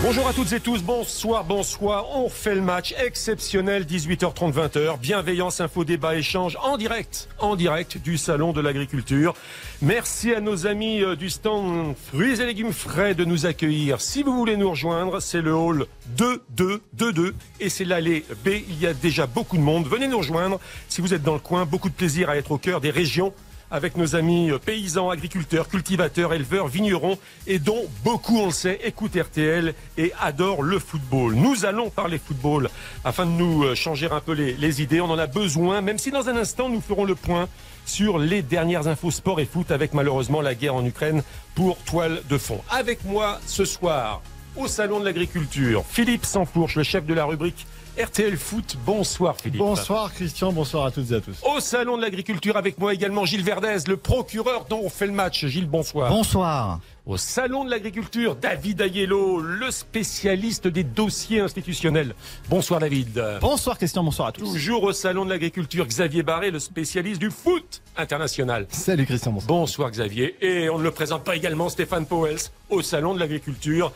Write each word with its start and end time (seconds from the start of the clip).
Bonjour 0.00 0.28
à 0.28 0.32
toutes 0.32 0.52
et 0.52 0.60
tous, 0.60 0.80
bonsoir, 0.80 1.42
bonsoir. 1.42 2.06
On 2.14 2.28
fait 2.28 2.54
le 2.54 2.60
match 2.60 2.94
exceptionnel, 3.04 3.84
18h30, 3.84 4.52
20h. 4.52 5.00
Bienveillance, 5.00 5.60
info, 5.60 5.84
débat, 5.84 6.14
échange 6.14 6.56
en 6.62 6.76
direct, 6.76 7.28
en 7.40 7.56
direct 7.56 7.98
du 7.98 8.16
Salon 8.16 8.52
de 8.52 8.60
l'Agriculture. 8.60 9.34
Merci 9.82 10.32
à 10.32 10.40
nos 10.40 10.68
amis 10.68 11.02
euh, 11.02 11.16
du 11.16 11.30
stand 11.30 11.96
Fruits 11.96 12.40
et 12.40 12.46
légumes 12.46 12.72
frais 12.72 13.16
de 13.16 13.24
nous 13.24 13.44
accueillir. 13.44 14.00
Si 14.00 14.22
vous 14.22 14.36
voulez 14.36 14.56
nous 14.56 14.70
rejoindre, 14.70 15.18
c'est 15.18 15.42
le 15.42 15.52
hall 15.52 15.86
2222 16.16 17.34
et 17.58 17.68
c'est 17.68 17.84
l'allée 17.84 18.24
B. 18.44 18.50
Il 18.68 18.80
y 18.80 18.86
a 18.86 18.94
déjà 18.94 19.26
beaucoup 19.26 19.56
de 19.56 19.62
monde. 19.62 19.88
Venez 19.88 20.06
nous 20.06 20.18
rejoindre 20.18 20.60
si 20.88 21.00
vous 21.00 21.12
êtes 21.12 21.24
dans 21.24 21.34
le 21.34 21.40
coin. 21.40 21.66
Beaucoup 21.66 21.88
de 21.88 21.94
plaisir 21.94 22.30
à 22.30 22.36
être 22.36 22.52
au 22.52 22.58
cœur 22.58 22.80
des 22.80 22.90
régions 22.90 23.32
avec 23.70 23.96
nos 23.96 24.16
amis 24.16 24.50
euh, 24.50 24.58
paysans, 24.58 25.10
agriculteurs, 25.10 25.68
cultivateurs, 25.68 26.32
éleveurs, 26.34 26.68
vignerons, 26.68 27.18
et 27.46 27.58
dont 27.58 27.84
beaucoup, 28.04 28.38
on 28.38 28.46
le 28.46 28.52
sait, 28.52 28.80
écoutent 28.84 29.16
RTL 29.16 29.74
et 29.96 30.12
adorent 30.20 30.62
le 30.62 30.78
football. 30.78 31.34
Nous 31.34 31.64
allons 31.64 31.90
parler 31.90 32.18
football 32.18 32.70
afin 33.04 33.26
de 33.26 33.30
nous 33.30 33.64
euh, 33.64 33.74
changer 33.74 34.08
un 34.10 34.20
peu 34.20 34.32
les, 34.32 34.82
idées. 34.82 35.00
On 35.00 35.10
en 35.10 35.18
a 35.18 35.26
besoin, 35.26 35.80
même 35.80 35.98
si 35.98 36.10
dans 36.10 36.28
un 36.28 36.36
instant, 36.36 36.68
nous 36.68 36.80
ferons 36.80 37.04
le 37.04 37.14
point 37.14 37.48
sur 37.84 38.18
les 38.18 38.42
dernières 38.42 38.86
infos 38.86 39.10
sport 39.10 39.40
et 39.40 39.46
foot 39.46 39.70
avec 39.70 39.94
malheureusement 39.94 40.40
la 40.40 40.54
guerre 40.54 40.74
en 40.74 40.84
Ukraine 40.84 41.22
pour 41.54 41.78
toile 41.78 42.22
de 42.28 42.38
fond. 42.38 42.60
Avec 42.70 43.04
moi 43.04 43.40
ce 43.46 43.64
soir, 43.64 44.22
au 44.56 44.66
Salon 44.66 45.00
de 45.00 45.04
l'Agriculture, 45.04 45.84
Philippe 45.88 46.24
Sansfourche, 46.24 46.76
le 46.76 46.82
chef 46.82 47.06
de 47.06 47.14
la 47.14 47.24
rubrique 47.24 47.66
RTL 47.98 48.36
Foot. 48.36 48.76
Bonsoir 48.86 49.36
Philippe. 49.36 49.58
Bonsoir 49.58 50.12
Christian, 50.14 50.52
bonsoir 50.52 50.86
à 50.86 50.90
toutes 50.92 51.10
et 51.10 51.14
à 51.14 51.20
tous. 51.20 51.42
Au 51.42 51.58
Salon 51.58 51.96
de 51.96 52.02
l'Agriculture 52.02 52.56
avec 52.56 52.78
moi 52.78 52.94
également 52.94 53.24
Gilles 53.24 53.42
Verdez, 53.42 53.78
le 53.88 53.96
procureur 53.96 54.66
dont 54.66 54.82
on 54.84 54.88
fait 54.88 55.06
le 55.06 55.12
match. 55.12 55.44
Gilles, 55.46 55.66
bonsoir. 55.66 56.08
Bonsoir. 56.08 56.78
Au 57.06 57.16
Salon 57.16 57.64
de 57.64 57.70
l'Agriculture, 57.70 58.36
David 58.36 58.82
Ayello, 58.82 59.40
le 59.40 59.72
spécialiste 59.72 60.68
des 60.68 60.84
dossiers 60.84 61.40
institutionnels. 61.40 62.14
Bonsoir 62.48 62.78
David. 62.78 63.20
Bonsoir 63.40 63.76
Christian, 63.76 64.04
bonsoir 64.04 64.28
à 64.28 64.32
tous. 64.32 64.44
Toujours 64.44 64.84
au 64.84 64.92
Salon 64.92 65.24
de 65.24 65.30
l'Agriculture, 65.30 65.84
Xavier 65.84 66.22
Barré, 66.22 66.52
le 66.52 66.60
spécialiste 66.60 67.20
du 67.20 67.32
foot 67.32 67.82
international. 67.96 68.66
Salut 68.70 69.06
Christian, 69.06 69.32
bonsoir. 69.32 69.48
Bonsoir 69.48 69.90
Xavier. 69.90 70.36
Et 70.40 70.70
on 70.70 70.78
ne 70.78 70.84
le 70.84 70.92
présente 70.92 71.24
pas 71.24 71.34
également 71.34 71.68
Stéphane 71.68 72.06
Powels 72.06 72.38
au 72.70 72.80
Salon 72.80 73.14
de 73.14 73.18
l'Agriculture. 73.18 73.92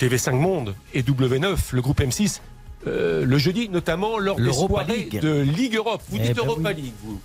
TV5 0.00 0.32
Monde 0.32 0.74
et 0.94 1.02
W9, 1.02 1.58
le 1.72 1.82
groupe 1.82 2.00
M6, 2.00 2.40
euh, 2.86 3.24
le 3.24 3.38
jeudi, 3.38 3.68
notamment 3.68 4.18
lors 4.18 4.36
des 4.36 4.52
soirées 4.52 4.96
League. 4.96 5.20
de 5.20 5.40
Ligue 5.40 5.76
Europe. 5.76 6.02
Vous 6.08 6.16
Eh 6.18 6.26
dites 6.26 6.36
ben 6.36 6.46
Europa 6.46 6.70
oui. 6.74 6.82
League, 6.82 6.92
vous. 7.04 7.20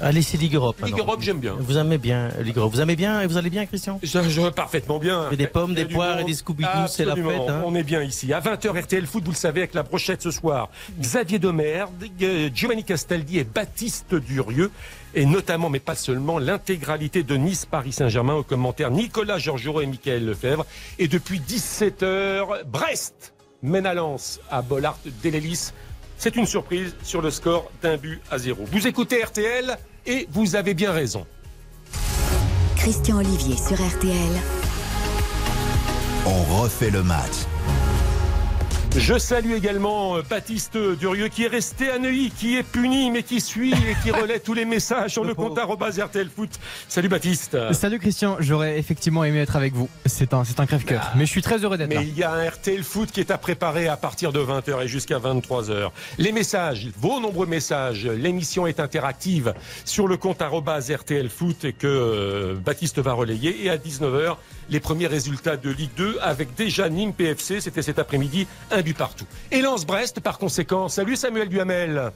Allez, 0.00 0.22
c'est 0.22 0.36
Ligue 0.36 0.56
Europe. 0.56 0.76
Ligue 0.84 0.94
alors. 0.94 1.06
Europe, 1.06 1.20
j'aime 1.22 1.38
bien. 1.38 1.54
Vous 1.58 1.78
aimez 1.78 1.98
bien 1.98 2.28
Ligue 2.42 2.56
Europe. 2.58 2.72
Vous 2.72 2.80
aimez 2.80 2.96
bien 2.96 3.20
et 3.20 3.28
vous 3.28 3.36
allez 3.36 3.50
bien, 3.50 3.64
Christian? 3.64 4.00
Je, 4.02 4.08
je- 4.28 4.48
parfaitement 4.50 4.98
bien. 4.98 5.30
Et 5.30 5.36
des 5.36 5.46
pommes, 5.46 5.72
des 5.74 5.84
poires 5.84 6.18
et 6.18 6.24
des 6.24 6.34
Scooby-Doo, 6.34 6.88
c'est 6.88 7.04
la 7.04 7.14
fête, 7.14 7.48
hein. 7.48 7.62
On 7.64 7.74
est 7.76 7.84
bien 7.84 8.02
ici. 8.02 8.32
À 8.32 8.40
20h 8.40 8.76
RTL 8.82 9.06
Foot, 9.06 9.22
vous 9.24 9.30
le 9.30 9.36
savez, 9.36 9.60
avec 9.60 9.74
la 9.74 9.84
brochette 9.84 10.20
ce 10.22 10.32
soir. 10.32 10.68
Xavier 10.98 11.38
euh, 11.44 12.50
Giovanni 12.52 12.82
Castaldi 12.82 13.38
et 13.38 13.44
Baptiste 13.44 14.14
Durieux. 14.16 14.70
Et 15.14 15.26
notamment, 15.26 15.70
mais 15.70 15.78
pas 15.78 15.94
seulement, 15.94 16.40
l'intégralité 16.40 17.22
de 17.22 17.36
Nice-Paris 17.36 17.92
Saint-Germain 17.92 18.34
au 18.34 18.42
commentaire 18.42 18.90
Nicolas 18.90 19.38
Georgerot 19.38 19.80
et 19.82 19.86
Michael 19.86 20.24
Lefebvre. 20.26 20.66
Et 20.98 21.06
depuis 21.06 21.38
17h, 21.38 22.64
Brest 22.66 23.32
mène 23.64 23.86
à 23.86 23.94
Lens 23.94 24.40
à 24.50 24.62
Bollard 24.62 24.98
Delélis. 25.22 25.72
C'est 26.18 26.36
une 26.36 26.46
surprise 26.46 26.94
sur 27.02 27.20
le 27.20 27.30
score 27.30 27.70
d'un 27.82 27.96
but 27.96 28.20
à 28.30 28.38
zéro. 28.38 28.64
Vous 28.70 28.86
écoutez 28.86 29.22
RTL 29.24 29.76
et 30.06 30.28
vous 30.30 30.54
avez 30.54 30.74
bien 30.74 30.92
raison. 30.92 31.26
Christian 32.76 33.16
Olivier 33.16 33.56
sur 33.56 33.76
RTL. 33.76 34.40
On 36.26 36.60
refait 36.60 36.90
le 36.90 37.02
match. 37.02 37.46
Je 38.96 39.18
salue 39.18 39.54
également 39.54 40.16
euh, 40.16 40.22
Baptiste 40.22 40.78
Durieux 40.78 41.26
qui 41.26 41.42
est 41.42 41.48
resté 41.48 41.90
à 41.90 41.98
Neuilly, 41.98 42.30
qui 42.30 42.56
est 42.56 42.62
puni 42.62 43.10
mais 43.10 43.24
qui 43.24 43.40
suit 43.40 43.72
et 43.72 43.96
qui 44.04 44.12
relaie 44.12 44.38
tous 44.38 44.54
les 44.54 44.64
messages 44.64 45.10
sur 45.10 45.24
le 45.24 45.34
compte 45.34 45.58
arobase 45.58 45.98
RTL 45.98 46.28
Foot. 46.28 46.60
Salut 46.86 47.08
Baptiste. 47.08 47.72
Salut 47.72 47.98
Christian, 47.98 48.36
j'aurais 48.38 48.78
effectivement 48.78 49.24
aimé 49.24 49.40
être 49.40 49.56
avec 49.56 49.74
vous. 49.74 49.88
C'est 50.06 50.32
un, 50.32 50.44
c'est 50.44 50.60
un 50.60 50.66
crève-cœur. 50.66 51.10
Mais 51.16 51.26
je 51.26 51.30
suis 51.30 51.42
très 51.42 51.64
heureux 51.64 51.76
d'être 51.76 51.92
là. 51.92 52.00
Mais 52.00 52.06
il 52.06 52.16
y 52.16 52.22
a 52.22 52.32
un 52.32 52.48
RTL 52.48 52.84
Foot 52.84 53.10
qui 53.10 53.18
est 53.18 53.32
à 53.32 53.38
préparer 53.38 53.88
à 53.88 53.96
partir 53.96 54.32
de 54.32 54.38
20h 54.38 54.84
et 54.84 54.88
jusqu'à 54.88 55.18
23h. 55.18 55.90
Les 56.18 56.30
messages, 56.30 56.88
vos 56.96 57.18
nombreux 57.18 57.46
messages, 57.46 58.06
l'émission 58.06 58.68
est 58.68 58.78
interactive 58.78 59.54
sur 59.84 60.06
le 60.06 60.16
compte 60.16 60.40
RTL 60.40 61.28
Foot 61.30 61.66
que 61.78 61.86
euh, 61.86 62.54
Baptiste 62.54 63.00
va 63.00 63.12
relayer. 63.12 63.64
Et 63.64 63.70
à 63.70 63.76
19h, 63.76 64.36
les 64.70 64.80
premiers 64.80 65.06
résultats 65.06 65.56
de 65.56 65.70
Ligue 65.70 65.94
2 65.96 66.18
avec 66.20 66.54
déjà 66.54 66.88
Nîmes 66.88 67.12
PFC, 67.12 67.60
c'était 67.60 67.82
cet 67.82 67.98
après-midi, 67.98 68.46
un 68.70 68.82
but 68.82 68.96
partout. 68.96 69.26
Et 69.50 69.60
Lens-Brest 69.60 70.20
par 70.20 70.38
conséquent. 70.38 70.88
Salut 70.88 71.16
Samuel 71.16 71.48
Duhamel. 71.48 72.12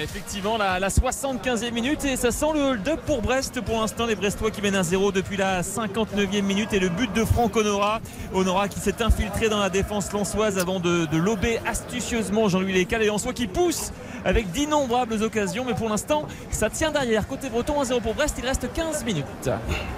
Effectivement, 0.00 0.56
la, 0.56 0.78
la 0.80 0.88
75e 0.88 1.70
minute 1.70 2.04
et 2.06 2.16
ça 2.16 2.30
sent 2.30 2.46
le 2.54 2.78
2 2.78 2.96
pour 3.06 3.20
Brest 3.20 3.60
pour 3.60 3.78
l'instant. 3.78 4.06
Les 4.06 4.14
Brestois 4.14 4.50
qui 4.50 4.62
mènent 4.62 4.74
à 4.74 4.82
0 4.82 5.12
depuis 5.12 5.36
la 5.36 5.60
59e 5.60 6.40
minute 6.42 6.72
et 6.72 6.78
le 6.78 6.88
but 6.88 7.12
de 7.12 7.24
Franck 7.26 7.54
Honora. 7.56 8.00
Honora 8.32 8.68
qui 8.68 8.80
s'est 8.80 9.02
infiltré 9.02 9.50
dans 9.50 9.58
la 9.58 9.68
défense 9.68 10.10
lançoise 10.12 10.58
avant 10.58 10.80
de, 10.80 11.04
de 11.04 11.16
lober 11.18 11.58
astucieusement 11.66 12.48
Jean-Louis 12.48 12.72
Lécal 12.72 13.02
et 13.02 13.06
Lensois 13.06 13.34
qui 13.34 13.46
pousse 13.46 13.92
avec 14.24 14.50
d'innombrables 14.50 15.22
occasions. 15.22 15.64
Mais 15.66 15.74
pour 15.74 15.90
l'instant, 15.90 16.26
ça 16.50 16.70
tient 16.70 16.90
derrière. 16.90 17.28
Côté 17.28 17.50
breton, 17.50 17.82
1-0 17.82 18.00
pour 18.00 18.14
Brest. 18.14 18.36
Il 18.38 18.46
reste 18.46 18.72
15 18.72 19.04
minutes. 19.04 19.50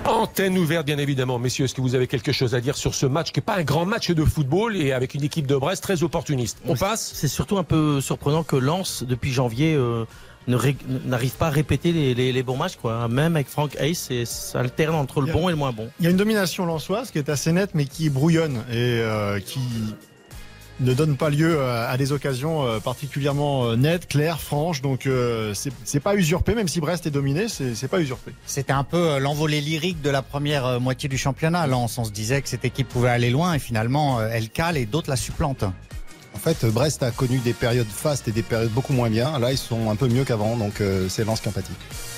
Antenne 0.06 0.58
ouverte, 0.58 0.86
bien 0.86 0.98
évidemment. 0.98 1.38
Messieurs, 1.38 1.66
est-ce 1.66 1.74
que 1.74 1.80
vous 1.80 1.94
avez 1.94 2.08
quelque 2.08 2.32
chose 2.32 2.56
à 2.56 2.60
dire 2.60 2.76
sur 2.76 2.94
ce 2.96 3.06
match 3.06 3.30
qui 3.30 3.38
n'est 3.38 3.44
pas 3.44 3.56
un 3.56 3.62
grand 3.62 3.86
match 3.86 4.10
de 4.10 4.24
football 4.24 4.76
et 4.76 4.92
avec 4.92 5.14
une 5.14 5.22
équipe 5.22 5.46
de 5.46 5.54
Brest 5.56 5.84
très 5.84 6.02
opportuniste? 6.02 6.58
On 6.66 6.74
passe? 6.74 7.12
C'est 7.14 7.28
surtout 7.28 7.58
un 7.58 7.64
peu 7.64 8.00
surprenant 8.00 8.42
que 8.42 8.56
Lens, 8.56 9.04
depuis 9.06 9.30
janvier, 9.32 9.74
euh, 9.74 9.83
n'arrive 10.46 11.32
pas 11.38 11.46
à 11.46 11.50
répéter 11.50 11.92
les, 11.92 12.14
les- 12.14 12.32
les 12.32 12.42
bons 12.42 12.56
matchs. 12.56 12.76
Quoi. 12.76 13.08
Même 13.08 13.34
avec 13.36 13.48
Frank 13.48 13.74
Hayes, 13.80 13.94
c'est- 13.94 14.24
ça 14.26 14.60
alterne 14.60 14.94
entre 14.94 15.20
le 15.20 15.30
a- 15.30 15.32
bon 15.32 15.48
et 15.48 15.52
le 15.52 15.56
moins 15.58 15.72
bon. 15.72 15.88
Il 16.00 16.04
y 16.04 16.06
a 16.06 16.10
une 16.10 16.16
domination 16.16 16.66
lançoise 16.66 17.10
qui 17.10 17.18
est 17.18 17.28
assez 17.30 17.52
nette 17.52 17.70
mais 17.74 17.86
qui 17.86 18.10
brouillonne 18.10 18.56
et 18.70 18.74
euh, 19.00 19.40
qui 19.40 19.60
ne 20.80 20.92
donne 20.92 21.16
pas 21.16 21.30
lieu 21.30 21.62
à, 21.62 21.88
à 21.88 21.96
des 21.96 22.10
occasions 22.10 22.66
euh, 22.66 22.80
particulièrement 22.80 23.64
euh, 23.66 23.76
nettes, 23.76 24.08
claires, 24.08 24.40
franches. 24.40 24.82
Donc 24.82 25.06
euh, 25.06 25.54
c'est 25.54 25.72
c'est 25.84 26.00
pas 26.00 26.16
usurpé, 26.16 26.54
même 26.56 26.66
si 26.68 26.80
Brest 26.80 27.06
est 27.06 27.10
dominé, 27.12 27.46
c'est 27.48 27.74
c'est 27.76 27.86
pas 27.88 28.00
usurpé. 28.00 28.32
C'était 28.44 28.72
un 28.72 28.82
peu 28.84 29.12
euh, 29.12 29.18
l'envolée 29.20 29.60
lyrique 29.60 30.02
de 30.02 30.10
la 30.10 30.20
première 30.20 30.66
euh, 30.66 30.78
moitié 30.80 31.08
du 31.08 31.16
championnat. 31.16 31.66
Lens, 31.68 31.96
on 31.96 32.04
se 32.04 32.10
disait 32.10 32.42
que 32.42 32.48
cette 32.48 32.64
équipe 32.64 32.88
pouvait 32.88 33.08
aller 33.10 33.30
loin 33.30 33.54
et 33.54 33.58
finalement 33.60 34.18
euh, 34.18 34.28
elle 34.32 34.48
cale 34.50 34.76
et 34.76 34.84
d'autres 34.84 35.08
la 35.10 35.16
supplantent. 35.16 35.64
En 36.34 36.38
fait, 36.38 36.66
Brest 36.66 37.02
a 37.02 37.10
connu 37.10 37.38
des 37.38 37.52
périodes 37.52 37.88
fastes 37.88 38.28
et 38.28 38.32
des 38.32 38.42
périodes 38.42 38.70
beaucoup 38.70 38.92
moins 38.92 39.08
bien. 39.08 39.38
Là, 39.38 39.52
ils 39.52 39.58
sont 39.58 39.90
un 39.90 39.96
peu 39.96 40.08
mieux 40.08 40.24
qu'avant, 40.24 40.56
donc 40.56 40.80
euh, 40.80 41.08
c'est 41.08 41.24
Lens 41.24 41.40
qui. 41.40 41.50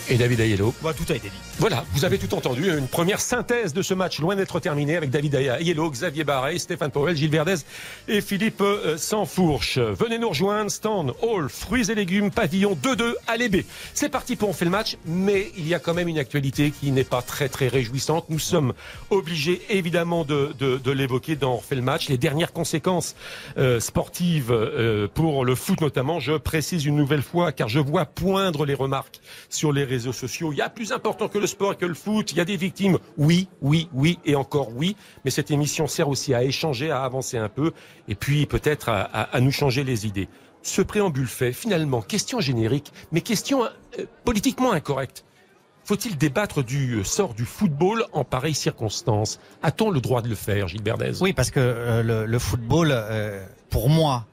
Et 0.08 0.16
David 0.16 0.38
Ayello. 0.38 0.72
Bah, 0.82 0.94
tout 0.96 1.10
a 1.12 1.16
été 1.16 1.28
dit. 1.28 1.36
Voilà, 1.58 1.84
vous 1.92 2.04
avez 2.04 2.18
tout 2.18 2.32
entendu. 2.34 2.70
Une 2.78 2.86
première 2.86 3.20
synthèse 3.20 3.72
de 3.72 3.82
ce 3.82 3.92
match, 3.92 4.20
loin 4.20 4.36
d'être 4.36 4.60
terminé, 4.60 4.96
avec 4.96 5.10
David 5.10 5.34
Ayello, 5.34 5.90
Xavier 5.90 6.22
Barret, 6.22 6.58
Stéphane 6.58 6.92
Powell, 6.92 7.16
Gilles 7.16 7.30
Verdez 7.30 7.56
et 8.06 8.20
Philippe 8.20 8.60
euh, 8.60 8.96
Sansfourche. 8.96 9.78
Venez 9.78 10.18
nous 10.18 10.28
rejoindre, 10.28 10.70
stand, 10.70 11.12
hall, 11.22 11.48
fruits 11.48 11.90
et 11.90 11.96
légumes, 11.96 12.30
pavillon 12.30 12.78
2-2, 12.80 13.14
allez 13.26 13.48
B. 13.48 13.56
C'est 13.94 14.08
parti 14.08 14.36
pour 14.36 14.48
on 14.48 14.52
fait 14.52 14.64
le 14.64 14.70
match, 14.70 14.96
mais 15.06 15.50
il 15.56 15.66
y 15.66 15.74
a 15.74 15.80
quand 15.80 15.94
même 15.94 16.06
une 16.06 16.18
actualité 16.18 16.70
qui 16.70 16.92
n'est 16.92 17.02
pas 17.02 17.20
très 17.22 17.48
très 17.48 17.66
réjouissante. 17.66 18.26
Nous 18.28 18.38
sommes 18.38 18.74
obligés 19.10 19.60
évidemment 19.70 20.24
de, 20.24 20.54
de, 20.58 20.78
de 20.78 20.90
l'évoquer 20.92 21.34
dans 21.34 21.54
On 21.54 21.60
fait 21.60 21.74
le 21.74 21.82
match. 21.82 22.08
Les 22.08 22.18
dernières 22.18 22.52
conséquences 22.52 23.16
euh, 23.58 23.80
sportives 23.80 24.52
euh, 24.52 25.08
pour 25.12 25.44
le 25.44 25.56
foot 25.56 25.80
notamment, 25.80 26.20
je 26.20 26.34
précise 26.34 26.84
une 26.84 26.96
nouvelle 26.96 27.22
fois, 27.22 27.50
car 27.50 27.68
je 27.68 27.80
vois 27.80 28.04
poindre 28.04 28.66
les 28.66 28.74
remarques 28.74 29.20
sur 29.48 29.72
les 29.72 29.82
réseaux 29.82 29.95
Il 29.98 30.56
y 30.56 30.62
a 30.62 30.68
plus 30.68 30.92
important 30.92 31.28
que 31.28 31.38
le 31.38 31.46
sport 31.46 31.72
et 31.72 31.76
que 31.76 31.86
le 31.86 31.94
foot. 31.94 32.32
Il 32.32 32.38
y 32.38 32.40
a 32.40 32.44
des 32.44 32.56
victimes. 32.56 32.98
Oui, 33.16 33.48
oui, 33.60 33.88
oui 33.92 34.18
et 34.24 34.34
encore 34.34 34.70
oui. 34.74 34.96
Mais 35.24 35.30
cette 35.30 35.50
émission 35.50 35.86
sert 35.86 36.08
aussi 36.08 36.34
à 36.34 36.42
échanger, 36.42 36.90
à 36.90 37.02
avancer 37.02 37.38
un 37.38 37.48
peu 37.48 37.72
et 38.08 38.14
puis 38.14 38.46
peut-être 38.46 38.88
à, 38.88 39.40
nous 39.40 39.52
changer 39.52 39.84
les 39.84 40.06
idées. 40.06 40.28
Ce 40.62 40.82
préambule 40.82 41.28
fait, 41.28 41.52
finalement, 41.52 42.02
question 42.02 42.40
générique, 42.40 42.92
mais 43.12 43.20
question 43.20 43.64
euh, 43.64 43.68
politiquement 44.24 44.72
incorrecte. 44.72 45.24
Faut-il 45.84 46.18
débattre 46.18 46.64
du 46.64 46.94
euh, 46.94 47.04
sort 47.04 47.34
du 47.34 47.44
football 47.44 48.04
en 48.12 48.24
pareille 48.24 48.54
circonstance? 48.54 49.38
A-t-on 49.62 49.90
le 49.90 50.00
droit 50.00 50.22
de 50.22 50.28
le 50.28 50.34
faire, 50.34 50.66
Gilles 50.66 50.82
Berdez? 50.82 51.12
Oui, 51.20 51.32
parce 51.32 51.52
que 51.52 51.60
euh, 51.60 52.26
le, 52.26 52.38
football, 52.40 52.92
pour 53.70 53.88
moi, 53.88 54.26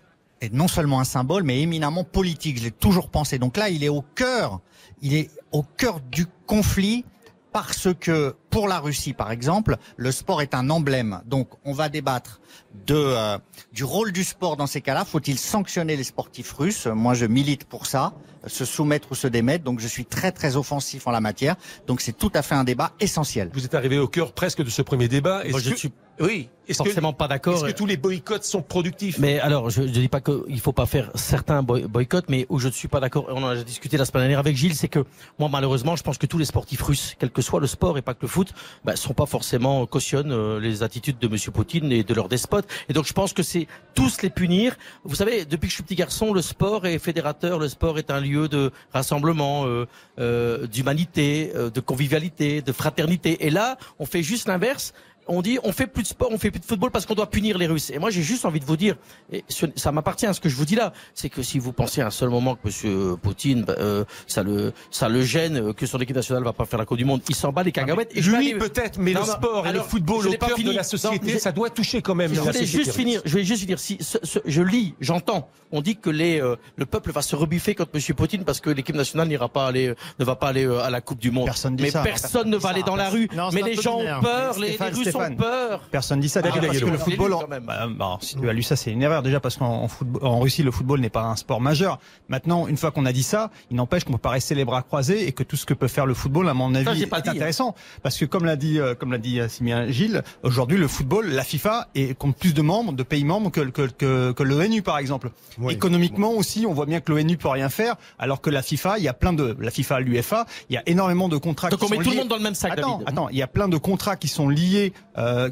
est 0.44 0.54
non 0.54 0.68
seulement 0.68 1.00
un 1.00 1.04
symbole, 1.06 1.44
mais 1.44 1.62
éminemment 1.62 2.04
politique. 2.04 2.58
Je 2.60 2.64
l'ai 2.64 2.72
toujours 2.72 3.10
pensé. 3.10 3.40
Donc 3.40 3.58
là, 3.58 3.70
il 3.70 3.84
est 3.84 3.90
au 3.90 4.04
cœur, 4.16 4.60
il 5.02 5.14
est 5.16 5.30
au 5.52 5.64
cœur 5.64 6.00
du 6.00 6.26
conflit 6.48 7.06
parce 7.52 7.90
que 8.00 8.36
pour 8.50 8.68
la 8.68 8.80
Russie, 8.80 9.14
par 9.14 9.30
exemple, 9.32 9.78
le 9.96 10.12
sport 10.12 10.42
est 10.42 10.56
un 10.56 10.72
emblème. 10.72 11.22
Donc, 11.28 11.50
on 11.66 11.74
va 11.74 11.88
débattre 11.88 12.42
de, 12.88 12.96
euh, 12.96 13.38
du 13.72 13.84
rôle 13.84 14.12
du 14.12 14.24
sport 14.24 14.58
dans 14.58 14.66
ces 14.66 14.82
cas-là. 14.82 15.06
Faut-il 15.06 15.38
sanctionner 15.38 15.96
les 15.96 16.04
sportifs 16.04 16.52
russes? 16.54 16.88
Moi, 16.88 17.14
je 17.14 17.28
milite 17.28 17.66
pour 17.66 17.86
ça, 17.86 18.14
se 18.48 18.66
soumettre 18.66 19.12
ou 19.12 19.16
se 19.16 19.28
démettre. 19.28 19.64
Donc, 19.64 19.80
je 19.80 19.88
suis 19.88 20.04
très, 20.04 20.32
très 20.32 20.56
offensif 20.56 21.06
en 21.06 21.12
la 21.12 21.22
matière. 21.22 21.56
Donc, 21.86 22.02
c'est 22.02 22.18
tout 22.18 22.32
à 22.34 22.42
fait 22.42 22.56
un 22.56 22.64
débat 22.64 22.94
essentiel. 23.00 23.52
Vous 23.54 23.66
êtes 23.66 23.76
arrivé 23.76 24.00
au 24.00 24.08
cœur 24.08 24.34
presque 24.34 24.64
de 24.64 24.70
ce 24.72 24.82
premier 24.82 25.08
débat. 25.08 25.44
Moi, 25.48 25.60
Est-ce 25.60 25.70
je 25.70 25.70
que- 25.74 25.78
suis 25.78 25.92
Oui. 26.20 26.50
Que- 26.66 26.74
forcément 26.76 27.12
pas 27.12 27.28
d'accord. 27.28 27.56
Est-ce 27.56 27.66
que 27.74 27.78
tous 27.78 27.86
les 27.86 27.98
boycotts 27.98 28.46
sont 28.46 28.62
productifs? 28.62 29.20
Mais 29.20 29.38
alors, 29.42 29.70
je 29.70 29.82
ne 29.82 29.88
dis 29.88 30.08
pas 30.08 30.22
qu'il 30.22 30.62
faut 30.62 30.72
pas 30.72 30.86
faire 30.86 31.12
certains 31.14 31.62
boy- 31.62 31.84
boycotts, 31.88 32.30
mais 32.30 32.46
où 32.48 32.58
je 32.58 32.68
ne 32.68 32.72
suis 32.72 32.88
pas 32.88 33.02
d'accord, 33.02 33.26
on 33.28 33.44
en 33.44 33.48
a 33.50 33.56
discuté 33.58 33.98
la 33.98 34.06
semaine 34.06 34.22
dernière 34.24 34.40
avec 34.40 34.56
Gilles, 34.56 34.76
c'est 34.76 34.88
que 34.88 35.04
moi, 35.40 35.50
malheureusement, 35.52 35.98
je 35.98 36.04
pense 36.04 36.18
que 36.18 36.26
tous 36.26 36.38
les 36.38 36.46
sportifs 36.46 36.82
russes, 36.82 37.16
quel 37.20 37.32
que 37.32 37.42
soit 37.42 37.60
le 37.60 37.68
sport 37.68 37.98
et 37.98 38.02
pas 38.02 38.14
que 38.14 38.22
le 38.22 38.30
foot, 38.30 38.54
bah, 38.86 38.96
sont 38.96 39.14
pas 39.14 39.26
forcément 39.26 39.86
cautionnent 39.86 40.32
euh, 40.32 40.58
les 40.62 40.84
attitudes 40.84 41.20
de 41.20 41.28
Monsieur 41.28 41.52
Poutine 41.52 41.92
et 41.92 42.04
de 42.04 42.14
leurs 42.14 42.30
despotes. 42.30 42.66
Et 42.88 42.94
donc, 42.94 43.06
je 43.08 43.14
pense 43.14 43.34
que 43.34 43.44
c'est 43.44 43.68
tous 43.94 44.22
les 44.22 44.30
punir. 44.30 44.78
Vous 45.04 45.16
savez, 45.16 45.44
depuis 45.44 45.68
que 45.68 45.72
je 45.72 45.76
suis 45.76 45.84
petit 45.84 45.96
garçon, 45.96 46.32
le 46.34 46.42
sport 46.42 46.86
est 46.86 46.98
fédérateur, 46.98 47.60
le 47.60 47.68
sport 47.68 47.98
est 48.00 48.10
un 48.10 48.22
lieu 48.22 48.48
de 48.48 48.72
rassemblement, 48.94 49.66
euh, 49.66 49.86
euh, 50.20 50.66
d'humanité, 50.68 51.52
euh, 51.56 51.70
de 51.70 51.82
convivialité, 51.82 52.62
de 52.62 52.72
fraternité. 52.72 53.46
Et 53.46 53.50
là, 53.50 53.78
on 54.00 54.06
fait 54.06 54.24
juste 54.24 54.48
l'inverse. 54.48 54.94
On 55.28 55.42
dit 55.42 55.58
on 55.64 55.72
fait 55.72 55.88
plus 55.88 56.04
de 56.04 56.08
sport, 56.08 56.30
on 56.32 56.38
fait 56.38 56.52
plus 56.52 56.60
de 56.60 56.66
football 56.66 56.92
parce 56.92 57.06
qu'on 57.06 57.16
doit 57.16 57.30
punir 57.30 57.58
les 57.58 57.68
Russes. 57.68 57.90
Et 57.92 58.00
moi 58.00 58.10
j'ai 58.10 58.22
juste 58.22 58.46
envie 58.46 58.60
de 58.60 58.66
vous 58.66 58.78
dire, 58.78 58.96
et 59.32 59.44
ce- 59.48 59.66
ça 59.76 59.92
m'appartient 59.92 60.26
à 60.26 60.34
ce 60.34 60.42
que 60.42 60.50
je 60.50 60.56
vous 60.56 60.66
dis 60.66 60.76
là, 60.76 60.94
c'est 61.14 61.30
que 61.30 61.42
si 61.42 61.60
vous 61.60 61.72
pensez 61.74 62.02
à 62.02 62.08
un 62.08 62.12
seul 62.12 62.30
moment 62.30 62.56
que 62.56 62.62
Monsieur 62.66 63.16
Poutine, 63.22 63.64
bah, 63.64 63.76
euh, 63.80 64.04
ça 64.28 64.44
le 64.44 64.74
ça 64.92 65.10
le 65.10 65.22
gêne 65.24 65.58
euh, 65.70 65.74
que 65.74 65.86
son 65.86 66.00
équipe 66.00 66.16
nationale 66.16 66.44
va 66.44 66.54
pas 66.54 66.66
faire 66.66 66.80
la 66.80 66.86
Coupe 66.86 66.98
du 66.98 67.06
Monde, 67.06 67.22
il 67.30 67.36
s'en 67.36 67.52
bat 67.52 67.64
les 67.64 67.72
cacahuètes. 67.72 68.14
Vais 68.14 68.22
Lui 68.22 68.36
aller- 68.36 68.56
peut-être, 68.56 69.00
mais 69.00 69.14
Non, 69.14 69.22
le 69.22 69.28
non, 69.28 69.34
sport 69.34 69.68
et 69.68 69.72
le 69.74 69.80
football 69.82 70.28
au 70.28 70.32
cœur 70.34 70.56
fini. 70.56 70.72
de 70.72 70.76
la 70.76 70.84
société, 70.84 71.40
ça 71.40 71.52
doit 71.52 71.70
toucher 71.70 72.02
quand 72.02 72.16
même 72.16 72.32
je 72.32 72.36
la 72.36 72.42
voulais 72.42 72.54
société 72.54 72.78
juste 72.84 72.92
russe. 72.92 72.96
finir. 72.96 73.22
Je 73.26 73.36
vais 73.38 73.44
juste 73.44 73.62
finir. 73.62 73.80
Si 73.80 73.98
ce- 74.02 74.18
ce- 74.24 74.40
je 74.46 74.62
lis, 74.62 74.94
j'entends. 75.00 75.50
On 75.72 75.82
dit 75.82 75.96
que 75.96 76.10
les, 76.12 76.40
euh, 76.40 76.56
le 76.76 76.86
peuple 76.86 77.12
va 77.12 77.22
se 77.24 77.36
rebuffer 77.36 77.74
contre 77.74 77.92
Monsieur 77.96 78.14
Poutine 78.14 78.44
parce 78.44 78.60
que 78.60 78.70
l'équipe 78.70 78.96
nationale 78.96 79.28
n'ira 79.28 79.50
pas 79.50 79.66
aller, 79.68 79.88
euh, 79.88 79.96
ne 80.20 80.26
va 80.26 80.36
pas 80.36 80.50
aller 80.50 80.66
euh, 80.68 80.84
à 80.84 80.90
la 80.92 81.02
Coupe 81.02 81.20
du 81.20 81.32
Monde. 81.32 81.46
Personne 81.46 81.76
dit 81.76 81.84
mais 81.84 81.90
ça. 81.92 82.02
personne 82.04 82.50
ne 82.50 82.58
va 82.58 82.70
aller 82.70 82.84
dans 82.84 82.96
la 82.96 83.10
rue. 83.10 83.28
Mais 83.54 83.62
les 83.62 83.76
gens 83.76 83.98
ont 84.00 84.22
peur. 84.22 84.60
Les, 84.60 84.78
Russes 84.94 85.13
Stéphane. 85.20 85.36
peur. 85.38 85.82
Personne 85.92 86.20
dit 86.20 86.30
ça 86.30 86.42
Ah, 86.44 86.50
parce 86.50 86.80
que 86.80 86.86
le 86.86 86.98
football, 86.98 87.34
en- 87.34 87.44
bah, 87.48 87.88
bah, 87.90 88.18
si 88.22 88.36
tu 88.36 88.50
as 88.50 88.54
lu 88.54 88.64
ça, 88.64 88.76
c'est 88.76 88.92
une 88.92 89.02
erreur 89.02 89.22
déjà 89.24 89.40
parce 89.40 89.58
qu'en 89.58 89.84
en 89.84 89.88
football- 89.88 90.26
en 90.26 90.40
Russie, 90.40 90.64
le 90.64 90.72
football 90.72 91.00
n'est 91.00 91.10
pas 91.10 91.24
un 91.24 91.36
sport 91.36 91.62
majeur. 91.62 92.00
Maintenant, 92.30 92.68
une 92.68 92.78
fois 92.78 92.92
qu'on 92.92 93.06
a 93.06 93.14
dit 93.14 93.24
ça, 93.24 93.50
il 93.72 93.78
n'empêche 93.78 94.04
qu'on 94.04 94.14
peut 94.14 94.18
pas 94.18 94.30
rester 94.30 94.56
les 94.56 94.66
bras 94.66 94.82
croisés 94.82 95.28
et 95.28 95.32
que 95.32 95.44
tout 95.44 95.56
ce 95.56 95.66
que 95.66 95.74
peut 95.74 95.88
faire 95.88 96.06
le 96.06 96.14
football, 96.14 96.48
à 96.50 96.54
mon 96.54 96.74
Ça, 96.74 96.80
avis, 96.82 97.00
j'ai 97.00 97.08
pas 97.08 97.20
est 97.20 97.24
dit, 97.24 97.30
hein. 97.30 97.34
intéressant. 97.34 97.76
Parce 98.02 98.18
que 98.18 98.26
comme 98.26 98.46
l'a 98.46 98.56
dit, 98.56 98.80
euh, 98.80 98.96
comme 98.96 99.12
l'a 99.12 99.18
dit 99.18 99.40
euh, 99.40 99.48
Simien 99.48 99.88
Gilles, 99.90 100.24
aujourd'hui, 100.44 100.78
le 100.78 100.88
football, 100.88 101.30
la 101.30 101.44
FIFA 101.44 101.88
est, 101.96 102.18
compte 102.18 102.36
plus 102.38 102.54
de 102.54 102.62
membres, 102.62 102.94
de 102.94 103.04
pays 103.04 103.24
membres 103.24 103.52
que, 103.52 103.62
que, 103.62 103.84
que, 103.88 104.32
que 104.32 104.44
l'ONU, 104.44 104.82
par 104.82 104.98
exemple. 104.98 105.32
Oui. 105.60 105.74
Économiquement 105.74 106.32
aussi, 106.32 106.66
on 106.68 106.74
voit 106.74 106.86
bien 106.86 107.00
que 107.00 107.12
l'ONU 107.12 107.38
peut 107.38 107.48
rien 107.50 107.70
faire, 107.70 107.96
alors 108.20 108.42
que 108.42 108.50
la 108.50 108.62
FIFA, 108.62 108.98
il 108.98 109.04
y 109.04 109.08
a 109.08 109.14
plein 109.14 109.34
de, 109.34 109.56
la 109.60 109.72
FIFA, 109.72 110.00
l'UEFA, 110.00 110.46
il 110.70 110.74
y 110.74 110.78
a 110.78 110.84
énormément 110.86 111.30
de 111.30 111.38
contrats 111.38 111.70
Donc 111.70 111.80
qui 111.80 111.86
on 111.86 111.90
met 111.90 111.96
sont 111.98 112.02
tout 112.04 112.10
le 112.10 112.16
liés- 112.16 112.20
monde 112.22 112.28
dans 112.30 112.38
le 112.38 112.44
même 112.44 112.56
sac, 112.56 112.74
Attends, 112.74 112.94
David. 113.00 113.10
attends, 113.10 113.30
il 113.30 113.38
y 113.38 113.42
a 113.42 113.48
plein 113.48 113.68
de 113.68 113.78
contrats 113.78 114.16
qui 114.16 114.28
sont 114.28 114.50
liés 114.50 114.94
euh, 115.18 115.50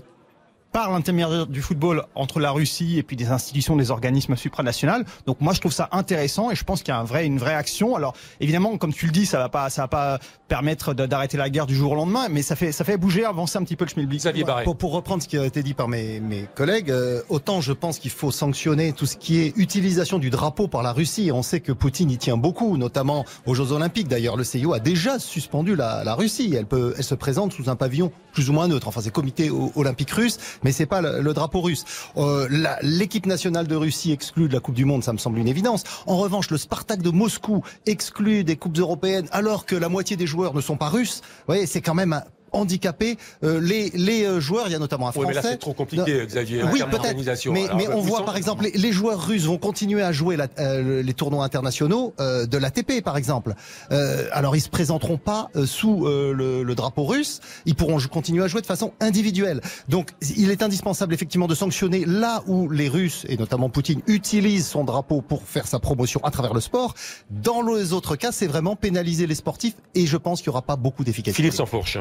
par 0.71 0.91
l'intermédiaire 0.91 1.47
du 1.47 1.61
football 1.61 2.05
entre 2.15 2.39
la 2.39 2.51
Russie 2.51 2.97
et 2.97 3.03
puis 3.03 3.15
des 3.15 3.29
institutions, 3.29 3.75
des 3.75 3.91
organismes 3.91 4.35
supranationaux. 4.35 5.03
Donc 5.25 5.41
moi 5.41 5.53
je 5.53 5.59
trouve 5.59 5.73
ça 5.73 5.89
intéressant 5.91 6.51
et 6.51 6.55
je 6.55 6.63
pense 6.63 6.81
qu'il 6.81 6.93
y 6.93 6.97
a 6.97 6.99
un 6.99 7.03
vrai, 7.03 7.25
une 7.25 7.37
vraie 7.37 7.53
action. 7.53 7.95
Alors 7.95 8.13
évidemment, 8.39 8.77
comme 8.77 8.93
tu 8.93 9.05
le 9.05 9.11
dis, 9.11 9.25
ça 9.25 9.37
va 9.37 9.49
pas, 9.49 9.69
ça 9.69 9.83
va 9.83 9.87
pas 9.87 10.19
permettre 10.47 10.93
d'arrêter 10.93 11.37
la 11.37 11.49
guerre 11.49 11.65
du 11.65 11.75
jour 11.75 11.93
au 11.93 11.95
lendemain, 11.95 12.27
mais 12.29 12.41
ça 12.41 12.55
fait, 12.55 12.71
ça 12.71 12.83
fait 12.83 12.97
bouger, 12.97 13.25
avancer 13.25 13.57
un 13.57 13.63
petit 13.63 13.75
peu 13.75 13.85
le 13.85 13.89
schmilblick. 13.89 14.21
Pour, 14.63 14.75
pour 14.75 14.91
reprendre 14.91 15.23
ce 15.23 15.27
qui 15.27 15.37
a 15.37 15.45
été 15.45 15.63
dit 15.63 15.73
par 15.73 15.87
mes, 15.87 16.19
mes 16.19 16.45
collègues, 16.55 16.91
euh, 16.91 17.21
autant 17.29 17.61
je 17.61 17.73
pense 17.73 17.99
qu'il 17.99 18.11
faut 18.11 18.31
sanctionner 18.31 18.93
tout 18.93 19.05
ce 19.05 19.17
qui 19.17 19.39
est 19.39 19.53
utilisation 19.57 20.19
du 20.19 20.29
drapeau 20.29 20.67
par 20.67 20.83
la 20.83 20.91
Russie. 20.91 21.31
On 21.33 21.43
sait 21.43 21.59
que 21.59 21.71
Poutine 21.71 22.11
y 22.11 22.17
tient 22.17 22.37
beaucoup, 22.37 22.77
notamment 22.77 23.25
aux 23.45 23.53
Jeux 23.53 23.71
Olympiques. 23.71 24.07
D'ailleurs, 24.07 24.37
le 24.37 24.43
CIO 24.43 24.73
a 24.73 24.79
déjà 24.79 25.19
suspendu 25.19 25.75
la, 25.75 26.03
la 26.03 26.15
Russie. 26.15 26.53
Elle 26.55 26.65
peut, 26.65 26.93
elle 26.97 27.03
se 27.03 27.15
présente 27.15 27.53
sous 27.53 27.69
un 27.69 27.75
pavillon 27.75 28.11
plus 28.33 28.49
ou 28.49 28.53
moins 28.53 28.67
neutre. 28.67 28.87
Enfin, 28.87 29.01
c'est 29.01 29.11
comité 29.11 29.49
olympique 29.75 30.11
russe, 30.11 30.37
mais 30.63 30.71
c'est 30.71 30.85
pas 30.85 31.01
le, 31.01 31.33
drapeau 31.33 31.61
russe. 31.61 31.85
Euh, 32.17 32.47
L'équipe 32.81 33.25
nationale 33.25 33.67
de 33.67 33.75
Russie 33.75 34.11
exclue 34.11 34.47
de 34.47 34.53
la 34.53 34.59
Coupe 34.59 34.75
du 34.75 34.85
Monde, 34.85 35.03
ça 35.03 35.13
me 35.13 35.17
semble 35.17 35.39
une 35.39 35.47
évidence. 35.47 35.83
En 36.05 36.17
revanche, 36.17 36.49
le 36.49 36.57
Spartak 36.57 37.01
de 37.01 37.09
Moscou 37.09 37.63
exclu 37.85 38.43
des 38.43 38.55
coupes 38.55 38.77
européennes, 38.77 39.27
alors 39.31 39.65
que 39.65 39.75
la 39.75 39.89
moitié 39.89 40.17
des 40.17 40.27
joueurs 40.27 40.53
ne 40.53 40.61
sont 40.61 40.77
pas 40.77 40.89
russes. 40.89 41.21
Vous 41.23 41.45
voyez, 41.47 41.65
c'est 41.65 41.81
quand 41.81 41.95
même 41.95 42.13
un- 42.13 42.23
handicapé. 42.51 43.17
Euh, 43.43 43.59
les 43.61 43.89
les 43.91 44.23
euh, 44.25 44.39
joueurs, 44.39 44.67
il 44.67 44.71
y 44.71 44.75
a 44.75 44.79
notamment 44.79 45.07
un 45.07 45.11
Oui, 45.15 45.25
mais 45.27 45.33
Français. 45.33 45.47
là, 45.47 45.53
c'est 45.53 45.57
trop 45.59 45.73
compliqué, 45.73 46.25
Xavier, 46.25 46.63
Oui, 46.71 46.81
peut-être. 46.89 47.51
Mais, 47.51 47.67
mais 47.75 47.87
on 47.87 48.01
voit, 48.01 48.25
par 48.25 48.37
exemple, 48.37 48.63
les, 48.65 48.71
les 48.71 48.91
joueurs 48.91 49.25
russes 49.25 49.43
vont 49.45 49.57
continuer 49.57 50.01
à 50.01 50.11
jouer 50.11 50.35
la- 50.37 50.47
euh, 50.59 51.01
les 51.03 51.13
tournois 51.13 51.43
internationaux 51.45 52.13
euh, 52.19 52.45
de 52.45 52.57
l'ATP, 52.57 53.01
par 53.03 53.17
exemple. 53.17 53.53
Euh, 53.91 54.27
alors, 54.31 54.55
ils 54.55 54.61
se 54.61 54.69
présenteront 54.69 55.17
pas 55.17 55.49
euh, 55.55 55.65
sous 55.65 56.05
euh, 56.05 56.33
le, 56.33 56.63
le 56.63 56.75
drapeau 56.75 57.03
russe. 57.05 57.39
Ils 57.65 57.75
pourront 57.75 57.97
continuer 58.11 58.43
à 58.43 58.47
jouer 58.47 58.61
de 58.61 58.65
façon 58.65 58.93
individuelle. 58.99 59.61
Donc, 59.89 60.09
il 60.37 60.49
est 60.51 60.63
indispensable 60.63 61.13
effectivement 61.13 61.47
de 61.47 61.55
sanctionner 61.55 62.05
là 62.05 62.43
où 62.47 62.69
les 62.69 62.89
Russes 62.89 63.25
et 63.29 63.37
notamment 63.37 63.69
Poutine 63.69 64.01
utilisent 64.07 64.67
son 64.67 64.83
drapeau 64.83 65.21
pour 65.21 65.43
faire 65.43 65.67
sa 65.67 65.79
promotion 65.79 66.19
à 66.23 66.31
travers 66.31 66.53
le 66.53 66.61
sport. 66.61 66.93
Dans 67.29 67.61
les 67.61 67.93
autres 67.93 68.15
cas, 68.15 68.31
c'est 68.31 68.47
vraiment 68.47 68.75
pénaliser 68.75 69.27
les 69.27 69.35
sportifs 69.35 69.75
et 69.95 70.05
je 70.05 70.17
pense 70.17 70.39
qu'il 70.39 70.47
y 70.47 70.49
aura 70.49 70.61
pas 70.61 70.75
beaucoup 70.75 71.03
d'efficacité. 71.03 71.35
Philippe 71.41 71.53
Sansfourche. 71.53 71.97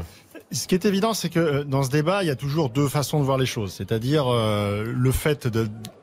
Ce 0.53 0.67
qui 0.67 0.75
est 0.75 0.85
évident, 0.85 1.15
c'est 1.15 1.29
que 1.29 1.39
euh, 1.39 1.65
dans 1.65 1.85
ce 1.85 1.91
débat, 1.91 2.25
il 2.25 2.27
y 2.27 2.31
a 2.31 2.37
toujours 2.37 2.71
deux 2.71 2.89
façons 2.89 3.21
de 3.21 3.25
voir 3.25 3.39
les 3.39 3.47
choses. 3.47 3.73
C'est-à-dire 3.73 4.27
euh, 4.27 4.85
le 4.85 5.13
fait 5.13 5.49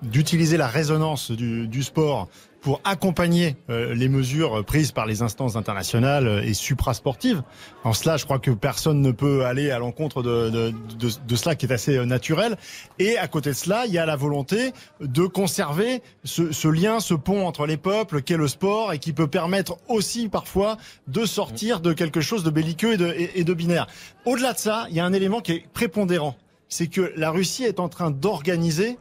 d'utiliser 0.02 0.56
la 0.56 0.68
résonance 0.68 1.32
du 1.32 1.84
sport 1.84 2.30
pour 2.62 2.82
accompagner 2.84 3.56
euh, 3.70 3.94
les 3.94 4.10
mesures 4.10 4.66
prises 4.66 4.92
par 4.92 5.06
les 5.06 5.22
instances 5.22 5.56
internationales 5.56 6.42
et 6.44 6.54
suprasportives. 6.54 7.42
En 7.84 7.94
cela, 7.94 8.18
je 8.18 8.26
crois 8.26 8.40
que 8.40 8.52
personne 8.52 9.02
ne 9.02 9.12
peut 9.12 9.46
aller 9.46 9.72
à 9.72 9.80
l'encontre 9.80 10.22
de, 10.24 10.50
de, 10.50 10.74
de, 11.00 11.10
de 11.28 11.36
cela 11.36 11.56
qui 11.56 11.66
est 11.66 11.72
assez 11.72 11.98
euh, 11.98 12.06
naturel. 12.06 12.58
Et 13.00 13.18
à 13.18 13.28
côté 13.28 13.52
de 13.52 13.56
cela, 13.56 13.86
il 13.86 13.94
y 13.94 13.98
a 13.98 14.06
la 14.06 14.16
volonté 14.16 14.74
de 15.00 15.26
conserver 15.26 16.02
ce, 16.24 16.52
ce 16.52 16.68
lien, 16.68 17.00
ce 17.00 17.14
pont 17.14 17.46
entre 17.48 17.66
les 17.66 17.78
peuples 17.78 18.22
qu'est 18.22 18.38
le 18.38 18.48
sport 18.48 18.92
et 18.92 19.00
qui 19.00 19.14
peut 19.14 19.28
permettre 19.28 19.78
aussi 19.88 20.28
parfois 20.28 20.78
de 21.08 21.26
sortir 21.26 21.80
de 21.80 21.94
quelque 21.94 22.22
chose 22.22 22.44
de 22.44 22.50
belliqueux 22.50 22.94
et 22.94 22.98
de, 22.98 23.16
et 23.36 23.44
de 23.44 23.54
binaire. 23.54 23.88
Au-delà 24.26 24.54
de 24.54 24.58
ça, 24.58 24.88
il 24.90 24.96
y 24.96 25.00
a 25.00 25.06
un 25.06 25.14
élément 25.14 25.40
qui 25.42 25.52
est 25.54 25.64
prépondérant. 25.74 26.36
C'est 26.70 26.88
que 26.88 27.14
la 27.16 27.30
Russie 27.30 27.64
est 27.64 27.80
en 27.80 27.88
train 27.88 28.12
d'organiser, 28.12 28.98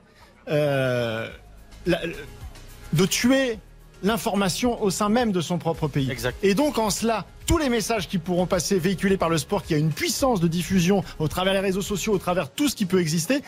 euh, 0.48 1.28
la- 1.86 2.00
de 2.96 3.06
tuer 3.06 3.58
l'information 4.02 4.82
au 4.82 4.90
sein 4.90 5.08
même 5.08 5.32
de 5.32 5.40
son 5.40 5.58
propre 5.58 5.88
pays. 5.88 6.10
Exact. 6.10 6.36
Et 6.42 6.54
donc 6.54 6.78
en 6.78 6.90
cela, 6.90 7.24
tous 7.46 7.58
les 7.58 7.68
messages 7.68 8.08
qui 8.08 8.18
pourront 8.18 8.46
passer 8.46 8.78
véhiculés 8.78 9.16
par 9.16 9.28
le 9.28 9.38
sport, 9.38 9.62
qui 9.62 9.74
a 9.74 9.78
une 9.78 9.92
puissance 9.92 10.40
de 10.40 10.48
diffusion 10.48 11.04
au 11.18 11.28
travers 11.28 11.54
des 11.54 11.60
réseaux 11.60 11.82
sociaux, 11.82 12.12
au 12.12 12.18
travers 12.18 12.50
tout 12.50 12.68
ce 12.68 12.76
qui 12.76 12.86
peut 12.86 13.00
exister, 13.00 13.42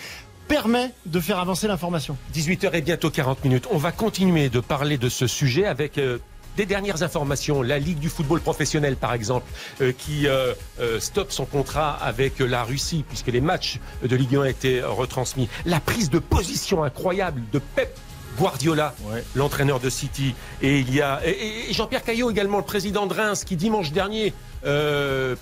permet 0.47 0.93
de 1.07 1.21
faire 1.21 1.39
avancer 1.39 1.69
l'information. 1.69 2.17
18h 2.35 2.75
et 2.75 2.81
bientôt 2.81 3.11
40 3.11 3.45
minutes. 3.45 3.67
On 3.71 3.79
va 3.79 3.93
continuer 3.93 4.49
de 4.49 4.61
parler 4.61 4.97
de 4.97 5.09
ce 5.09 5.27
sujet 5.27 5.67
avec 5.67 5.99
euh, 5.99 6.19
des 6.59 6.67
dernières 6.67 7.05
informations. 7.05 7.63
La 7.63 7.79
Ligue 7.79 8.01
du 8.01 8.09
football 8.09 8.41
professionnel, 8.41 8.97
par 8.97 9.15
exemple, 9.15 9.47
euh, 9.81 9.93
qui 9.97 10.27
euh, 10.27 10.55
euh, 10.81 10.99
stoppe 10.99 11.31
son 11.31 11.45
contrat 11.45 11.93
avec 11.93 12.41
la 12.41 12.65
Russie 12.65 13.05
puisque 13.07 13.29
les 13.29 13.41
matchs 13.41 13.79
de 14.03 14.17
Ligue 14.17 14.35
1 14.35 14.45
étaient 14.45 14.83
retransmis. 14.83 15.49
La 15.65 15.79
prise 15.79 16.11
de 16.11 16.19
position 16.19 16.83
incroyable 16.83 17.43
de 17.53 17.61
Pep 17.61 17.97
Guardiola, 18.39 18.95
l'entraîneur 19.35 19.81
de 19.81 19.91
City. 19.91 20.35
Et 20.63 20.79
il 20.81 20.95
y 20.95 21.01
a 21.03 21.21
et- 21.27 21.31
et, 21.31 21.71
et 21.71 21.73
Jean-Pierre 21.73 22.03
Caillot 22.05 22.31
également, 22.31 22.59
le 22.59 22.65
président 22.65 23.07
de 23.07 23.15
Reims, 23.15 23.45
qui 23.45 23.57
dimanche 23.57 23.93
dernier 23.93 24.33
euh, 24.67 25.37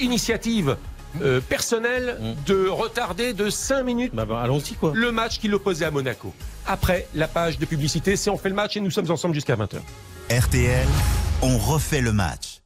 initiative. 0.00 0.76
euh, 1.22 1.40
personnelle 1.40 2.36
de 2.46 2.68
retarder 2.68 3.32
de 3.32 3.48
5 3.48 3.82
minutes 3.82 4.14
Bah, 4.14 4.26
bah, 4.26 4.42
allons-y 4.42 4.74
quoi. 4.74 4.92
le 4.94 5.10
match 5.10 5.38
qui 5.40 5.48
l'opposait 5.48 5.86
à 5.86 5.90
Monaco. 5.90 6.34
Après 6.66 7.08
la 7.14 7.26
page 7.26 7.58
de 7.58 7.64
publicité, 7.64 8.14
c'est 8.14 8.28
on 8.28 8.36
fait 8.36 8.50
le 8.50 8.54
match 8.54 8.76
et 8.76 8.80
nous 8.80 8.90
sommes 8.90 9.10
ensemble 9.10 9.32
jusqu'à 9.34 9.56
20h. 9.56 9.78
RTL, 10.30 10.86
on 11.40 11.56
refait 11.56 12.02
le 12.02 12.12
match. 12.12 12.60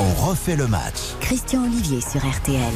On 0.00 0.12
refait 0.26 0.56
le 0.56 0.66
match. 0.66 0.96
Christian 1.20 1.62
Olivier 1.64 2.00
sur 2.00 2.20
RTL. 2.28 2.72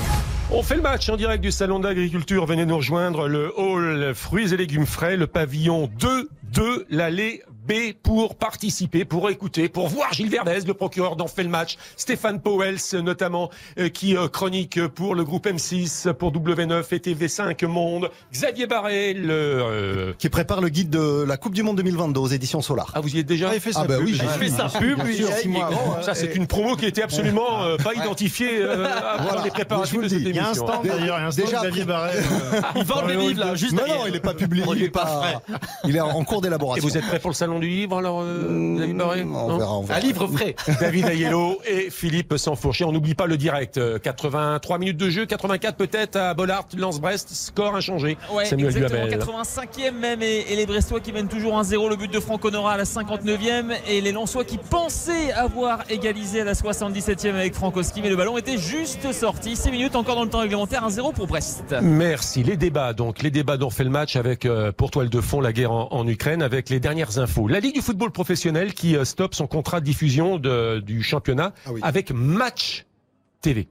On 0.51 0.63
fait 0.63 0.77
le 0.77 0.83
match 0.83 1.09
en 1.09 1.17
direct 1.17 1.43
du 1.43 1.51
salon 1.51 1.81
d'agriculture. 1.81 2.47
Venez 2.47 2.67
nous 2.67 2.77
rejoindre 2.77 3.29
le 3.29 3.53
hall 3.59 4.15
fruits 4.15 4.53
et 4.53 4.57
légumes 4.57 4.87
frais, 4.87 5.17
le 5.17 5.27
pavillon 5.27 5.91
2 5.99 6.29
de 6.53 6.87
l'allée 6.91 7.43
B 7.67 7.73
pour 8.03 8.37
participer, 8.37 9.07
pour 9.07 9.31
écouter, 9.31 9.71
pour 9.71 9.89
voir 9.89 10.13
Gilles 10.13 10.29
Verdez, 10.29 10.61
le 10.67 10.75
procureur 10.75 11.17
d'en 11.17 11.27
fait 11.29 11.43
le 11.43 11.49
match, 11.49 11.79
Stéphane 11.97 12.39
Powels 12.41 12.77
notamment, 13.03 13.51
euh, 13.79 13.89
qui 13.89 14.17
euh, 14.19 14.29
chronique 14.29 14.87
pour 14.89 15.15
le 15.15 15.25
groupe 15.25 15.47
M6, 15.47 16.13
pour 16.13 16.31
W9 16.31 16.85
et 16.93 16.99
TV5 16.99 17.65
Monde, 17.67 18.11
Xavier 18.33 18.67
Barret, 18.67 19.15
le... 19.15 19.33
euh, 19.33 20.13
Qui 20.19 20.29
prépare 20.29 20.61
le 20.61 20.69
guide 20.69 20.91
de 20.91 21.25
la 21.27 21.39
Coupe 21.39 21.55
du 21.55 21.63
Monde 21.63 21.79
2022 21.79 22.21
aux 22.21 22.27
éditions 22.29 22.61
Solar. 22.61 22.93
Ah, 22.95 23.01
vous 23.01 23.17
y 23.17 23.19
êtes 23.19 23.27
déjà 23.27 23.49
Ah, 23.51 23.59
fait 23.59 23.71
Ah, 23.75 23.87
bah 23.87 23.97
pub. 23.97 24.05
oui, 24.07 24.13
j'ai 24.21 24.27
fait 24.47 24.51
sa 24.55 24.69
pub, 24.69 24.99
pub. 24.99 25.07
bien 25.07 25.17
sûr, 25.27 25.33
six 25.35 25.49
mois 25.49 25.67
avant, 25.69 26.03
Ça, 26.03 26.15
c'est 26.15 26.37
une 26.37 26.47
promo 26.47 26.77
qui 26.77 26.85
était 26.85 27.03
absolument 27.03 27.63
euh, 27.65 27.77
pas 27.79 27.95
identifiée 27.95 28.59
euh, 28.61 28.85
avant 28.85 29.25
Voilà. 29.25 29.43
les 29.45 29.51
préparatifs 29.51 30.01
de 30.03 30.09
cette. 30.09 30.23
Il 30.35 30.37
y 30.37 30.41
a 30.41 30.49
un 30.49 30.55
stand 30.55 30.85
d'ailleurs, 30.85 30.99
il 31.01 31.07
y 31.07 31.11
a 31.11 31.27
un 31.27 31.31
stand 31.31 31.45
Déjà, 31.47 31.61
de 31.61 31.67
Xavier 31.69 31.85
Barret. 31.85 32.13
Ils 32.77 32.85
vendent 32.85 33.07
des 33.07 33.17
livres 33.17 33.45
là, 33.45 33.55
juste 33.55 33.73
Non, 33.73 33.79
derrière. 33.79 33.99
non, 33.99 34.07
il 34.09 34.15
est 34.17 34.21
pas 34.21 34.35
publié, 34.35 34.65
il 34.77 34.83
est 34.85 34.89
pas, 34.91 35.43
il 35.85 35.97
est 35.97 36.01
en 36.01 36.25
cours 36.25 36.39
Et 36.39 36.43
d'élaboration. 36.43 36.87
vous 36.87 36.97
êtes 36.97 37.07
prêts 37.07 37.19
pour 37.19 37.31
le 37.31 37.35
salon 37.35 37.59
du 37.59 37.69
livre 37.69 37.99
alors, 37.99 38.23
euh, 38.23 38.79
David 38.79 38.97
Barret 38.97 39.23
on 39.23 39.27
Non 39.49 39.59
verra, 39.59 39.79
on 39.79 39.83
verra. 39.83 39.99
Un 39.99 40.03
livre 40.03 40.27
frais. 40.27 40.55
David 40.81 41.07
Ayello 41.07 41.61
et 41.67 41.91
Philippe 41.91 42.35
Sansfourchier. 42.37 42.85
On 42.87 42.93
n'oublie 42.93 43.15
pas 43.15 43.27
le 43.27 43.37
direct. 43.37 43.79
Euh, 43.79 43.99
83 43.99 44.79
minutes 44.79 44.97
de 44.97 45.09
jeu, 45.11 45.27
84 45.27 45.77
peut-être 45.77 46.17
à 46.17 46.35
Bollard, 46.35 46.65
Lance-Brest, 46.77 47.29
score 47.33 47.75
inchangé. 47.77 48.17
Ouais, 48.33 48.45
Samuel 48.45 48.69
exactement, 48.77 49.07
Duhamel. 49.07 49.21
85e 49.21 49.93
même 49.93 50.23
et, 50.23 50.47
et 50.51 50.57
les 50.57 50.67
Brestois 50.67 51.01
qui 51.01 51.13
mènent 51.13 51.29
toujours 51.29 51.61
1-0 51.61 51.89
le 51.89 51.97
but 51.97 52.11
de 52.13 52.21
Franck 52.21 52.45
Honora 52.45 52.73
à 52.73 52.77
la 52.77 52.85
59e 52.85 53.75
et 53.89 54.01
les 54.01 54.13
Lensois 54.13 54.45
qui 54.45 54.59
pensaient 54.59 55.33
avoir 55.33 55.81
égalisé 55.91 56.41
à 56.41 56.45
la 56.45 56.55
77e 56.55 57.35
avec 57.35 57.55
Frankowski 57.55 58.03
mais 58.03 58.09
le 58.11 58.17
ballon 58.17 58.37
était 58.39 58.59
juste 58.59 59.13
sorti 59.13 59.57
6 59.57 59.71
minutes 59.71 59.97
encore 59.97 60.17
dans 60.17 60.24
le 60.24 60.24
temps 60.31 60.41
réglementaire 60.41 60.87
1-0 60.89 61.13
pour 61.15 61.27
Brest 61.27 61.75
Merci. 61.83 62.43
Les 62.43 62.57
débats, 62.57 62.93
donc, 62.93 63.23
les 63.23 63.31
débats 63.31 63.57
dont 63.57 63.67
on 63.67 63.71
fait 63.71 63.85
le 63.85 63.91
match 63.91 64.17
avec, 64.17 64.45
euh, 64.47 64.73
pour 64.73 64.91
toile 64.91 65.09
de 65.11 65.21
fond, 65.21 65.41
la 65.41 65.53
guerre 65.53 65.73
en, 65.73 65.89
en 65.93 66.07
Ukraine, 66.07 66.43
avec 66.43 66.69
les 66.71 66.81
dernières 66.81 67.19
infos. 67.19 67.49
La 67.49 67.61
Ligue 67.61 67.75
du 67.75 67.81
football 67.83 68.11
professionnel 68.11 68.75
qui 68.75 68.97
euh, 68.97 69.05
stoppe 69.05 69.35
son 69.35 69.47
contrat 69.47 69.81
de 69.81 69.85
diffusion 69.85 70.39
de- 70.39 70.81
du 70.81 71.03
championnat 71.03 71.53
Ah 71.67 71.71
oui. 71.73 71.81
avec 71.83 72.11
Match 72.13 72.85
TV. 73.41 73.69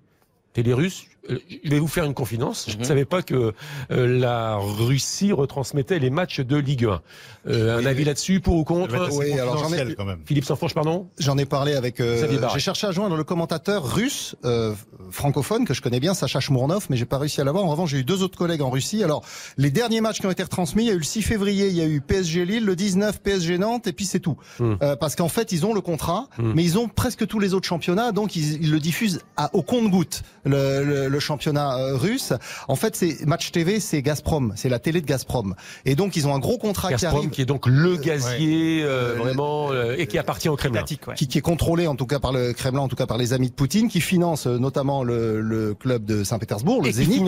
Télé 0.54 0.74
russe, 0.74 1.06
je 1.30 1.70
vais 1.70 1.80
vous 1.80 1.88
faire 1.88 2.03
une 2.03 2.13
confidence. 2.13 2.65
Je 2.70 2.77
ne 2.77 2.84
savais 2.84 3.06
pas 3.06 3.22
que 3.22 3.53
euh, 3.92 4.20
la 4.20 4.58
Russie 4.58 5.32
retransmettait 5.32 6.00
les 6.00 6.10
matchs 6.10 6.39
de 6.42 6.58
Ligue 6.58 6.86
1. 6.86 7.01
Euh, 7.48 7.77
un 7.80 7.86
avis 7.86 8.03
là-dessus, 8.03 8.39
pour 8.39 8.56
ou 8.56 8.63
contre? 8.63 9.10
Oui, 9.18 9.32
alors 9.39 9.58
j'en 9.58 9.72
ai- 9.74 9.96
quand 9.96 10.06
même. 10.06 10.20
Philippe 10.25 10.46
pardon? 10.74 11.08
J'en 11.20 11.38
ai 11.38 11.46
parlé 11.46 11.75
avec. 11.75 12.00
euh, 12.00 12.39
j'ai 12.53 12.60
cherché 12.60 12.88
à 12.88 12.92
joindre 12.92 13.15
le 13.15 13.24
commentateur 13.24 13.84
russe 13.96 14.36
euh, 14.46 14.74
francophone 15.12 15.65
que 15.65 15.74
je 15.74 15.82
connais 15.82 16.00
bien, 16.00 16.13
Sacha 16.13 16.39
Shmournov, 16.39 16.88
mais 16.89 16.98
j'ai 16.98 17.06
pas 17.06 17.18
réussi 17.18 17.42
à 17.42 17.44
l'avoir. 17.44 17.65
En 17.65 17.70
revanche, 17.70 17.92
j'ai 17.92 18.00
eu 18.00 18.03
deux 18.03 18.24
autres 18.24 18.38
collègues 18.38 18.62
en 18.62 18.70
Russie. 18.70 19.03
Alors, 19.03 19.24
les 19.58 19.72
derniers 19.72 20.01
matchs 20.01 20.20
qui 20.20 20.25
ont 20.25 20.32
été 20.32 20.44
retransmis, 20.44 20.84
il 20.84 20.88
y 20.88 20.92
a 20.92 20.94
eu 20.94 20.98
le 20.98 21.03
6 21.03 21.22
février, 21.22 21.68
il 21.68 21.75
y 21.75 21.82
a 21.82 21.86
eu 21.86 22.01
PSG 22.01 22.46
Lille, 22.46 22.65
le 22.65 22.75
19 22.75 23.22
PSG 23.22 23.58
Nantes, 23.58 23.88
et 23.88 23.94
puis 23.94 24.06
c'est 24.06 24.20
tout. 24.20 24.38
Euh, 24.62 24.96
parce 24.96 25.15
qu'en 25.15 25.30
fait, 25.30 25.51
ils 25.51 25.65
ont 25.65 25.74
le 25.74 25.82
contrat, 25.82 26.27
Hmm. 26.38 26.53
mais 26.56 26.63
ils 26.63 26.77
ont 26.77 26.88
presque 26.88 27.27
tous 27.27 27.39
les 27.39 27.53
autres 27.53 27.68
championnats, 27.68 28.12
donc 28.12 28.36
ils, 28.36 28.62
ils 28.63 28.72
le 28.72 28.80
diffusent 28.80 29.22
à, 29.38 29.53
au 29.56 29.62
compte-goutte 29.62 30.24
le, 30.46 30.84
le, 30.84 31.12
le 31.13 31.20
championnat 31.22 31.77
euh, 31.77 31.96
russe. 31.96 32.34
En 32.67 32.75
fait, 32.75 32.96
c'est 32.98 33.25
Match 33.25 33.51
TV, 33.51 33.79
c'est 33.79 34.01
Gazprom, 34.01 34.51
c'est 34.58 34.67
la 34.70 34.79
télé 34.79 35.00
de 35.00 35.05
Gazprom, 35.05 35.55
et 35.86 35.96
donc 35.96 36.15
ils 36.17 36.27
ont 36.27 36.36
un 36.36 36.39
gros 36.39 36.58
contrat 36.58 36.89
qui 36.89 36.96
Gazprom, 36.96 37.20
arrive. 37.20 37.29
qui 37.29 37.41
est 37.41 37.46
donc 37.46 37.65
le 37.67 37.96
gazier, 37.96 38.82
euh, 38.84 39.13
Euh, 39.13 39.15
vraiment, 39.20 39.72
euh, 39.72 39.96
et 39.98 40.08
qui 40.08 40.17
appartient 40.17 40.50
au 40.50 40.55
Kremlin. 40.55 40.82
Ouais. 41.08 41.15
qui, 41.15 41.27
qui 41.27 41.38
est 41.38 41.41
contrôlé 41.41 41.88
en 41.88 41.96
tout 41.96 42.05
cas 42.05 42.20
par 42.20 42.32
le 42.34 42.51
Kremlin, 42.53 42.82
en 42.82 42.88
tout 42.88 42.96
cas 42.96 43.05
par 43.05 43.17
les 43.17 43.32
amis 43.34 43.50
de 43.50 43.53
Poutine, 43.55 43.88
qui 43.88 44.01
finance 44.01 44.48
euh, 44.48 44.58
notamment 44.58 45.03
le, 45.03 45.39
le 45.41 45.74
club 45.74 46.03
de 46.05 46.24
Saint-Pétersbourg, 46.24 46.82
le 46.84 46.91
Zénith, 46.91 47.22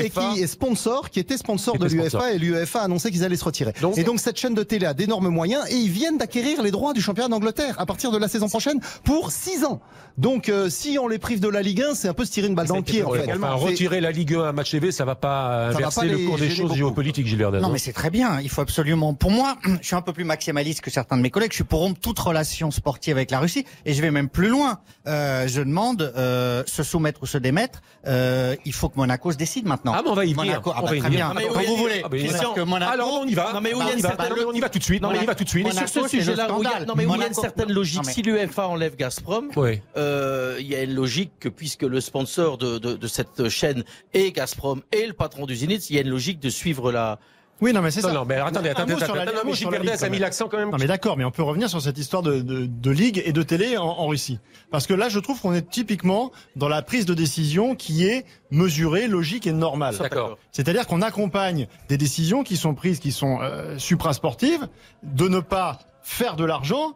et 0.00 0.10
qui 0.10 0.42
est 0.42 0.46
sponsor, 0.46 1.10
qui 1.10 1.20
était 1.20 1.36
sponsor 1.36 1.74
Qui 1.74 1.80
de 1.80 1.86
l'UEFA, 1.88 2.32
et 2.32 2.38
l'UEFA 2.38 2.80
a 2.80 2.84
annoncé 2.84 3.10
qu'ils 3.10 3.24
allaient 3.24 3.36
se 3.36 3.44
retirer. 3.44 3.72
Donc- 3.80 3.98
et 3.98 4.04
donc 4.04 4.20
cette 4.20 4.36
chaîne 4.38 4.54
de 4.54 4.62
télé 4.62 4.86
a 4.86 4.94
d'énormes 4.94 5.28
moyens, 5.28 5.64
et 5.70 5.74
ils 5.76 5.90
viennent 5.90 6.18
d'acquérir 6.18 6.62
les 6.62 6.70
droits 6.70 6.92
du 6.94 7.00
championnat 7.00 7.28
d'Angleterre 7.28 7.74
à 7.78 7.86
partir 7.86 8.10
de 8.10 8.18
la 8.18 8.28
saison 8.28 8.48
prochaine 8.48 8.80
pour 9.04 9.30
6 9.32 9.64
ans. 9.64 9.80
Donc 10.16 10.48
euh, 10.48 10.68
si 10.70 10.98
on 10.98 11.06
les 11.08 11.18
prive 11.18 11.40
de 11.40 11.48
la 11.48 11.62
Ligue 11.62 11.82
1, 11.82 11.94
c'est 11.94 12.08
un 12.08 12.14
peu 12.14 12.24
se 12.24 12.30
tirer 12.32 12.48
une 12.48 12.54
balle 12.54 12.66
dans 12.66 12.76
le 12.76 12.82
pied 12.82 13.04
en 13.04 13.10
fait. 13.24 13.32
Enfin, 13.32 13.56
C'est- 13.58 13.64
retirer 13.66 14.00
la 14.00 14.10
Ligue 14.10 14.34
1 14.34 14.44
à 14.44 14.52
match 14.52 14.70
TV, 14.70 14.92
ça 14.92 15.04
va 15.04 15.14
pas 15.14 15.68
va 15.70 15.76
inverser 15.76 16.00
pas 16.00 16.06
le 16.06 16.18
cours 16.18 16.38
des 16.38 16.48
choses 16.50 16.58
beaucoup. 16.68 16.74
géopolitiques, 16.74 17.26
Gilles 17.26 17.38
Verdez. 17.38 17.60
Non, 17.60 17.68
mais 17.70 17.78
c'est 17.78 17.92
très 17.92 18.10
bien. 18.10 18.40
Il 18.40 18.48
faut 18.48 18.60
absolument. 18.60 19.14
Pour 19.14 19.30
moi, 19.30 19.56
je 19.82 19.86
suis 19.86 19.96
un 19.96 20.02
peu 20.02 20.12
plus 20.12 20.24
maximaliste 20.24 20.80
que 20.80 20.90
certains 20.90 21.16
de 21.16 21.22
mes 21.22 21.30
collègues. 21.30 21.50
Je 21.52 21.56
suis 21.56 21.64
pour 21.64 21.80
rompre 21.80 22.00
toute 22.00 22.18
relation 22.18 22.70
sportive 22.70 23.16
avec 23.16 23.30
la 23.30 23.40
Russie. 23.40 23.64
Et 23.84 23.94
je 23.94 24.02
vais 24.02 24.10
même 24.10 24.28
plus 24.28 24.48
loin. 24.48 24.78
Euh, 25.06 25.46
je 25.48 25.60
demande 25.60 26.12
euh, 26.16 26.62
se 26.66 26.82
soumettre 26.82 27.22
ou 27.22 27.26
se 27.26 27.38
démettre. 27.38 27.80
Euh, 28.06 28.54
il 28.64 28.72
faut 28.72 28.88
que 28.88 28.96
Monaco 28.96 29.32
se 29.32 29.36
décide 29.36 29.66
maintenant. 29.66 29.92
Ah, 29.94 30.00
mais 30.04 30.10
on 30.10 30.14
va 30.14 30.24
y 30.24 30.32
venir. 30.32 30.46
Monaco, 30.46 30.72
ah 30.74 30.80
bah, 30.82 30.88
très 30.98 31.10
bien. 31.10 31.28
Ah, 31.30 31.34
mais 31.36 31.46
Quand 31.46 31.62
vous 31.62 31.76
voulez. 31.76 32.02
ah, 32.04 32.08
mais 32.10 32.18
que 32.54 32.60
Monaco. 32.62 32.92
Alors 32.92 33.20
on 33.22 33.26
y 33.26 33.34
va. 33.34 33.52
Non, 33.52 33.60
mais 33.60 33.74
où 33.74 33.78
il 33.80 33.80
y 33.80 33.82
a 33.82 33.86
on, 33.86 33.92
une 33.92 33.98
y 33.98 34.02
va. 34.02 34.08
certaine- 34.08 34.28
Non, 34.30 34.36
mais 34.36 34.44
on 34.44 34.52
y 34.52 34.60
va 34.60 34.68
tout 34.68 34.78
de 34.78 34.84
suite. 34.84 35.02
Non, 35.02 35.10
mais 35.10 35.18
on 35.18 35.22
y 35.22 35.26
va 35.26 35.34
tout 35.34 35.44
de 35.44 35.48
suite. 35.48 35.66
Monaco, 35.66 35.86
Sur 35.86 36.02
ce 36.04 36.08
sujet-là, 36.08 36.48
où 36.54 36.60
il 36.60 36.64
y 36.64 36.66
a- 36.66 36.70
scandale. 36.70 36.86
non 36.88 36.94
mais 36.96 37.04
où 37.04 37.08
il 37.08 37.10
y 37.10 37.12
a 37.12 37.16
une 37.16 37.20
Monaco- 37.22 37.40
certaine 37.40 37.72
logique. 37.72 38.00
Mais- 38.06 38.12
Si 38.12 38.22
l'UEFA 38.22 38.66
enlève 38.68 38.96
Gazprom, 38.96 39.48
Oui. 39.56 39.80
euh, 39.96 40.56
il 40.60 40.66
y 40.66 40.74
a 40.74 40.82
une 40.82 40.94
logique 40.94 41.32
que 41.40 41.48
puisque 41.48 41.82
le 41.82 42.00
sponsor 42.00 42.58
de, 42.58 42.78
de, 43.08 43.12
cette 43.12 43.48
chaîne 43.48 43.84
est 44.14 44.32
Gazprom 44.32 44.82
et 44.92 45.06
le 45.06 45.12
patron 45.12 45.46
du 45.46 45.56
Zénith, 45.56 45.90
il 45.90 45.96
y 45.96 45.98
a 45.98 46.02
une 46.02 46.10
logique 46.10 46.40
de 46.40 46.50
suivre 46.50 46.92
la. 46.92 47.18
Oui, 47.60 47.72
non, 47.72 47.82
mais 47.82 47.90
c'est 47.90 48.02
ça. 48.02 48.12
non, 48.12 48.24
mais 48.24 48.36
attendez, 48.36 48.68
Un 48.68 48.72
attendez, 48.72 48.92
mot 48.92 48.98
sur 49.00 49.06
attendez. 49.14 49.18
la- 49.18 49.32
Non, 49.32 49.38
un 49.40 49.42
mais 49.42 49.50
mot 49.50 49.56
Gilles 49.56 50.04
a 50.04 50.08
mis 50.08 50.18
l'accent 50.20 50.46
quand 50.48 50.58
même. 50.58 50.70
Non 50.70 50.76
mais 50.78 50.86
d'accord, 50.86 51.16
mais 51.16 51.24
on 51.24 51.32
peut 51.32 51.42
revenir 51.42 51.68
sur 51.68 51.82
cette 51.82 51.98
histoire 51.98 52.22
de, 52.22 52.40
de, 52.40 52.66
de 52.66 52.90
ligue 52.92 53.20
et 53.26 53.32
de 53.32 53.42
télé 53.42 53.76
en, 53.76 53.84
en 53.84 54.06
Russie. 54.06 54.38
Parce 54.70 54.86
que 54.86 54.94
là, 54.94 55.08
je 55.08 55.18
trouve 55.18 55.40
qu'on 55.40 55.52
est 55.54 55.68
typiquement 55.68 56.30
dans 56.54 56.68
la 56.68 56.82
prise 56.82 57.04
de 57.04 57.14
décision 57.14 57.74
qui 57.74 58.04
est 58.06 58.24
mesurée, 58.52 59.08
logique 59.08 59.48
et 59.48 59.52
normale. 59.52 59.96
D'accord. 59.98 60.38
C'est-à-dire 60.52 60.86
qu'on 60.86 61.02
accompagne 61.02 61.66
des 61.88 61.96
décisions 61.98 62.44
qui 62.44 62.56
sont 62.56 62.76
prises, 62.76 63.00
qui 63.00 63.10
sont 63.10 63.40
euh, 63.42 63.76
suprasportives, 63.76 64.68
de 65.02 65.26
ne 65.28 65.40
pas 65.40 65.80
faire 66.08 66.36
de 66.36 66.44
l'argent 66.44 66.94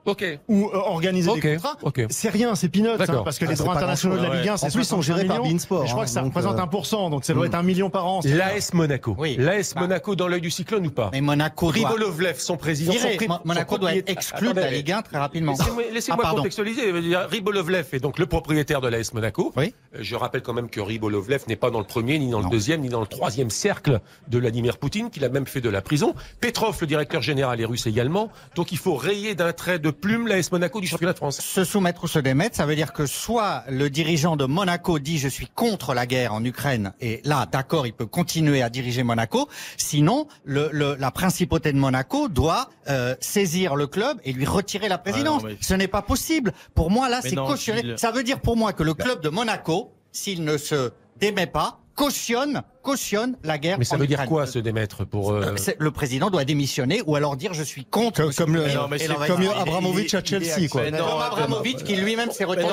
ou 0.48 0.66
euh, 0.66 0.76
organiser 0.76 1.30
des 1.34 1.56
contrats. 1.56 1.76
C'est 2.08 2.30
rien, 2.30 2.54
c'est 2.54 2.68
peanuts, 2.70 2.88
hein, 2.88 2.96
parce 3.24 3.38
que 3.38 3.44
Ah, 3.44 3.50
les 3.50 3.56
droits 3.56 3.74
internationaux 3.76 4.16
de 4.16 4.22
la 4.22 4.36
Ligue 4.36 4.48
1, 4.48 4.52
ouais. 4.52 4.58
c'est 4.58 4.66
En 4.66 4.70
plus, 4.70 4.84
sont 4.84 5.02
65 5.02 5.02
gérés 5.02 5.24
par 5.26 5.36
millions. 5.40 5.52
Beansport, 5.52 5.84
Et 5.84 5.86
je 5.86 5.92
crois 5.92 6.02
hein, 6.02 6.06
que 6.06 6.10
ça 6.10 6.22
représente 6.22 6.58
euh, 6.58 6.62
1%, 6.62 7.10
donc 7.10 7.24
ça 7.24 7.34
doit 7.34 7.46
être 7.46 7.54
un 7.54 7.62
million 7.62 7.90
par 7.90 8.06
an. 8.06 8.20
L'AS 8.24 8.72
Monaco. 8.72 9.14
Oui. 9.18 9.36
L'AS 9.38 9.74
Bah. 9.74 9.82
Monaco 9.82 10.16
dans 10.16 10.28
l'œil 10.28 10.40
du 10.40 10.50
cyclone 10.50 10.86
ou 10.86 10.90
pas 10.90 11.10
Mais 11.12 11.20
Monaco 11.20 11.70
doit. 11.72 11.88
Ribolovlev, 11.90 12.38
son 12.38 12.56
président, 12.56 12.92
son 12.94 12.98
son 13.00 13.40
Monaco 13.44 13.78
doit 13.78 13.94
être 13.94 14.08
exclu 14.10 14.52
de 14.54 14.60
la 14.60 14.70
Ligue 14.70 14.90
1 14.92 15.02
très 15.02 15.18
rapidement. 15.18 15.54
Laissez-moi 15.92 16.24
Ah, 16.26 16.30
contextualiser. 16.34 16.90
Ribolovlev 17.30 17.86
est 17.92 18.00
donc 18.00 18.18
le 18.18 18.26
propriétaire 18.26 18.80
de 18.80 18.88
l'AS 18.88 19.12
Monaco. 19.12 19.52
Oui. 19.56 19.74
Euh, 19.94 19.98
Je 20.00 20.16
rappelle 20.16 20.42
quand 20.42 20.54
même 20.54 20.70
que 20.70 20.80
Ribolovlev 20.80 21.42
n'est 21.48 21.56
pas 21.56 21.70
dans 21.70 21.78
le 21.80 21.84
premier, 21.84 22.18
ni 22.18 22.30
dans 22.30 22.40
le 22.40 22.48
deuxième, 22.48 22.80
ni 22.80 22.88
dans 22.88 23.00
le 23.00 23.06
troisième 23.06 23.50
cercle 23.50 24.00
de 24.28 24.38
Vladimir 24.38 24.78
Poutine, 24.78 25.10
qu'il 25.10 25.24
a 25.24 25.28
même 25.28 25.46
fait 25.46 25.60
de 25.60 25.68
la 25.68 25.82
prison. 25.82 26.14
Petrov, 26.40 26.78
le 26.80 26.86
directeur 26.86 27.20
général, 27.22 27.60
est 27.60 27.64
russe 27.66 27.86
également. 27.86 28.30
Donc 28.54 28.72
il 28.72 28.78
faut 28.78 28.96
rayer 29.02 29.34
d'un 29.34 29.52
trait 29.52 29.78
de 29.78 29.90
plume 29.90 30.28
l'AS 30.28 30.50
Monaco 30.52 30.80
du 30.80 30.86
championnat 30.86 31.12
de 31.12 31.18
France. 31.18 31.40
Se 31.40 31.64
soumettre 31.64 32.04
ou 32.04 32.08
se 32.08 32.18
démettre, 32.20 32.56
ça 32.56 32.66
veut 32.66 32.76
dire 32.76 32.92
que 32.92 33.04
soit 33.06 33.64
le 33.68 33.90
dirigeant 33.90 34.36
de 34.36 34.44
Monaco 34.44 34.98
dit 34.98 35.18
je 35.18 35.28
suis 35.28 35.46
contre 35.48 35.92
la 35.94 36.06
guerre 36.06 36.32
en 36.34 36.44
Ukraine 36.44 36.92
et 37.00 37.20
là, 37.24 37.46
d'accord, 37.50 37.86
il 37.86 37.92
peut 37.92 38.06
continuer 38.06 38.62
à 38.62 38.70
diriger 38.70 39.02
Monaco. 39.02 39.48
Sinon, 39.76 40.28
le, 40.44 40.68
le- 40.72 40.96
la 40.98 41.10
principauté 41.10 41.72
de 41.72 41.78
Monaco 41.78 42.28
doit 42.28 42.70
euh, 42.88 43.14
saisir 43.20 43.74
le 43.74 43.86
club 43.86 44.18
et 44.24 44.32
lui 44.32 44.46
retirer 44.46 44.88
la 44.88 44.98
présidence. 44.98 45.42
Ah 45.44 45.48
non, 45.48 45.54
mais- 45.54 45.58
Ce 45.60 45.74
n'est 45.74 45.88
pas 45.88 46.02
possible. 46.02 46.52
Pour 46.74 46.90
moi, 46.90 47.08
là, 47.08 47.20
c'est 47.22 47.30
cautionné. 47.48 47.80
Ça 47.96 48.10
veut 48.12 48.22
dire 48.22 48.40
pour 48.40 48.56
moi 48.56 48.72
que 48.72 48.82
le 48.82 48.94
club 48.94 49.20
de 49.20 49.28
Monaco, 49.28 49.92
s'il 50.12 50.44
ne 50.44 50.56
se 50.56 50.92
démet 51.18 51.46
pas, 51.46 51.80
cautionne, 51.94 52.62
cautionne 52.82 53.36
la 53.44 53.58
guerre. 53.58 53.78
Mais 53.78 53.84
ça 53.84 53.96
en 53.96 53.98
veut 53.98 54.06
dire 54.06 54.16
Ukraine. 54.16 54.28
quoi 54.28 54.46
se 54.46 54.58
démettre 54.58 55.06
pour 55.06 55.32
euh, 55.32 55.54
Le 55.78 55.90
président 55.90 56.30
doit 56.30 56.44
démissionner 56.44 57.02
ou 57.06 57.16
alors 57.16 57.36
dire 57.36 57.54
je 57.54 57.62
suis 57.62 57.84
contre. 57.84 58.22
Comme, 58.22 58.34
comme 58.34 58.54
le, 58.56 58.72
non, 58.72 58.88
mais 58.88 58.98
comme 59.26 59.42
Abramovich 59.56 60.14
à 60.14 60.24
Chelsea, 60.24 60.68
quoi. 60.70 60.84
Comme 60.84 60.96
non, 60.96 61.18
Abramovich 61.18 61.84
qui 61.84 61.96
lui-même 61.96 62.30
s'est 62.30 62.44
retiré. 62.44 62.68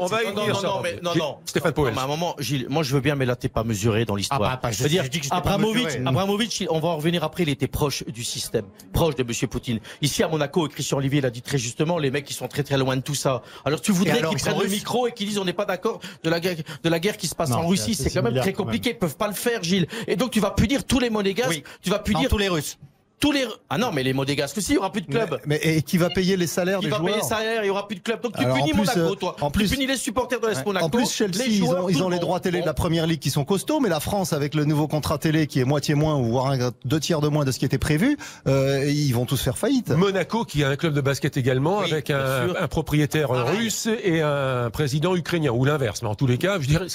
on 0.00 0.06
va 0.06 0.22
y 0.22 0.26
venir, 0.26 0.62
Non, 0.62 0.80
mais 0.82 0.98
non, 1.02 1.14
non. 1.16 1.36
Stéphane 1.44 1.72
Powell. 1.72 1.94
À 1.96 2.02
un 2.02 2.06
moment, 2.06 2.34
Gilles, 2.38 2.66
moi 2.68 2.82
je 2.82 2.94
veux 2.94 3.00
bien, 3.00 3.14
mais 3.14 3.26
là 3.26 3.36
t'es 3.36 3.48
pas 3.48 3.64
mesuré 3.64 4.04
dans 4.04 4.14
l'histoire. 4.16 4.40
Ah, 4.42 4.56
bah, 4.56 4.60
bah, 4.64 4.70
je 4.72 4.82
veux 4.82 4.88
dire, 4.88 5.04
je 5.04 5.08
dis 5.08 5.20
que 5.20 5.26
Abramovich, 5.30 5.84
mesuré. 5.84 6.04
Abramovich, 6.06 6.64
on 6.70 6.80
va 6.80 6.88
en 6.88 6.96
revenir 6.96 7.24
après, 7.24 7.42
il 7.42 7.48
était 7.48 7.68
proche 7.68 8.04
du 8.06 8.24
système, 8.24 8.64
proche 8.92 9.14
de 9.16 9.22
Monsieur 9.22 9.46
Poutine. 9.46 9.80
Ici 10.00 10.22
à 10.22 10.28
Monaco, 10.28 10.66
Christian 10.68 10.98
Olivier 10.98 11.20
l'a 11.20 11.30
dit 11.30 11.42
très 11.42 11.58
justement, 11.58 11.98
les 11.98 12.10
mecs 12.10 12.24
qui 12.24 12.34
sont 12.34 12.48
très 12.48 12.62
très 12.62 12.78
loin 12.78 12.96
de 12.96 13.02
tout 13.02 13.14
ça. 13.14 13.42
Alors 13.64 13.80
tu 13.80 13.92
voudrais 13.92 14.22
qu'ils 14.22 14.28
ils 14.32 14.36
prennent 14.38 14.62
le 14.62 14.68
micro 14.68 15.06
et 15.06 15.12
qu'ils 15.12 15.28
disent 15.28 15.38
on 15.38 15.44
n'est 15.44 15.52
pas 15.52 15.64
d'accord 15.64 16.00
de 16.22 16.30
la 16.30 16.40
guerre, 16.40 16.56
de 16.82 16.88
la 16.88 16.98
guerre 16.98 17.16
qui 17.16 17.26
se 17.26 17.34
passe 17.34 17.50
Non, 17.50 17.58
en 17.58 17.68
Russie, 17.68 17.94
c'est 17.94 18.10
quand 18.10 18.22
même 18.22 18.40
très 18.40 18.52
compliqué, 18.52 18.90
ils 18.90 18.98
peuvent 18.98 19.16
pas 19.16 19.28
le 19.28 19.34
faire, 19.34 19.49
Gilles. 19.62 19.86
Et 20.06 20.16
donc 20.16 20.30
tu 20.30 20.40
vas 20.40 20.50
punir 20.50 20.84
tous 20.84 20.98
les 21.00 21.10
monégasques, 21.10 21.50
Oui. 21.50 21.64
tu 21.82 21.90
vas 21.90 21.98
punir 21.98 22.22
Non, 22.24 22.28
tous 22.28 22.38
les 22.38 22.48
Russes. 22.48 22.78
Tous 23.20 23.32
les 23.32 23.44
ah 23.68 23.76
non 23.78 23.92
mais 23.92 24.02
les 24.02 24.12
Monégasques 24.14 24.56
aussi 24.58 24.72
il 24.72 24.74
y 24.76 24.78
aura 24.78 24.90
plus 24.90 25.02
de 25.02 25.06
clubs. 25.10 25.38
Mais, 25.46 25.60
mais- 25.64 25.76
et 25.76 25.82
qui 25.82 25.98
va 25.98 26.08
payer 26.10 26.36
les 26.36 26.46
salaires 26.46 26.78
Qui 26.80 26.86
des 26.86 26.90
va 26.90 26.96
joueurs 26.96 27.10
payer 27.12 27.22
les 27.22 27.28
salaires, 27.28 27.62
il 27.64 27.66
y 27.66 27.70
aura 27.70 27.86
plus 27.86 27.96
de 27.96 28.00
clubs. 28.00 28.20
Donc 28.22 28.34
tu 28.36 28.42
Alors, 28.44 28.56
punis 28.56 28.70
plus, 28.72 28.78
Monaco, 28.78 29.00
euh, 29.00 29.14
toi. 29.14 29.36
en 29.40 29.50
plus- 29.50 29.68
tu 29.68 29.74
punis 29.74 29.86
les 29.86 29.96
supporters 29.96 30.40
de 30.40 30.46
l'AS 30.46 30.64
Monaco. 30.64 30.86
En 30.86 30.90
plus, 30.90 31.10
Chelsea, 31.12 31.44
les 31.46 31.54
ils 31.58 31.64
ont, 31.64 31.88
ils 31.88 31.98
le 31.98 32.02
ont 32.02 32.08
les 32.08 32.18
droits 32.18 32.40
télé 32.40 32.60
de 32.62 32.66
la 32.66 32.74
première 32.74 33.06
ligue 33.06 33.20
qui 33.20 33.30
sont 33.30 33.44
costauds, 33.44 33.78
mais 33.80 33.88
la 33.90 34.00
France, 34.00 34.32
avec 34.32 34.54
le 34.54 34.64
nouveau 34.64 34.88
contrat 34.88 35.18
télé 35.18 35.46
qui 35.46 35.60
est 35.60 35.64
moitié 35.64 35.94
moins, 35.94 36.16
ou 36.16 36.24
voire 36.30 36.46
un- 36.52 36.70
deux 36.84 36.98
tiers 37.00 37.20
de 37.20 37.28
moins 37.28 37.44
de 37.44 37.52
ce 37.52 37.58
qui 37.58 37.64
était 37.66 37.78
prévu, 37.78 38.16
euh, 38.48 38.84
ils 38.90 39.12
vont 39.12 39.26
tous 39.26 39.40
faire 39.40 39.58
faillite. 39.58 39.90
Monaco 39.90 40.44
qui 40.44 40.64
a 40.64 40.68
un 40.70 40.76
club 40.76 40.94
de 40.94 41.00
basket 41.02 41.36
également 41.36 41.78
Oui, 41.80 41.92
avec 41.92 42.10
un, 42.10 42.54
un 42.58 42.68
propriétaire 42.68 43.28
russe 43.30 43.86
et 44.02 44.22
un 44.22 44.70
président 44.70 45.14
ukrainien 45.14 45.50
ou 45.52 45.64
l'inverse. 45.66 46.02
Mais 46.02 46.08
en 46.08 46.14
tous 46.14 46.26
les 46.26 46.38
cas, 46.38 46.58
je 46.58 46.66
dirais, 46.68 46.86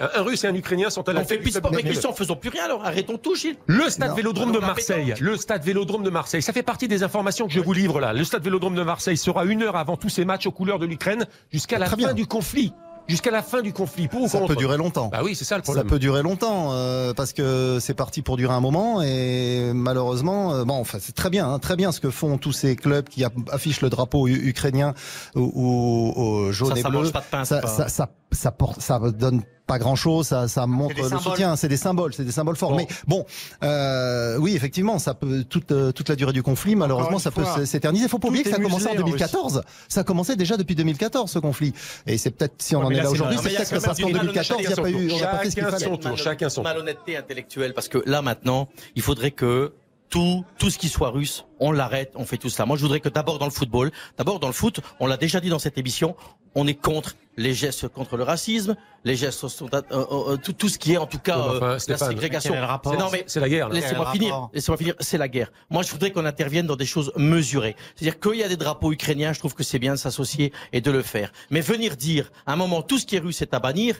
un, 0.00 0.20
un 0.20 0.22
russe 0.22 0.42
et 0.44 0.48
un 0.48 0.54
ukrainien 0.54 0.90
sont 0.90 1.08
à 1.08 1.12
la 1.12 1.20
On 1.20 1.24
fait 1.24 1.38
plus 1.38 1.52
club. 1.52 1.66
mais 1.72 1.82
Christian, 1.82 2.12
faisons 2.12 2.36
plus 2.36 2.50
rien 2.50 2.64
alors. 2.64 2.84
Arrêtons 2.84 3.18
tout, 3.18 3.36
Gilles. 3.36 3.56
Le 3.66 3.88
stade. 3.88 4.16
Vélodrome 4.16 4.50
de 4.52 4.58
Marseille, 4.58 5.14
le 5.20 5.36
stade 5.36 5.59
Vélodrome 5.64 6.02
de 6.02 6.10
Marseille, 6.10 6.42
ça 6.42 6.52
fait 6.52 6.62
partie 6.62 6.88
des 6.88 7.02
informations 7.02 7.46
que 7.46 7.52
je 7.52 7.60
vous 7.60 7.72
livre 7.72 8.00
là. 8.00 8.12
Le 8.12 8.24
stade 8.24 8.42
Vélodrome 8.42 8.74
de 8.74 8.82
Marseille 8.82 9.16
sera 9.16 9.44
une 9.44 9.62
heure 9.62 9.76
avant 9.76 9.96
tous 9.96 10.08
ces 10.08 10.24
matchs 10.24 10.46
aux 10.46 10.52
couleurs 10.52 10.78
de 10.78 10.86
l'Ukraine 10.86 11.26
jusqu'à 11.52 11.78
la 11.78 11.86
Très 11.86 11.96
fin 11.96 12.06
bien. 12.08 12.14
du 12.14 12.26
conflit. 12.26 12.72
Jusqu'à 13.08 13.32
la 13.32 13.42
fin 13.42 13.60
du 13.60 13.72
conflit. 13.72 14.06
Pour 14.06 14.22
ou 14.22 14.28
Ça 14.28 14.38
contre 14.38 14.54
peut 14.54 14.56
durer 14.60 14.76
longtemps. 14.76 15.08
Bah 15.08 15.22
oui, 15.24 15.34
c'est 15.34 15.44
ça 15.44 15.56
le 15.56 15.62
Ça 15.62 15.72
problème. 15.72 15.86
peut 15.88 15.98
durer 15.98 16.22
longtemps 16.22 16.68
euh, 16.72 17.12
parce 17.12 17.32
que 17.32 17.78
c'est 17.80 17.94
parti 17.94 18.22
pour 18.22 18.36
durer 18.36 18.54
un 18.54 18.60
moment 18.60 19.02
et 19.02 19.72
malheureusement, 19.74 20.54
euh, 20.54 20.64
bon, 20.64 20.74
enfin 20.74 20.98
c'est 21.00 21.14
très 21.14 21.28
bien, 21.28 21.50
hein, 21.50 21.58
très 21.58 21.74
bien 21.74 21.90
ce 21.90 21.98
que 21.98 22.10
font 22.10 22.38
tous 22.38 22.52
ces 22.52 22.76
clubs 22.76 23.08
qui 23.08 23.24
affichent 23.50 23.80
le 23.80 23.90
drapeau 23.90 24.28
ukrainien 24.28 24.94
ou, 25.34 25.40
ou, 25.40 26.20
ou 26.46 26.52
jaune 26.52 26.70
Ça, 26.72 26.78
et 26.78 26.82
ça 26.82 26.88
bleu. 26.90 26.98
mange 27.00 27.12
pas 27.12 27.20
de 27.20 27.24
pain. 27.24 27.44
ça, 27.44 27.58
pas- 27.60 27.66
ça, 27.68 27.88
ça, 27.88 28.08
ça 28.30 28.50
porte, 28.52 28.80
ça 28.80 29.00
donne 29.00 29.42
pas 29.70 29.78
grand 29.78 29.94
chose, 29.94 30.26
ça, 30.26 30.48
ça 30.48 30.66
montre 30.66 30.96
des 30.96 31.02
le 31.02 31.08
symboles. 31.08 31.22
soutien, 31.22 31.54
c'est 31.54 31.68
des 31.68 31.76
symboles, 31.76 32.12
c'est 32.12 32.24
des 32.24 32.32
symboles 32.32 32.56
forts. 32.56 32.72
Bon. 32.72 32.76
Mais 32.76 32.88
bon, 33.06 33.24
euh, 33.62 34.36
oui, 34.38 34.56
effectivement, 34.56 34.98
ça 34.98 35.14
peut 35.14 35.44
toute 35.44 35.70
euh, 35.70 35.92
toute 35.92 36.08
la 36.08 36.16
durée 36.16 36.32
du 36.32 36.42
conflit, 36.42 36.74
malheureusement, 36.74 37.20
ça 37.20 37.30
peut 37.30 37.44
fois, 37.44 37.64
s'éterniser. 37.64 38.08
Faut 38.08 38.18
pas 38.18 38.26
oublier 38.26 38.42
que 38.42 38.50
ça 38.50 38.56
a 38.56 38.58
commencé 38.58 38.86
en 38.86 38.90
muselé 38.90 39.02
en 39.02 39.06
2014. 39.06 39.62
Ça 39.88 40.00
a 40.00 40.04
commencé 40.04 40.34
déjà 40.34 40.56
depuis 40.56 40.74
2014 40.74 41.30
ce 41.30 41.38
conflit. 41.38 41.72
Et 42.08 42.18
c'est 42.18 42.32
peut-être 42.32 42.54
si 42.58 42.74
on 42.74 42.80
Ouais, 42.80 42.86
en 42.86 42.90
est 42.90 43.02
là, 43.02 43.10
aujourd'hui, 43.10 43.38
c'est 43.40 43.50
il 43.50 43.56
peut-être 43.56 43.84
parce 43.84 44.00
qu'en 44.00 44.08
une 44.08 44.18
2014, 44.18 44.60
il 44.60 44.66
n'y 44.66 44.72
a 44.72 44.76
pas 44.76 44.90
eu, 44.90 45.12
on 45.12 45.20
n'a 45.20 45.26
pas 45.28 45.38
fait 45.38 45.50
ce 45.50 45.54
qu'il 45.54 45.62
Chacun 45.62 45.70
fallait. 45.70 45.84
son 45.84 45.96
tour, 45.98 46.18
chacun 46.18 46.48
son 46.48 46.62
tour. 46.62 46.64
malhonnêteté 46.64 47.16
intellectuelle 47.16 47.72
parce 47.72 47.88
que 47.88 48.02
là 48.06 48.22
maintenant, 48.22 48.68
il 48.96 49.02
faudrait 49.02 49.30
que 49.30 49.72
tout, 50.08 50.44
tout 50.58 50.70
ce 50.70 50.78
qui 50.78 50.88
soit 50.88 51.10
russe, 51.10 51.46
on 51.60 51.70
l'arrête, 51.70 52.12
on 52.16 52.24
fait 52.24 52.36
tout 52.36 52.50
cela. 52.50 52.66
Moi, 52.66 52.76
je 52.76 52.82
voudrais 52.82 53.00
que 53.00 53.08
d'abord 53.08 53.38
dans 53.38 53.46
le 53.46 53.52
football, 53.52 53.92
d'abord 54.18 54.40
dans 54.40 54.48
le 54.48 54.52
foot, 54.52 54.80
on 54.98 55.06
l'a 55.06 55.16
déjà 55.16 55.40
dit 55.40 55.48
dans 55.48 55.60
cette 55.60 55.78
émission, 55.78 56.16
on 56.54 56.66
est 56.66 56.74
contre 56.74 57.14
les 57.40 57.54
gestes 57.54 57.88
contre 57.88 58.16
le 58.16 58.22
racisme, 58.22 58.76
les 59.04 59.16
gestes 59.16 59.48
sont- 59.48 59.66
euh, 59.74 59.80
euh, 59.90 60.36
tout, 60.36 60.52
tout 60.52 60.68
ce 60.68 60.78
qui 60.78 60.92
est 60.92 60.96
en 60.98 61.06
tout 61.06 61.18
cas 61.18 61.38
enfin, 61.38 61.66
euh, 61.66 61.78
la 61.88 61.96
ségrégation. 61.98 62.54
rapport 62.60 62.94
Non 62.98 63.08
mais 63.10 63.24
C'est 63.26 63.40
la 63.40 63.48
guerre. 63.48 63.68
Laissez-moi 63.70 64.12
finir. 64.12 64.48
Laissez-moi 64.52 64.76
finir. 64.76 64.94
C'est 65.00 65.18
la 65.18 65.28
guerre. 65.28 65.50
Moi, 65.70 65.82
je 65.82 65.90
voudrais 65.90 66.10
qu'on 66.10 66.26
intervienne 66.26 66.66
dans 66.66 66.76
des 66.76 66.86
choses 66.86 67.12
mesurées. 67.16 67.76
C'est-à-dire 67.96 68.20
qu'il 68.20 68.34
y 68.38 68.42
a 68.44 68.48
des 68.48 68.56
drapeaux 68.58 68.92
ukrainiens. 68.92 69.32
Je 69.32 69.38
trouve 69.38 69.54
que 69.54 69.62
c'est 69.64 69.78
bien 69.78 69.92
de 69.92 69.98
s'associer 69.98 70.52
et 70.72 70.80
de 70.80 70.90
le 70.90 71.02
faire. 71.02 71.32
Mais 71.50 71.60
venir 71.60 71.96
dire, 71.96 72.30
à 72.46 72.52
un 72.52 72.56
moment, 72.56 72.82
tout 72.82 72.98
ce 72.98 73.06
qui 73.06 73.16
est 73.16 73.20
russe 73.20 73.40
est 73.42 73.54
à 73.54 73.58
bannir, 73.58 73.96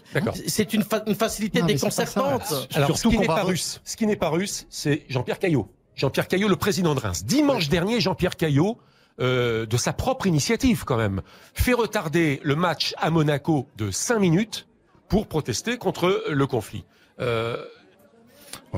c'est 0.47 0.75
une, 0.75 0.83
fa- 0.85 1.03
une 1.07 1.15
facilité 1.15 1.61
Non, 1.63 1.69
ça. 1.69 1.73
déconcertante. 1.75 2.69
Alors, 2.75 2.89
Surtout 2.89 2.97
ce 2.97 3.09
qui 3.09 3.15
qu'on 3.17 3.21
n'est 3.23 3.27
va 3.29 3.37
pas 3.37 3.45
russe, 3.45 3.81
ce 3.85 3.97
qui 3.97 4.07
n'est 4.07 4.17
pas 4.17 4.29
russe, 4.29 4.67
c'est 4.69 5.05
Jean-Pierre 5.09 5.39
Caillot. 5.39 5.69
Jean-Pierre 5.97 6.29
Caillot, 6.29 6.49
le 6.49 6.57
président 6.57 6.95
de 6.95 7.01
Reims. 7.01 7.25
Dimanche 7.25 7.69
dernier, 7.69 8.01
Jean-Pierre 8.01 8.37
Caillot, 8.37 8.79
euh, 9.21 9.67
de 9.67 9.77
sa 9.77 9.93
propre 9.93 10.27
initiative 10.27 10.85
quand 10.85 10.97
même, 10.97 11.23
fait 11.55 11.73
retarder 11.75 12.41
le 12.43 12.57
match 12.57 12.95
à 12.99 13.11
Monaco 13.11 13.67
de 13.77 13.91
5 13.91 14.19
minutes 14.19 14.67
pour 15.09 15.27
protester 15.27 15.77
contre 15.79 16.25
le 16.29 16.47
conflit. 16.47 16.85
Euh, 17.21 17.57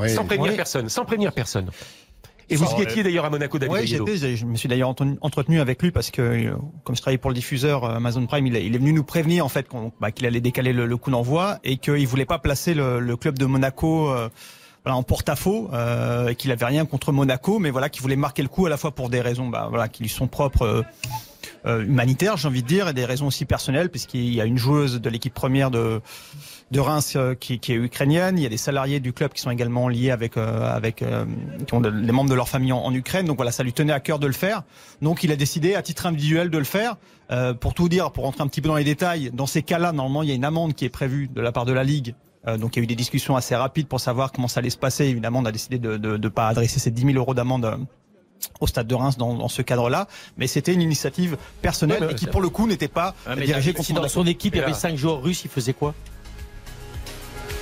sans 0.09 0.25
prévenir 0.25 0.51
Oui. 0.51 0.57
personne, 0.57 0.89
sans 0.89 1.05
prévenir 1.05 1.33
personne. 1.33 1.71
Et 2.51 2.57
vous 2.57 2.67
y 2.79 2.83
étiez 2.83 3.03
d'ailleurs 3.03 3.25
à 3.25 3.31
Monaco, 3.31 3.59
David 3.59 3.77
Aguero. 3.77 4.07
j'étais, 4.07 4.37
je 4.37 4.45
me 4.45 4.57
suis 4.57 4.69
d'ailleurs 4.69 4.91
entretenu- 4.91 5.61
avec 5.61 5.81
lui 5.81 5.91
parce 5.91 6.11
que, 6.11 6.21
euh, 6.21 6.55
comme 6.85 6.95
je 6.97 7.01
travaillais 7.01 7.19
pour 7.19 7.31
le 7.31 7.35
diffuseur 7.35 7.85
Amazon 7.85 8.27
Prime, 8.27 8.47
il 8.47 8.57
est, 8.57 8.69
venu 8.69 8.93
nous 8.93 9.05
prévenir 9.05 9.47
en 9.47 9.49
fait 9.49 9.67
bah, 10.01 10.11
qu'il 10.11 10.27
allait 10.27 10.41
décaler 10.41 10.73
le, 10.75 10.85
le 10.87 10.97
coup 10.99 11.11
d'envoi 11.11 11.59
et 11.65 11.79
qu'il 11.79 12.07
voulait 12.07 12.27
pas 12.27 12.39
placer 12.39 12.75
le, 12.75 13.01
le 13.01 13.17
club 13.17 13.39
de 13.39 13.47
Monaco 13.47 14.11
euh, 14.11 14.29
voilà, 14.85 14.97
en 14.97 15.03
porte-à-faux 15.03 15.71
euh, 15.73 16.29
et 16.29 16.35
qu'il 16.35 16.51
avait 16.51 16.65
rien 16.67 16.85
contre 16.87 17.13
Monaco, 17.13 17.59
mais 17.59 17.71
voilà, 17.71 17.89
qu'il 17.89 18.03
voulait 18.03 18.17
marquer 18.17 18.43
le 18.43 18.49
coup 18.49 18.67
à 18.67 18.71
la 18.71 18.77
fois 18.77 18.91
pour 18.93 19.09
des 19.11 19.21
raisons 19.21 19.49
bah, 19.49 19.67
voilà, 19.69 19.89
qui 19.89 20.03
lui 20.03 20.11
sont 20.11 20.27
propres. 20.29 20.63
euh, 20.63 20.83
euh, 21.67 21.85
humanitaires, 21.85 22.37
j'ai 22.37 22.49
envie 22.49 22.63
de 22.63 22.67
dire, 22.67 22.89
et 22.89 22.93
des 22.93 23.05
raisons 23.05 23.27
aussi 23.29 23.45
personnelles, 23.45 23.89
puisqu'il 23.89 24.33
y 24.35 24.41
a 24.41 24.45
une 24.45 24.59
joueuse 24.59 25.01
de 25.01 25.09
l'équipe 25.11 25.35
première 25.35 25.71
de 25.71 26.01
de 26.73 26.81
Reims 26.81 27.15
euh, 27.17 27.35
qui, 27.35 27.59
qui 27.61 27.73
est 27.73 27.77
ukrainienne. 27.77 28.39
Il 28.39 28.43
y 28.43 28.47
a 28.47 28.49
des 28.49 28.57
salariés 28.57 28.99
du 28.99 29.13
club 29.13 29.33
qui 29.33 29.43
sont 29.43 29.51
également 29.51 29.89
liés 29.89 30.11
avec 30.11 30.37
euh, 30.37 30.75
avec 30.75 31.03
euh, 31.03 31.25
qui 31.67 31.75
ont 31.75 31.81
de- 31.81 31.91
des 31.91 32.13
membres 32.13 32.31
de 32.31 32.35
leur 32.35 32.49
famille 32.49 32.73
en, 32.73 32.79
en 32.79 32.93
Ukraine. 32.95 33.27
Donc 33.27 33.37
voilà, 33.37 33.53
ça 33.53 33.63
lui 33.63 33.73
tenait 33.73 33.93
à 33.93 34.01
cœur 34.01 34.19
de 34.19 34.27
le 34.27 34.33
faire. 34.33 34.63
Donc 35.03 35.23
il 35.23 35.31
a 35.31 35.37
décidé 35.37 35.75
à 35.75 35.83
titre 35.83 36.07
individuel 36.07 36.49
de 36.51 36.59
le 36.59 36.65
faire. 36.65 36.97
Euh, 37.31 37.55
pour 37.55 37.75
tout 37.75 37.89
dire, 37.89 38.11
pour 38.11 38.25
rentrer 38.25 38.43
un 38.43 38.49
petit 38.49 38.61
peu 38.61 38.69
dans 38.69 38.77
les 38.77 38.85
détails, 38.85 39.31
dans 39.33 39.47
ces 39.47 39.63
cas-là, 39.63 39.93
normalement, 39.93 40.23
il 40.23 40.29
y 40.29 40.33
a 40.33 40.35
une 40.35 40.45
amende 40.45 40.75
qui 40.75 40.85
est 40.85 40.91
prévue 40.91 41.29
de 41.29 41.41
la 41.41 41.53
part 41.53 41.65
de 41.67 41.73
la 41.73 41.85
ligue. 41.85 42.15
Euh, 42.49 42.59
donc 42.59 42.75
il 42.77 42.81
y 42.81 42.83
a 42.83 42.85
eu 42.85 42.87
des 42.87 42.97
discussions 42.97 43.37
assez 43.37 43.55
rapides 43.55 43.87
pour 43.87 44.01
savoir 44.01 44.33
comment 44.33 44.49
ça 44.49 44.61
allait 44.61 44.71
se 44.71 44.77
passer. 44.79 45.05
Évidemment, 45.05 45.39
on 45.41 45.45
a 45.45 45.53
décidé 45.53 45.79
de 45.79 45.97
de, 45.97 46.17
de 46.17 46.29
pas 46.29 46.49
adresser 46.49 46.81
ces 46.81 46.91
10 46.91 47.03
000 47.07 47.15
euros 47.17 47.35
d'amende. 47.35 47.65
euh, 47.65 47.77
au 48.61 48.67
stade 48.67 48.89
de 48.89 48.95
Reims 48.97 49.17
dans, 49.17 49.35
dans 49.35 49.47
ce 49.49 49.63
cadre-là, 49.63 50.09
mais 50.37 50.49
c'était 50.49 50.75
une 50.75 50.81
initiative 50.83 51.37
personnelle 51.61 52.03
Ouais, 52.03 52.11
et 52.13 52.15
qui 52.17 52.27
pour 52.27 52.41
le 52.41 52.49
coup 52.49 52.67
n'était 52.67 52.89
pas 52.89 53.15
Ah, 53.25 53.37
dirigée 53.37 53.71
si 53.71 53.75
contre 53.93 54.03
dans 54.03 54.09
son 54.09 54.27
équipe, 54.27 54.57
il 54.57 54.59
y 54.59 54.65
avait 54.65 54.73
cinq 54.75 54.97
joueurs 54.97 55.23
russes, 55.23 55.45
il 55.45 55.51
faisait 55.51 55.75
quoi? 55.75 55.95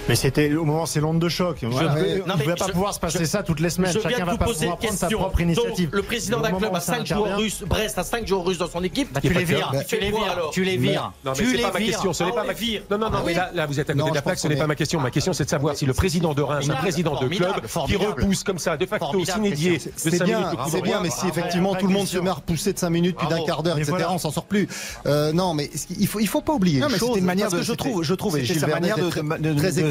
Mais 0.08 0.14
c'était 0.16 0.52
au 0.54 0.64
moment 0.64 0.86
c'est 0.86 1.00
l'onde 1.00 1.18
de 1.20 1.28
choc. 1.28 1.58
Voilà. 1.62 1.94
non, 1.94 2.00
ne 2.34 2.38
mais 2.38 2.44
va 2.44 2.54
pas 2.56 2.66
je- 2.66 2.72
pouvoir 2.72 2.94
se 2.94 3.00
passer 3.00 3.26
ça 3.26 3.42
toutes 3.42 3.60
les 3.60 3.70
semaines. 3.70 3.92
Je 3.92 3.98
viens 4.00 4.10
Chacun 4.10 4.24
de 4.24 4.30
va 4.30 4.36
pas 4.36 4.44
pouvoir 4.46 4.76
prendre 4.78 4.92
sa 4.94 5.06
question. 5.06 5.18
propre 5.20 5.40
initiative. 5.40 5.86
Donc, 5.90 5.94
le 5.94 6.02
président 6.02 6.40
d'un 6.40 6.50
club 6.52 6.74
ça 6.74 6.80
5 6.80 7.06
joueurs 7.06 7.38
russes, 7.38 7.62
Brest 7.66 7.98
a 7.98 8.02
5 8.04 8.26
joueurs 8.26 8.44
russes 8.44 8.58
dans 8.58 8.68
son 8.68 8.82
équipe. 8.82 9.12
Bah, 9.12 9.20
tu 9.20 9.32
les 9.32 9.44
vires, 9.44 9.72
tu 9.86 9.96
les 9.96 10.10
Mais- 10.10 10.18
vires, 10.18 10.32
alors 10.32 10.50
tu 10.50 10.64
les 10.64 10.76
vires. 10.76 11.12
Non, 11.24 11.32
mais 11.32 11.38
tu 11.38 11.50
c'est 11.50 11.56
les 11.58 11.62
pas 11.62 11.72
ma 11.72 11.80
question. 11.80 12.12
Ce 12.12 12.24
n'est 12.24 12.30
Ah, 12.32 12.34
pas 12.36 12.42
on 12.42 12.46
ma 12.48 12.52
vire. 12.54 12.82
Non, 12.90 12.98
non, 12.98 13.10
non, 13.10 13.18
Ah 13.20 13.22
mais 13.26 13.34
là, 13.34 13.50
là, 13.54 13.66
vous 13.66 13.78
êtes 13.78 13.88
à 13.90 13.92
côté 13.92 14.04
Non, 14.04 14.10
de 14.10 14.14
la 14.14 14.22
plaque. 14.22 14.38
Ce 14.38 14.48
n'est 14.48 14.56
pas 14.56 14.66
ma 14.66 14.74
question. 14.74 15.00
Ma 15.00 15.10
question, 15.10 15.32
c'est 15.32 15.44
de 15.44 15.50
savoir 15.50 15.76
si 15.76 15.86
le 15.86 15.94
président 15.94 16.34
de 16.34 16.42
Reims, 16.42 16.68
un 16.70 16.74
président 16.76 17.20
de 17.20 17.28
club, 17.28 17.54
qui 17.86 17.96
repousse 17.96 18.42
comme 18.42 18.58
ça, 18.58 18.76
de 18.76 18.86
facto, 18.86 19.06
Christian. 19.12 19.38
de 19.38 19.54
C'est 19.96 20.10
5 20.10 20.24
bien, 20.24 20.38
minutes. 20.40 20.58
c'est 20.70 20.80
mais 21.02 21.10
si 21.10 21.26
effectivement 21.28 21.74
tout 21.74 21.86
le 21.86 21.92
monde 21.92 22.06
se 22.06 22.18
met 22.18 22.30
à 22.30 22.34
repousser 22.34 22.72
de 22.72 22.78
5 22.78 22.90
minutes, 22.90 23.16
puis 23.16 23.28
d'un 23.28 23.44
quart 23.44 23.62
d'heure, 23.62 23.78
etc., 23.78 24.06
on 24.10 24.18
s'en 24.18 24.30
sort 24.30 24.44
plus. 24.46 24.66
Euh, 25.06 25.32
non, 25.32 25.54
mais 25.54 25.70
il 25.98 26.06
faut, 26.06 26.20
il 26.20 26.26
faut 26.28 26.40
pas 26.40 26.52
oublier 26.54 26.80
Non, 26.80 26.86
une 26.88 26.92
mais 26.94 26.98
c'était 26.98 27.18
une 27.18 27.24
manière 27.24 27.50
de- 27.50 27.58
que 27.58 27.62
je 27.62 27.72
trouve, 27.72 28.02
je 28.02 28.14
trouve, 28.14 28.38
et 28.38 28.44
Gilles 28.44 28.66
manière 28.66 28.96
de- 28.96 29.10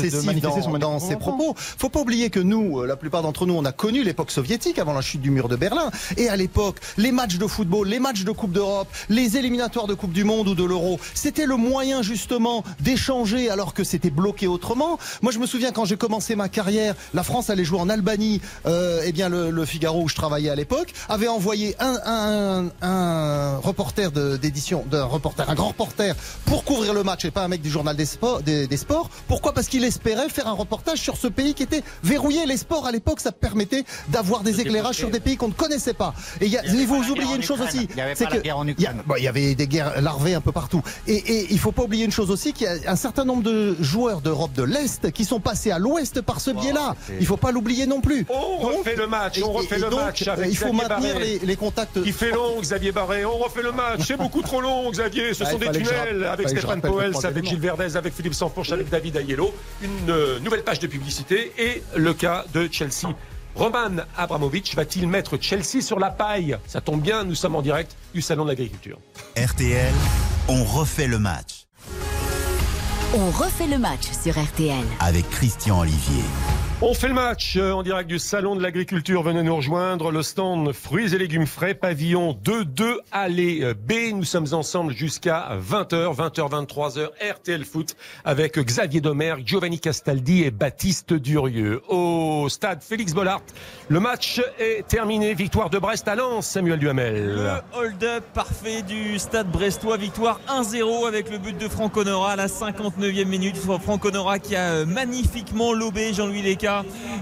excessif 0.04 0.42
dans, 0.42 0.78
dans 0.80 1.00
ses 1.00 1.16
propos. 1.16 1.56
Faut 1.58 1.90
pas 1.90 2.00
oublier 2.02 2.30
que 2.30 2.40
nous, 2.40 2.80
euh, 2.80 2.88
la 2.88 2.96
plupart 2.96 3.22
d'entre 3.22 3.46
nous, 3.46 3.54
on 3.54 3.66
a 3.66 3.72
connu 3.72 4.04
l'époque 4.04 4.32
soviétique 4.32 4.80
avant 4.80 4.94
la 4.94 5.02
chute 5.02 5.22
du 5.22 5.32
mur 5.32 5.48
de 5.50 5.56
Berlin. 5.56 5.92
Et 6.18 6.30
à 6.30 6.36
l'époque, 6.36 6.78
les 6.98 7.12
matchs 7.12 7.38
de 7.38 7.48
football, 7.48 7.88
les 7.88 8.00
matchs 8.00 8.24
de 8.24 8.32
Coupe 8.32 8.52
d'Europe, 8.52 8.88
les 9.10 9.38
éliminatoires 9.38 9.88
de 9.88 9.94
Coupe 9.94 10.14
du 10.14 10.24
Monde 10.24 10.48
ou 10.48 10.56
de 10.56 10.64
l'Euro, 10.64 11.00
c'était 11.14 11.46
le 11.46 11.56
moyen 11.56 12.02
justement 12.02 12.64
d'échanger 12.80 13.50
alors 13.50 13.74
que 13.74 13.84
c'était 13.84 14.10
bloqué 14.10 14.48
autrement. 14.48 14.98
Moi, 15.22 15.32
je 15.32 15.40
me 15.40 15.46
souviens 15.46 15.72
quand 15.72 15.86
j'ai 15.86 15.98
commencé 15.98 16.36
ma 16.36 16.50
carrière, 16.50 16.96
la 17.14 17.24
France 17.24 17.50
allait 17.50 17.66
jouer 17.66 17.80
en 17.80 17.90
Albanie. 17.90 18.42
Euh, 18.66 19.02
eh 19.06 19.12
bien, 19.12 19.30
le, 19.30 19.50
le 19.52 19.66
Figaro 19.66 20.04
où 20.04 20.08
je 20.10 20.16
travaillais 20.16 20.50
à 20.50 20.56
l'époque 20.56 20.94
avait 21.08 21.28
envoyé 21.28 21.76
un, 21.80 21.98
un, 22.06 22.88
un 22.88 23.58
reporter 23.58 24.12
de- 24.12 24.38
d'édition, 24.38 24.84
d'un 24.90 25.06
reporter, 25.06 25.50
un 25.50 25.56
grand 25.56 25.70
reporter 25.70 26.16
pour 26.46 26.64
couvrir 26.64 26.94
le 26.94 27.04
match 27.04 27.26
et 27.26 27.32
pas 27.32 27.44
un 27.44 27.48
mec 27.48 27.62
du 27.62 27.70
journal 27.70 27.96
des 27.96 28.06
sports. 28.06 28.42
Des, 28.42 28.68
des 28.68 28.78
sports. 28.78 29.10
Pourquoi? 29.28 29.54
Parce 29.54 29.68
qu'il 29.68 29.84
espérait 29.90 30.30
faire 30.30 30.48
un 30.48 30.54
reportage 30.54 31.00
sur 31.00 31.18
ce 31.18 31.28
pays 31.28 31.54
qui 31.54 31.64
était 31.64 31.84
verrouillé. 32.04 32.46
Les 32.46 32.56
sports 32.58 32.86
à 32.86 32.92
l'époque, 32.92 33.20
ça 33.20 33.32
permettait 33.34 33.84
d'avoir 34.08 34.42
des 34.42 34.62
éclairages 34.62 34.96
sur 34.96 35.10
des 35.10 35.20
pays 35.20 35.36
qu'on 35.36 35.50
ne 35.50 35.54
connaissait 35.54 35.94
pas. 35.94 36.14
Et 36.40 36.46
il 36.46 36.52
y 36.52 36.58
a, 36.58 36.64
Il 36.64 36.72
y 36.72 36.74
avait 36.76 36.84
et 36.84 36.86
vous 36.86 37.10
oubliez 37.12 37.36
une 37.36 37.44
chose 37.44 37.60
aussi, 37.62 37.88
Il 37.92 37.98
y 37.98 38.02
avait 38.02 38.16
c'est 38.16 38.26
que 38.28 38.38
il 38.44 38.48
y 38.48 38.50
a- 38.52 38.56
Ukraine. 38.64 39.02
bon, 39.06 39.16
il 39.18 39.24
y 39.24 39.28
avait 39.28 39.54
des 39.56 39.68
guerres 39.68 40.02
larvées 40.02 40.34
un 40.36 40.42
peu 40.42 40.52
partout. 40.52 40.82
Et, 41.08 41.16
et 41.16 41.48
il 41.52 41.60
faut 41.60 41.72
pas 41.74 41.84
oublier 41.84 42.06
une 42.06 42.12
chose 42.12 42.32
aussi, 42.32 42.54
qu'il 42.54 42.66
y 42.66 42.88
a 42.88 42.92
un 42.92 42.96
certain 42.96 43.26
nombre 43.26 43.44
de 43.44 43.76
joueurs 43.82 44.22
d'Europe 44.22 44.54
de 44.54 44.64
l'Est 44.64 45.12
qui 45.12 45.26
sont 45.26 45.40
passés 45.40 45.72
à 45.72 45.80
l'Ouest 45.80 46.22
par 46.22 46.40
ce 46.40 46.52
biais-là. 46.52 46.96
Il 47.20 47.26
faut 47.26 47.38
pas 47.38 47.52
l'oublier 47.52 47.86
non 47.88 48.00
plus. 48.02 48.26
On 48.30 48.62
Donc, 48.62 48.78
refait 48.80 48.96
le 48.96 49.08
match, 49.08 49.42
on 49.44 49.52
refait 49.52 49.76
et 49.78 49.80
le 49.80 49.90
donc, 49.90 50.00
match 50.00 50.28
avec 50.28 50.50
il 50.50 50.56
faut 50.58 50.72
Xavier 50.72 50.88
maintenir 50.90 51.20
les, 51.20 51.40
les 51.40 51.56
contacts. 51.56 52.02
Qui 52.04 52.12
fait 52.12 52.32
long, 52.32 52.60
Xavier 52.62 52.92
Barré. 52.92 53.26
On 53.26 53.38
refait 53.38 53.64
le 53.64 53.72
match. 53.72 54.02
C'est 54.08 54.18
beaucoup 54.18 54.42
trop 54.42 54.62
long, 54.62 54.90
Xavier. 54.92 55.34
Ce 55.34 55.44
Ah, 55.44 55.52
sont 55.52 55.58
il 55.62 55.72
des 55.72 55.80
tunnels 55.84 56.24
avec 56.26 56.50
Stéphane 56.50 56.82
Poels, 56.82 57.14
avec. 57.24 57.46
Gilles 57.46 57.60
Verdez, 57.60 57.96
avec 57.98 58.14
Philippe 58.14 58.34
Sanfourche, 58.36 58.72
avec 58.72 58.90
David 58.90 59.16
Aiello. 59.18 59.54
Une 59.82 60.10
euh, 60.10 60.40
nouvelle 60.40 60.64
page 60.64 60.80
de 60.80 60.88
publicité 60.88 61.54
et 61.58 61.82
le 61.96 62.14
cas 62.14 62.46
de 62.54 62.68
Chelsea. 62.72 63.08
Roman 63.56 64.04
Abramovich 64.18 64.76
va-t-il 64.76 65.08
mettre 65.08 65.38
Chelsea 65.42 65.82
sur 65.82 66.00
la 66.00 66.10
paille? 66.12 66.58
Ça 66.68 66.82
tombe 66.82 67.02
bien, 67.02 67.24
nous 67.24 67.36
sommes 67.36 67.56
en 67.56 67.62
direct 67.62 67.96
du 68.14 68.22
Salon 68.22 68.44
de 68.44 68.50
l'Agriculture. 68.50 69.00
RTL, 69.38 69.94
on 70.48 70.64
refait 70.64 71.08
le 71.08 71.20
match 71.20 71.66
On 73.14 73.32
refait 73.32 73.68
le 73.68 73.78
match 73.80 74.10
sur 74.22 74.38
RTL. 74.42 74.86
avec 75.00 75.30
Christian 75.30 75.80
Olivier. 75.80 76.24
On 76.82 76.94
fait 76.94 77.10
le 77.10 77.14
match 77.14 77.58
euh, 77.58 77.74
en 77.74 77.84
direct 77.84 78.10
du 78.10 78.20
Salon 78.20 78.56
de 78.56 78.62
l'Agriculture. 78.62 79.22
Venez 79.22 79.44
nous 79.44 79.58
rejoindre. 79.58 80.12
Le 80.12 80.24
stand 80.24 80.72
fruits 80.72 81.14
et 81.14 81.18
légumes 81.18 81.46
frais, 81.46 81.74
pavillon 81.74 82.40
2-2, 82.42 83.00
allée 83.12 83.60
euh, 83.64 83.74
B. 83.74 84.14
Nous 84.14 84.24
sommes 84.24 84.48
ensemble 84.54 84.94
jusqu'à 84.94 85.50
20h, 85.60 86.16
20h, 86.16 86.66
23h, 86.66 87.10
RTL 87.34 87.66
Foot 87.66 87.98
avec 88.24 88.58
Xavier 88.58 89.02
Domergue, 89.02 89.46
Giovanni 89.46 89.82
Castaldi 89.82 90.44
et 90.44 90.52
Baptiste 90.52 91.14
Durieux. 91.14 91.82
Au 91.90 92.48
stade 92.48 92.82
Félix 92.82 93.14
Bollard, 93.14 93.42
le 93.90 94.00
match 94.00 94.42
est 94.58 94.88
terminé. 94.88 95.34
Victoire 95.34 95.70
de 95.70 95.80
Brest 95.80 96.08
à 96.08 96.16
Lens, 96.16 96.48
Samuel 96.48 96.80
Duhamel. 96.80 97.26
Le 97.26 97.52
hold-up 97.78 98.24
parfait 98.34 98.84
du 98.84 99.20
stade 99.20 99.52
brestois. 99.52 99.98
Victoire 99.98 100.40
1-0 100.48 101.10
avec 101.10 101.30
le 101.30 101.40
but 101.40 101.58
de 101.58 101.68
Franck 101.68 101.98
Honora 101.98 102.32
à 102.32 102.36
la 102.38 102.48
59e 102.48 103.26
minute. 103.26 103.58
Franck 103.58 104.06
Honora 104.06 104.40
qui 104.40 104.56
a 104.56 104.72
euh, 104.72 104.86
magnifiquement 104.86 105.74
lobé 105.74 106.14
Jean-Louis 106.14 106.42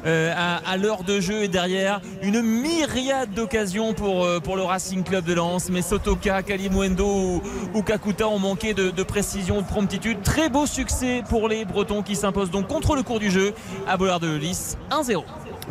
Euh, 0.06 0.34
à, 0.66 0.78
l'heure 0.78 1.04
de 1.04 1.20
jeu 1.20 1.44
et 1.44 1.48
derrière 1.48 2.02
une 2.22 2.42
myriade 2.42 3.34
d'occasions 3.34 3.94
pour, 3.94 4.24
euh, 4.24 4.40
le 4.56 4.62
Racing 4.62 5.04
Club 5.04 5.26
de 5.26 5.34
Lens. 5.34 5.70
Mais 5.70 5.82
Sotoka, 5.82 6.44
Kalimwendo 6.44 7.06
ou, 7.06 7.42
ou 7.74 7.82
Kakuta 7.82 8.28
ont 8.28 8.40
manqué 8.40 8.74
de, 8.74 8.90
de 8.90 9.04
précision, 9.04 9.62
de 9.62 9.68
promptitude. 9.68 10.22
Très 10.24 10.50
beau 10.50 10.66
succès 10.66 11.24
pour 11.30 11.48
les 11.48 11.66
Bretons 11.66 12.04
qui 12.04 12.16
s'imposent 12.16 12.52
donc 12.52 12.68
contre 12.68 12.96
le 12.96 13.04
cours 13.04 13.20
du 13.20 13.30
jeu 13.32 13.54
à 13.88 13.98
Bollard 13.98 14.20
de 14.20 14.36
Lys 14.36 14.78
1-0. 14.92 15.24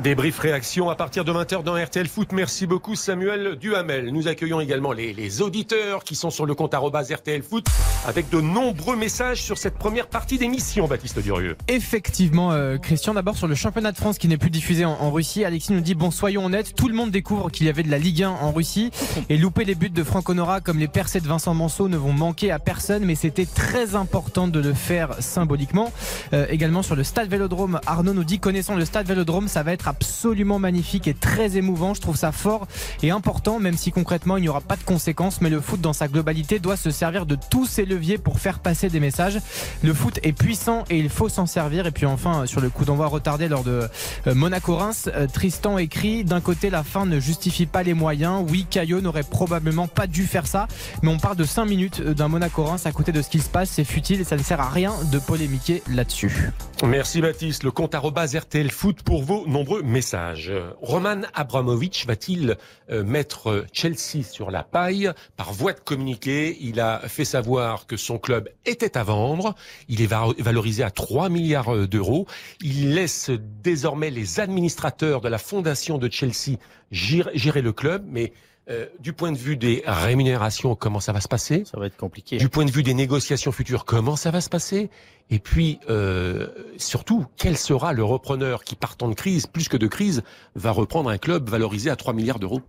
Débrief 0.02 0.38
réaction 0.38 0.90
à 0.90 0.94
partir 0.94 1.24
de 1.24 1.32
20h 1.32 1.62
dans 1.62 1.74
RTL 1.74 2.06
Foot. 2.06 2.32
Merci 2.32 2.66
beaucoup 2.66 2.94
Samuel 2.94 3.56
Duhamel. 3.56 4.12
Nous 4.12 4.28
accueillons 4.28 4.60
également 4.60 4.92
les, 4.92 5.40
auditeurs 5.40 6.04
qui 6.04 6.14
sont 6.14 6.28
sur 6.28 6.44
le 6.44 6.54
compte 6.54 6.74
RTL 6.74 7.42
Foot 7.42 7.66
avec 8.06 8.28
de 8.28 8.40
nombreux 8.40 8.94
messages 8.94 9.42
sur 9.42 9.56
cette 9.56 9.78
première 9.78 10.06
partie 10.08 10.36
d'émission, 10.36 10.86
Baptiste 10.86 11.18
Durieux. 11.20 11.56
Effectivement, 11.68 12.52
euh, 12.52 12.76
Christian, 12.76 13.14
d'abord 13.14 13.38
sur 13.38 13.48
le 13.48 13.54
championnat 13.54 13.90
de 13.90 13.96
France 13.96 14.18
qui 14.18 14.28
n'est 14.28 14.36
plus 14.36 14.50
diffusé 14.50 14.84
en, 14.84 14.92
en 14.92 15.10
Russie. 15.10 15.46
Alexis 15.46 15.72
nous 15.72 15.80
dit, 15.80 15.94
bon, 15.94 16.10
soyons 16.10 16.44
honnêtes, 16.44 16.74
tout 16.74 16.88
le 16.88 16.94
monde 16.94 17.10
découvre 17.10 17.50
qu'il 17.50 17.66
y 17.66 17.70
avait 17.70 17.82
de 17.82 17.90
la 17.90 17.98
Ligue 17.98 18.22
1 18.22 18.28
en 18.28 18.52
Russie 18.52 18.90
et 19.30 19.38
louper 19.38 19.64
les 19.64 19.74
buts 19.74 19.88
de 19.88 20.04
Franck 20.04 20.28
Honora 20.28 20.60
comme 20.60 20.78
les 20.78 20.88
percées 20.88 21.20
de 21.20 21.26
Vincent 21.26 21.54
Manceau 21.54 21.88
ne 21.88 21.96
vont 21.96 22.12
manquer 22.12 22.50
à 22.50 22.58
personne, 22.58 23.04
mais 23.04 23.14
c'était 23.14 23.46
très 23.46 23.94
important 23.96 24.46
de 24.46 24.60
le 24.60 24.74
faire 24.74 25.14
symboliquement. 25.20 25.90
Euh, 26.34 26.46
également 26.50 26.82
sur 26.82 26.96
le 26.96 27.04
stade 27.04 27.30
Vélodrome, 27.30 27.80
Arnaud 27.86 28.12
nous 28.12 28.24
dit, 28.24 28.38
connaissant 28.40 28.74
le 28.74 28.84
stade 28.84 29.06
Vélodrome, 29.06 29.48
ça 29.48 29.62
va 29.62 29.72
être 29.72 29.85
absolument 29.88 30.58
magnifique 30.58 31.08
et 31.08 31.14
très 31.14 31.56
émouvant. 31.56 31.94
Je 31.94 32.00
trouve 32.00 32.16
ça 32.16 32.32
fort 32.32 32.66
et 33.02 33.10
important, 33.10 33.58
même 33.58 33.76
si 33.76 33.92
concrètement 33.92 34.36
il 34.36 34.42
n'y 34.42 34.48
aura 34.48 34.60
pas 34.60 34.76
de 34.76 34.82
conséquences, 34.82 35.40
mais 35.40 35.50
le 35.50 35.60
foot 35.60 35.80
dans 35.80 35.92
sa 35.92 36.08
globalité 36.08 36.58
doit 36.58 36.76
se 36.76 36.90
servir 36.90 37.26
de 37.26 37.36
tous 37.50 37.66
ses 37.66 37.84
leviers 37.84 38.18
pour 38.18 38.40
faire 38.40 38.58
passer 38.58 38.88
des 38.88 39.00
messages. 39.00 39.38
Le 39.82 39.94
foot 39.94 40.18
est 40.22 40.32
puissant 40.32 40.84
et 40.90 40.98
il 40.98 41.08
faut 41.08 41.28
s'en 41.28 41.46
servir. 41.46 41.86
Et 41.86 41.90
puis 41.90 42.06
enfin, 42.06 42.46
sur 42.46 42.60
le 42.60 42.70
coup 42.70 42.84
d'envoi 42.84 43.06
retardé 43.06 43.48
lors 43.48 43.64
de 43.64 43.88
euh, 44.26 44.34
Monaco-Reims, 44.34 45.08
euh, 45.14 45.26
Tristan 45.26 45.78
écrit 45.78 46.24
d'un 46.24 46.40
côté 46.40 46.70
la 46.70 46.82
fin 46.82 47.06
ne 47.06 47.20
justifie 47.20 47.66
pas 47.66 47.82
les 47.82 47.94
moyens. 47.94 48.44
Oui, 48.48 48.66
Caillot 48.68 49.00
n'aurait 49.00 49.22
probablement 49.22 49.88
pas 49.88 50.06
dû 50.06 50.26
faire 50.26 50.46
ça, 50.46 50.68
mais 51.02 51.10
on 51.10 51.18
parle 51.18 51.36
de 51.36 51.44
5 51.44 51.64
minutes 51.64 52.00
euh, 52.00 52.14
d'un 52.14 52.28
Monaco-Reims 52.28 52.86
à 52.86 52.92
côté 52.92 53.12
de 53.12 53.22
ce 53.22 53.28
qui 53.28 53.40
se 53.40 53.48
passe. 53.48 53.70
C'est 53.70 53.84
futile 53.84 54.20
et 54.20 54.24
ça 54.24 54.36
ne 54.36 54.42
sert 54.42 54.60
à 54.60 54.70
rien 54.70 54.92
de 55.10 55.18
polémiquer 55.18 55.82
là-dessus. 55.90 56.50
Merci 56.84 57.20
Baptiste. 57.20 57.62
Le 57.62 57.70
compte 57.70 57.94
RTL 57.94 58.70
Foot 58.70 59.02
pour 59.02 59.22
vos 59.22 59.46
nombreux 59.46 59.75
messages. 59.82 60.52
Roman 60.80 61.22
Abramovich 61.34 62.06
va-t-il 62.06 62.56
euh, 62.90 63.04
mettre 63.04 63.64
Chelsea 63.72 64.22
sur 64.22 64.50
la 64.50 64.62
paille? 64.62 65.10
Par 65.36 65.52
voie 65.52 65.72
de 65.72 65.80
communiqué 65.80 66.56
Il 66.60 66.80
a 66.80 67.00
fait 67.06 67.24
savoir 67.24 67.86
que 67.86 67.96
son 67.96 68.18
club 68.18 68.48
était 68.64 68.96
à 68.96 69.02
vendre. 69.04 69.54
Il 69.88 70.02
est 70.02 70.06
va- 70.06 70.28
valorisé 70.38 70.82
à 70.82 70.90
3 70.90 71.28
milliards 71.28 71.74
euh, 71.74 71.86
d'euros. 71.86 72.26
Il 72.60 72.94
laisse 72.94 73.30
désormais 73.62 74.10
les 74.10 74.40
administrateurs 74.40 75.20
de 75.20 75.28
la 75.28 75.38
fondation 75.38 75.98
de 75.98 76.10
Chelsea 76.10 76.56
gérer 76.90 77.62
le 77.62 77.72
club, 77.72 78.04
mais 78.06 78.32
euh, 78.68 78.86
du 78.98 79.12
point 79.12 79.30
de 79.30 79.38
vue 79.38 79.56
des 79.56 79.82
rémunérations, 79.86 80.74
comment 80.74 80.98
ça 80.98 81.12
va 81.12 81.20
se 81.20 81.28
passer? 81.28 81.64
Ça 81.64 81.78
va 81.78 81.86
être 81.86 81.96
compliqué. 81.96 82.36
Du 82.38 82.48
point 82.48 82.64
de 82.64 82.70
vue 82.70 82.82
des 82.82 82.94
négociations 82.94 83.52
futures, 83.52 83.84
comment 83.84 84.16
ça 84.16 84.32
va 84.32 84.40
se 84.40 84.48
passer? 84.48 84.90
Et 85.30 85.38
puis, 85.38 85.78
euh, 85.88 86.48
surtout, 86.76 87.26
quel 87.36 87.56
sera 87.56 87.92
le 87.92 88.02
repreneur 88.02 88.64
qui, 88.64 88.74
partant 88.74 89.08
de 89.08 89.14
crise, 89.14 89.46
plus 89.46 89.68
que 89.68 89.76
de 89.76 89.86
crise, 89.86 90.22
va 90.56 90.72
reprendre 90.72 91.10
un 91.10 91.18
club 91.18 91.48
valorisé 91.48 91.90
à 91.90 91.96
3 91.96 92.12
milliards 92.12 92.40
d'euros? 92.40 92.60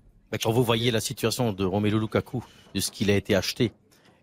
Quand 0.42 0.52
vous 0.52 0.64
voyez 0.64 0.92
la 0.92 1.00
situation 1.00 1.52
de 1.52 1.66
Romelu 1.66 2.00
Lukaku, 2.00 2.44
de 2.76 2.80
ce 2.80 2.92
qu'il 2.92 3.10
a 3.10 3.16
été 3.16 3.34
acheté 3.34 3.72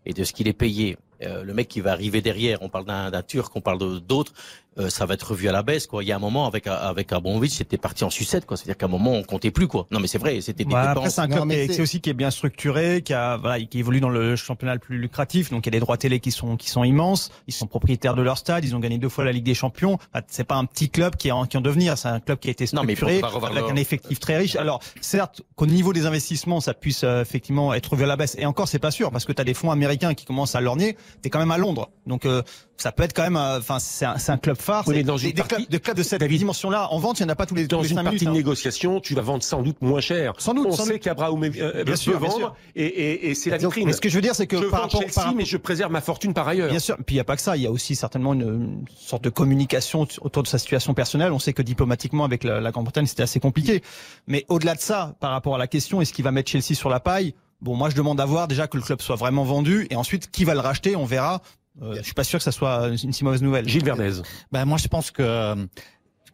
et 0.06 0.12
de 0.12 0.22
ce 0.22 0.32
qu'il 0.32 0.46
est 0.48 0.52
payé, 0.52 0.96
euh, 1.22 1.42
le 1.42 1.54
mec 1.54 1.68
qui 1.68 1.80
va 1.80 1.92
arriver 1.92 2.20
derrière, 2.20 2.62
on 2.62 2.68
parle 2.68 2.84
d'un 2.84 3.10
d'un 3.10 3.22
Turc, 3.22 3.54
on 3.56 3.60
parle 3.60 4.00
d'autres, 4.00 4.32
euh, 4.78 4.90
ça 4.90 5.06
va 5.06 5.14
être 5.14 5.30
revu 5.30 5.48
à 5.48 5.52
la 5.52 5.62
baisse. 5.62 5.86
Quoi. 5.86 6.02
Il 6.02 6.06
y 6.08 6.12
a 6.12 6.16
un 6.16 6.20
moment 6.20 6.46
avec 6.46 6.66
avec 6.66 7.12
Abramovich, 7.12 7.52
c'était 7.52 7.78
parti 7.78 8.04
en 8.04 8.10
sucette. 8.10 8.46
quoi. 8.46 8.56
C'est-à-dire 8.56 8.76
qu'à 8.76 8.86
un 8.86 8.88
moment, 8.88 9.12
on 9.12 9.22
comptait 9.22 9.50
plus. 9.50 9.68
quoi. 9.68 9.86
Non, 9.90 10.00
mais 10.00 10.06
c'est 10.08 10.18
vrai, 10.18 10.40
c'était 10.40 10.64
des 10.64 10.72
Ouais, 10.74 10.80
après, 10.80 10.94
dépenses. 10.94 11.14
c'est 11.14 11.20
un 11.20 11.28
club 11.28 11.48
qui, 11.70 11.80
aussi 11.80 12.00
qui 12.00 12.10
est 12.10 12.14
bien 12.14 12.30
structuré, 12.30 13.02
qui 13.02 13.12
a 13.14 13.36
voilà, 13.36 13.60
qui 13.64 13.78
évolue 13.78 14.00
dans 14.00 14.08
le 14.08 14.36
championnat 14.36 14.74
le 14.74 14.80
plus 14.80 14.98
lucratif. 14.98 15.50
Donc 15.50 15.64
il 15.64 15.68
y 15.68 15.72
a 15.72 15.72
des 15.72 15.80
droits 15.80 15.96
télé 15.96 16.20
qui 16.20 16.30
sont 16.30 16.56
qui 16.56 16.68
sont 16.70 16.84
immenses. 16.84 17.30
Ils 17.46 17.54
sont 17.54 17.66
propriétaires 17.66 18.14
de 18.14 18.22
leur 18.22 18.38
stade. 18.38 18.64
Ils 18.64 18.74
ont 18.74 18.80
gagné 18.80 18.98
deux 18.98 19.08
fois 19.08 19.24
la 19.24 19.32
Ligue 19.32 19.44
des 19.44 19.54
Champions. 19.54 19.98
Enfin, 20.12 20.24
c'est 20.28 20.44
pas 20.44 20.56
un 20.56 20.64
petit 20.64 20.90
club 20.90 21.16
qui 21.16 21.28
est 21.28 21.32
en 21.32 21.46
qui 21.46 21.56
est 21.56 21.58
en 21.58 21.62
devenir. 21.62 21.96
C'est 21.98 22.08
un 22.08 22.20
club 22.20 22.38
qui 22.38 22.48
a 22.48 22.50
été 22.50 22.64
Non, 22.72 22.82
mais 22.84 22.94
structuré 22.94 23.20
pas 23.20 23.28
revoir 23.28 23.52
avec 23.52 23.62
leur- 23.64 23.72
un 23.72 23.76
effectif 23.76 24.18
très 24.20 24.36
riche. 24.36 24.56
Alors 24.56 24.80
certes, 25.00 25.42
qu'au 25.56 25.66
niveau 25.66 25.92
des 25.92 26.06
investissements, 26.06 26.60
ça 26.60 26.74
puisse 26.74 27.04
euh, 27.04 27.22
effectivement 27.22 27.72
être 27.74 27.92
revu 27.92 28.04
à 28.04 28.06
la 28.06 28.16
baisse. 28.16 28.36
Et 28.38 28.46
encore, 28.46 28.68
c'est 28.68 28.78
pas 28.78 28.90
sûr 28.90 29.10
parce 29.10 29.24
que 29.24 29.32
tu 29.32 29.40
as 29.40 29.44
des 29.44 29.54
fonds 29.54 29.70
américains 29.70 30.14
qui 30.14 30.24
commencent 30.24 30.54
à 30.54 30.60
lorgner. 30.60 30.96
T'es 31.22 31.30
quand 31.30 31.38
même 31.38 31.50
à 31.50 31.58
Londres, 31.58 31.90
donc 32.06 32.26
euh, 32.26 32.42
ça 32.76 32.92
peut 32.92 33.02
être 33.04 33.12
quand 33.14 33.22
même. 33.22 33.36
euh, 33.36 33.58
Enfin, 33.58 33.78
c'est 33.78 34.04
un, 34.04 34.16
un 34.28 34.36
club 34.36 34.56
phare. 34.56 34.84
Oui, 34.86 34.96
mais 34.96 35.02
dans 35.04 35.16
une 35.16 35.30
des 35.30 35.34
partie- 35.34 35.54
clubs, 35.56 35.68
des 35.68 35.80
clubs 35.80 35.96
de 35.96 36.02
cette 36.02 36.20
David, 36.20 36.38
dimension-là 36.38 36.88
en 36.92 36.98
vente, 36.98 37.20
il 37.20 37.22
n'y 37.24 37.28
en 37.30 37.32
a 37.32 37.36
pas 37.36 37.46
tous 37.46 37.54
les, 37.54 37.66
Dans 37.66 37.78
tous 37.78 37.84
les 37.84 37.88
une 37.90 37.94
partie 37.96 38.08
minutes. 38.10 38.24
de 38.24 38.28
hein. 38.28 38.32
négociation, 38.32 39.00
tu 39.00 39.14
vas 39.14 39.22
vendre 39.22 39.42
sans 39.42 39.62
doute 39.62 39.76
moins 39.80 40.00
cher. 40.00 40.32
Sans 40.38 40.54
doute, 40.54 40.66
On 40.68 40.72
sans 40.72 40.84
sait 40.84 40.98
qu'Abraham 40.98 41.42
euh, 41.44 41.48
Bien 41.50 41.84
peut 41.84 41.96
sûr, 41.96 42.18
vendre 42.18 42.54
et, 42.74 42.84
et- 42.84 43.30
et 43.30 43.34
c'est 43.34 43.50
la 43.50 43.58
vitrine. 43.58 43.86
mais 43.86 43.92
ce 43.92 44.00
que 44.00 44.08
je 44.08 44.14
veux 44.16 44.22
dire, 44.22 44.34
c'est 44.34 44.46
que 44.46 44.60
je 44.60 44.66
par 44.66 44.82
rapport, 44.82 45.00
Chelsea, 45.00 45.14
par 45.14 45.24
rapport- 45.24 45.36
mais 45.36 45.44
je 45.44 45.56
préserve 45.56 45.92
ma 45.92 46.00
fortune 46.00 46.34
par 46.34 46.48
ailleurs. 46.48 46.68
Bien 46.70 46.78
sûr, 46.78 46.96
puis 46.96 47.14
il 47.14 47.16
n'y 47.16 47.20
a 47.20 47.24
pas 47.24 47.36
que 47.36 47.42
ça, 47.42 47.56
il 47.56 47.62
y 47.62 47.66
a 47.66 47.70
aussi 47.70 47.94
certainement 47.94 48.34
une, 48.34 48.42
une 48.42 48.84
sorte 48.96 49.22
de 49.24 49.30
communication 49.30 50.06
autour 50.20 50.42
de 50.42 50.48
sa 50.48 50.58
situation 50.58 50.94
personnelle. 50.94 51.32
On 51.32 51.38
sait 51.38 51.52
que 51.52 51.62
diplomatiquement 51.62 52.24
avec 52.24 52.44
la, 52.44 52.60
la 52.60 52.70
Grande-Bretagne 52.72 53.06
c'était 53.06 53.22
assez 53.22 53.40
compliqué. 53.40 53.82
Mais 54.26 54.44
au-delà 54.48 54.74
de 54.74 54.80
ça, 54.80 55.14
par 55.20 55.30
rapport 55.30 55.54
à 55.54 55.58
la 55.58 55.66
question, 55.66 56.00
est-ce 56.00 56.12
qu'il 56.12 56.24
va 56.24 56.32
mettre 56.32 56.50
Chelsea 56.50 56.74
sur 56.74 56.90
la 56.90 57.00
paille? 57.00 57.34
Bon, 57.60 57.74
moi 57.76 57.88
je 57.88 57.94
demande 57.94 58.20
à 58.20 58.24
voir 58.26 58.48
déjà 58.48 58.66
que 58.66 58.76
le 58.76 58.82
club 58.82 59.00
soit 59.00 59.16
vraiment 59.16 59.44
vendu 59.44 59.86
et 59.90 59.96
ensuite 59.96 60.30
qui 60.30 60.44
va 60.44 60.54
le 60.54 60.60
racheter, 60.60 60.96
on 60.96 61.04
verra. 61.06 61.40
Euh, 61.82 61.94
je 61.96 62.02
suis 62.02 62.14
pas 62.14 62.24
sûr 62.24 62.38
que 62.38 62.44
ça 62.44 62.52
soit 62.52 62.88
une 62.88 63.12
si 63.12 63.24
mauvaise 63.24 63.42
nouvelle. 63.42 63.68
Gilles 63.68 63.84
Verdez. 63.84 64.22
Ben 64.52 64.64
moi 64.64 64.78
je 64.78 64.88
pense 64.88 65.10
que 65.10 65.22
euh, 65.22 65.66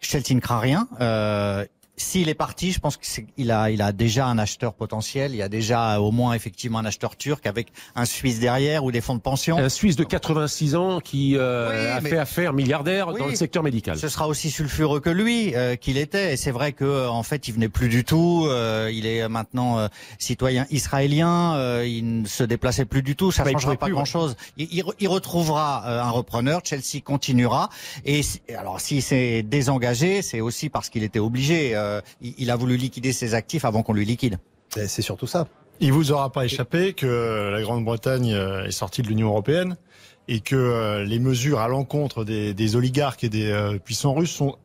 Chelsea 0.01 0.35
ne 0.35 0.41
craint 0.41 0.61
rien. 0.61 0.89
Euh, 1.01 1.65
S'il 2.01 2.31
est 2.31 2.35
parti, 2.35 2.73
je 2.73 2.81
pense 2.81 2.97
qu'il 2.97 3.51
a, 3.51 3.71
il 3.71 3.83
a 3.83 3.93
déjà 3.93 4.27
un 4.27 4.39
acheteur 4.39 4.73
potentiel. 4.73 5.33
Il 5.33 5.37
y 5.37 5.43
a 5.43 5.51
déjà 5.51 6.01
au 6.01 6.11
moins 6.13 6.33
effectivement 6.33 6.79
un 6.79 6.85
acheteur 6.87 7.15
turc 7.15 7.47
avec 7.47 7.69
un 7.95 8.07
Suisse 8.07 8.41
derrière 8.41 8.85
ou 8.85 8.91
des 8.91 9.03
fonds 9.03 9.15
de 9.15 9.21
pension. 9.21 9.59
Un 9.59 9.69
Suisse 9.69 9.97
de 9.97 10.05
86 10.05 10.77
ans 10.77 11.01
qui 11.01 11.37
euh, 11.37 11.69
Oui, 11.71 11.87
a 11.91 12.01
mais- 12.01 12.09
fait 12.09 12.17
affaire 12.17 12.55
milliardaire 12.55 13.09
Oui. 13.09 13.19
dans 13.21 13.27
le 13.27 13.35
secteur 13.35 13.63
médical. 13.63 13.99
Ce 13.99 14.09
sera 14.09 14.29
aussi 14.29 14.51
sulfureux 14.51 15.01
que 15.01 15.11
lui 15.11 15.55
euh, 15.55 15.77
qu'il 15.77 15.99
était. 15.99 16.33
Et 16.33 16.37
c'est 16.39 16.51
vrai 16.53 16.73
que 16.73 16.85
euh, 16.87 17.11
en 17.11 17.23
fait, 17.23 17.49
il 17.49 17.53
venait 17.55 17.69
plus 17.69 17.91
du 17.91 18.03
tout. 18.03 18.47
euh, 18.49 18.91
il 18.93 19.05
est 19.05 19.29
maintenant 19.29 19.79
euh, 19.79 19.89
citoyen 20.19 20.67
israélien. 20.71 21.55
euh, 21.57 21.85
il 21.87 22.23
ne 22.23 22.27
se 22.27 22.45
déplaçait 22.45 22.87
plus 22.87 23.03
du 23.03 23.15
tout. 23.15 23.31
Ça 23.31 23.45
Bah, 23.45 23.51
il 23.51 23.53
changera 23.53 23.73
pas 23.77 23.87
plus, 23.87 23.93
ouais. 23.93 23.97
grand-chose. 23.97 24.37
Il, 24.57 24.69
il 24.73 24.83
re- 24.85 24.95
il 25.01 25.09
retrouvera 25.09 25.87
un 26.03 26.11
repreneur. 26.11 26.63
Chelsea 26.65 27.03
continuera. 27.05 27.69
Et 28.07 28.23
si- 28.23 28.41
alors, 28.57 28.81
s'il 28.81 29.03
s'est 29.03 29.43
désengagé, 29.43 30.23
c'est 30.23 30.41
aussi 30.41 30.71
parce 30.71 30.89
qu'il 30.89 31.03
était 31.05 31.19
obligé. 31.19 31.75
Euh, 31.91 32.01
il, 32.21 32.35
il 32.39 32.51
a 32.51 32.57
voulu 32.57 32.77
liquider 32.77 33.13
ses 33.13 33.35
actifs 33.35 33.65
avant 33.65 33.83
qu'on 33.83 33.93
lui 33.93 34.05
liquide. 34.05 34.39
C'est 34.69 35.03
surtout 35.03 35.27
ça. 35.27 35.49
Il 35.81 35.93
vous 35.93 36.13
aura 36.13 36.31
pas 36.31 36.45
échappé 36.45 36.93
que 36.93 37.51
la 37.51 37.61
Grande-Bretagne 37.63 38.33
euh, 38.35 38.65
est 38.67 38.71
sortie 38.71 39.03
de 39.03 39.09
l'Union 39.09 39.29
européenne 39.29 39.77
et 40.29 40.41
que 40.41 40.55
euh, 40.55 41.05
les 41.05 41.19
mesures 41.19 41.59
à 41.61 41.69
l'encontre 41.69 42.25
des, 42.25 42.55
des 42.55 42.77
oligarques 42.77 43.25
et 43.25 43.29
des 43.29 43.79
puissants 43.85 44.15
russes 44.15 44.31
sont 44.31 44.57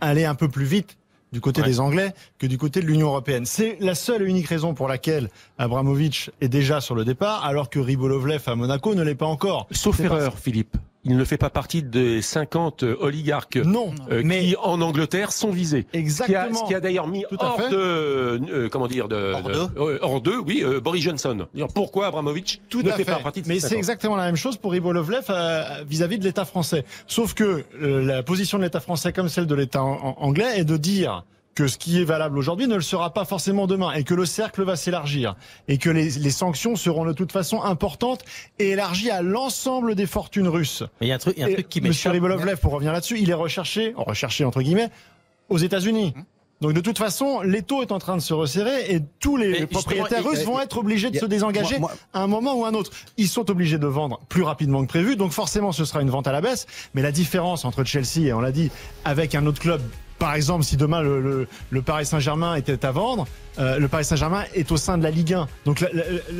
allées 0.00 0.24
un 0.24 0.34
peu 0.34 0.48
plus 0.48 0.64
vite 0.64 0.96
du 1.32 1.40
côté 1.40 1.60
Ouais. 1.62 1.66
des 1.66 1.80
Anglais 1.80 2.14
que 2.38 2.46
du 2.46 2.58
côté 2.58 2.80
de 2.80 2.86
l'Union 2.86 3.08
européenne. 3.08 3.44
C'est 3.44 3.76
la 3.80 3.96
seule 3.96 4.22
et 4.22 4.26
unique 4.26 4.46
raison 4.46 4.72
pour 4.72 4.86
laquelle 4.86 5.28
Abramovich 5.58 6.30
est 6.40 6.48
déjà 6.48 6.80
sur 6.80 6.94
le 6.94 7.04
départ, 7.04 7.44
alors 7.44 7.68
que 7.70 7.80
Ribolovlev 7.80 8.42
à 8.46 8.54
Monaco 8.54 8.94
ne 8.94 9.02
l'est 9.02 9.16
pas 9.16 9.26
encore. 9.26 9.66
Sauf 9.72 9.98
erreur, 9.98 10.38
Philippe. 10.38 10.76
Il 11.06 11.16
ne 11.18 11.24
fait 11.24 11.36
pas 11.36 11.50
partie 11.50 11.82
des 11.82 12.22
50 12.22 12.82
oligarques 12.82 13.56
Non, 13.56 13.92
euh, 14.10 14.22
mais 14.24 14.40
qui, 14.40 14.56
en 14.56 14.80
Angleterre, 14.80 15.32
sont 15.32 15.50
visés. 15.50 15.84
Ce 15.86 15.90
qui 15.92 15.96
a, 15.96 16.00
exactement. 16.00 16.54
ce 16.60 16.64
qui 16.64 16.74
a 16.74 16.80
d'ailleurs 16.80 17.06
mis 17.08 17.24
Tout 17.28 17.36
hors 17.40 17.60
fait. 17.60 17.68
de, 17.70 17.76
euh, 17.76 18.68
comment 18.70 18.86
dire, 18.86 19.06
de, 19.08 19.32
Hors 19.34 19.42
de- 19.42 19.52
d'eux. 19.52 19.68
euh, 19.76 19.98
hors 20.00 20.20
d'eux, 20.22 20.38
oui, 20.38 20.62
euh, 20.64 20.80
Boris 20.80 21.02
Johnson. 21.02 21.46
Pourquoi 21.74 22.06
Abramovich 22.06 22.60
Tout 22.70 22.82
ne 22.82 22.88
à 22.90 22.92
fait 22.94 23.04
fait. 23.04 23.12
pas 23.12 23.18
partie 23.18 23.42
de 23.42 23.48
Mais 23.48 23.54
ces 23.56 23.60
c'est 23.60 23.66
50? 23.68 23.78
exactement 23.78 24.16
la 24.16 24.24
même 24.24 24.36
chose 24.36 24.56
pour 24.56 24.72
Ribolovlev 24.72 25.24
euh, 25.28 25.62
vis-à-vis 25.86 26.18
de 26.18 26.24
l'État 26.24 26.44
français. 26.46 26.84
Sauf 27.06 27.34
que 27.34 27.64
euh, 27.82 28.02
la 28.04 28.22
position 28.22 28.56
de 28.58 28.64
l'État 28.64 28.80
français 28.80 29.12
comme 29.12 29.28
celle 29.28 29.46
de 29.46 29.54
l'État 29.54 29.82
an- 29.82 29.98
an- 30.02 30.16
anglais 30.20 30.58
est 30.58 30.64
de 30.64 30.76
dire 30.78 31.24
que 31.54 31.66
ce 31.68 31.78
qui 31.78 32.00
est 32.00 32.04
valable 32.04 32.36
aujourd'hui 32.38 32.66
ne 32.66 32.74
le 32.74 32.80
sera 32.82 33.12
pas 33.12 33.24
forcément 33.24 33.66
demain 33.66 33.92
et 33.92 34.02
que 34.04 34.14
le 34.14 34.26
cercle 34.26 34.62
va 34.64 34.76
s'élargir 34.76 35.36
et 35.68 35.78
que 35.78 35.90
les, 35.90 36.10
les 36.10 36.30
sanctions 36.30 36.74
seront 36.76 37.04
de 37.04 37.12
toute 37.12 37.30
façon 37.32 37.62
importantes 37.62 38.22
et 38.58 38.70
élargies 38.70 39.10
à 39.10 39.22
l'ensemble 39.22 39.94
des 39.94 40.06
fortunes 40.06 40.48
russes. 40.48 40.82
Mais 41.00 41.06
il 41.06 41.10
y 41.10 41.12
a 41.12 41.16
un 41.16 41.18
truc, 41.18 41.34
il 41.36 41.40
y 41.40 41.44
a 41.44 41.46
un 41.46 41.52
truc 41.52 41.68
qui 41.68 41.80
Monsieur. 41.80 42.10
Ribolovlev, 42.10 42.58
pour 42.58 42.72
revenir 42.72 42.92
là-dessus, 42.92 43.18
il 43.20 43.30
est 43.30 43.34
recherché, 43.34 43.92
recherché 43.96 44.44
entre 44.44 44.62
guillemets, 44.62 44.90
aux 45.48 45.58
États-Unis. 45.58 46.14
Donc 46.60 46.72
de 46.72 46.80
toute 46.80 46.98
façon, 46.98 47.40
l'étau 47.42 47.82
est 47.82 47.92
en 47.92 47.98
train 47.98 48.16
de 48.16 48.22
se 48.22 48.32
resserrer 48.32 48.92
et 48.94 49.00
tous 49.20 49.36
les 49.36 49.50
Mais 49.60 49.66
propriétaires 49.66 50.24
russes 50.24 50.44
vont 50.44 50.60
être 50.60 50.78
obligés 50.78 51.10
de 51.10 51.18
se 51.18 51.26
désengager 51.26 51.78
moi- 51.78 51.90
moi- 51.90 51.98
à 52.14 52.22
un 52.22 52.26
moment 52.26 52.54
ou 52.54 52.64
à 52.64 52.68
un 52.68 52.74
autre. 52.74 52.90
Ils 53.16 53.28
sont 53.28 53.50
obligés 53.50 53.76
de 53.78 53.86
vendre 53.86 54.20
plus 54.28 54.42
rapidement 54.42 54.80
que 54.82 54.88
prévu, 54.88 55.16
donc 55.16 55.32
forcément 55.32 55.72
ce 55.72 55.84
sera 55.84 56.00
une 56.00 56.10
vente 56.10 56.26
à 56.26 56.32
la 56.32 56.40
baisse. 56.40 56.66
Mais 56.94 57.02
la 57.02 57.12
différence 57.12 57.64
entre 57.64 57.84
Chelsea 57.84 58.20
et 58.28 58.32
on 58.32 58.40
l'a 58.40 58.52
dit 58.52 58.70
avec 59.04 59.34
un 59.34 59.44
autre 59.46 59.60
club, 59.60 59.82
par 60.24 60.34
exemple 60.36 60.64
si 60.64 60.78
demain 60.78 61.02
le, 61.02 61.46
Paris 61.84 62.06
Saint-Germain 62.06 62.54
était 62.54 62.82
à 62.86 62.92
vendre, 62.92 63.26
euh, 63.58 63.78
le 63.78 63.88
Paris 63.88 64.06
Saint-Germain 64.06 64.44
est 64.54 64.72
au 64.72 64.78
sein 64.78 64.96
de 64.96 65.02
la 65.02 65.10
Ligue 65.10 65.34
1. 65.34 65.46
Donc 65.66 65.80
la- 65.80 65.88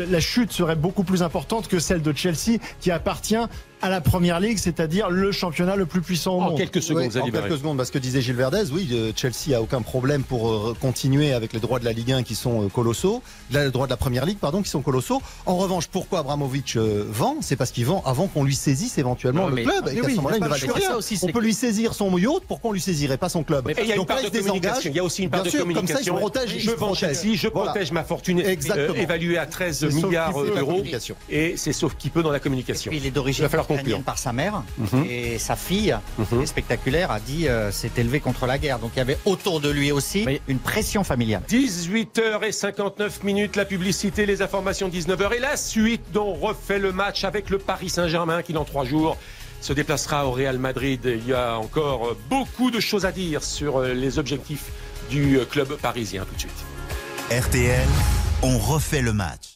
la 0.06 0.20
chute 0.20 0.52
serait 0.52 0.74
beaucoup 0.74 1.04
plus 1.04 1.22
importante 1.22 1.68
que 1.68 1.78
celle 1.78 2.00
de 2.00 2.14
Chelsea 2.16 2.58
qui 2.80 2.90
appartient 2.90 3.36
à 3.84 3.90
la 3.90 4.00
Première 4.00 4.40
Ligue, 4.40 4.56
c'est-à-dire 4.56 5.10
le 5.10 5.30
championnat 5.30 5.76
le 5.76 5.84
plus 5.84 6.00
puissant 6.00 6.36
au 6.36 6.40
En 6.40 6.44
monde. 6.50 6.56
quelques 6.56 6.80
secondes, 6.82 7.02
Oui, 7.14 7.20
en 7.20 7.30
quelques 7.30 7.58
secondes, 7.58 7.76
parce 7.76 7.90
que 7.90 7.98
disait 7.98 8.22
Gilles 8.22 8.34
Verdez, 8.34 8.62
oui, 8.72 8.88
euh, 8.92 9.12
Chelsea 9.14 9.54
a 9.54 9.60
aucun 9.60 9.82
problème 9.82 10.22
pour 10.22 10.50
euh, 10.50 10.74
continuer 10.80 11.34
avec 11.34 11.52
les 11.52 11.60
droits 11.60 11.78
de 11.80 11.84
la 11.84 11.92
Ligue 11.92 12.10
1 12.12 12.22
qui 12.22 12.34
sont 12.34 12.64
euh, 12.64 12.68
colossaux, 12.68 13.22
les 13.50 13.70
droits 13.70 13.86
de 13.86 13.90
la 13.90 13.98
Première 13.98 14.24
Ligue, 14.24 14.38
pardon, 14.38 14.62
qui 14.62 14.70
sont 14.70 14.80
colossaux. 14.80 15.20
En 15.44 15.56
revanche, 15.56 15.86
pourquoi 15.88 16.20
Abramovich 16.20 16.76
euh, 16.76 17.04
vend? 17.10 17.36
C'est 17.42 17.56
parce 17.56 17.72
qu'il 17.72 17.84
vend 17.84 18.02
avant 18.06 18.26
qu'on 18.26 18.42
lui 18.42 18.54
saisisse 18.54 18.96
éventuellement 18.96 19.42
Non, 19.42 19.48
le 19.48 19.54
mais- 19.56 19.62
club. 19.64 19.84
mais 19.84 19.94
Et 19.96 20.00
oui, 20.00 20.12
ce 20.12 20.16
moment-là, 20.16 20.36
il 20.40 20.64
il 20.64 20.70
rien. 20.72 20.96
Aussi, 20.96 21.18
On 21.22 21.26
peut 21.28 21.40
lui 21.42 21.52
saisir 21.52 21.92
son 21.92 22.16
yacht, 22.16 22.42
pourquoi 22.48 22.70
on 22.70 22.72
lui 22.72 22.80
saisirait 22.80 23.18
pas 23.18 23.28
son 23.28 23.42
club? 23.44 23.68
Et 23.68 23.74
il 23.82 23.86
y 23.86 23.92
a 23.92 23.96
une 23.96 24.00
Donc 24.00 24.08
là, 24.08 24.16
de 24.16 24.20
il 24.22 24.26
se 24.28 24.30
désengage. 24.32 24.60
communication. 24.62 24.90
Il 24.90 24.96
y 24.96 25.00
a 25.00 25.04
aussi 25.04 25.22
une 25.24 25.28
part 25.30 25.42
Bien 25.42 25.50
de 25.52 25.56
sûr, 25.56 25.64
comme 25.66 25.74
ça, 25.74 25.80
il 25.80 26.04
se 26.04 26.10
communication. 26.10 26.16
protège. 26.16 26.56
je 26.58 26.70
vends 26.70 26.86
protège. 26.94 27.18
Chelsea, 27.20 27.36
je 27.36 27.48
Voilà. 27.48 27.70
protège 27.72 27.92
ma 27.92 28.04
fortune 28.04 28.40
Exactement. 28.40 28.94
évaluée 28.94 29.36
à 29.36 29.44
13 29.46 29.78
C'est 29.80 29.90
sauf 29.90 30.04
milliards 30.04 30.32
d'euros. 30.32 30.72
communication. 30.76 31.16
Et 31.28 31.54
c'est 31.58 31.72
sauf 31.74 31.94
qui 31.98 32.08
peut 32.08 32.22
dans 32.22 32.30
la 32.30 32.40
communication. 32.40 32.90
Il 32.94 33.04
est 33.04 33.08
Il 33.08 33.12
d'origine 33.12 33.42
va 33.44 33.48
falloir 33.48 33.66
conclure. 33.66 33.73
Ukrainienne 33.74 34.02
par 34.02 34.18
sa 34.18 34.32
mère 34.32 34.62
Mhm. 34.78 35.04
et 35.08 35.38
sa 35.38 35.56
fille, 35.56 35.96
Mhm. 36.18 36.42
est 36.42 36.46
spectaculaire, 36.46 37.10
a 37.10 37.20
dit 37.20 37.48
euh, 37.48 37.70
s'est 37.72 37.90
élevé 37.96 38.20
contre 38.20 38.46
la 38.46 38.58
guerre. 38.58 38.78
Donc 38.78 38.92
il 38.94 38.98
y 38.98 39.02
avait 39.02 39.18
autour 39.24 39.60
de 39.60 39.70
lui 39.70 39.92
aussi 39.92 40.24
Mais- 40.26 40.40
une 40.48 40.58
pression 40.58 41.04
familiale. 41.04 41.42
18h59 41.48 43.22
minutes, 43.22 43.56
la 43.56 43.64
publicité, 43.64 44.26
les 44.26 44.42
informations 44.42 44.88
19h 44.88 45.32
et 45.34 45.38
la 45.40 45.56
suite 45.56 46.02
dont 46.12 46.34
refait 46.34 46.78
le 46.78 46.92
match 46.92 47.24
avec 47.24 47.50
le 47.50 47.58
Paris 47.58 47.90
Saint-Germain 47.90 48.42
qui 48.42 48.52
dans 48.52 48.64
trois 48.64 48.84
jours 48.84 49.16
se 49.60 49.72
déplacera 49.72 50.26
au 50.26 50.32
Real 50.32 50.58
Madrid. 50.58 51.00
Il 51.04 51.26
y 51.26 51.32
a 51.32 51.58
encore 51.58 52.08
euh, 52.08 52.18
beaucoup 52.28 52.70
de 52.70 52.80
choses 52.80 53.06
à 53.06 53.12
dire 53.12 53.42
sur 53.42 53.78
euh, 53.78 53.94
les 53.94 54.18
objectifs 54.18 54.66
du 55.10 55.38
club 55.50 55.76
parisien 55.76 56.24
tout 56.24 56.34
de 56.34 56.40
suite. 56.40 56.64
RTL, 57.30 57.88
on 58.42 58.58
refait 58.58 59.00
le 59.02 59.12
match. 59.12 59.53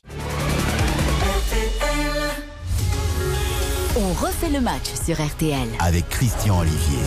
On 3.97 4.13
refait 4.13 4.51
le 4.51 4.61
match 4.61 4.93
sur 5.05 5.17
RTL. 5.17 5.69
Avec 5.81 6.09
Christian 6.09 6.61
Olivier. 6.61 6.99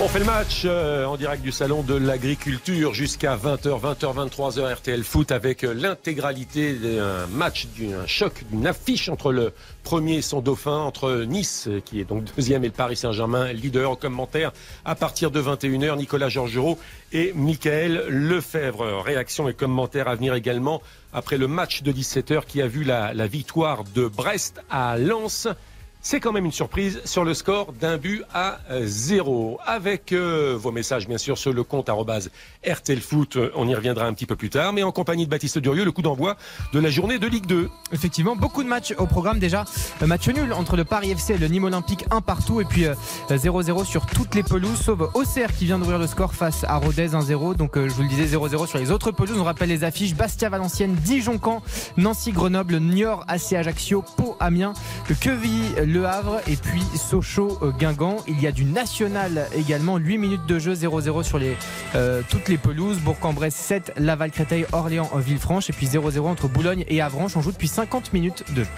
On 0.00 0.08
fait 0.08 0.18
le 0.18 0.24
match 0.24 0.62
euh, 0.64 1.04
en 1.04 1.16
direct 1.16 1.40
du 1.40 1.52
salon 1.52 1.82
de 1.82 1.94
l'agriculture 1.94 2.92
jusqu'à 2.92 3.36
20h, 3.36 3.80
20h, 3.80 4.28
23h 4.28 4.74
RTL 4.74 5.04
Foot 5.04 5.30
avec 5.30 5.62
euh, 5.62 5.72
l'intégralité 5.72 6.74
d'un 6.74 7.28
match, 7.28 7.68
d'un 7.78 8.04
choc, 8.04 8.42
d'une 8.50 8.66
affiche 8.66 9.08
entre 9.08 9.30
le 9.30 9.52
premier 9.84 10.16
et 10.16 10.22
son 10.22 10.40
dauphin, 10.40 10.78
entre 10.78 11.22
Nice, 11.22 11.68
euh, 11.68 11.80
qui 11.80 12.00
est 12.00 12.04
donc 12.04 12.24
deuxième, 12.36 12.64
et 12.64 12.68
le 12.68 12.72
Paris 12.72 12.96
Saint-Germain, 12.96 13.52
leader 13.52 13.92
au 13.92 13.96
commentaire 13.96 14.52
à 14.84 14.96
partir 14.96 15.30
de 15.30 15.40
21h, 15.40 15.96
Nicolas 15.96 16.28
Georgerot 16.28 16.76
et 17.12 17.32
Michael 17.32 18.04
Lefebvre. 18.08 19.00
Réaction 19.00 19.48
et 19.48 19.54
commentaires 19.54 20.08
à 20.08 20.16
venir 20.16 20.34
également 20.34 20.82
après 21.12 21.38
le 21.38 21.46
match 21.46 21.84
de 21.84 21.92
17h 21.92 22.46
qui 22.46 22.60
a 22.60 22.66
vu 22.66 22.82
la 22.82 23.26
victoire 23.28 23.84
de 23.94 24.08
Brest 24.08 24.60
à 24.68 24.98
Lens. 24.98 25.46
C'est 26.06 26.20
quand 26.20 26.32
même 26.32 26.44
une 26.44 26.52
surprise 26.52 27.00
sur 27.06 27.24
le 27.24 27.32
score 27.32 27.72
d'un 27.72 27.96
but 27.96 28.24
à 28.34 28.58
euh, 28.70 28.82
zéro. 28.84 29.58
Avec 29.64 30.12
euh, 30.12 30.54
vos 30.54 30.70
messages, 30.70 31.08
bien 31.08 31.16
sûr, 31.16 31.38
sur 31.38 31.54
le 31.54 31.62
compte 31.64 31.88
arrobase 31.88 32.30
RTL 32.68 33.00
Foot, 33.00 33.36
euh, 33.36 33.50
on 33.54 33.66
y 33.66 33.74
reviendra 33.74 34.04
un 34.04 34.12
petit 34.12 34.26
peu 34.26 34.36
plus 34.36 34.50
tard, 34.50 34.74
mais 34.74 34.82
en 34.82 34.92
compagnie 34.92 35.24
de 35.24 35.30
Baptiste 35.30 35.56
Durieux, 35.56 35.82
le 35.82 35.92
coup 35.92 36.02
d'envoi 36.02 36.36
de 36.74 36.78
la 36.78 36.90
journée 36.90 37.18
de 37.18 37.26
Ligue 37.26 37.46
2. 37.46 37.70
Effectivement, 37.92 38.36
beaucoup 38.36 38.62
de 38.62 38.68
matchs 38.68 38.92
au 38.98 39.06
programme 39.06 39.38
déjà. 39.38 39.64
Match 40.02 40.28
nul 40.28 40.52
entre 40.52 40.76
le 40.76 40.84
Paris 40.84 41.10
FC 41.10 41.36
et 41.36 41.38
le 41.38 41.48
Nîmes 41.48 41.64
Olympique, 41.64 42.04
un 42.10 42.20
partout. 42.20 42.60
Et 42.60 42.66
puis 42.66 42.84
euh, 42.84 42.94
0-0 43.30 43.86
sur 43.86 44.04
toutes 44.04 44.34
les 44.34 44.42
pelouses, 44.42 44.82
sauf 44.82 45.00
Auxerre 45.14 45.56
qui 45.56 45.64
vient 45.64 45.78
d'ouvrir 45.78 45.98
le 45.98 46.06
score 46.06 46.34
face 46.34 46.64
à 46.64 46.76
Rodez 46.76 47.08
1-0. 47.08 47.56
Donc 47.56 47.76
je 47.76 47.94
vous 47.94 48.02
le 48.02 48.08
disais, 48.08 48.26
0-0 48.26 48.66
sur 48.66 48.78
les 48.78 48.90
autres 48.90 49.10
pelouses. 49.10 49.38
On 49.38 49.44
rappelle 49.44 49.70
les 49.70 49.84
affiches 49.84 50.14
Bastia 50.14 50.50
Valenciennes, 50.50 50.96
Dijon 50.96 51.40
Caen, 51.42 51.62
Nancy 51.96 52.30
Grenoble, 52.30 52.78
Le 55.94 56.06
Havre 56.06 56.40
et 56.48 56.56
puis 56.56 56.82
Sochaux 56.96 57.56
euh, 57.62 57.70
Guingamp. 57.70 58.16
Il 58.26 58.40
y 58.40 58.48
a 58.48 58.52
du 58.52 58.64
national 58.64 59.46
également, 59.54 59.96
8 59.96 60.18
minutes 60.18 60.46
de 60.46 60.58
jeu, 60.58 60.74
0-0 60.74 61.22
sur 61.22 61.38
les, 61.38 61.56
euh, 61.94 62.20
toutes 62.28 62.48
les 62.48 62.58
pelouses. 62.58 62.98
Bourg-en-Bresse 62.98 63.54
7, 63.54 63.92
Laval 63.98 64.32
Créteil, 64.32 64.66
Orléans, 64.72 65.08
Villefranche 65.14 65.70
et 65.70 65.72
puis 65.72 65.86
0-0 65.86 66.18
entre 66.22 66.48
Boulogne 66.48 66.84
et 66.88 67.00
Avranches. 67.00 67.36
On 67.36 67.42
joue 67.42 67.52
depuis 67.52 67.68
50 67.68 68.12
minutes 68.12 68.42
de 68.56 68.64
jeu. 68.64 68.70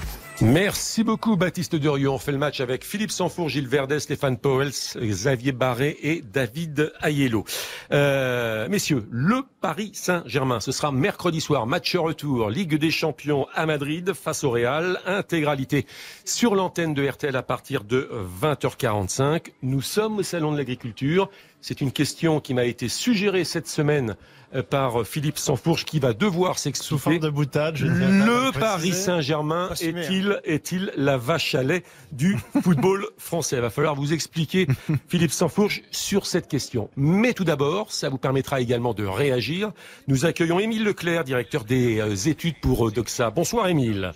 Merci 0.43 1.03
beaucoup 1.03 1.37
Baptiste 1.37 1.77
Durieux. 1.77 2.11
On 2.11 2.19
fait 2.19 2.31
le 2.31 2.37
match 2.37 2.61
avec 2.61 2.85
Philippe 2.85 3.11
Sanfour, 3.11 3.49
Gilles 3.49 3.69
Verdet, 3.69 4.01
Stéphane 4.01 4.37
Powels, 4.37 4.73
Xavier 5.01 5.53
Barré 5.53 5.97
et 6.03 6.21
David 6.21 6.93
Ayello. 7.01 7.45
Euh, 7.91 8.69
messieurs, 8.69 9.07
le 9.11 9.45
Paris 9.63 9.93
Saint-Germain, 9.95 10.61
ce 10.61 10.73
sera 10.73 10.93
mercredi 10.93 11.41
soir, 11.41 11.67
match 11.67 11.97
retour, 11.97 12.51
Ligue 12.51 12.75
des 12.75 12.91
Champions 12.91 13.47
à 13.55 13.65
Madrid 13.65 14.13
face 14.13 14.45
au 14.45 14.51
Real, 14.51 15.01
intégralité 15.07 15.87
sur 16.27 16.55
l'antenne 16.55 16.93
de 16.93 17.09
RTL 17.09 17.35
à 17.35 17.43
partir 17.43 17.85
de 17.85 18.11
20h45. 18.43 19.53
Nous 19.63 19.81
sommes 19.81 20.19
au 20.19 20.23
Salon 20.23 20.53
de 20.53 20.59
l'Agriculture. 20.59 21.31
C'est 21.63 21.81
une 21.81 21.93
question 21.93 22.41
qui 22.41 22.53
m'a 22.53 22.67
été 22.67 22.89
suggérée 22.89 23.45
cette 23.45 23.69
semaine 23.69 24.17
par 24.63 25.07
Philippe 25.07 25.39
Sanfourche 25.39 25.85
qui 25.85 25.99
va 25.99 26.13
devoir 26.13 26.59
s'expliquer. 26.59 27.19
de 27.19 27.29
boutade, 27.29 27.77
je 27.77 27.87
Le 27.87 28.27
le 28.27 28.53
Paris. 28.53 28.93
Saint-Germain 28.93 29.71
est-il 29.81 30.41
est-il 30.45 30.93
la 30.97 31.17
vache 31.17 31.55
à 31.55 31.63
lait 31.63 31.83
du 32.13 32.37
football 32.63 33.07
français? 33.19 33.57
Il 33.57 33.63
va 33.63 33.71
falloir 33.71 33.95
vous 33.95 34.13
expliquer, 34.13 34.67
Philippe 35.09 35.33
Sansfourche, 35.33 35.83
sur 35.91 36.27
cette 36.27 36.49
question. 36.49 36.91
Mais 36.97 37.33
tout 37.33 37.45
d'abord, 37.45 37.93
ça 37.93 38.09
vous 38.09 38.19
permettra 38.19 38.61
également 38.61 38.95
de 38.95 39.05
réagir. 39.05 39.73
Nous 40.09 40.27
accueillons 40.27 40.59
Émile 40.59 40.85
Leclerc, 40.85 41.25
directeur 41.25 41.65
des 41.65 42.01
euh, 42.01 42.15
études 42.15 42.61
pour 42.61 42.89
euh, 42.89 42.91
Doxa. 42.91 43.31
Bonsoir 43.31 43.69
Émile. 43.69 44.13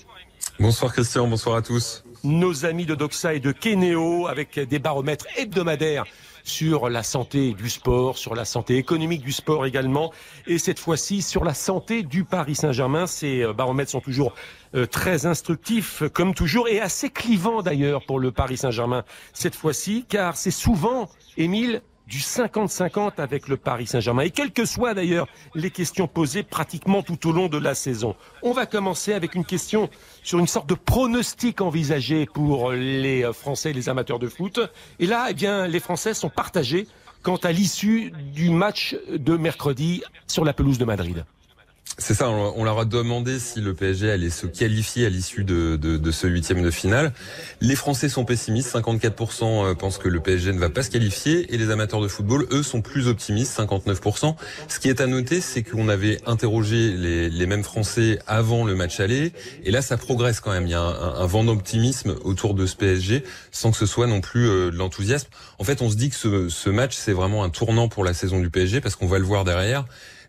Bonsoir 0.59 0.92
Christian, 0.92 1.26
bonsoir 1.26 1.57
à 1.57 1.62
tous. 1.62 2.05
Nos 2.22 2.66
amis 2.66 2.85
de 2.85 2.94
Doxa 2.94 3.35
et 3.35 3.40
de 3.40 3.53
Kenéo 3.53 4.26
avec 4.26 4.59
des 4.59 4.79
baromètres 4.79 5.26
hebdomadaires 5.37 6.05
sur 6.44 6.88
la 6.88 7.03
santé 7.03 7.53
du 7.53 7.70
sport, 7.70 8.18
sur 8.18 8.35
la 8.35 8.44
santé 8.44 8.76
économique 8.76 9.22
du 9.22 9.33
sport 9.33 9.66
également, 9.66 10.12
et 10.46 10.59
cette 10.59 10.79
fois-ci 10.79 11.22
sur 11.22 11.44
la 11.44 11.55
santé 11.55 12.03
du 12.03 12.24
Paris 12.24 12.55
Saint-Germain. 12.55 13.07
Ces 13.07 13.42
euh, 13.42 13.53
baromètres 13.53 13.90
sont 13.90 14.00
toujours 14.00 14.35
euh, 14.74 14.87
très 14.87 15.26
instructifs, 15.26 16.03
comme 16.12 16.35
toujours, 16.35 16.68
et 16.68 16.81
assez 16.81 17.11
clivants 17.11 17.62
d'ailleurs 17.62 18.05
pour 18.05 18.18
le 18.18 18.33
Paris 18.33 18.57
Saint-Germain 18.57 19.05
cette 19.33 19.55
fois-ci, 19.55 20.05
car 20.09 20.37
c'est 20.37 20.50
souvent, 20.50 21.09
Émile, 21.37 21.83
du 22.11 22.18
50-50 22.18 23.12
avec 23.18 23.46
le 23.46 23.57
Paris 23.57 23.87
Saint-Germain. 23.87 24.25
Et 24.25 24.31
quelles 24.31 24.51
que 24.51 24.64
soient 24.64 24.94
d'ailleurs 24.94 25.29
les 25.55 25.70
questions 25.70 26.09
posées 26.09 26.42
pratiquement 26.42 27.03
tout 27.03 27.29
au 27.29 27.33
long 27.33 27.46
de 27.46 27.57
la 27.57 27.77
saison. 27.77 28.16
On 28.42 28.53
va 28.53 28.66
commencer 28.66 29.12
avec 29.12 29.37
une 29.37 29.44
question 29.44 29.88
sur 30.25 30.40
une 30.40 30.49
sorte 30.49 30.68
de 30.68 30.75
pronostic 30.75 31.61
envisagé 31.61 32.27
pour 32.27 32.73
les 32.73 33.25
euh, 33.25 33.33
Français 33.33 33.70
et 33.70 33.73
les 33.73 33.88
amateurs 33.88 34.18
de 34.18 34.27
foot. 34.27 34.59
Et 34.99 35.07
là, 35.07 35.29
eh 35.31 35.35
bien, 35.35 35.68
les 35.68 35.79
Français 35.79 36.12
sont 36.12 36.31
partagés 36.31 36.88
quant 37.23 37.37
à 37.37 37.53
l'issue 37.53 38.12
du 38.35 38.51
match 38.51 38.96
de 39.09 39.37
mercredi 39.37 40.03
sur 40.27 40.44
la 40.44 40.53
pelouse 40.53 40.79
de 40.79 40.85
Madrid. 40.85 41.25
C'est 41.98 42.14
ça, 42.14 42.31
on 42.31 42.64
leur 42.64 42.79
a 42.79 42.87
demandé 42.87 43.38
si 43.38 43.61
le 43.61 43.74
PSG 43.74 44.11
allait 44.11 44.31
se 44.31 44.46
qualifier 44.46 45.05
à 45.05 45.11
l'issue 45.11 45.44
de, 45.44 45.76
de, 45.76 45.98
de 45.98 46.11
ce 46.11 46.26
huitième 46.26 46.62
de 46.62 46.70
finale. 46.70 47.12
Les 47.61 47.76
Français 47.76 48.09
sont 48.09 48.24
pessimistes, 48.24 48.74
54% 48.74 49.74
pensent 49.74 49.98
que 49.98 50.09
le 50.09 50.20
PSG 50.20 50.53
ne 50.53 50.59
va 50.59 50.70
pas 50.70 50.83
se 50.83 50.90
qualifier 50.90 51.53
et 51.53 51.59
les 51.59 51.70
amateurs 51.70 52.00
de 52.00 52.09
football, 52.09 52.46
eux, 52.53 52.62
sont 52.62 52.81
plus 52.81 53.07
optimistes, 53.07 53.59
59%. 53.59 54.35
Ce 54.68 54.79
qui 54.79 54.88
est 54.88 55.03
à 55.03 55.07
noter, 55.07 55.42
c'est 55.42 55.62
qu'on 55.62 55.90
avait 55.90 56.18
interrogé 56.26 56.90
les, 56.92 57.29
les 57.29 57.46
mêmes 57.46 57.64
Français 57.64 58.18
avant 58.26 58.64
le 58.64 58.74
match 58.74 58.98
aller 58.98 59.33
et 59.64 59.70
là, 59.70 59.83
ça 59.83 59.98
progresse 59.98 60.40
quand 60.40 60.53
même. 60.53 60.66
Il 60.66 60.70
y 60.70 60.74
a 60.74 60.81
un, 60.81 61.16
un 61.16 61.26
vent 61.26 61.44
d'optimisme 61.44 62.14
autour 62.24 62.55
de 62.55 62.64
ce 62.64 62.76
PSG 62.76 63.24
sans 63.50 63.72
que 63.72 63.76
ce 63.76 63.87
soit 63.87 64.07
non 64.07 64.22
plus 64.22 64.48
euh, 64.48 64.70
de 64.70 64.76
l'enthousiasme. 64.76 65.29
En 65.59 65.64
fait, 65.64 65.83
on 65.83 65.90
se 65.90 65.96
dit 65.96 66.09
que 66.09 66.16
ce, 66.16 66.48
ce 66.48 66.70
match, 66.70 66.96
c'est 66.96 67.12
vraiment 67.12 67.44
un 67.44 67.50
tournant 67.50 67.88
pour 67.88 68.05
la 68.05 68.14
saison 68.14 68.40
du 68.40 68.48
PSG 68.48 68.81
parce 68.81 68.96
qu'on 68.96 69.07
va 69.07 69.18
le 69.18 69.24
voir 69.24 69.44
derrière. 69.44 69.85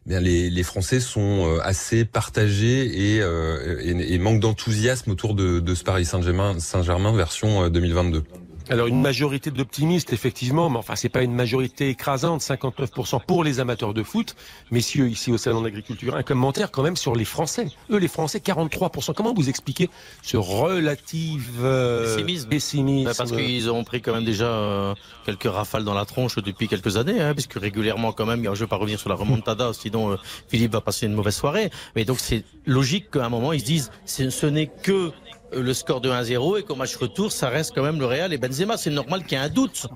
Bien, 0.08 0.20
les, 0.20 0.64
Français 0.64 1.00
sont 1.00 1.46
euh, 1.46 1.60
assez 1.62 2.06
partagés 2.06 3.16
et, 3.16 3.22
euh, 3.22 3.80
et, 3.84 4.18
manquent 4.18 4.40
d'enthousiasme 4.40 5.12
autour 5.12 5.36
de, 5.36 5.60
de 5.60 5.76
ce 5.76 5.84
Paris 5.84 6.06
Saint-Germain 6.06 6.60
Saint-Germain 6.60 7.16
version 7.16 7.66
euh, 7.66 7.70
2022. 7.70 8.24
Alors 8.70 8.88
une 8.88 9.02
majorité 9.02 9.52
d'optimistes, 9.52 10.14
effectivement, 10.14 10.70
mais 10.70 10.78
enfin 10.78 10.96
c'est 10.96 11.10
pas 11.10 11.24
une 11.24 11.34
majorité 11.34 11.90
écrasante, 11.90 12.42
59% 12.42 13.22
pour 13.26 13.44
les 13.44 13.60
amateurs 13.60 13.94
de 13.94 14.04
foot. 14.04 14.36
Messieurs, 14.72 15.10
ici 15.10 15.32
au 15.32 15.38
Salon 15.38 15.60
de 15.60 15.66
l'Agriculture, 15.66 16.16
un 16.16 16.24
commentaire 16.24 16.72
quand 16.72 16.84
même 16.84 16.96
sur 16.96 17.16
les 17.16 17.26
Français. 17.26 17.68
Eux, 17.90 17.98
les 17.98 18.08
Français, 18.08 18.40
43%. 18.40 19.14
Comment 19.14 19.34
vous 19.34 19.50
expliquez 19.50 19.90
ce 20.22 20.38
relatif 20.38 21.50
euh, 21.62 22.16
Pessimisme. 22.16 22.50
pessimisme 22.50 23.06
Bah, 23.10 23.14
parce 23.18 23.32
qu'ils 23.32 23.70
ont 23.70 23.84
pris 23.84 24.02
quand 24.02 24.14
même 24.14 24.26
déjà 24.26 24.46
euh, 24.46 24.94
quelques 25.26 25.52
rafales 25.52 25.84
dans 25.84 25.94
la 25.94 26.06
tronche 26.06 26.36
depuis 26.38 26.68
quelques 26.68 26.98
années, 26.98 27.20
hein, 27.22 27.34
puisque 27.34 27.56
régulièrement 27.56 28.12
quand 28.14 28.26
même, 28.26 28.44
je 28.44 28.50
ne 28.50 28.56
vais 28.56 28.68
pas 28.68 28.78
revenir 28.78 29.00
sur 29.00 29.10
la 29.10 29.16
remontada, 29.16 29.72
sinon 29.80 30.12
euh, 30.12 30.18
Philippe 30.48 30.74
va 30.74 30.82
passer 30.82 31.08
une 31.08 31.14
mauvaise 31.14 31.36
soirée. 31.36 31.72
Mais 31.96 32.06
donc 32.06 32.20
c'est 32.20 32.44
logique 32.66 33.12
qu'à 33.12 33.26
un 33.26 33.30
moment 33.30 33.54
ils 33.54 33.62
se 33.62 33.66
disent 33.66 33.92
ce, 34.06 34.46
n'est 34.46 34.68
que 34.68 35.12
le 35.54 35.74
score 35.74 36.02
de 36.02 36.10
1-0 36.10 36.60
et 36.60 36.64
qu'au 36.64 36.76
match 36.76 36.96
retour 36.96 37.32
ça 37.32 37.50
reste 37.50 37.74
quand 37.76 37.84
même 37.84 38.00
le 38.00 38.06
Real 38.06 38.32
et 38.34 38.38
Benzema. 38.38 38.78
C'est 38.78 38.90
normal 38.90 39.24
qu'il 39.24 39.38
y 39.38 39.42
ait 39.42 39.44
un 39.44 39.50
doute. 39.50 39.88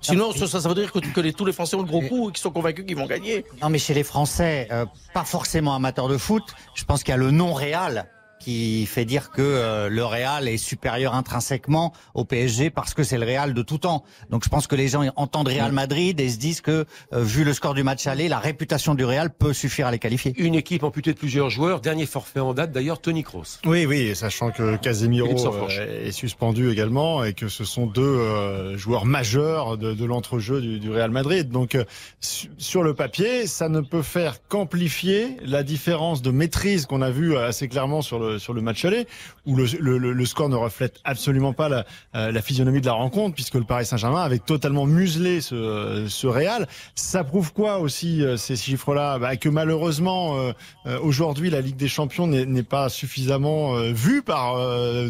Sinon 0.00 0.32
ça, 0.32 0.46
ça 0.46 0.68
veut 0.68 0.74
dire 0.74 0.92
que, 0.92 0.98
que 1.00 1.20
les- 1.20 1.32
tous 1.32 1.44
les 1.44 1.52
Français 1.52 1.76
ont 1.76 1.82
le 1.82 1.86
gros 1.88 2.00
coup 2.02 2.28
et 2.28 2.32
qu'ils 2.32 2.40
sont 2.42 2.50
convaincus 2.50 2.84
qu'ils 2.86 2.96
vont 2.96 3.06
gagner. 3.06 3.44
Non, 3.62 3.68
mais 3.70 3.78
chez 3.78 3.94
les 3.94 4.04
Français, 4.04 4.68
euh, 4.70 4.86
pas 5.12 5.24
forcément 5.24 5.74
amateurs 5.74 6.08
de 6.08 6.16
foot, 6.16 6.44
je 6.74 6.84
pense 6.84 7.02
qu'il 7.02 7.10
y 7.10 7.14
a 7.14 7.18
le 7.18 7.30
non 7.30 7.52
réal 7.52 8.06
qui 8.40 8.86
fait 8.86 9.04
dire 9.04 9.30
que 9.30 9.42
euh, 9.42 9.88
le 9.88 10.04
Real 10.04 10.48
est 10.48 10.56
supérieur 10.56 11.14
intrinsèquement 11.14 11.92
au 12.14 12.24
PSG 12.24 12.70
parce 12.70 12.94
que 12.94 13.02
c'est 13.04 13.18
le 13.18 13.26
Real 13.26 13.54
de 13.54 13.62
tout 13.62 13.78
temps. 13.78 14.02
Donc 14.30 14.42
je 14.44 14.48
pense 14.48 14.66
que 14.66 14.74
les 14.74 14.88
gens 14.88 15.04
entendent 15.16 15.48
Real 15.48 15.70
Madrid 15.72 16.18
et 16.20 16.28
se 16.28 16.38
disent 16.38 16.60
que 16.60 16.84
euh, 17.12 17.22
vu 17.22 17.44
le 17.44 17.52
score 17.52 17.74
du 17.74 17.82
match 17.82 18.06
aller, 18.06 18.28
la 18.28 18.38
réputation 18.38 18.94
du 18.94 19.04
Real 19.04 19.30
peut 19.30 19.52
suffire 19.52 19.86
à 19.86 19.90
les 19.92 19.98
qualifier. 19.98 20.34
Une 20.38 20.54
équipe 20.54 20.82
amputée 20.82 21.12
de 21.12 21.18
plusieurs 21.18 21.50
joueurs. 21.50 21.80
Dernier 21.80 22.06
forfait 22.06 22.40
en 22.40 22.54
date, 22.54 22.72
d'ailleurs, 22.72 23.00
Tony 23.00 23.22
Kroos. 23.22 23.58
Oui, 23.66 23.84
oui, 23.86 24.16
sachant 24.16 24.50
que 24.50 24.76
Casemiro 24.76 25.28
euh, 25.68 26.06
est 26.06 26.12
suspendu 26.12 26.70
également 26.70 27.22
et 27.24 27.34
que 27.34 27.48
ce 27.48 27.64
sont 27.64 27.86
deux 27.86 28.00
euh, 28.02 28.76
joueurs 28.78 29.04
majeurs 29.04 29.76
de, 29.76 29.92
de 29.92 30.04
l'entrejeu 30.04 30.60
du, 30.60 30.80
du 30.80 30.90
Real 30.90 31.10
Madrid. 31.10 31.50
Donc, 31.50 31.74
euh, 31.74 31.84
su- 32.20 32.48
sur 32.58 32.82
le 32.82 32.94
papier, 32.94 33.46
ça 33.46 33.68
ne 33.68 33.80
peut 33.80 34.02
faire 34.02 34.36
qu'amplifier 34.48 35.36
la 35.44 35.62
différence 35.62 36.22
de 36.22 36.30
maîtrise 36.30 36.86
qu'on 36.86 37.02
a 37.02 37.10
vu 37.10 37.36
assez 37.36 37.68
clairement 37.68 38.00
sur 38.02 38.18
le 38.18 38.29
sur 38.38 38.52
le 38.54 38.60
match 38.62 38.84
aller, 38.84 39.06
où 39.46 39.56
le, 39.56 39.64
le- 39.80 39.98
le- 39.98 40.12
le 40.12 40.26
score 40.26 40.48
ne 40.48 40.56
reflète 40.56 41.00
absolument 41.04 41.52
pas 41.52 41.68
la, 41.68 41.84
euh, 42.14 42.30
la 42.32 42.42
physionomie 42.42 42.80
de 42.80 42.86
la 42.86 42.92
rencontre, 42.92 43.34
puisque 43.34 43.54
le 43.54 43.64
Paris 43.64 43.86
Saint-Germain 43.86 44.20
avait 44.22 44.38
totalement 44.38 44.86
muselé 44.86 45.40
ce, 45.40 46.06
ce 46.08 46.26
Real. 46.26 46.68
Ça 46.94 47.24
prouve 47.24 47.52
quoi 47.52 47.78
aussi 47.78 48.22
euh, 48.22 48.36
ces 48.36 48.56
chiffres-là? 48.56 49.18
Bah, 49.18 49.36
Que 49.36 49.48
malheureusement, 49.48 50.38
euh, 50.38 50.52
euh, 50.86 50.98
aujourd'hui, 51.00 51.50
la 51.50 51.60
Ligue 51.60 51.76
des 51.76 51.88
Champions 51.88 52.26
n'est 52.26 52.62
pas 52.62 52.88
suffisamment 52.88 53.76
euh, 53.76 53.92
vue 53.92 54.22
par 54.22 54.56
euh, 54.56 55.08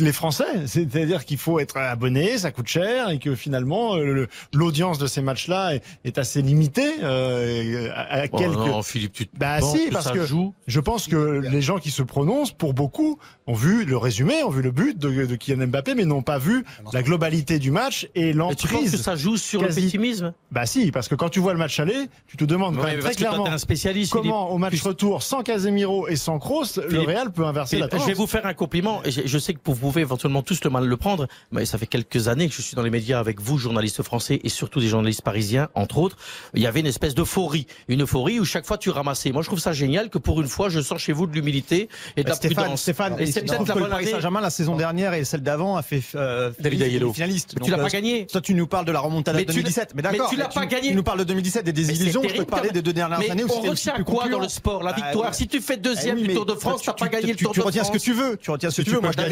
les 0.00 0.12
Français. 0.12 0.66
C'est-à-dire 0.66 1.24
qu'il 1.24 1.38
faut 1.38 1.60
être 1.60 1.76
abonné, 1.76 2.38
ça 2.38 2.50
coûte 2.50 2.66
cher, 2.66 3.10
et 3.10 3.18
que 3.18 3.34
finalement, 3.34 3.94
euh, 3.96 4.04
le- 4.04 4.28
l'audience 4.52 4.98
de 4.98 5.06
ces 5.06 5.20
matchs-là 5.22 5.74
est, 5.76 5.82
est 6.04 6.18
assez 6.18 6.42
limitée. 6.42 6.94
euh, 7.02 7.90
à, 7.94 8.22
à 8.22 8.24
Oh 8.32 8.36
quelques... 8.38 8.54
non, 8.54 8.82
Philippe, 8.82 9.12
tu 9.12 9.26
te 9.28 9.36
Bah 9.38 9.60
si, 9.60 9.88
parce 9.92 10.06
ça 10.06 10.12
que 10.12 10.24
joue? 10.26 10.54
je 10.66 10.80
pense 10.80 11.06
que 11.06 11.40
les 11.50 11.62
gens 11.62 11.78
qui 11.78 11.90
se 11.90 12.02
prononcent, 12.02 12.23
pour 12.58 12.74
beaucoup, 12.74 13.18
ont 13.46 13.52
vu 13.54 13.84
le 13.84 13.96
résumé, 13.96 14.42
ont 14.42 14.50
vu 14.50 14.62
le 14.62 14.70
but 14.70 14.98
de, 14.98 15.26
de 15.26 15.36
Kylian 15.36 15.66
Mbappé, 15.66 15.94
mais 15.94 16.04
n'ont 16.04 16.22
pas 16.22 16.38
vu 16.38 16.64
la 16.92 17.02
globalité 17.02 17.58
du 17.58 17.70
match 17.70 18.08
et 18.14 18.30
Et 18.30 18.32
tu 18.32 18.38
penses 18.38 18.56
que 18.64 18.68
l'emprise. 18.74 19.02
ça 19.02 19.16
joue 19.16 19.36
sur 19.36 19.60
le 19.62 19.68
quasi- 19.68 19.82
pessimisme? 19.82 20.32
Bah 20.50 20.66
si, 20.66 20.90
parce 20.90 21.08
que 21.08 21.14
quand 21.14 21.28
tu 21.28 21.40
vois 21.40 21.52
le 21.52 21.58
match 21.58 21.78
aller, 21.80 22.08
tu 22.26 22.36
te 22.36 22.44
demandes 22.44 22.76
quand 22.76 22.82
Ouais, 22.82 22.88
même 22.92 22.96
mais 22.96 23.02
très 23.02 23.14
clairement 23.14 23.46
un 23.46 23.58
spécialiste. 23.58 24.12
comment 24.12 24.50
au 24.50 24.58
match 24.58 24.80
retour, 24.82 25.22
sans 25.22 25.42
Casemiro 25.42 26.08
et 26.08 26.16
sans 26.16 26.38
Kroos, 26.38 26.80
le 26.88 27.00
Real 27.00 27.32
peut 27.32 27.44
inverser 27.44 27.76
la 27.76 27.86
Philippe, 27.88 27.92
je 27.92 27.96
tendance. 27.98 28.06
vais 28.08 28.14
vous 28.14 28.26
faire 28.26 28.46
un 28.46 28.54
compliment. 28.54 29.02
Et 29.04 29.10
je, 29.10 29.22
je 29.26 29.38
sais 29.38 29.52
que 29.54 29.58
vous 29.64 29.74
pouvez 29.74 30.00
éventuellement 30.02 30.42
tous 30.42 30.62
le 30.64 30.70
mal 30.70 30.86
le 30.86 30.96
prendre, 30.96 31.26
mais 31.52 31.64
ça 31.66 31.78
fait 31.78 31.86
quelques 31.86 32.28
années 32.28 32.48
que 32.48 32.54
je 32.54 32.62
suis 32.62 32.76
dans 32.76 32.82
les 32.82 32.90
médias 32.90 33.18
avec 33.18 33.40
vous, 33.40 33.58
journalistes 33.58 34.02
français 34.02 34.40
et 34.44 34.48
surtout 34.48 34.80
des 34.80 34.88
journalistes 34.88 35.22
parisiens, 35.22 35.68
entre 35.74 35.98
autres. 35.98 36.16
Il 36.54 36.62
y 36.62 36.66
avait 36.66 36.80
une 36.80 36.86
espèce 36.86 37.14
d'euphorie, 37.14 37.66
une 37.88 38.02
euphorie 38.02 38.40
où 38.40 38.44
chaque 38.44 38.66
fois 38.66 38.78
tu 38.78 38.90
ramassais. 38.90 39.32
Moi, 39.32 39.42
je 39.42 39.48
trouve 39.48 39.58
ça 39.60 39.72
génial 39.72 40.08
que 40.10 40.18
pour 40.18 40.40
une 40.40 40.48
fois, 40.48 40.68
je 40.68 40.80
sens 40.80 41.00
chez 41.00 41.12
vous 41.12 41.26
de 41.26 41.32
l'humilité 41.34 41.88
et 42.16 42.22
de 42.24 42.28
la 42.28 42.34
Stéphane, 42.34 42.64
prudence. 42.64 42.82
Stéphane, 42.82 43.16
et 43.18 43.26
c'est 43.26 43.40
je 43.40 43.46
peut-être 43.46 43.54
trouve 43.56 43.68
la 43.68 43.74
bonne 43.74 43.90
Paris. 43.90 44.06
Saint-Germain 44.06 44.40
la 44.40 44.50
saison 44.50 44.76
dernière 44.76 45.14
et 45.14 45.24
celle 45.24 45.42
d'avant 45.42 45.76
a 45.76 45.82
fait 45.82 46.02
euh, 46.14 46.50
David 46.60 46.82
Aiello. 46.82 47.12
finaliste. 47.12 47.54
Mais 47.58 47.64
tu 47.64 47.70
l'as 47.70 47.78
euh, 47.78 47.82
pas 47.82 47.88
gagné. 47.88 48.26
Toi, 48.26 48.40
tu 48.40 48.54
nous 48.54 48.66
parles 48.66 48.84
de 48.84 48.92
la 48.92 49.00
remontada 49.00 49.38
Mais 49.38 49.44
de 49.44 49.50
tu 49.52 49.58
l'as- 49.58 49.62
2017. 49.62 49.92
Mais 49.94 50.02
mais 50.02 50.10
d'accord. 50.10 50.30
tu 50.30 50.36
l'as 50.36 50.48
mais 50.48 50.54
pas 50.54 50.66
gagné. 50.66 50.88
Tu 50.90 50.94
nous 50.96 51.02
parles 51.02 51.18
de 51.18 51.24
2017 51.24 51.66
et 51.68 51.72
des 51.72 51.80
Mais 51.82 51.86
désillusions. 51.88 52.22
Je 52.28 52.34
peux 52.36 52.44
parler 52.44 52.70
des 52.70 52.82
deux 52.82 52.92
dernières 52.92 53.18
mais 53.18 53.30
années 53.30 53.44
où 53.44 53.48
c'était 53.48 53.68
retient 53.68 54.04
quoi 54.04 54.28
dans 54.28 54.38
le 54.40 54.48
sport? 54.48 54.82
La 54.82 54.92
Bah, 54.92 54.96
victoire. 55.02 55.34
Si 55.34 55.48
tu 55.48 55.60
fais 55.60 55.76
deuxième 55.76 56.16
Eh 56.16 56.20
oui, 56.20 56.22
du 56.22 56.28
mais 56.28 56.34
Tour 56.34 56.46
de 56.46 56.54
France, 56.54 56.80
tu- 56.82 56.86
t'as 56.86 56.92
pas 56.92 57.06
tu- 57.06 57.12
gagné 57.12 57.32
le 57.32 57.36
tu- 57.36 57.44
Tour 57.44 57.52
Tu 57.52 57.60
de 57.60 57.64
retiens 57.64 57.84
ce 57.84 57.90
que 57.90 57.98
France. 57.98 58.04
tu 58.04 58.12
veux. 58.12 58.36
Tu 58.36 58.50
retiens 58.50 58.70
ce 58.70 58.76
que 58.76 58.82
Tu 58.82 58.88
tu 58.90 58.94
veux. 58.94 59.00
Moi, 59.00 59.10
je 59.16 59.20
après. 59.20 59.30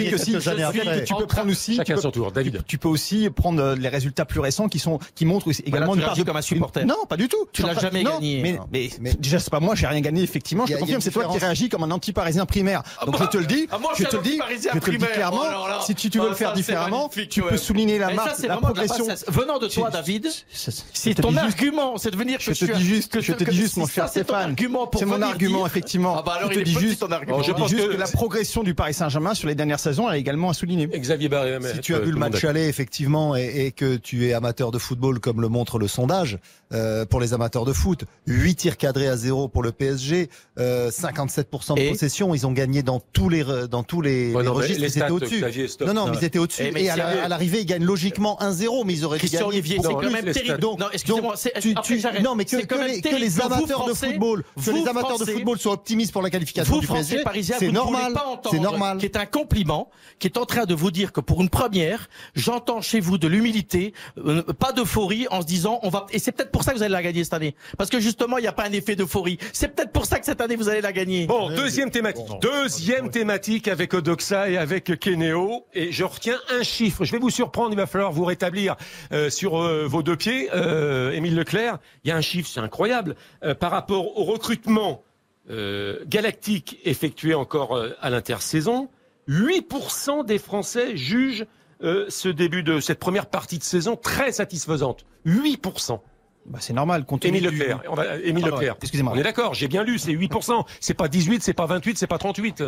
que 1.01 1.05
tu 1.05 1.15
peux 1.15 1.27
prendre 1.27 1.51
aussi. 1.51 1.77
Chacun 1.77 1.85
tu 1.85 1.97
peux- 1.97 2.01
son 2.03 2.11
tour. 2.11 2.33
David. 2.33 2.63
Tu 2.67 2.79
peux 2.79 2.89
aussi 2.89 3.29
prendre 3.31 3.63
euh, 3.63 3.75
les 3.77 3.89
résultats 3.89 4.25
plus 4.25 4.41
récents 4.41 4.69
qui 4.69 4.79
sont 4.79 4.99
qui 5.15 5.25
montrent 5.25 5.49
également 5.65 5.93
tu 5.95 5.99
une 6.01 6.05
part 6.05 6.17
de 6.17 6.23
comme 6.23 6.37
un 6.37 6.43
supporter. 6.43 6.85
Non, 6.85 7.05
pas 7.09 7.17
du 7.17 7.29
tout. 7.29 7.47
Tu 7.53 7.63
l'as 7.63 7.75
jamais 7.79 8.03
gagné. 8.05 8.41
Mais, 8.43 8.59
mais, 8.73 8.91
Mais- 9.01 9.15
déjà 9.15 9.39
c'est 9.39 9.51
pas 9.51 9.61
moi, 9.61 9.75
j'ai 9.75 9.87
rien 9.87 10.01
gagné 10.01 10.23
effectivement. 10.23 10.67
Je 10.67 10.75
te 10.75 10.79
confirme, 10.79 11.01
c'est 11.01 11.11
toi 11.11 11.27
qui 11.31 11.39
réagis 11.39 11.69
comme 11.69 11.83
un 11.83 11.91
anti-parisien 11.91 12.47
primaire. 12.47 12.72
Donc 13.07 13.19
je 13.21 13.25
te 13.27 13.37
le 13.39 13.47
dis, 13.47 13.69
Ah, 13.71 13.79
moi, 13.79 13.93
je 13.97 14.05
je 14.05 14.09
te 14.09 14.17
le 14.17 14.23
dis, 14.23 14.41
je 14.73 14.79
te 14.79 14.91
le 14.91 14.99
dis 14.99 15.05
clairement. 15.07 15.43
Oh 15.43 15.67
là 15.69 15.69
là. 15.69 15.81
Si 15.85 15.95
tu 15.95 16.11
tu 16.11 16.19
veux 16.19 16.27
Ah, 16.27 16.31
le 16.31 16.35
faire 16.35 16.49
ça, 16.49 16.55
c'est 16.55 16.61
différemment, 16.61 17.09
tu 17.09 17.41
quand 17.41 17.49
peux 17.49 17.57
souligner 17.57 17.99
la 17.99 18.09
ça, 18.09 18.15
marque, 18.15 18.39
la 18.41 18.49
la 18.49 18.57
progression. 18.57 19.07
Venant 19.29 19.59
de 19.59 19.69
toi, 19.69 19.91
David, 19.91 20.29
c'est 20.53 21.15
ton 21.15 21.37
argument, 21.37 21.97
c'est 21.99 22.11
de 22.11 22.17
venir 22.17 22.39
que 22.39 22.55
Je 22.55 22.67
te 22.67 22.73
dis 22.73 22.85
juste, 22.85 23.21
je 23.21 23.33
te 23.33 23.45
dis 23.45 23.57
juste, 23.57 23.77
mon 23.77 23.87
cher 23.87 24.09
Stéphane. 24.09 24.55
C'est 24.99 25.05
mon 25.05 25.23
argument, 25.23 25.67
effectivement. 25.67 26.17
Ah 26.19 26.23
bah 26.25 26.41
Je 26.43 26.59
te 26.59 26.61
dis 26.61 26.73
juste, 26.79 27.05
je 27.43 27.53
pense 27.53 27.73
que 27.73 27.97
la 27.97 28.07
progression 28.09 28.63
du 28.63 28.75
Paris 28.75 28.95
Saint-Germain 28.95 29.35
sur 29.35 29.49
les 29.49 29.55
dernières 29.55 29.81
saisons, 29.81 30.09
elle 30.09 30.17
est 30.17 30.21
également 30.21 30.51
à 30.51 30.55
souligner. 30.55 30.87
Xavier 30.87 31.29
Barré. 31.29 31.59
Si 31.75 31.81
tu 31.81 31.95
as 31.95 31.99
vu 31.99 32.11
le 32.13 32.19
match 32.19 32.45
aller 32.45 32.67
effectivement 32.69 33.35
et 33.37 33.73
que 33.73 33.97
tu 33.97 34.27
es 34.29 34.33
amateur 34.33 34.71
de 34.71 34.79
football 34.79 35.21
comme 35.21 35.41
le 35.41 35.49
montre 35.49 35.79
le 35.79 35.89
sondage 35.89 36.39
euh, 36.73 37.05
pour 37.05 37.21
les 37.21 37.35
amateurs 37.35 37.65
de 37.65 37.73
foot, 37.73 38.05
8 38.27 38.55
tirs 38.55 38.77
cadrés 38.77 39.09
à 39.09 39.17
zéro 39.17 39.49
pour 39.49 39.63
le 39.63 39.73
PSG, 39.73 40.29
euh, 40.59 40.91
57% 40.91 41.75
de 41.77 41.81
Et 41.81 41.91
possession, 41.91 42.35
ils 42.35 42.47
ont 42.47 42.53
gagné 42.53 42.83
dans 42.83 43.01
tous 43.13 43.29
les 43.29 43.45
dans 43.71 43.83
tous 43.83 44.01
les, 44.01 44.33
Ouais, 44.35 44.43
non, 44.43 44.55
registres, 44.55 44.81
les 44.81 44.97
ils 44.97 45.03
étaient 45.03 45.11
au-dessus. 45.11 45.39
Xavier, 45.41 45.69
stop. 45.69 45.89
Non 45.89 45.95
non, 45.95 46.05
mais 46.07 46.13
Non, 46.13 46.19
ils 46.21 46.25
étaient 46.25 46.39
au-dessus 46.39 46.63
Eh, 46.75 46.85
et 46.85 46.91
à 46.91 47.29
l'arrivée 47.29 47.61
ils 47.61 47.67
gagnent 47.67 47.85
logiquement 47.85 48.39
1-0 48.41 48.85
mais 48.85 48.93
ils 48.95 49.05
auraient 49.05 49.19
Christian 49.19 49.41
gagner 49.41 49.49
Olivier, 49.61 49.79
c'est 49.83 49.93
quand 49.93 50.11
même 50.11 50.33
terrible. 50.33 50.59
Donc, 50.59 50.79
non, 50.79 50.87
excusez-moi, 50.93 51.35
tu- 51.61 51.75
tu- 51.83 52.23
non 52.23 52.35
mais 52.35 52.45
que, 52.45 52.65
que 52.65 52.75
les, 52.87 53.01
que 53.01 53.17
les 53.17 53.41
amateurs 53.41 53.87
de 53.87 53.95
football, 53.95 54.45
que 54.65 54.71
les 54.71 54.87
amateurs 54.89 55.19
de 55.19 55.25
football 55.25 55.59
soient 55.59 55.73
optimistes 55.73 56.13
pour 56.13 56.23
la 56.23 56.31
qualification 56.31 56.75
Vous, 56.75 56.81
du 56.81 56.87
PSG, 56.87 57.23
c'est 57.59 57.71
normal, 57.73 58.15
c'est 58.51 58.59
normal. 58.59 58.99
qui 58.99 59.07
est 59.07 59.17
un 59.17 59.27
compliment, 59.27 59.91
qui 60.19 60.27
est 60.29 60.39
en 60.39 60.47
train 60.47 60.65
de 60.65 60.75
vous 60.75 60.91
dire 60.91 61.13
que 61.13 61.21
pour 61.21 61.41
une 61.43 61.49
première, 61.51 62.09
j'entends 62.35 62.81
chez 62.81 63.01
vous 63.01 63.19
de 63.19 63.29
l'humilité, 63.29 63.93
euh, 64.19 64.43
pas 64.43 64.73
d'euphorie, 64.73 65.27
en 65.31 65.41
se 65.43 65.47
disant 65.47 65.81
on 65.83 65.89
va. 65.89 66.07
Et 66.11 66.19
c'est 66.19 66.33
peut-être 66.33 66.51
pour 66.51 66.62
ça 66.63 66.73
que 66.73 66.77
vous 66.77 66.83
allez 66.83 66.93
la 66.93 67.03
gagner 67.03 67.25
cette 67.25 67.35
année, 67.35 67.55
parce 67.79 67.91
que 67.91 68.01
justement 68.01 68.39
il 68.39 68.43
n'y 68.43 68.47
a 68.49 68.53
pas 68.53 68.67
un 68.67 68.73
effet 68.73 68.97
d'euphorie. 68.97 69.39
C'est 69.53 69.69
peut-être 69.69 69.93
pour 69.93 70.07
ça 70.07 70.19
que 70.19 70.27
cette 70.27 70.41
année 70.41 70.57
vous 70.57 70.69
allez 70.69 70.81
la 70.81 70.93
gagner. 70.93 71.27
Bon, 71.27 71.49
deuxième 71.51 71.91
thématique. 71.91 72.27
Deuxième 72.41 73.11
thématique 73.11 73.69
avec 73.69 73.95
Odoxa 73.95 74.51
et 74.51 74.57
avec 74.57 74.99
Keneo. 74.99 75.67
Et 75.75 75.93
je 75.93 76.05
retiens 76.05 76.39
un 76.51 76.63
chiffre. 76.63 77.05
Je 77.05 77.13
vais 77.13 77.19
vous 77.19 77.31
surprendre. 77.31 77.73
Il 77.73 77.77
va 77.77 77.87
falloir 77.87 78.13
vous 78.13 78.25
rétablir 78.25 78.77
euh, 79.13 79.31
sur 79.31 79.57
euh, 79.61 79.87
vos 79.87 80.03
deux 80.03 80.17
pieds. 80.17 80.49
Euh, 80.55 81.13
Émile 81.13 81.37
Leclerc, 81.37 81.79
il 82.05 82.09
y 82.09 82.13
a 82.13 82.17
un 82.17 82.21
chiffre, 82.21 82.49
c'est 82.53 82.61
incroyable. 82.61 83.17
Euh, 83.45 83.55
par 83.55 83.71
rapport 83.71 84.19
au 84.19 84.25
recrutement 84.25 85.03
euh, 85.51 85.99
galactique 86.07 86.79
effectué 86.85 87.35
encore 87.35 87.77
euh, 87.77 87.91
à 88.01 88.11
l'intersaison, 88.11 88.89
8% 89.29 90.25
des 90.25 90.39
Français 90.39 90.97
jugent 90.97 91.47
euh, 91.83 92.07
ce 92.09 92.29
début 92.29 92.63
de 92.63 92.79
cette 92.79 93.01
première 93.01 93.27
partie 93.27 93.59
de 93.59 93.65
saison 93.65 93.97
très 93.97 94.31
satisfaisante. 94.33 95.05
8%. 95.27 96.01
Bah, 96.47 96.59
c'est 96.61 96.73
normal, 96.73 97.05
compte 97.05 97.25
Émile 97.25 97.49
du- 97.49 97.57
Leclerc. 97.57 97.83
On 97.89 97.95
va, 97.95 98.17
Émile 98.19 98.43
Pardon, 98.43 98.57
Leclerc. 98.57 98.77
excusez-moi. 98.83 99.13
On 99.15 99.19
est 99.19 99.23
d'accord, 99.23 99.55
j'ai 99.55 99.69
bien 99.69 99.85
lu, 99.85 99.99
c'est 99.99 100.13
8%. 100.13 100.65
C'est 100.81 100.95
pas 100.95 101.09
18, 101.09 101.43
c'est 101.43 101.53
pas 101.55 101.67
28, 101.67 101.99
c'est 101.99 102.07
pas 102.09 102.19
38. 102.19 102.65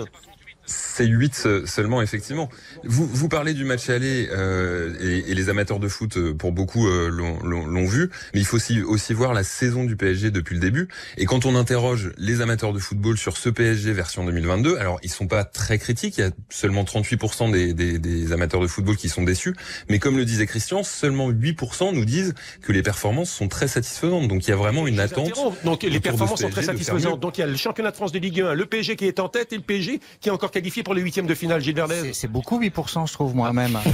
C'est 0.66 1.06
8 1.06 1.34
se- 1.34 1.66
seulement, 1.66 2.00
effectivement. 2.02 2.48
Vous, 2.84 3.06
vous 3.06 3.28
parlez 3.28 3.52
du 3.54 3.64
match 3.64 3.90
aller 3.90 4.28
euh, 4.32 4.94
et, 5.00 5.30
et 5.30 5.34
les 5.34 5.48
amateurs 5.48 5.78
de 5.78 5.88
foot, 5.88 6.16
euh, 6.16 6.32
pour 6.34 6.52
beaucoup, 6.52 6.86
euh, 6.88 7.08
l'ont- 7.10 7.38
l'ont 7.42 7.66
l'ont 7.66 7.84
vu. 7.86 8.10
Mais 8.32 8.40
il 8.40 8.46
faut 8.46 8.56
aussi, 8.56 8.80
aussi 8.82 9.12
voir 9.12 9.34
la 9.34 9.44
saison 9.44 9.84
du 9.84 9.96
PSG 9.96 10.30
depuis 10.30 10.54
le 10.54 10.60
début. 10.60 10.88
Et 11.18 11.26
quand 11.26 11.44
on 11.46 11.54
interroge 11.56 12.12
les 12.16 12.40
amateurs 12.40 12.72
de 12.72 12.78
football 12.78 13.18
sur 13.18 13.36
ce 13.36 13.48
PSG 13.48 13.92
version 13.92 14.24
2022, 14.24 14.76
alors 14.78 14.98
ils 15.02 15.10
sont 15.10 15.26
pas 15.26 15.44
très 15.44 15.78
critiques. 15.78 16.16
Il 16.18 16.20
y 16.22 16.24
a 16.26 16.30
seulement 16.50 16.84
38% 16.84 17.50
des, 17.52 17.74
des, 17.74 17.98
des 17.98 18.32
amateurs 18.32 18.60
de 18.60 18.66
football 18.66 18.96
qui 18.96 19.08
sont 19.08 19.22
déçus. 19.22 19.54
Mais 19.90 19.98
comme 19.98 20.16
le 20.16 20.24
disait 20.24 20.46
Christian, 20.46 20.82
seulement 20.82 21.30
8% 21.30 21.94
nous 21.94 22.04
disent 22.04 22.34
que 22.62 22.72
les 22.72 22.82
performances 22.82 23.30
sont 23.30 23.48
très 23.48 23.68
satisfaisantes. 23.68 24.28
Donc 24.28 24.46
il 24.46 24.50
y 24.50 24.52
a 24.52 24.56
vraiment 24.56 24.86
une 24.86 25.00
attente. 25.00 25.28
Donc 25.64 25.82
les 25.82 26.00
performances 26.00 26.38
ce 26.38 26.42
sont 26.44 26.50
très 26.50 26.62
satisfaisantes. 26.62 27.20
Donc 27.20 27.38
il 27.38 27.40
y 27.42 27.44
a 27.44 27.46
le 27.46 27.56
championnat 27.56 27.90
de 27.90 27.96
France 27.96 28.12
de 28.12 28.18
Ligue 28.18 28.40
1, 28.40 28.54
le 28.54 28.66
PSG 28.66 28.96
qui 28.96 29.06
est 29.06 29.20
en 29.20 29.28
tête 29.28 29.52
et 29.52 29.56
le 29.56 29.62
PSG 29.62 30.00
qui 30.20 30.28
est 30.28 30.32
encore 30.32 30.50
qualifiés 30.54 30.82
pour 30.82 30.94
les 30.94 31.02
huitièmes 31.02 31.26
de 31.26 31.34
finale, 31.34 31.60
Gilles 31.60 31.74
Verdez. 31.76 32.12
C'est- 32.14 32.28
beaucoup 32.28 32.58
8%, 32.58 33.06
je 33.06 33.12
trouve 33.12 33.34
moi-même. 33.34 33.78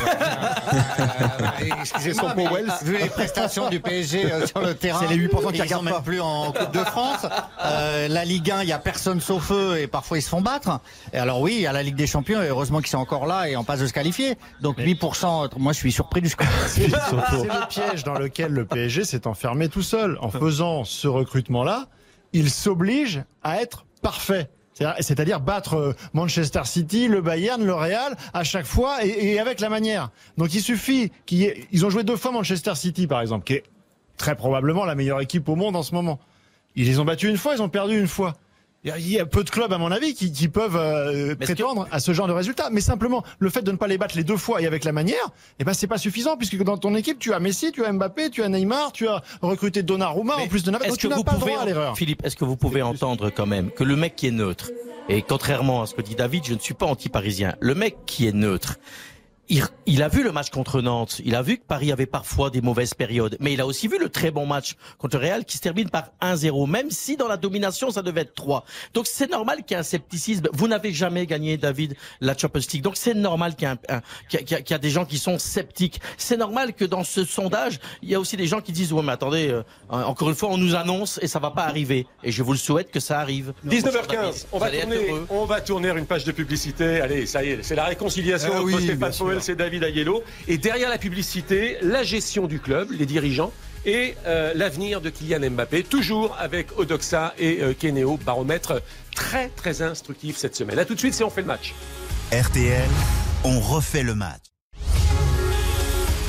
Euh, 0.72 1.74
Excusez-moi, 1.80 2.34
vu 2.82 2.96
les 2.96 3.08
prestations 3.08 3.68
du 3.68 3.80
PSG 3.80 4.32
euh, 4.32 4.46
sur 4.46 4.60
le 4.60 4.74
terrain, 4.74 5.00
C'est 5.00 5.14
les 5.14 5.26
8% 5.28 5.50
qui 5.50 5.56
ils 5.58 5.62
regardent 5.62 5.68
sont 5.80 5.82
même 5.82 5.94
pas. 5.94 6.00
plus 6.00 6.20
en 6.20 6.52
Coupe 6.52 6.72
de 6.72 6.84
France. 6.84 7.26
Euh, 7.64 8.08
la 8.08 8.24
Ligue 8.24 8.50
1, 8.50 8.62
il 8.62 8.68
y 8.68 8.72
a 8.72 8.78
personne 8.78 9.20
sauf 9.20 9.50
eux 9.50 9.78
et 9.80 9.86
parfois 9.86 10.18
ils 10.18 10.22
se 10.22 10.28
font 10.28 10.40
battre. 10.40 10.80
Et 11.12 11.18
alors 11.18 11.40
oui, 11.40 11.54
il 11.56 11.60
y 11.62 11.66
a 11.66 11.72
la 11.72 11.82
Ligue 11.82 11.96
des 11.96 12.06
Champions 12.06 12.40
et 12.42 12.48
heureusement 12.48 12.78
qu'ils 12.78 12.88
sont 12.90 12.98
encore 12.98 13.26
là 13.26 13.48
et 13.48 13.56
en 13.56 13.64
passe 13.64 13.80
de 13.80 13.86
se 13.86 13.92
qualifier. 13.92 14.36
Donc 14.60 14.78
8%, 14.78 15.50
moi 15.58 15.72
je 15.72 15.78
suis 15.78 15.92
surpris 15.92 16.20
du 16.20 16.28
score. 16.28 16.46
C'est 16.68 16.86
le 16.88 17.66
piège 17.68 18.04
dans 18.04 18.14
lequel 18.14 18.52
le 18.52 18.64
PSG 18.64 19.04
s'est 19.04 19.26
enfermé 19.26 19.68
tout 19.68 19.82
seul. 19.82 20.18
En 20.20 20.30
faisant 20.30 20.84
ce 20.84 21.08
recrutement-là, 21.08 21.86
il 22.32 22.50
s'oblige 22.50 23.24
à 23.42 23.60
être 23.60 23.84
parfait. 24.02 24.48
C'est-à-dire- 25.00 25.40
battre 25.40 25.74
euh, 25.74 25.92
Manchester 26.12 26.62
City, 26.64 27.08
le 27.08 27.20
Bayern, 27.20 27.62
le 27.64 27.74
Real 27.74 28.16
à 28.32 28.44
chaque 28.44 28.66
fois 28.66 29.04
et, 29.04 29.38
avec 29.38 29.60
la 29.60 29.68
manière. 29.68 30.10
Donc 30.38 30.54
il 30.54 30.60
suffit 30.62 31.12
qu'il 31.26 31.38
y 31.38 31.44
ait- 31.44 31.66
ils 31.72 31.84
ont 31.86 31.90
joué 31.90 32.02
deux 32.02 32.16
fois 32.16 32.32
Manchester 32.32 32.74
City 32.74 33.06
par 33.06 33.20
exemple, 33.20 33.44
qui 33.44 33.54
est 33.54 33.64
très 34.16 34.34
probablement 34.34 34.84
la 34.84 34.94
meilleure 34.94 35.20
équipe 35.20 35.48
au 35.48 35.56
monde 35.56 35.76
en 35.76 35.82
ce 35.82 35.94
moment. 35.94 36.18
Ils 36.76 36.86
les 36.86 36.98
ont 36.98 37.04
battus 37.04 37.28
une 37.30 37.36
fois, 37.36 37.54
ils 37.54 37.62
ont 37.62 37.68
perdu 37.68 37.98
une 37.98 38.08
fois. 38.08 38.34
Il 38.82 39.10
y 39.10 39.18
a 39.18 39.26
peu 39.26 39.44
de 39.44 39.50
clubs, 39.50 39.72
à 39.72 39.76
mon 39.76 39.92
avis, 39.92 40.14
qui, 40.14 40.32
qui 40.32 40.48
peuvent 40.48 40.76
euh, 40.76 41.34
Mais 41.38 41.44
prétendre 41.44 41.86
à 41.90 42.00
ce 42.00 42.14
genre 42.14 42.26
de 42.26 42.32
résultat. 42.32 42.70
Mais 42.70 42.80
simplement, 42.80 43.22
le 43.38 43.50
fait 43.50 43.60
de 43.60 43.70
ne 43.72 43.76
pas 43.76 43.86
les 43.86 43.98
battre 43.98 44.16
les 44.16 44.24
deux 44.24 44.38
fois 44.38 44.62
et 44.62 44.66
avec 44.66 44.84
la 44.84 44.92
manière, 44.92 45.30
eh 45.58 45.64
ben, 45.64 45.74
c'est 45.74 45.86
pas 45.86 45.98
suffisant, 45.98 46.38
puisque 46.38 46.56
dans 46.62 46.78
ton 46.78 46.94
équipe, 46.94 47.18
tu 47.18 47.34
as 47.34 47.40
Messi, 47.40 47.72
tu 47.72 47.84
as 47.84 47.92
Mbappé, 47.92 48.30
tu 48.30 48.42
as 48.42 48.48
Neymar, 48.48 48.92
tu 48.92 49.06
as 49.06 49.22
recruté 49.42 49.82
Donnarumma, 49.82 50.36
en 50.36 50.48
plus 50.48 50.62
de 50.62 50.70
Navas. 50.70 50.86
Est-ce 50.86 50.92
Donc 50.92 50.96
que 50.96 51.02
tu 51.02 51.08
n'as 51.08 51.22
pas 51.22 51.32
le 51.32 51.38
pouvez, 51.38 51.52
droit 51.52 51.62
à 51.62 51.66
l'erreur. 51.66 51.96
Philippe, 51.96 52.24
est-ce 52.24 52.36
que 52.36 52.46
vous 52.46 52.56
pouvez 52.56 52.80
entendre 52.80 53.28
quand 53.28 53.46
même 53.46 53.70
que 53.70 53.84
le 53.84 53.96
mec 53.96 54.16
qui 54.16 54.28
est 54.28 54.32
neutre, 54.32 54.70
et 55.10 55.20
contrairement 55.20 55.82
à 55.82 55.86
ce 55.86 55.94
que 55.94 56.00
dit 56.00 56.14
David, 56.14 56.44
je 56.46 56.54
ne 56.54 56.58
suis 56.58 56.74
pas 56.74 56.86
anti-parisien, 56.86 57.56
le 57.60 57.74
mec 57.74 57.98
qui 58.06 58.26
est 58.26 58.32
neutre, 58.32 58.78
il, 59.50 59.62
il 59.86 60.02
a 60.02 60.08
vu 60.08 60.22
le 60.22 60.32
match 60.32 60.48
contre 60.50 60.80
Nantes, 60.80 61.20
il 61.24 61.34
a 61.34 61.42
vu 61.42 61.58
que 61.58 61.64
Paris 61.66 61.92
avait 61.92 62.06
parfois 62.06 62.48
des 62.50 62.60
mauvaises 62.62 62.94
périodes, 62.94 63.36
mais 63.40 63.52
il 63.52 63.60
a 63.60 63.66
aussi 63.66 63.88
vu 63.88 63.98
le 63.98 64.08
très 64.08 64.30
bon 64.30 64.46
match 64.46 64.76
contre 64.96 65.18
Real 65.18 65.44
qui 65.44 65.56
se 65.58 65.62
termine 65.62 65.90
par 65.90 66.12
1-0, 66.22 66.68
même 66.70 66.90
si 66.90 67.16
dans 67.16 67.28
la 67.28 67.36
domination 67.36 67.90
ça 67.90 68.00
devait 68.02 68.22
être 68.22 68.34
3. 68.34 68.64
Donc 68.94 69.06
c'est 69.06 69.30
normal 69.30 69.58
qu'il 69.64 69.72
y 69.72 69.74
ait 69.76 69.80
un 69.80 69.82
scepticisme. 69.82 70.48
Vous 70.52 70.68
n'avez 70.68 70.92
jamais 70.92 71.26
gagné, 71.26 71.56
David, 71.56 71.96
la 72.20 72.36
Champions 72.36 72.62
League, 72.72 72.82
donc 72.82 72.96
c'est 72.96 73.12
normal 73.14 73.54
qu'il 73.56 73.68
y, 73.68 73.70
ait 73.70 73.74
un- 73.90 73.96
un- 73.96 74.02
qu'il 74.28 74.40
y 74.40 74.54
a- 74.54 74.60
qu'il 74.62 74.70
y 74.70 74.74
a- 74.74 74.78
des 74.78 74.90
gens 74.90 75.04
qui 75.04 75.18
sont 75.18 75.38
sceptiques. 75.38 76.00
C'est 76.16 76.36
normal 76.38 76.72
que 76.72 76.84
dans 76.86 77.04
ce 77.04 77.24
sondage, 77.24 77.80
il 78.02 78.08
y 78.08 78.14
a 78.14 78.20
aussi 78.20 78.36
des 78.36 78.46
gens 78.46 78.60
qui 78.60 78.72
disent 78.72 78.92
ouais 78.92 79.02
mais 79.02 79.12
attendez, 79.12 79.48
euh, 79.48 79.62
encore 79.90 80.28
une 80.30 80.36
fois 80.36 80.48
on 80.50 80.56
nous 80.58 80.74
annonce 80.76 81.18
et 81.22 81.26
ça 81.26 81.38
va 81.40 81.50
pas 81.50 81.64
arriver. 81.64 82.06
Et 82.22 82.30
je 82.32 82.42
vous 82.42 82.52
le 82.52 82.58
souhaite 82.58 82.90
que 82.90 83.00
ça 83.00 83.18
arrive. 83.20 83.52
19h15, 83.66 84.46
on 84.52 84.58
va, 84.58 84.70
tourner, 84.70 85.14
on 85.28 85.44
va 85.44 85.60
tourner 85.60 85.88
une 85.90 86.06
page 86.06 86.24
de 86.24 86.32
publicité. 86.32 87.00
Allez, 87.00 87.26
ça 87.26 87.42
y 87.44 87.48
est, 87.50 87.62
c'est 87.62 87.74
la 87.74 87.84
réconciliation 87.86 88.50
Ah 88.54 88.56
entre 88.58 88.64
oui, 88.66 88.84
Stéphane 88.84 89.12
et 89.48 89.54
David 89.54 89.82
Aiello. 89.82 90.22
Et 90.48 90.58
derrière 90.58 90.90
la 90.90 90.98
publicité, 90.98 91.76
la 91.82 92.02
gestion 92.02 92.46
du 92.46 92.60
club, 92.60 92.90
les 92.90 93.06
dirigeants 93.06 93.52
et 93.86 94.14
euh, 94.26 94.52
l'avenir 94.54 95.00
de 95.00 95.08
Kylian 95.10 95.50
Mbappé, 95.50 95.84
toujours 95.84 96.36
avec 96.38 96.78
Odoxa 96.78 97.34
et 97.38 97.62
euh, 97.62 97.72
Keneo, 97.72 98.18
baromètre 98.18 98.82
très 99.14 99.48
très 99.48 99.82
instructif 99.82 100.36
cette 100.36 100.54
semaine. 100.54 100.78
À 100.78 100.84
tout 100.84 100.94
de 100.94 100.98
suite, 100.98 101.14
c'est 101.14 101.24
on 101.24 101.30
fait 101.30 101.40
le 101.40 101.46
match. 101.46 101.74
RTL, 102.32 102.88
on 103.44 103.58
refait 103.60 104.02
le 104.02 104.14
match. 104.14 104.42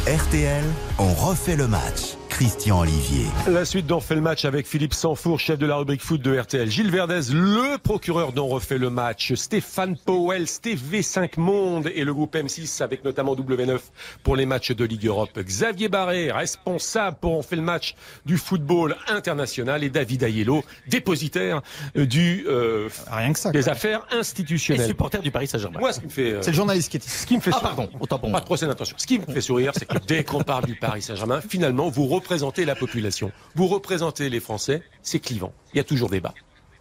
RTL, 0.07 0.64
on 0.97 1.14
refait 1.14 1.55
le 1.55 1.68
match. 1.68 2.16
Christian 2.32 2.80
Olivier. 2.80 3.26
La 3.48 3.66
suite 3.66 3.86
d'On 3.86 4.00
fait 4.00 4.16
le 4.16 4.22
match 4.22 4.46
avec 4.46 4.66
Philippe 4.66 4.94
Sanfour, 4.96 5.40
chef 5.40 5.60
de 5.60 5.66
la 5.68 5.76
rubrique 5.76 6.02
foot 6.02 6.22
de 6.22 6.36
RTL. 6.40 6.72
Gilles 6.72 6.90
Verdez, 6.90 7.20
le 7.32 7.78
procureur 7.78 8.32
d'On 8.32 8.48
refait 8.48 8.78
le 8.80 8.90
match. 8.90 9.34
Stéphane 9.36 9.96
Powell, 9.98 10.46
TV5 10.46 11.34
Monde 11.38 11.92
et 11.94 12.04
le 12.04 12.14
groupe 12.14 12.34
M6 12.36 12.82
avec 12.82 13.04
notamment 13.04 13.36
W9 13.36 13.78
pour 14.24 14.36
les 14.38 14.46
matchs 14.48 14.72
de 14.72 14.86
Ligue 14.86 15.06
Europe. 15.06 15.38
Xavier 15.40 15.90
Barré, 15.90 16.32
responsable 16.32 17.18
pour 17.20 17.34
On 17.38 17.44
fait 17.44 17.58
le 17.58 17.62
match 17.62 17.96
du 18.26 18.38
football 18.38 18.96
international 19.08 19.84
et 19.84 19.90
David 19.90 20.24
Aiello, 20.24 20.64
dépositaire 20.88 21.62
du, 21.96 22.46
euh, 22.48 22.88
Rien 23.12 23.34
que 23.34 23.40
ça. 23.40 23.52
des 23.52 23.68
affaires 23.70 24.08
Et 24.12 24.16
institutionnelles. 24.16 24.88
supporter 24.88 25.20
du 25.22 25.32
Paris 25.32 25.48
Saint-Germain. 25.48 25.80
Moi, 25.80 25.92
ce 25.94 26.00
qui 26.00 26.06
me 26.06 26.12
fait, 26.12 26.32
euh, 26.32 26.42
C'est 26.42 26.52
le 26.52 26.56
journaliste 26.56 26.90
qui 26.90 26.98
est 26.98 27.06
ici. 27.06 27.20
ce 27.20 27.28
qui 27.28 27.36
me 27.36 27.42
fait 27.42 27.52
Ah 27.54 27.60
sourire- 27.60 27.76
pardon, 27.76 27.90
autant 28.00 28.18
pour 28.18 28.32
pas 28.32 28.42
procès 28.42 28.66
d'intention. 28.66 28.96
Ce 28.98 29.06
qui 29.06 29.20
me 29.20 29.26
fait 29.26 29.42
sourire, 29.42 29.74
c'est 29.76 29.86
que 29.86 29.98
dès 30.08 30.24
qu'on 30.24 30.42
parle 30.44 30.66
du 30.66 30.76
Paris 30.76 31.02
Saint-Germain, 31.04 31.42
finalement, 31.48 31.90
vous 31.90 32.08
représentez 32.22 32.65
la 32.65 32.76
population. 32.76 33.32
Vous 33.55 33.67
représentez 33.67 34.30
les 34.30 34.39
Français. 34.39 34.84
C'est 35.01 35.19
clivant. 35.19 35.53
Il 35.74 35.78
y 35.78 35.80
a 35.80 35.84
toujours 35.84 36.09
débat. 36.09 36.34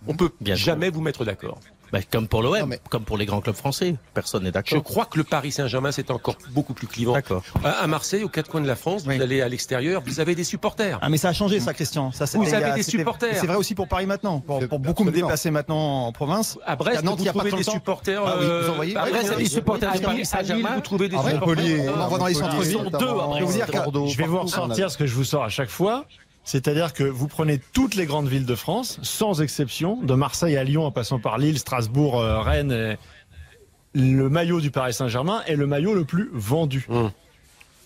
On 0.07 0.14
peut 0.14 0.30
Bien 0.41 0.55
sûr. 0.55 0.66
jamais 0.66 0.91
vous 0.91 1.01
mettre 1.01 1.24
d'accord. 1.24 1.59
Bah, 1.93 1.99
comme 2.11 2.28
pour 2.28 2.43
l'OM, 2.43 2.66
mais- 2.68 2.80
comme 2.88 3.05
pour 3.05 3.16
les 3.18 3.26
grands 3.26 3.41
clubs 3.41 3.57
français. 3.57 3.97
Personne 4.14 4.43
n'est 4.45 4.49
Je 4.51 4.53
d'accord. 4.55 4.82
crois 4.84 5.07
que 5.07 5.18
le 5.18 5.24
Paris 5.24 5.53
Saint-Germain, 5.53 5.91
c'est 5.93 6.11
encore 6.11 6.36
beaucoup 6.51 6.74
plus 6.74 6.86
clivant. 6.86 7.12
D'accord. 7.14 7.43
À 7.64 7.86
Marseille, 7.86 8.22
aux 8.22 8.28
quatre 8.28 8.49
coins 8.51 8.61
de 8.61 8.66
la 8.66 8.76
France, 8.76 9.03
Oui. 9.07 9.16
vous 9.16 9.22
allez 9.22 9.41
à 9.41 9.49
l'extérieur, 9.49 10.03
vous 10.07 10.20
avez 10.20 10.34
des 10.34 10.45
supporters. 10.45 10.99
Ah 11.03 11.09
mais 11.09 11.16
ça 11.18 11.28
a 11.30 11.32
changé 11.32 11.59
ça 11.61 11.74
Christian. 11.74 12.12
Ça, 12.12 12.24
Vous 12.34 12.55
avez 12.55 12.72
des 12.74 12.82
supporters. 12.82 13.36
C'est 13.36 13.47
vrai 13.47 13.57
aussi 13.57 13.74
pour 13.74 13.88
Paris 13.88 14.07
maintenant. 14.07 14.41
Pour, 14.41 14.61
beaucoup 14.78 15.05
me 15.05 15.11
déplacer 15.11 15.51
maintenant 15.51 16.07
en 16.07 16.12
province. 16.12 16.59
À 16.66 16.76
Brest, 16.76 16.99
À 16.99 17.03
Nantes, 17.03 17.16
il 17.18 17.20
vous 17.20 17.26
y 17.26 17.28
a 17.28 17.32
pas 17.32 17.41
trouvez 17.41 17.57
des 17.57 17.62
supporters. 17.70 18.22
Ah 18.24 18.34
oui, 18.38 18.45
vous 18.45 18.51
euh, 18.51 18.70
envoyez- 18.70 18.97
à 18.97 19.05
Ouais, 19.05 19.11
Brest, 19.11 19.36
des 19.36 19.45
supporters 19.47 19.91
à 19.91 19.97
du 19.99 20.03
Paris 20.03 20.20
à 20.22 20.24
Saint-Germain. 20.24 20.74
Vous 20.76 20.80
trouvez 20.80 21.09
des 21.09 21.16
À 21.16 21.30
supporters. 21.30 21.93
On 21.95 22.01
envoie 22.01 22.18
dans 22.18 22.26
les 22.26 22.34
centres-villes. 22.34 22.70
Ils 22.70 22.72
sont 22.72 22.82
deux, 22.84 22.91
notamment, 22.91 23.34
à 23.34 23.38
Je 23.41 24.16
vais 24.16 24.26
vous 24.26 24.36
Je 24.36 24.41
ressortir 24.43 24.91
ce 24.91 24.99
que 24.99 25.07
je 25.07 25.14
vous 25.14 25.24
sors 25.24 25.45
à 25.45 25.49
chaque 25.49 25.70
fois. 25.70 26.05
C'est-à-dire 26.45 26.93
que 26.93 27.05
vous 27.05 27.28
prenez 27.28 27.61
toutes 27.72 27.95
les 27.95 28.07
grandes 28.07 28.28
villes 28.28 28.47
de 28.47 28.55
France, 28.55 28.99
sans 29.03 29.43
exception, 29.43 30.03
de 30.03 30.14
Marseille 30.14 30.57
à 30.57 30.64
Lyon 30.64 30.84
en 30.84 30.91
passant 30.91 31.18
par 31.18 31.38
Lille, 31.38 31.59
Strasbourg, 31.59 32.18
euh, 32.18 32.41
Rennes. 32.41 32.97
Le 33.93 34.28
maillot 34.28 34.61
du 34.61 34.70
Paris 34.70 34.95
Saint-Germain 34.95 35.43
est 35.47 35.57
le 35.57 35.66
maillot 35.66 35.95
le 35.95 36.05
plus 36.05 36.30
vendu. 36.32 36.86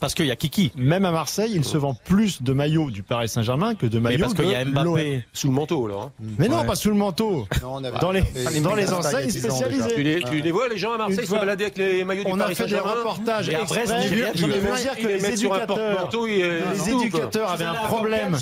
Parce 0.05 0.12
qu'il 0.12 0.26
y 0.26 0.30
a 0.30 0.36
Kiki. 0.36 0.70
Même 0.76 1.07
à 1.07 1.11
Marseille, 1.12 1.52
il 1.55 1.64
se 1.64 1.78
vend 1.78 1.94
plus 1.94 2.42
de 2.42 2.52
maillots 2.52 2.90
du 2.90 3.02
Paris 3.02 3.26
Saint-Germain 3.26 3.74
que 3.74 3.86
de 3.86 3.98
Mais 3.98 4.11
maillots 4.11 4.20
parce 4.26 4.34
qu'il 4.34 4.48
y 4.50 4.55
a. 4.55 4.62
Mbappé. 4.62 5.24
Sous 5.32 5.46
le 5.48 5.55
manteau, 5.55 5.86
alors. 5.86 6.02
hein. 6.02 6.12
Mais 6.38 6.46
non, 6.48 6.62
pas 6.64 6.74
sous 6.74 6.90
le 6.90 6.94
manteau. 6.94 7.46
Non, 7.62 7.76
on 7.76 7.84
avait- 7.84 7.98
Dans 8.00 8.12
les, 8.12 8.22
dans 8.62 8.74
les 8.74 8.92
enseignes 8.92 9.28
10 9.28 9.46
ans 9.46 9.59
déjà. 9.59 9.68
Tu 9.68 9.74
spécialisées. 9.76 10.02
les, 10.02 10.22
tu 10.22 10.40
les 10.42 10.52
vois, 10.52 10.68
les 10.68 10.76
gens 10.76 10.92
à 10.92 10.98
Marseille 10.98 11.26
se 11.26 11.30
balader 11.32 11.64
avec 11.64 11.78
les 11.78 12.05
maillots 12.05 12.24
du 12.24 12.30
On 12.30 12.34
a 12.38 12.42
Paris 12.42 12.55
fait 12.55 12.64
des 12.64 12.70
Saint-Germain. 12.72 12.92
reportages 12.98 13.48
exprès. 13.48 13.84
Je 13.86 13.92
vais 13.92 14.09
vu- 14.09 14.16
dire 14.16 14.96
que 14.98 15.07
les 15.07 15.32
éducateurs, 15.32 16.11
euh, 16.14 16.61
les 16.74 16.90
éducateurs 16.90 17.50
avaient 17.50 17.64
un 17.64 17.72
problème 17.74 18.36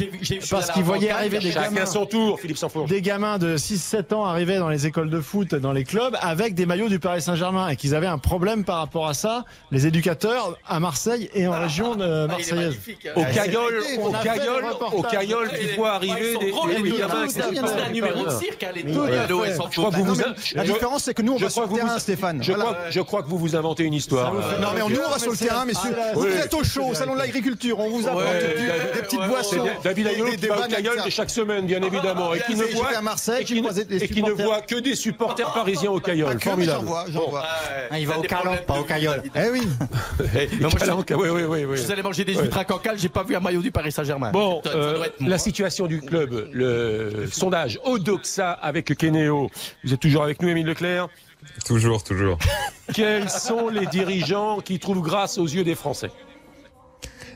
parce 0.51 0.71
qu'ils 0.73 0.83
voyaient 0.83 1.11
arriver 1.11 1.39
des 1.39 1.51
gamins. 1.51 1.87
son 1.87 2.07
tour, 2.07 2.41
Philippe 2.41 2.59
des 2.89 3.03
gamins 3.03 3.39
de 3.39 3.57
6-7 3.57 4.13
ans 4.15 4.25
arrivaient 4.25 4.59
dans 4.59 4.69
les 4.69 4.89
écoles 4.89 5.11
de 5.11 5.21
foot, 5.21 5.55
dans 5.55 5.73
les 5.73 5.85
clubs, 5.85 6.17
avec 6.21 6.55
des 6.55 6.67
maillots 6.67 6.89
du 6.89 6.99
Paris 6.99 7.23
Saint-Germain 7.23 7.69
et 7.69 7.77
qu'ils 7.77 7.95
avaient 7.95 8.07
un 8.09 8.19
problème 8.19 8.65
par 8.65 8.79
rapport 8.79 9.07
à 9.07 9.15
ça, 9.15 9.45
les 9.71 9.87
éducateurs 9.87 10.57
à 10.67 10.81
Marseille 10.81 11.31
et 11.35 11.47
en 11.47 11.52
région 11.59 11.95
de 11.95 12.27
marseillaise. 12.27 12.77
Au 13.17 13.21
On 13.21 13.23
au 13.23 13.25
a 13.25 14.19
fait 14.19 14.29
Caillol, 14.29 14.63
le 14.63 14.73
au 14.73 14.75
reportage. 14.75 15.13
Caillol, 15.13 15.51
tu 15.59 15.77
vois 15.77 15.93
arriver 15.93 16.37
des, 16.39 16.99
gamins. 16.99 17.27
C'est 17.29 17.43
un 17.43 17.91
numéro 17.91 18.25
de 18.25 18.31
cirque, 18.31 18.63
hein, 18.63 18.73
les 18.75 18.83
La 20.55 20.65
différence, 20.65 21.05
c'est 21.05 21.15
que 21.15 21.23
nous, 21.23 21.35
on 21.35 21.39
va 21.39 21.51
sur 21.51 21.67
le 21.67 21.75
terrain, 21.75 21.99
Stéphane. 21.99 22.43
Je 22.43 23.01
crois, 23.01 23.23
que 23.23 23.29
vous 23.29 23.39
vous 23.39 23.57
inventez 23.57 23.85
une 23.85 23.95
histoire. 23.95 24.33
Non, 24.35 24.69
mais 24.75 24.81
nous, 24.81 25.01
on 25.07 25.11
va 25.11 25.19
sur 25.19 25.33
le 25.33 25.37
terrain, 25.37 25.65
messieurs. 25.65 25.95
Vous 26.15 26.27
êtes 26.27 26.55
au 26.55 26.65
chaud, 26.65 26.89
au 26.91 26.95
salon 26.95 27.15
de 27.15 27.19
l'agriculture. 27.19 27.79
On 27.79 27.91
vous 27.91 28.07
apporte 28.07 28.25
des 28.95 29.01
petites 29.01 29.27
boissons. 29.27 29.65
David 29.83 30.09
des- 30.09 30.31
qui 30.33 30.37
des 30.37 30.49
va 30.49 30.67
au 31.07 31.11
chaque 31.11 31.31
semaine, 31.31 31.67
bien 31.67 31.83
évidemment, 31.83 32.35
et 32.35 32.41
qui 32.41 32.55
ne 32.55 32.65
voit, 32.65 32.97
à 32.97 33.03
Marseille, 33.03 33.43
et 33.43 33.45
qui 33.45 34.23
ne, 34.23 34.31
voit 34.31 34.61
que 34.61 34.77
des 34.77 34.95
supporters 34.95 35.53
parisiens 35.53 35.91
au 35.91 36.01
mais 36.01 36.39
Formidable. 36.39 36.81
J'en 36.81 36.87
vois, 36.87 37.05
j'en 37.09 37.29
vois. 37.29 37.45
Ah, 37.91 37.99
il 37.99 38.07
va 38.07 38.19
au 38.19 38.23
Calon, 38.23 38.57
pas 38.67 38.81
au 38.81 38.85
Caillol. 38.85 39.23
Eh 39.35 39.51
oui. 39.51 39.69
Moi, 40.61 40.71
Oui, 41.33 41.43
oui, 41.45 41.65
oui. 41.65 41.77
Je 41.77 41.83
suis 41.83 41.93
allé 41.93 42.03
manger 42.03 42.25
des 42.25 42.35
huîtres 42.35 42.59
à 42.59 42.65
cancale, 42.65 42.99
j'ai 42.99 43.09
pas 43.09 43.23
vu 43.23 43.35
un 43.35 43.41
maillot 43.41 43.63
du 43.63 43.71
Paris 43.71 43.93
Saint-Germain. 43.93 44.31
Bon, 44.31 44.61
euh, 44.67 45.07
la 45.21 45.39
situation 45.39 45.87
du 45.87 46.01
club, 46.01 46.49
le 46.53 47.27
sondage 47.31 47.79
Odoxa 47.85 48.53
avec 48.53 48.97
Kenéo. 48.97 49.51
Vous 49.85 49.95
êtes 49.95 50.01
toujours 50.01 50.23
avec 50.23 50.43
nous, 50.43 50.49
Émile 50.49 50.67
Leclerc? 50.67 51.09
Toujours, 51.67 52.05
toujours. 52.05 52.39
Quels 52.95 53.29
sont 53.29 53.69
les 53.69 53.87
dirigeants 53.87 54.61
qui 54.61 54.79
trouvent 54.79 55.03
grâce 55.03 55.39
aux 55.39 55.47
yeux 55.47 55.65
des 55.65 55.75
Français? 55.75 56.11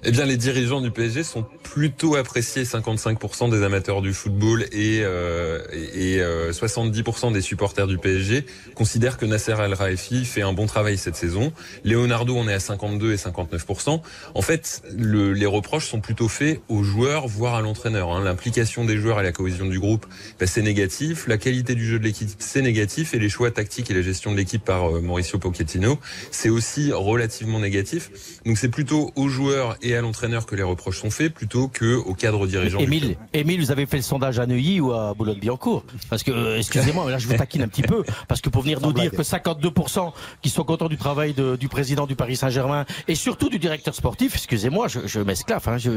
Eh 0.08 0.12
bien, 0.12 0.24
les 0.24 0.36
dirigeants 0.36 0.80
du 0.80 0.92
PSG 0.92 1.24
sont 1.24 1.44
plutôt 1.64 2.14
appréciés, 2.14 2.62
55% 2.62 3.50
des 3.50 3.64
amateurs 3.64 4.02
du 4.02 4.14
football 4.14 4.62
et, 4.70 5.00
euh, 5.02 5.58
et, 5.72 6.12
et, 6.14 6.20
euh, 6.20 6.52
70% 6.52 7.32
des 7.32 7.40
supporters 7.40 7.88
du 7.88 7.98
PSG 7.98 8.46
considèrent 8.76 9.16
que 9.18 9.26
Nasser 9.26 9.56
El 9.58 9.74
Raifi 9.74 10.24
fait 10.24 10.42
un 10.42 10.52
bon 10.52 10.66
travail 10.66 10.96
cette 10.96 11.16
saison. 11.16 11.52
Leonardo, 11.84 12.36
on 12.36 12.46
est 12.46 12.54
à 12.54 12.60
52 12.60 13.14
et 13.14 13.16
59%. 13.16 14.00
En 14.34 14.42
fait, 14.42 14.80
le- 14.96 15.32
les 15.32 15.44
reproches 15.46 15.86
sont 15.88 16.00
plutôt 16.00 16.28
faits 16.28 16.60
aux 16.68 16.84
joueurs, 16.84 17.26
voire 17.26 17.56
à 17.56 17.60
l'entraîneur. 17.60 18.10
hein. 18.12 18.22
L'implication 18.22 18.84
des 18.84 18.98
joueurs 18.98 19.18
et 19.18 19.24
la 19.24 19.32
cohésion 19.32 19.66
du 19.66 19.80
groupe, 19.80 20.06
bah, 20.38 20.46
c'est 20.46 20.62
négatif. 20.62 21.26
La 21.26 21.36
qualité 21.36 21.74
du 21.74 21.84
jeu 21.84 21.98
de 21.98 22.04
l'équipe, 22.04 22.30
c'est 22.38 22.62
négatif. 22.62 23.12
Et 23.12 23.18
les 23.18 23.28
choix 23.28 23.50
tactiques 23.50 23.90
et 23.90 23.94
la 23.94 24.02
gestion 24.02 24.30
de 24.30 24.36
l'équipe 24.36 24.64
par 24.64 24.88
euh, 24.94 25.00
Mauricio 25.00 25.40
Pochettino, 25.40 25.98
c'est 26.30 26.48
aussi 26.48 26.92
relativement 26.92 27.58
négatif. 27.58 28.12
Donc 28.44 28.56
c'est 28.56 28.68
plutôt 28.68 29.10
aux 29.16 29.28
joueurs 29.28 29.76
et 29.82 29.95
l'entraîneur 30.02 30.46
que 30.46 30.54
les 30.56 30.62
reproches 30.62 31.00
sont 31.00 31.10
faits 31.10 31.32
plutôt 31.34 31.68
que 31.68 31.94
au 31.96 32.14
cadre 32.14 32.46
dirigeant. 32.46 32.78
Émile. 32.78 33.16
Émile, 33.32 33.60
vous 33.60 33.70
avez 33.70 33.86
fait 33.86 33.96
le 33.96 34.02
sondage 34.02 34.38
à 34.38 34.46
Neuilly 34.46 34.80
ou 34.80 34.92
à 34.92 35.14
Boulogne-Billancourt 35.14 35.84
Parce 36.10 36.22
que, 36.22 36.30
euh, 36.30 36.58
excusez-moi, 36.58 37.04
mais 37.06 37.12
là 37.12 37.18
je 37.18 37.26
vous 37.28 37.36
taquine 37.36 37.62
un 37.62 37.68
petit 37.68 37.82
peu, 37.82 38.02
parce 38.28 38.40
que 38.40 38.48
pour 38.48 38.62
venir 38.62 38.80
nous 38.80 38.92
dire 38.92 39.10
que 39.10 39.22
52% 39.22 40.12
qui 40.42 40.50
sont 40.50 40.64
contents 40.64 40.88
du 40.88 40.96
travail 40.96 41.32
de- 41.34 41.56
du 41.56 41.68
président 41.68 42.06
du 42.06 42.16
Paris 42.16 42.36
Saint-Germain 42.36 42.84
et 43.08 43.14
surtout 43.14 43.48
du 43.48 43.58
directeur 43.58 43.94
sportif, 43.94 44.34
excusez-moi, 44.34 44.88
je, 44.88 45.00
je 45.06 45.20
m'esclaffe. 45.20 45.68
Hein, 45.68 45.78
je, 45.78 45.90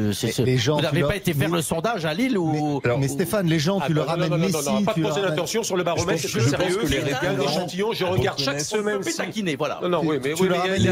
les 0.44 0.58
gens, 0.58 0.78
vous 0.78 0.82
n'avez 0.82 1.00
leur- 1.02 1.10
pas 1.10 1.16
été 1.16 1.34
faire 1.34 1.50
mais- 1.50 1.58
le 1.58 1.62
sondage 1.62 2.06
à 2.06 2.14
Lille 2.14 2.38
ou 2.38 2.82
Mais 3.00 3.08
Stéphane, 3.08 3.48
les 3.48 3.60
gens, 3.60 3.80
tu 3.80 3.86
Ah, 3.88 3.94
leur 3.94 4.18
non, 4.18 4.24
non, 4.24 4.30
non, 4.30 4.38
Messi, 4.38 4.54
non, 4.66 4.74
non, 4.80 4.84
pas 4.84 4.94
tu 4.94 5.00
de 5.00 5.06
leur 5.06 5.16
poser 5.16 5.26
l'attention 5.26 5.64
sur 5.64 5.76
le 5.78 5.84
baromètre, 5.84 6.22
Je 6.22 6.28
c'est 6.28 6.50
sérieux. 6.50 6.78
que 6.82 6.88
les 6.88 7.00
je 7.94 8.06
regarde 8.06 8.40
chaque 8.40 8.62
semaine. 8.62 9.00
Taquiner, 9.20 9.56
voilà. 9.56 9.80
Non, 9.84 9.90
non, 9.90 10.02
oui, 10.06 10.18
mais 10.24 10.34
tu 10.34 10.44
oui, 10.44 10.50
leur 10.50 10.64
mais 10.66 10.78
il 10.78 10.84
y 10.84 10.88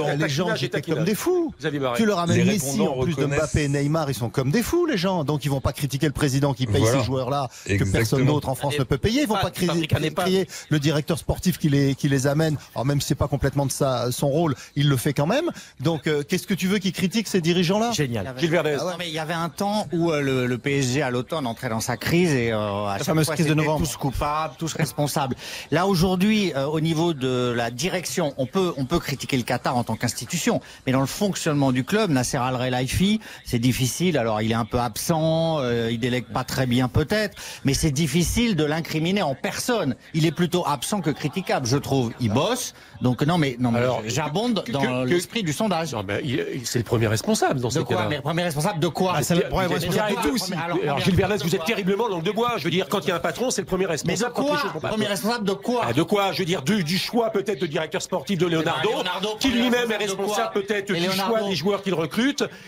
a- 0.00 0.14
les 0.16 0.28
gens 0.28 0.54
j'étais 0.54 0.80
comme 0.82 1.04
des 1.04 1.14
fous. 1.14 1.52
Tu 1.96 2.06
leur 2.06 2.18
amènes 2.20 2.37
Les 2.44 2.52
Messi 2.52 2.80
en 2.80 3.02
plus 3.02 3.14
de 3.16 3.26
Mbappé 3.26 3.64
et 3.64 3.68
Neymar, 3.68 4.10
ils 4.10 4.14
sont 4.14 4.30
comme 4.30 4.50
des 4.50 4.62
fous 4.62 4.86
les 4.86 4.96
gens. 4.96 5.24
Donc 5.24 5.44
ils 5.44 5.48
vont 5.50 5.60
pas 5.60 5.72
critiquer 5.72 6.06
le 6.06 6.12
président 6.12 6.54
qui 6.54 6.66
paye 6.66 6.80
Voilà. 6.80 6.98
ces 7.00 7.04
joueurs-là 7.04 7.48
que 7.66 7.84
personne 7.90 8.24
d'autre 8.26 8.48
en 8.48 8.54
France 8.54 8.78
ne 8.78 8.84
peut 8.84 8.98
payer. 8.98 9.22
Ils 9.22 9.28
vont 9.28 9.34
Pas- 9.34 9.42
pas 9.42 9.50
cri- 9.50 9.66
fabrique 9.66 9.92
un 9.92 10.02
EHPAD. 10.02 10.24
crier 10.26 10.48
le 10.70 10.78
directeur 10.78 11.18
sportif 11.18 11.58
qui 11.58 11.68
les 11.68 11.94
qui 11.94 12.08
les 12.08 12.26
amène. 12.26 12.56
Alors 12.74 12.84
même 12.86 13.00
si 13.00 13.08
c'est 13.08 13.14
pas 13.14 13.28
complètement 13.28 13.66
de 13.66 13.72
sa 13.72 14.10
son 14.12 14.28
rôle, 14.28 14.54
il 14.76 14.88
le 14.88 14.96
fait 14.96 15.12
quand 15.12 15.26
même. 15.26 15.50
Donc 15.80 16.06
euh, 16.06 16.22
qu'est-ce 16.22 16.46
que 16.46 16.54
tu 16.54 16.66
veux 16.68 16.78
qu'ils 16.78 16.92
critiquent 16.92 17.28
ces 17.28 17.40
dirigeants 17.40 17.78
là 17.78 17.92
Génial. 17.92 18.34
Gilles 18.38 18.50
Verdez. 18.50 18.76
Ah 18.80 18.86
ouais, 18.86 18.92
mais 18.98 19.08
il 19.08 19.14
y 19.14 19.18
avait 19.18 19.34
un 19.34 19.48
temps 19.48 19.86
où 19.92 20.10
euh, 20.10 20.20
le, 20.20 20.46
le 20.46 20.58
PSG 20.58 21.02
à 21.02 21.10
l'automne 21.10 21.46
entrait 21.46 21.68
dans 21.68 21.80
sa 21.80 21.96
crise 21.96 22.32
et 22.32 22.52
euh, 22.52 22.86
à 22.86 22.96
chaque 22.98 23.06
fameuse 23.06 23.26
fois, 23.26 23.34
crise 23.34 23.46
de 23.46 23.54
novembre. 23.54 23.86
tous 23.86 23.96
coupables, 23.96 24.54
tous 24.58 24.72
responsables. 24.74 25.36
Là 25.70 25.86
aujourd'hui, 25.86 26.52
euh, 26.56 26.66
au 26.66 26.80
niveau 26.80 27.14
de 27.14 27.52
la 27.56 27.70
direction, 27.70 28.34
on 28.38 28.46
peut 28.46 28.72
on 28.76 28.84
peut 28.84 28.98
critiquer 28.98 29.36
le 29.36 29.42
Qatar 29.42 29.76
en 29.76 29.84
tant 29.84 29.96
qu'institution, 29.96 30.60
mais 30.86 30.92
dans 30.92 31.00
le 31.00 31.06
fonctionnement 31.06 31.72
du 31.72 31.84
club, 31.84 32.10
Nasser 32.18 32.36
Al 32.38 32.58
Khelaifi, 32.58 33.20
c'est 33.44 33.58
difficile. 33.60 34.18
Alors 34.18 34.42
il 34.42 34.50
est 34.50 34.54
un 34.54 34.64
peu 34.64 34.78
absent, 34.80 35.58
euh, 35.60 35.88
il 35.90 36.00
délègue 36.00 36.24
pas 36.26 36.42
très 36.44 36.66
bien 36.66 36.88
peut-être, 36.88 37.36
mais 37.64 37.74
c'est 37.74 37.90
difficile 37.92 38.56
de 38.56 38.64
l'incriminer 38.64 39.22
en 39.22 39.34
personne. 39.36 39.94
Il 40.14 40.26
est 40.26 40.32
plutôt 40.32 40.66
absent 40.66 41.00
que 41.00 41.10
critiquable, 41.10 41.66
je 41.66 41.76
trouve. 41.76 42.12
Il 42.20 42.30
bosse, 42.32 42.74
donc 43.02 43.22
non 43.22 43.38
mais 43.38 43.56
non 43.60 43.70
mais 43.70 43.78
Alors, 43.80 44.02
j'abonde 44.06 44.64
dans 44.72 45.04
l'esprit 45.04 45.42
du 45.44 45.52
sondage. 45.52 45.92
Non, 45.92 46.02
mais 46.06 46.20
il- 46.24 46.66
c'est 46.66 46.78
le 46.80 46.84
premier 46.84 47.06
responsable 47.06 47.60
dans 47.60 47.68
De 47.68 47.72
ces 47.74 47.84
quoi 47.84 47.96
cas-là. 47.96 48.08
Mais 48.08 48.20
premier 48.20 48.42
responsable 48.42 48.80
de 48.80 48.88
quoi 48.88 49.12
Ah, 49.16 49.22
c'est 49.22 49.36
le 49.36 49.42
premier 49.42 49.68
Mais 49.68 49.74
responsable 49.74 50.08
de 50.10 50.14
de 50.14 50.14
quoi 50.20 50.22
tout 50.28 50.34
aussi. 50.34 50.52
Alors, 50.54 50.64
Alors, 50.64 50.76
premier 50.96 51.04
Gilles 51.04 51.14
Verdez, 51.14 51.32
responsable 51.34 51.50
vous 51.50 51.56
de 51.56 51.62
êtes 51.62 51.66
terriblement 51.66 52.08
langue 52.08 52.22
de 52.24 52.30
bois. 52.32 52.54
Je 52.58 52.64
veux 52.64 52.70
dire, 52.70 52.88
quand 52.88 53.00
il 53.04 53.08
y 53.08 53.10
a 53.12 53.16
un 53.16 53.20
patron, 53.20 53.50
c'est 53.50 53.60
le 53.62 53.66
premier 53.66 53.84
Mais 53.84 53.86
de 53.86 53.92
responsable. 53.92 54.32
quand 54.34 54.42
les 54.64 54.80
quoi. 54.80 54.90
Premier 54.90 55.06
responsable 55.06 55.44
de 55.44 55.52
quoi 55.52 55.82
Ah, 55.88 55.92
de 55.92 56.02
quoi 56.02 56.32
Je 56.32 56.38
veux 56.40 56.44
dire, 56.44 56.62
du, 56.62 56.82
du 56.82 56.98
choix 56.98 57.30
peut-être 57.30 57.60
de 57.60 57.66
directeur 57.66 58.02
sportif 58.02 58.38
de 58.38 58.46
Leonardo, 58.46 58.90
Leonardo, 58.90 59.28
qui 59.38 59.50
lui-même 59.50 59.90
est 59.92 59.96
responsable 59.96 60.54
de 60.56 60.60
peut-être 60.60 60.92
du 60.92 61.10
choix 61.10 61.42
des 61.48 61.54
joueurs 61.54 61.82
qu'il 61.82 61.94
recrute, 61.94 62.07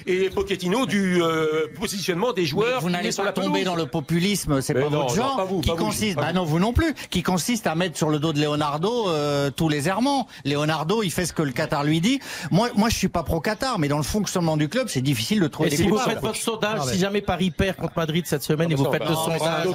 et 0.07 0.31
Pochettino 0.31 0.87
du 0.87 1.23
euh, 1.23 1.67
positionnement 1.79 2.33
des 2.33 2.43
Mais 2.43 2.47
joueurs. 2.47 2.81
vous 2.81 2.87
qui 2.89 2.93
n'allez 2.93 3.13
pas 3.13 3.33
tomber 3.33 3.65
dans 3.65 3.75
le 3.77 3.87
populisme, 3.87 4.61
c'est 4.61 4.75
Mais 4.75 4.83
pas 4.83 4.91
non, 4.91 5.03
votre 5.03 5.17
non, 5.17 5.23
genre. 5.23 5.37
pas 5.37 5.45
vous, 5.45 5.61
qui 5.61 5.71
pas 5.71 5.77
vous, 5.77 5.85
consiste, 5.85 6.17
bah 6.17 6.27
vous. 6.29 6.35
non, 6.35 6.45
vous 6.45 6.59
non 6.59 6.73
plus, 6.73 6.95
qui 7.11 7.23
consiste 7.23 7.67
à 7.67 7.75
mettre 7.75 7.97
sur 7.97 8.11
le 8.11 8.19
dos 8.19 8.33
de 8.33 8.41
Leonardo 8.41 9.09
euh, 9.09 9.51
tous 9.51 9.69
les 9.69 9.89
errements. 9.89 10.27
Leonardo, 10.45 11.03
il 11.03 11.11
fait 11.11 11.27
ce 11.27 11.33
que 11.33 11.43
le 11.43 11.53
Qatar 11.53 11.85
lui 11.85 12.01
dit. 12.01 12.21
Moi, 12.51 12.69
moi, 12.77 12.89
je 12.89 12.97
suis 12.97 13.09
pas 13.09 13.23
pro 13.23 13.41
Qatar, 13.41 13.79
mais 13.79 13.89
dans 13.89 13.97
le 13.97 14.03
fonctionnement 14.03 14.57
du 14.57 14.69
club, 14.69 14.89
c'est 14.89 15.01
difficile 15.03 15.41
de 15.41 15.49
trouver 15.49 15.69
Et 15.69 15.71
des 15.71 15.77
si 15.79 15.89
vous 15.89 15.99
faites 15.99 16.21
votre 16.21 16.37
sondage, 16.37 16.79
Ah, 16.81 16.85
mais- 16.87 16.93
si 16.93 16.99
jamais 16.99 17.21
Paris 17.21 17.51
perd 17.51 17.77
contre 17.77 17.95
Madrid 17.97 18.25
cette 18.27 18.43
semaine 18.43 18.71
et 18.71 18.75
vous 18.75 18.91
faites 18.91 19.03
le 19.03 19.09
mais 19.11 19.15
sondage, 19.15 19.67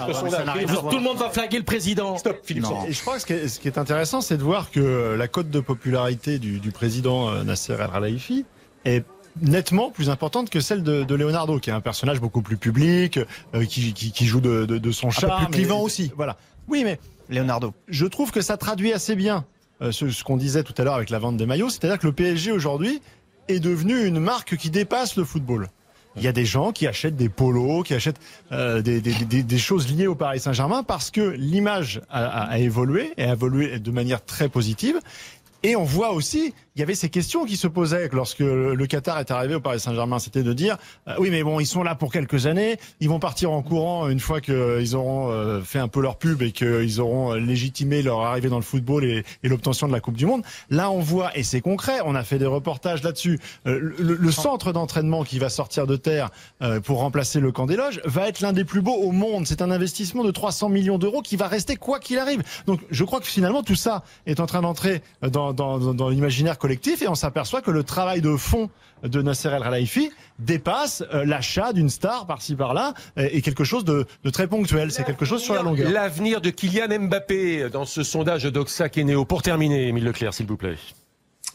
tout 0.90 0.98
le 0.98 1.04
monde 1.04 1.18
va 1.18 1.30
flaguer 1.30 1.58
le 1.58 1.64
président. 1.64 2.18
Stop, 2.18 2.40
Philippe. 2.44 2.66
Je 2.90 3.02
crois 3.02 3.20
que 3.20 3.48
ce 3.48 3.60
qui 3.60 3.68
est, 3.68 3.78
intéressant, 3.78 4.22
c'est 4.22 4.38
de 4.38 4.44
voir 4.44 4.72
que 4.72 5.16
la 5.18 5.28
cote 5.28 5.50
de 5.50 5.60
popularité 5.60 6.40
du, 6.40 6.60
du 6.60 6.72
président 6.72 7.30
euh, 7.30 7.44
Nasser 7.44 7.74
El 7.74 7.90
Khelaifi 7.90 8.46
est 8.86 9.04
nettement 9.42 9.92
plus 9.92 10.10
importante 10.10 10.50
que 10.50 10.60
celle 10.60 10.84
de, 10.84 11.04
de 11.04 11.16
Leonardo, 11.16 11.60
qui 11.60 11.70
est 11.70 11.74
un 11.74 11.82
personnage 11.82 12.20
beaucoup 12.22 12.42
plus 12.42 12.58
public, 12.58 13.20
euh, 13.54 13.66
qui, 13.66 13.94
qui, 13.94 14.12
qui 14.12 14.26
joue 14.26 14.42
de, 14.42 14.66
de, 14.66 14.78
de 14.78 14.92
son 14.92 15.08
peu 15.08 15.14
charme. 15.14 15.46
plus 15.46 15.54
clivant 15.54 15.80
et- 15.80 15.84
aussi. 15.84 16.12
Voilà. 16.16 16.38
Oui, 16.68 16.84
mais 16.84 17.00
Leonardo. 17.30 17.74
je 17.88 18.06
trouve 18.06 18.32
que 18.32 18.42
ça 18.42 18.58
traduit 18.58 18.94
assez 18.94 19.16
bien 19.16 19.46
euh, 19.82 19.92
ce, 19.92 20.10
ce 20.10 20.24
qu'on 20.24 20.38
disait 20.38 20.64
tout 20.64 20.74
à 20.78 20.84
l'heure 20.84 20.96
avec 20.96 21.10
la 21.10 21.20
vente 21.20 21.38
des 21.38 21.46
maillots, 21.46 21.70
c'est-à-dire 21.70 22.00
que 22.00 22.08
le 22.08 22.14
PSG 22.14 22.52
aujourd'hui 22.52 23.02
est 23.48 23.60
devenu 23.60 24.06
une 24.06 24.20
marque 24.20 24.56
qui 24.58 24.70
dépasse 24.70 25.16
le 25.18 25.24
football. 25.24 25.68
Il 26.18 26.24
y 26.24 26.28
a 26.28 26.32
des 26.32 26.46
gens 26.46 26.72
qui 26.72 26.88
achètent 26.88 27.18
des 27.18 27.28
polos, 27.28 27.84
qui 27.86 27.94
achètent 27.94 28.22
euh, 28.54 28.82
des, 28.82 29.02
des, 29.02 29.14
des, 29.26 29.44
des 29.44 29.58
choses 29.58 29.92
liées 29.92 30.08
au 30.08 30.16
Paris 30.16 30.40
Saint-Germain 30.40 30.82
parce 30.82 31.12
que 31.12 31.20
l'image 31.32 32.02
a, 32.10 32.24
a- 32.26 32.44
a 32.52 32.58
évolué 32.60 33.12
et 33.18 33.26
a 33.26 33.34
évolué 33.34 33.80
de 33.80 33.92
manière 33.92 34.24
très 34.24 34.48
positive. 34.48 34.98
Et 35.64 35.76
on 35.76 35.84
voit 35.84 36.14
aussi, 36.14 36.54
il 36.76 36.80
y 36.80 36.84
avait 36.84 36.96
ces 36.96 37.10
questions 37.10 37.46
qui 37.46 37.56
se 37.56 37.68
posaient 37.68 38.10
lorsque 38.12 38.40
le 38.40 38.86
Qatar 38.86 39.20
est 39.20 39.32
arrivé 39.32 39.56
au 39.56 39.62
Paris 39.62 39.80
Saint-Germain, 39.80 40.20
c'était 40.20 40.44
de 40.44 40.52
dire 40.52 40.78
euh, 41.08 41.16
oui 41.20 41.30
mais 41.32 41.42
bon 41.42 41.60
ils 41.62 41.66
sont 41.66 41.84
là 41.84 41.96
pour 41.96 42.12
quelques 42.12 42.48
années, 42.48 42.78
ils 43.00 43.08
vont 43.08 43.20
partir 43.20 43.52
en 43.52 43.62
courant 43.62 44.10
une 44.10 44.20
fois 44.20 44.42
qu'ils 44.42 44.96
auront 44.96 45.32
euh, 45.32 45.62
fait 45.62 45.80
un 45.80 45.88
peu 45.88 46.02
leur 46.02 46.18
pub 46.18 46.42
et 46.42 46.52
qu'ils 46.52 47.00
auront 47.00 47.34
euh, 47.34 47.38
légitimé 47.38 48.02
leur 48.02 48.22
arrivée 48.22 48.50
dans 48.50 48.58
le 48.58 48.64
football 48.64 49.06
et, 49.06 49.24
l'obtention 49.44 49.88
de 49.88 49.94
la 49.94 50.02
Coupe 50.02 50.18
du 50.18 50.26
Monde. 50.26 50.44
Là 50.70 50.92
on 50.92 51.00
voit 51.00 51.38
et 51.38 51.44
c'est 51.44 51.62
concret, 51.62 52.00
on 52.04 52.14
a 52.14 52.24
fait 52.24 52.40
des 52.40 52.46
reportages 52.46 53.04
là-dessus. 53.04 53.40
Euh, 53.68 53.94
le, 53.98 54.32
centre 54.32 54.74
d'entraînement 54.74 55.24
qui 55.24 55.40
va 55.40 55.48
sortir 55.48 55.88
de 55.88 55.96
terre 55.96 56.30
euh, 56.62 56.82
pour 56.82 57.00
remplacer 57.00 57.40
le 57.40 57.54
camp 57.54 57.68
des 57.68 57.78
loges 57.78 58.02
va 58.04 58.28
être 58.28 58.42
l'un 58.42 58.52
des 58.52 58.66
plus 58.66 58.82
beaux 58.82 58.96
au 58.96 59.12
monde. 59.12 59.48
C'est 59.48 59.62
un 59.62 59.72
investissement 59.72 60.26
de 60.26 60.32
300 60.32 60.68
millions 60.70 60.98
d'euros 60.98 61.22
qui 61.22 61.38
va 61.38 61.48
rester 61.48 61.78
quoi 61.78 62.00
qu'il 62.00 62.18
arrive. 62.18 62.44
Donc 62.66 62.82
je 62.92 63.04
crois 63.06 63.22
que 63.22 63.28
finalement 63.28 63.64
tout 63.64 63.76
ça 63.76 64.04
est 64.26 64.42
en 64.42 64.46
train 64.46 64.62
d'entrer 64.62 65.02
dans, 65.22 65.54
dans, 65.54 65.94
dans 65.94 66.10
l'imaginaire 66.10 66.58
et 66.72 67.08
on 67.08 67.16
s'aperçoit 67.16 67.62
que 67.62 67.72
le 67.72 67.84
travail 67.84 68.22
de 68.22 68.36
fond 68.36 68.70
de 69.04 69.22
Nasser 69.22 69.50
El 69.50 69.62
Khelaifi 69.62 70.12
dépasse 70.40 71.04
euh, 71.14 71.26
l'achat 71.26 71.74
d'une 71.74 71.90
star 71.90 72.26
par-ci 72.26 72.56
par-là 72.56 72.94
et 73.18 73.42
quelque 73.42 73.64
chose 73.64 73.86
de, 73.86 74.06
très 74.32 74.48
ponctuel. 74.48 74.92
C'est 74.92 75.04
quelque 75.04 75.26
chose 75.26 75.42
sur 75.42 75.54
la 75.54 75.62
longueur. 75.62 75.92
L'avenir 75.92 76.42
de 76.42 76.50
Kylian 76.50 77.08
Mbappé 77.08 77.70
dans 77.70 77.86
ce 77.86 78.04
sondage 78.04 78.44
d'Oxac 78.44 78.98
et 78.98 79.04
Néo. 79.04 79.26
Pour 79.26 79.42
terminer, 79.42 79.88
Émile 79.88 80.06
Leclerc, 80.06 80.34
s'il 80.34 80.48
vous 80.48 80.58
plaît. 80.58 80.76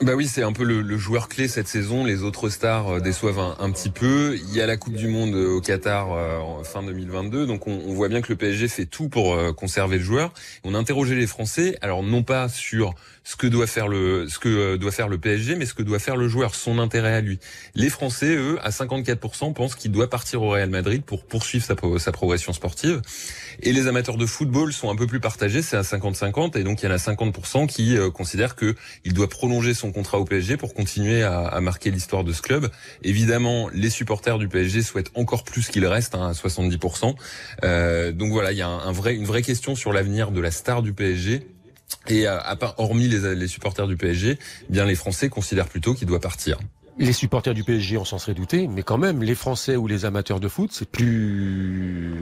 Bah 0.02 0.14
oui, 0.14 0.26
c'est 0.26 0.42
un 0.42 0.54
peu 0.54 0.64
le, 0.64 0.80
le 0.80 0.96
joueur 0.96 1.28
clé 1.28 1.46
cette 1.46 1.68
saison. 1.68 2.04
Les 2.06 2.22
autres 2.22 2.48
stars 2.48 2.88
euh, 2.88 3.00
déçoivent 3.00 3.38
un, 3.38 3.70
petit 3.70 3.90
peu. 3.90 4.38
Il 4.48 4.54
y 4.54 4.62
a 4.62 4.66
la 4.66 4.78
Coupe 4.78 4.94
du 4.94 5.08
Monde 5.08 5.34
euh, 5.34 5.56
au 5.56 5.60
Qatar 5.60 6.14
euh, 6.14 6.38
en 6.38 6.64
fin 6.64 6.82
2022, 6.82 7.46
donc 7.46 7.66
on, 7.66 7.82
on 7.86 7.92
voit 7.92 8.08
bien 8.08 8.22
que 8.22 8.30
le 8.30 8.36
PSG 8.36 8.68
fait 8.68 8.86
tout 8.86 9.10
pour 9.10 9.36
conserver 9.56 9.98
le 9.98 10.02
joueur. 10.02 10.32
On 10.64 10.74
a 10.74 10.78
interrogé 10.78 11.16
les 11.16 11.26
Français, 11.26 11.76
alors 11.82 12.02
non 12.02 12.22
pas 12.22 12.48
sur 12.48 12.94
ce 13.24 13.36
que 13.36 13.46
doit 13.46 13.66
faire 13.66 13.88
le 13.88 14.26
ce 14.28 14.38
que 14.38 14.76
doit 14.76 14.90
faire 14.90 15.08
le 15.08 15.18
PSG, 15.18 15.54
mais 15.56 15.66
ce 15.66 15.74
que 15.74 15.82
doit 15.82 15.98
faire 15.98 16.16
le 16.16 16.28
joueur, 16.28 16.54
son 16.54 16.78
intérêt 16.78 17.12
à 17.12 17.20
lui. 17.20 17.38
Les 17.74 17.90
Français, 17.90 18.36
eux, 18.36 18.58
à 18.62 18.70
54%, 18.70 19.52
pensent 19.52 19.74
qu'il 19.74 19.92
doit 19.92 20.08
partir 20.08 20.42
au 20.42 20.48
Real 20.48 20.70
Madrid 20.70 21.02
pour 21.04 21.24
poursuivre 21.26 21.64
sa, 21.64 21.74
sa 21.98 22.12
progression 22.12 22.54
sportive. 22.54 23.02
Et 23.62 23.72
les 23.72 23.88
amateurs 23.88 24.16
de 24.16 24.24
football 24.24 24.72
sont 24.72 24.90
un 24.90 24.96
peu 24.96 25.06
plus 25.06 25.20
partagés, 25.20 25.60
c'est 25.60 25.76
à 25.76 25.82
50-50, 25.82 26.58
et 26.58 26.64
donc 26.64 26.82
il 26.82 26.86
y 26.86 26.88
en 26.88 26.92
a 26.92 26.96
50% 26.96 27.66
qui 27.66 27.96
euh, 27.96 28.10
considèrent 28.10 28.56
que 28.56 28.74
il 29.04 29.12
doit 29.12 29.28
prolonger 29.28 29.74
son 29.74 29.92
contrat 29.92 30.18
au 30.18 30.24
PSG 30.24 30.56
pour 30.56 30.72
continuer 30.72 31.22
à, 31.22 31.40
à 31.40 31.60
marquer 31.60 31.90
l'histoire 31.90 32.24
de 32.24 32.32
ce 32.32 32.40
club. 32.40 32.70
Évidemment, 33.02 33.68
les 33.72 33.90
supporters 33.90 34.38
du 34.38 34.48
PSG 34.48 34.82
souhaitent 34.82 35.10
encore 35.14 35.44
plus 35.44 35.68
qu'il 35.68 35.84
reste, 35.86 36.14
hein, 36.14 36.28
à 36.28 36.32
70%. 36.32 37.14
Euh, 37.64 38.12
donc 38.12 38.32
voilà, 38.32 38.52
il 38.52 38.58
y 38.58 38.62
a 38.62 38.68
un, 38.68 38.92
vrai, 38.92 39.14
une 39.14 39.26
vraie 39.26 39.42
question 39.42 39.74
sur 39.74 39.92
l'avenir 39.92 40.30
de 40.30 40.40
la 40.40 40.50
star 40.50 40.82
du 40.82 40.94
PSG. 40.94 41.46
Et 42.08 42.26
euh, 42.26 42.40
à 42.40 42.56
part, 42.56 42.76
hormis 42.78 43.08
les, 43.08 43.34
les 43.34 43.48
supporters 43.48 43.86
du 43.86 43.96
PSG, 43.96 44.38
eh 44.38 44.72
bien 44.72 44.86
les 44.86 44.94
Français 44.94 45.28
considèrent 45.28 45.68
plutôt 45.68 45.92
qu'il 45.92 46.06
doit 46.06 46.20
partir. 46.20 46.58
Les 46.98 47.12
supporters 47.12 47.54
du 47.54 47.64
PSG, 47.64 47.96
on 47.96 48.04
s'en 48.04 48.18
serait 48.18 48.34
douté, 48.34 48.68
mais 48.68 48.82
quand 48.82 48.98
même, 48.98 49.22
les 49.22 49.34
Français 49.34 49.76
ou 49.76 49.86
les 49.86 50.04
amateurs 50.04 50.38
de 50.38 50.48
foot, 50.48 50.70
c'est 50.72 50.88
plus 50.88 52.14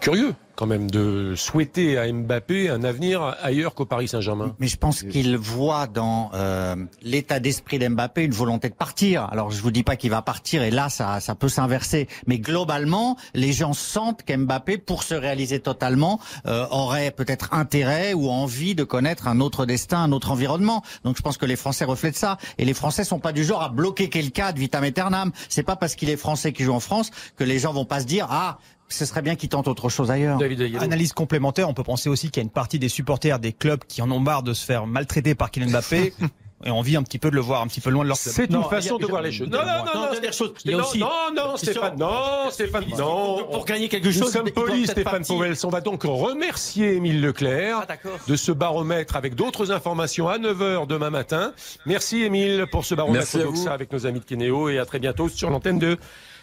curieux 0.00 0.34
quand 0.62 0.68
même 0.68 0.92
de 0.92 1.34
souhaiter 1.34 1.98
à 1.98 2.06
Mbappé 2.12 2.70
un 2.70 2.84
avenir 2.84 3.34
ailleurs 3.42 3.74
qu'au 3.74 3.84
Paris 3.84 4.06
Saint-Germain. 4.06 4.54
Mais 4.60 4.68
je 4.68 4.76
pense 4.76 5.02
qu'il 5.02 5.36
voit 5.36 5.88
dans 5.88 6.30
euh, 6.34 6.76
l'état 7.02 7.40
d'esprit 7.40 7.80
d'Mbappé 7.80 8.22
une 8.22 8.30
volonté 8.30 8.68
de 8.68 8.74
partir. 8.74 9.24
Alors 9.32 9.50
je 9.50 9.60
vous 9.60 9.72
dis 9.72 9.82
pas 9.82 9.96
qu'il 9.96 10.12
va 10.12 10.22
partir 10.22 10.62
et 10.62 10.70
là 10.70 10.88
ça 10.88 11.18
ça 11.18 11.34
peut 11.34 11.48
s'inverser. 11.48 12.06
Mais 12.28 12.38
globalement, 12.38 13.16
les 13.34 13.52
gens 13.52 13.72
sentent 13.72 14.22
qu'Mbappé, 14.22 14.78
pour 14.78 15.02
se 15.02 15.16
réaliser 15.16 15.58
totalement, 15.58 16.20
euh, 16.46 16.64
aurait 16.70 17.10
peut-être 17.10 17.52
intérêt 17.54 18.14
ou 18.14 18.30
envie 18.30 18.76
de 18.76 18.84
connaître 18.84 19.26
un 19.26 19.40
autre 19.40 19.66
destin, 19.66 20.04
un 20.04 20.12
autre 20.12 20.30
environnement. 20.30 20.84
Donc 21.02 21.16
je 21.16 21.22
pense 21.22 21.38
que 21.38 21.46
les 21.46 21.56
Français 21.56 21.84
reflètent 21.84 22.16
ça. 22.16 22.38
Et 22.58 22.64
les 22.64 22.74
Français 22.74 23.02
sont 23.02 23.18
pas 23.18 23.32
du 23.32 23.42
genre 23.42 23.62
à 23.62 23.68
bloquer 23.68 24.08
quelqu'un 24.08 24.46
ad 24.46 24.58
vitam 24.58 24.84
aeternam. 24.84 25.32
C'est 25.48 25.64
pas 25.64 25.74
parce 25.74 25.96
qu'il 25.96 26.08
est 26.08 26.16
français 26.16 26.52
qui 26.52 26.62
joue 26.62 26.72
en 26.72 26.78
France 26.78 27.10
que 27.36 27.42
les 27.42 27.58
gens 27.58 27.72
vont 27.72 27.84
pas 27.84 27.98
se 27.98 28.06
dire 28.06 28.28
ah 28.30 28.58
ce 28.92 29.04
serait 29.04 29.22
bien 29.22 29.34
qu'il 29.36 29.48
tente 29.48 29.68
autre 29.68 29.88
chose 29.88 30.10
ailleurs. 30.10 30.38
David. 30.38 30.76
Analyse 30.80 31.12
complémentaire, 31.12 31.68
on 31.68 31.74
peut 31.74 31.82
penser 31.84 32.08
aussi 32.08 32.30
qu'il 32.30 32.40
y 32.40 32.44
a 32.44 32.44
une 32.44 32.50
partie 32.50 32.78
des 32.78 32.88
supporters 32.88 33.38
des 33.38 33.52
clubs 33.52 33.84
qui 33.86 34.02
en 34.02 34.10
ont 34.10 34.20
marre 34.20 34.42
de 34.42 34.52
se 34.54 34.64
faire 34.64 34.86
maltraiter 34.86 35.34
par 35.34 35.50
Kylian 35.50 35.70
Mbappé. 35.70 36.12
et 36.64 36.70
envie 36.70 36.94
un 36.94 37.02
petit 37.02 37.18
peu 37.18 37.28
de 37.28 37.34
le 37.34 37.40
voir 37.40 37.60
un 37.62 37.66
petit 37.66 37.80
peu 37.80 37.90
loin 37.90 38.04
de 38.04 38.08
leur 38.08 38.16
club. 38.16 38.32
C'est 38.36 38.44
une 38.44 38.52
Non, 38.52 38.68
façon 38.68 38.94
a- 38.94 38.98
de 39.00 39.06
voir 39.06 39.20
les 39.20 39.32
choses. 39.32 39.48
Non, 39.48 39.58
non, 39.58 39.84
non, 39.84 40.00
non, 40.04 40.12
dernière 40.12 40.32
chose. 40.32 40.52
Il 40.64 40.70
y 40.70 40.74
a 40.74 40.76
non, 40.76 40.84
aussi. 40.84 40.98
non, 41.00 41.08
non, 41.34 41.56
Stéphane, 41.56 41.98
non, 41.98 42.50
Stéphane, 42.52 42.84
non. 42.96 43.48
Pour 43.50 43.64
gagner 43.64 43.88
quelque 43.88 44.06
Nous 44.06 44.12
chose, 44.12 44.30
sommes 44.32 44.46
il 44.46 44.54
doit 44.54 44.66
polis, 44.66 44.88
Stéphane. 44.88 45.24
Powell. 45.24 45.56
On 45.64 45.68
va 45.70 45.80
donc 45.80 46.04
remercier 46.04 46.94
Émile 46.94 47.20
Leclerc 47.20 47.84
Ah, 47.88 47.94
de 48.28 48.36
ce 48.36 48.52
baromètre 48.52 49.16
avec 49.16 49.34
d'autres 49.34 49.72
informations 49.72 50.28
à 50.28 50.38
9h 50.38 50.86
demain 50.86 51.10
matin. 51.10 51.52
Merci 51.84 52.22
Émile 52.22 52.66
pour 52.70 52.84
ce 52.84 52.94
baromètre 52.94 53.26
Merci 53.34 53.40
à 53.40 53.50
vous. 53.50 53.68
avec 53.68 53.92
nos 53.92 54.06
amis 54.06 54.20
de 54.20 54.24
Kenéo 54.24 54.68
et 54.68 54.78
à 54.78 54.86
très 54.86 55.00
bientôt 55.00 55.28
sur 55.28 55.50
l'antenne 55.50 55.80
de 55.80 55.98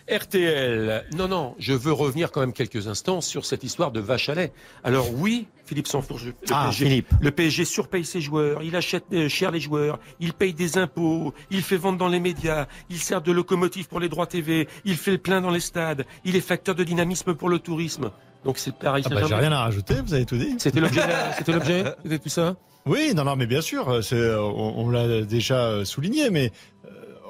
RTL. 0.09 1.05
Non, 1.15 1.27
non, 1.27 1.55
je 1.59 1.73
veux 1.73 1.91
revenir 1.91 2.31
quand 2.31 2.39
même 2.41 2.53
quelques 2.53 2.87
instants 2.87 3.21
sur 3.21 3.45
cette 3.45 3.63
histoire 3.63 3.91
de 3.91 3.99
vache 3.99 4.29
à 4.29 4.35
lait. 4.35 4.51
Alors 4.83 5.07
oui, 5.13 5.47
Philippe 5.65 5.87
Sanfourche, 5.87 6.25
le, 6.25 6.33
Ah, 6.51 6.65
PSG, 6.65 6.85
Philippe. 6.85 7.07
le 7.21 7.31
PSG 7.31 7.65
surpaye 7.65 8.03
ses 8.05 8.21
joueurs, 8.21 8.63
il 8.63 8.75
achète 8.75 9.05
euh, 9.13 9.29
cher 9.29 9.51
les 9.51 9.59
joueurs, 9.59 9.99
il 10.19 10.33
paye 10.33 10.53
des 10.53 10.77
impôts, 10.77 11.33
il 11.51 11.61
fait 11.61 11.77
vendre 11.77 11.97
dans 11.97 12.07
les 12.07 12.19
médias, 12.19 12.67
il 12.89 12.97
sert 12.99 13.21
de 13.21 13.31
locomotive 13.31 13.87
pour 13.87 13.99
les 13.99 14.09
droits 14.09 14.27
TV, 14.27 14.67
il 14.85 14.95
fait 14.97 15.11
le 15.11 15.17
plein 15.19 15.41
dans 15.41 15.51
les 15.51 15.59
stades, 15.59 16.05
il 16.25 16.35
est 16.35 16.41
facteur 16.41 16.75
de 16.75 16.83
dynamisme 16.83 17.35
pour 17.35 17.49
le 17.49 17.59
tourisme. 17.59 18.11
Donc 18.45 18.57
c'est 18.57 18.73
pareil. 18.75 19.03
Ah 19.05 19.09
bah, 19.09 19.21
j'ai 19.27 19.35
rien 19.35 19.51
à 19.51 19.61
rajouter, 19.63 19.95
vous 20.01 20.13
avez 20.13 20.25
tout 20.25 20.37
dit. 20.37 20.55
C'était 20.57 20.79
l'objet, 20.79 21.01
c'était 21.37 21.51
l'objet, 21.51 21.83
c'était 22.03 22.19
tout 22.19 22.29
ça? 22.29 22.55
Oui, 22.85 23.13
non, 23.13 23.25
non, 23.25 23.35
mais 23.35 23.45
bien 23.45 23.61
sûr, 23.61 23.89
euh, 23.89 24.37
on, 24.39 24.85
on 24.85 24.89
l'a 24.89 25.21
déjà 25.21 25.65
euh, 25.65 25.85
souligné, 25.85 26.29
mais 26.29 26.51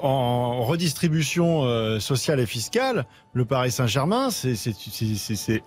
en 0.02 0.64
redistribution 0.64 1.64
euh, 1.64 2.00
sociale 2.00 2.40
et 2.40 2.46
fiscale, 2.46 3.06
le 3.34 3.46
Paris 3.46 3.72
Saint-Germain, 3.72 4.30
c'est, 4.32 4.54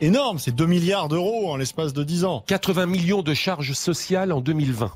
énorme, 0.01 0.39
c'est 0.39 0.55
2 0.55 0.67
milliards 0.67 1.09
d'euros 1.09 1.51
en 1.51 1.57
l'espace 1.57 1.93
de 1.93 2.03
10 2.05 2.25
ans. 2.25 2.45
80 2.47 2.87
millions 2.87 3.23
de 3.23 3.35
charges 3.35 3.73
sociales 3.73 4.33
en 4.33 4.41
2020 4.41 4.93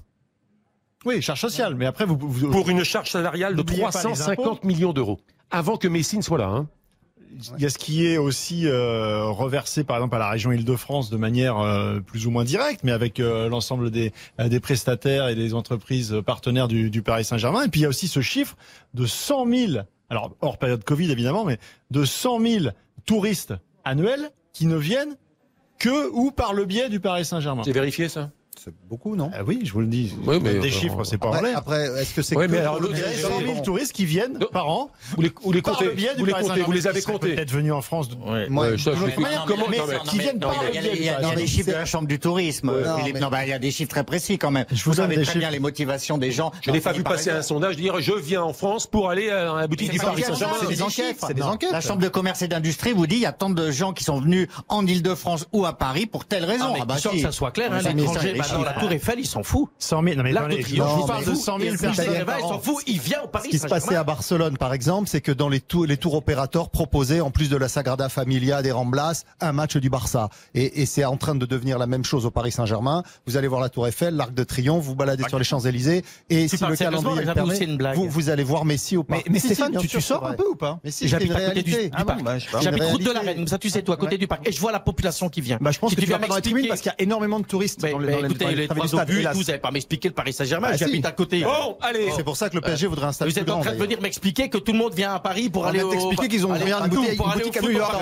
Oui, 1.05 1.23
charge 1.23 1.41
sociale, 1.41 1.75
mais 1.75 1.87
après 1.87 2.05
vous, 2.05 2.17
vous 2.21 2.51
pour 2.51 2.69
une 2.69 2.85
charge 2.85 3.11
salariale 3.11 3.53
de 3.53 3.59
N'oubliez 3.59 3.83
pas 3.83 3.89
les 3.89 3.93
350 3.93 4.47
impôts. 4.47 4.67
millions 4.67 4.93
d'euros. 4.93 5.19
Avant 5.51 5.77
que 5.77 5.89
Messine 5.89 6.23
soit 6.23 6.39
là. 6.39 6.49
Hein. 6.49 6.69
Il 7.57 7.63
y 7.63 7.67
a 7.67 7.71
ce 7.71 7.79
qui 7.79 8.07
est 8.07 8.17
aussi 8.19 8.67
euh, 8.67 9.25
reversé 9.25 9.85
par 9.85 9.97
exemple 9.97 10.17
à 10.17 10.19
la 10.19 10.31
région 10.31 10.53
Île-de-France 10.53 11.11
de 11.11 11.17
manière 11.17 11.59
euh, 11.59 12.01
plus 12.01 12.27
ou 12.27 12.31
moins 12.31 12.45
directe, 12.45 12.81
mais 12.83 12.93
avec 12.93 13.21
euh, 13.21 13.49
l'ensemble 13.49 13.91
des, 13.91 14.13
euh, 14.41 14.49
des 14.49 14.61
prestataires 14.61 15.29
et 15.29 15.35
des 15.35 15.55
entreprises 15.55 16.17
partenaires 16.25 16.69
du, 16.69 16.91
du 16.91 17.03
Paris 17.03 17.25
Saint-Germain. 17.25 17.65
Et 17.65 17.69
puis 17.69 17.81
il 17.81 17.83
y 17.83 17.87
a 17.87 17.89
aussi 17.89 18.09
ce 18.09 18.21
chiffre 18.21 18.57
de 18.95 19.07
100 19.07 19.47
000, 19.47 19.73
alors 20.11 20.35
hors 20.41 20.59
période 20.59 20.85
Covid 20.85 21.11
évidemment, 21.11 21.45
mais 21.45 21.59
de 21.91 22.05
100 22.05 22.41
000 22.41 22.65
touristes 23.05 23.55
annuels 23.85 24.31
qui 24.53 24.67
ne 24.67 24.77
viennent 24.77 25.17
que 25.79 26.11
ou 26.13 26.31
par 26.31 26.55
le 26.55 26.65
biais 26.65 26.89
du 26.89 27.01
Paris 27.01 27.25
Saint-Germain. 27.25 27.63
J'ai 27.65 27.73
vérifié 27.73 28.09
ça? 28.09 28.31
C'est 28.69 28.75
beaucoup, 28.89 29.15
non? 29.15 29.31
Ah 29.33 29.45
oui, 29.47 29.61
je 29.63 29.73
vous 29.73 29.79
le 29.81 29.87
dis. 29.87 30.13
Oui, 30.27 30.41
mais, 30.43 30.55
des 30.55 30.67
euh, 30.67 30.71
chiffres, 30.73 31.05
c'est 31.05 31.19
pas 31.19 31.29
en 31.29 31.33
Après, 31.35 31.51
l'air. 31.51 31.59
après, 31.59 31.85
est-ce 32.03 32.13
que 32.15 32.21
c'est 32.23 32.35
Ouais, 32.35 32.47
que 32.49 32.51
mais 32.51 32.59
alors, 32.59 32.81
le 32.81 32.89
le- 32.89 32.95
PSG 32.95 33.23
100 33.23 33.29
000 33.39 33.61
touristes 33.63 33.93
qui 33.93 34.05
viennent 34.07 34.39
Non. 34.41 34.49
par 34.53 34.69
an 34.69 34.91
Vous 35.15 35.23
les, 35.23 35.33
vous 35.41 35.53
les 35.53 35.63
par 35.63 35.75
comptez, 35.75 35.85
le 35.85 35.91
biais 35.93 36.15
du 36.15 36.19
vous 36.19 36.25
les 36.27 36.33
comptez, 36.33 36.63
vous 36.63 36.73
les 36.73 36.89
avez 36.89 37.01
comptés. 37.01 37.37
Peut-être 37.37 37.53
venus 37.53 37.71
en 37.73 37.81
France. 37.81 38.09
Ouais. 38.27 38.49
Moi, 38.49 38.71
Ouais, 38.71 38.77
je 38.77 38.91
les- 38.91 38.97
mais- 39.19 39.25
comment- 39.47 39.67
mais- 39.71 39.79
qui 40.09 40.19
viennent 40.19 40.41
par 40.41 40.53
il 40.75 41.05
y 41.05 41.09
a- 41.09 41.35
des 41.37 41.47
chiffres 41.47 41.69
de 41.69 41.75
la 41.75 41.85
Chambre 41.85 42.09
du 42.09 42.19
tourisme, 42.19 42.73
Non, 43.21 43.29
bah, 43.29 43.45
il 43.45 43.51
y 43.51 43.53
a 43.53 43.61
des 43.61 43.71
chiffres 43.71 43.91
très 43.91 44.03
précis 44.03 44.37
quand 44.37 44.51
même. 44.51 44.67
Je 44.73 44.83
vous 44.83 44.95
savez 44.95 45.23
très 45.23 45.39
bien 45.39 45.51
les 45.51 45.61
motivations 45.61 46.19
des 46.19 46.33
gens. 46.33 46.51
Je 46.63 46.73
n'ai 46.73 46.81
pas 46.81 46.91
vu 46.93 47.05
passer 47.05 47.31
un 47.31 47.43
sondage 47.43 47.77
dire 47.77 48.01
je 48.01 48.15
viens 48.15 48.43
en 48.43 48.53
France 48.53 48.89
pour 48.89 49.11
aller 49.11 49.31
à 49.31 49.55
la 49.61 49.67
boutique 49.69 49.93
du 49.93 49.99
Paris 50.01 50.23
c'est 50.27 50.33
Saint-Germain. 50.33 50.55
des 50.55 50.67
C'est 50.67 50.75
des 50.75 50.83
enquêtes. 50.83 51.19
c'est 51.25 51.35
des 51.35 51.43
enquêtes. 51.43 51.71
La 51.71 51.81
Chambre 51.81 52.03
de 52.03 52.09
commerce 52.09 52.43
et 52.43 52.49
d'industrie 52.49 52.93
vous 52.95 53.07
dit 53.07 53.15
il 53.17 53.23
y 53.23 53.27
a 53.27 53.33
tant 53.33 53.51
de 53.51 53.71
gens 53.71 53.93
qui 53.93 54.03
sont 54.03 54.19
venus 54.19 54.49
en 54.69 54.85
Ile-de-France 54.85 55.47
ou 55.53 55.65
à 55.67 55.79
Paris 55.79 56.07
pour 56.07 56.25
telle 56.25 56.45
raison. 56.45 56.65
Ah, 56.71 56.73
mais 56.75 56.79
Ah 56.83 56.85
bah 56.85 56.97
que 56.97 57.19
ça 57.21 57.31
soit 57.31 57.53
clair, 57.53 57.73
hein, 57.73 57.79
l'étranger, 57.95 58.35
mais 58.59 58.65
la. 58.65 58.73
Tour 58.81 58.93
Eiffel, 58.93 59.21
il 59.21 59.27
s'en 59.27 59.43
fout. 59.43 59.69
100 59.79 60.03
000, 60.03 60.17
non 60.17 60.23
mais 60.23 60.33
L'arc 60.33 60.51
de 60.51 60.57
Triomphe, 60.57 60.89
je 60.91 60.95
je 60.97 61.01
vous 61.01 61.07
parle 61.07 61.25
de 61.25 61.35
100 61.35 61.59
000 61.59 61.73
il 61.75 61.79
personnes. 61.79 62.05
s'en 62.41 62.61
fout, 62.61 62.83
il 62.87 63.01
vient 63.01 63.23
au 63.23 63.29
Paris 63.29 63.47
Ce 63.47 63.51
qui 63.51 63.59
se 63.59 63.67
passait 63.67 63.97
à 63.97 64.05
Barcelone, 64.05 64.57
par 64.59 64.73
exemple, 64.73 65.09
c'est 65.09 65.21
que 65.21 65.33
dans 65.33 65.49
les, 65.49 65.61
tours, 65.61 65.87
les 65.87 65.97
tours 65.97 66.15
opérateurs 66.15 66.71
proposaient, 66.71 67.21
en 67.21 67.31
plus 67.31 67.49
de 67.51 67.57
la 67.57 67.69
Sagrada 67.69 68.09
Familia 68.09 68.63
des 68.63 68.73
Ramblas, 68.73 69.25
un 69.41 69.53
match 69.53 69.77
du 69.77 69.91
Barça. 69.91 70.29
Et, 70.55 70.83
et 70.83 70.87
c'est 70.87 71.05
en 71.05 71.17
train 71.17 71.35
de 71.35 71.47
devenir 71.47 71.79
la 71.79 71.87
même 71.87 72.05
chose 72.05 72.27
au 72.27 72.31
Paris 72.31 72.53
Saint-Germain. 72.53 73.03
Vous 73.27 73.37
allez 73.37 73.49
voir 73.49 73.61
la 73.61 73.69
Tour 73.69 73.87
Eiffel, 73.87 74.15
l'Arc 74.17 74.33
de 74.35 74.45
Triomphe, 74.45 74.85
vous 74.85 74.95
baladez 74.95 75.25
sur 75.29 75.39
les 75.39 75.45
Champs-Élysées. 75.45 76.05
Et 76.31 76.49
si 76.49 76.57
le 76.57 76.77
calendrier 76.77 77.17
mais 77.21 77.25
le 77.25 77.35
permet, 77.35 77.59
une 77.59 77.77
blague. 77.77 77.97
vous, 77.97 78.09
vous 78.09 78.31
allez 78.31 78.45
voir 78.45 78.65
Messi 78.65 78.97
au 78.97 79.05
Mais, 79.09 79.17
Parc. 79.19 79.31
mais 79.31 79.39
Si, 79.39 79.49
si, 79.49 79.55
Stéphane, 79.55 79.77
tu, 79.79 80.01
sors 80.01 80.27
un 80.27 80.33
peu 80.35 80.47
ou 80.49 80.55
pas 80.57 80.79
Mais 80.85 80.91
si, 80.91 81.09
J'habite 81.09 81.33
à 81.33 81.41
côté 81.49 81.63
du, 81.63 81.75
Ah 81.93 82.05
parc. 82.05 82.23
bah. 82.23 82.39
J'habite 82.61 82.83
route 82.85 83.03
de 83.05 83.11
la. 83.11 83.21
Reine, 83.21 83.37
comme 83.37 83.47
ça 83.49 83.59
tu 83.59 83.71
sais, 83.71 83.83
toi, 83.83 83.95
à 83.95 83.99
côté 83.99 84.19
du 84.19 84.27
parc. 84.27 84.47
Et 84.49 84.53
je 84.53 84.61
vois 84.61 84.73
la 84.73 84.81
population 84.81 85.29
qui 85.29 85.41
vient. 85.41 85.59
Bah, 85.61 85.71
je 85.71 85.79
pense 85.79 85.91
Si 85.91 85.97
que 85.97 86.01
tu 86.03 86.07
vas 86.11 86.19
m'expliquer- 86.19 86.69
parce 86.69 86.81
qu'il 86.81 86.91
y 86.91 87.01
a 87.01 87.03
énormément 87.03 87.41
de 87.41 87.45
touristes 87.47 87.81
Mais, 87.83 87.93
mais 87.99 88.13
dans 88.13 88.21
les- 88.23 88.29
écoutez, 88.45 88.55
les 88.57 88.69
trois 88.69 88.95
obus, 88.95 89.27
vous 89.35 89.43
n'avez 89.45 89.59
pas 89.59 89.71
m'expliquer 89.71 90.09
le 90.09 90.15
Paris 90.15 90.33
Saint-Germain, 90.33 90.69
Ah, 90.73 90.77
j'habite 90.77 91.03
si. 91.05 91.07
à 91.07 91.13
côté. 91.13 91.41
Bon, 91.43 91.77
allez. 91.83 92.11
C'est 92.17 92.25
pour 92.25 92.37
ça 92.37 92.49
que 92.49 92.55
le 92.55 92.61
PSG 92.61 92.87
voudrait 92.87 93.07
un 93.07 93.13
stade 93.13 93.29
Vous 93.29 93.35
plus 93.35 93.43
êtes 93.43 93.51
en 93.51 93.61
train 93.61 93.73
de 93.73 93.79
venir 93.79 94.01
m'expliquer 94.01 94.49
que 94.49 94.59
tout 94.59 94.73
le 94.73 94.79
monde 94.79 94.95
vient 94.95 95.15
à 95.15 95.19
Paris 95.21 95.49
pour 95.51 95.63
On 95.65 95.67
aller 95.67 95.83
t'expliquer 95.91 96.29
qu'ils 96.29 96.47
ont 96.47 96.51
ouvert 96.51 96.85
une 96.85 96.91
boutique- 96.91 97.57
à 97.57 97.61
New 97.61 97.71
York. 97.71 97.95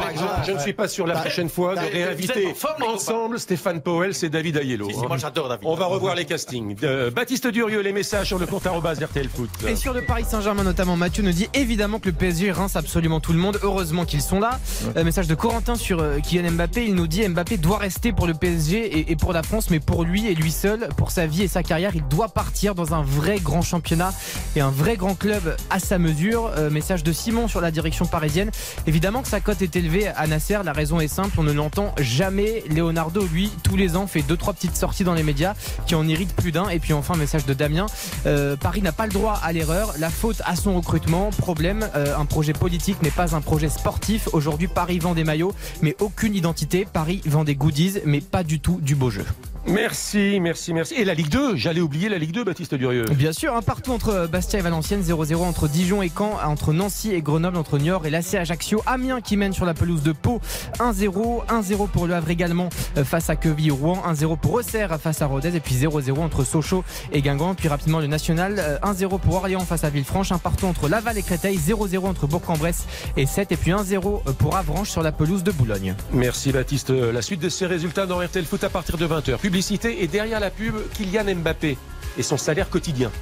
Je 0.47 0.53
ne 0.53 0.59
suis 0.59 0.73
pas 0.73 0.89
sûr 0.89 1.07
la 1.07 1.15
prochaine 1.17 1.49
fois 1.49 1.75
de 1.75 1.81
êtes 1.81 1.93
réinviter 1.93 2.55
ensemble 2.87 3.39
Stéphane 3.39 3.81
Powell, 3.81 4.15
c'est 4.15 4.29
David 4.29 4.57
Ayello. 4.59 4.89
Moi 5.09 5.17
j'adore 5.19 5.49
David. 5.49 5.65
On 5.67 5.75
va 5.75 5.87
revoir 5.87 6.15
les 6.15 6.25
castings. 6.25 6.77
Euh, 6.83 7.11
Baptiste 7.11 7.47
Durieux, 7.49 7.81
les 7.81 7.93
messages 7.93 8.29
sur 8.29 8.39
le 8.39 8.47
compte 8.47 8.67
arrobas 8.67 8.95
RTL 8.95 9.29
Foot. 9.29 9.51
Et 9.69 9.77
sur 9.77 9.93
le 9.93 10.03
Paris 10.03 10.25
Saint-Germain 10.29 10.65
notamment, 10.65 10.97
Mathieu 10.97 11.23
nous 11.23 11.33
dit 11.33 11.49
évidemment 11.55 11.99
que 11.99 12.07
le 12.07 12.15
PSG 12.15 12.51
rince 12.53 12.77
absolument 12.77 13.21
tout 13.21 13.33
le 13.33 13.39
monde. 13.39 13.59
Heureusement 13.63 14.05
qu'ils 14.05 14.23
sont 14.23 14.41
là. 14.41 14.59
Euh, 14.97 15.05
message 15.05 15.27
de 15.27 15.35
Corentin 15.35 15.75
sur 15.77 16.01
euh, 16.01 16.19
Kylian 16.21 16.53
Mbappé. 16.53 16.85
Il 16.87 16.95
nous 16.95 17.07
dit 17.07 17.27
Mbappé 17.29 17.57
doit 17.59 17.79
rester 17.79 18.13
pour 18.13 18.27
le 18.27 18.35
PSG 18.35 18.99
et, 18.99 19.13
et 19.13 19.17
pour 19.17 19.33
la 19.33 19.43
France, 19.43 19.71
mais 19.71 19.81
pour 19.81 20.05
lui 20.05 20.24
et 20.29 20.35
lui 20.35 20.53
seul, 20.53 20.89
pour 20.97 21.11
sa 21.11 21.27
vie 21.27 21.43
et 21.43 21.49
sa 21.49 21.63
carrière, 21.63 21.95
il 21.95 22.07
doit 22.09 22.29
partir 22.29 22.75
dans 22.75 22.95
un 22.95 23.03
vrai 23.03 23.39
grand 23.39 23.63
championnat 23.63 24.13
et 24.57 24.61
un 24.61 24.71
vrai 24.71 24.97
grand 24.97 25.15
club 25.15 25.57
à 25.71 25.79
sa 25.79 25.99
mesure. 25.99 26.51
Euh, 26.57 26.71
message 26.71 27.03
de 27.03 27.13
Simon 27.13 27.49
sur 27.49 27.61
la 27.61 27.71
direction 27.71 28.07
parisienne. 28.07 28.51
Évidemment 28.87 29.23
que 29.23 29.29
sa 29.29 29.41
cote 29.41 29.63
est 29.63 29.77
élevée 29.77 30.09
à 30.09 30.27
Nasser. 30.27 30.59
La 30.65 30.73
raison 30.73 31.01
est 31.01 31.09
simple, 31.09 31.35
on 31.39 31.43
ne 31.43 31.53
l'entend 31.53 31.95
jamais. 32.01 32.65
Leonardo, 32.71 33.27
lui, 33.27 33.51
tous 33.63 33.77
les 33.77 33.97
ans, 33.97 34.07
fait 34.07 34.23
deux 34.23 34.37
trois 34.37 34.53
petites 34.53 34.77
sorties 34.77 35.05
dans 35.05 35.15
les 35.15 35.23
médias 35.23 35.55
qui 35.87 35.95
en 35.95 36.07
irritent 36.07 36.35
plus 36.35 36.53
d'un. 36.53 36.69
Et 36.69 36.79
puis 36.79 36.93
enfin, 36.93 37.17
message 37.17 37.47
de 37.47 37.55
Damien. 37.55 37.87
Euh, 38.27 38.57
Paris 38.57 38.83
n'a 38.83 38.93
pas 38.93 39.07
le 39.07 39.13
droit 39.13 39.41
à 39.43 39.53
l'erreur. 39.53 39.95
La 39.99 40.11
faute 40.11 40.43
à 40.45 40.57
son 40.57 40.75
recrutement. 40.77 41.31
Problème, 41.31 41.89
euh, 41.95 42.17
un 42.17 42.25
projet 42.25 42.53
politique 42.53 43.03
n'est 43.03 43.11
pas 43.11 43.35
un 43.35 43.41
projet 43.41 43.69
sportif. 43.69 44.29
Aujourd'hui, 44.33 44.69
Paris 44.69 44.99
vend 44.99 45.15
des 45.15 45.25
maillots, 45.25 45.55
mais 45.83 45.97
aucune 46.01 46.35
identité. 46.35 46.87
Paris 46.91 47.21
vend 47.27 47.45
des 47.45 47.57
goodies, 47.57 48.01
mais 48.05 48.21
pas 48.21 48.43
du 48.43 48.61
tout 48.61 48.81
du 48.81 48.95
beau 48.95 49.11
jeu. 49.11 49.25
Merci, 49.67 50.41
merci, 50.41 50.75
merci. 50.75 50.95
Et 50.95 51.07
la 51.07 51.15
Ligue 51.15 51.31
2, 51.31 51.57
j'allais 51.57 51.81
oublier 51.81 52.11
la 52.11 52.19
Ligue 52.19 52.33
2, 52.33 52.45
Baptiste 52.45 52.75
Durieux. 52.75 53.07
Bien 53.17 53.33
sûr, 53.33 53.57
un 53.57 53.63
partout 53.63 53.93
entre 53.93 54.29
Bastia 54.31 54.59
et 54.59 54.63
Valenciennes, 54.63 55.01
0-0 55.01 55.37
entre 55.37 55.69
Dijon 55.69 56.03
et 56.03 56.11
Caen, 56.15 56.39
entre 56.45 56.75
Nancy 56.75 57.13
et 57.15 57.23
Grenoble, 57.23 57.57
entre 57.57 57.79
Niort 57.79 58.05
et 58.05 58.11
l'AC 58.11 58.35
Ajaccio, 58.35 58.83
Amiens 58.85 59.23
qui 59.23 59.39
mène 59.39 59.55
sur 59.55 59.65
la 59.65 59.73
pelouse 59.73 60.03
de 60.03 60.13
Pau, 60.13 60.43
1-0, 60.81 61.47
1-0 61.47 61.89
pour 61.89 62.07
le 62.07 62.15
Havre 62.15 62.29
également 62.29 62.69
euh, 62.99 63.05
face 63.05 63.31
à 63.31 63.37
Queville 63.37 63.73
Rouen, 63.73 64.03
1-0 64.07 64.39
pour 64.39 64.53
Auxerre 64.53 65.01
face 65.01 65.23
à 65.23 65.27
Rodez 65.27 65.57
et 65.57 65.61
puis 65.61 65.75
0-0 65.75 66.19
entre 66.19 66.45
Sochaux 66.45 66.85
et 67.13 67.23
Guingamp, 67.23 67.55
puis 67.55 67.69
rapidement 67.69 68.01
le 68.01 68.07
National, 68.07 68.57
euh, 68.59 68.79
1-0 68.83 69.19
pour 69.19 69.37
Orléans 69.37 69.61
face 69.61 69.85
à 69.85 69.89
Villefranche, 69.89 70.31
un 70.31 70.39
partout 70.39 70.67
entre 70.67 70.91
Laval 70.91 71.17
et 71.17 71.23
Créteil, 71.23 71.57
0-0 71.57 72.07
entre 72.07 72.27
Bourg-en-Bresse 72.27 72.85
et 73.17 73.25
7 73.25 73.53
et 73.53 73.57
puis 73.57 73.71
1-0 73.71 74.35
pour 74.35 74.57
Avranches 74.57 74.91
sur 74.91 75.03
la 75.03 75.13
pelouse 75.13 75.43
de 75.43 75.53
Boulogne. 75.53 75.95
Merci 76.13 76.53
Baptiste. 76.53 76.91
La 76.91 77.23
suite 77.23 77.41
de 77.41 77.49
ces 77.49 77.65
résultats 77.65 78.05
dans 78.05 78.19
RTL 78.19 78.45
Foot 78.45 78.63
à 78.63 78.69
partir 78.69 78.99
de 78.99 79.07
20h. 79.07 79.39
Publicité 79.55 80.03
et 80.03 80.09
derrière 80.09 80.41
la 80.41 80.51
pub, 80.51 80.75
Kylian 80.95 81.33
Mbappé 81.37 81.79
et 82.19 82.23
son 82.25 82.37
salaire 82.37 82.69
quotidien. 82.69 83.13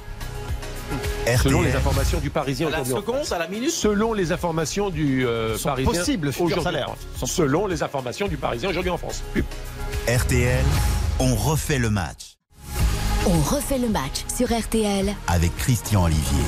Selon 1.43 1.61
les 1.61 1.75
informations 1.75 2.19
du 2.19 2.31
Parisien 2.31 2.69
À 2.69 2.71
la 2.71 2.77
aujourd'hui 2.81 2.93
en 2.95 3.01
seconde, 3.01 3.15
France. 3.17 3.31
à 3.33 3.37
la 3.37 3.47
minute. 3.47 3.69
Selon 3.69 4.13
les 4.13 4.31
informations 4.31 4.89
du 4.89 5.27
euh, 5.27 5.55
Son 5.59 5.69
Parisien 5.69 5.93
possible 5.93 6.27
aujourd'hui 6.29 6.57
en 6.57 6.63
salaire. 6.63 6.95
France. 7.17 7.29
Selon 7.31 7.67
les 7.67 7.83
informations 7.83 8.27
du 8.27 8.37
Parisien 8.37 8.71
aujourd'hui 8.71 8.89
en 8.89 8.97
France. 8.97 9.21
Pub. 9.31 9.45
RTL, 10.07 10.65
on 11.19 11.35
refait 11.35 11.77
le 11.77 11.91
match 11.91 12.37
On 13.27 13.39
refait 13.55 13.77
le 13.77 13.89
match 13.89 14.23
sur 14.35 14.47
RTL 14.51 15.13
avec 15.27 15.55
Christian 15.57 16.05
Olivier. 16.05 16.43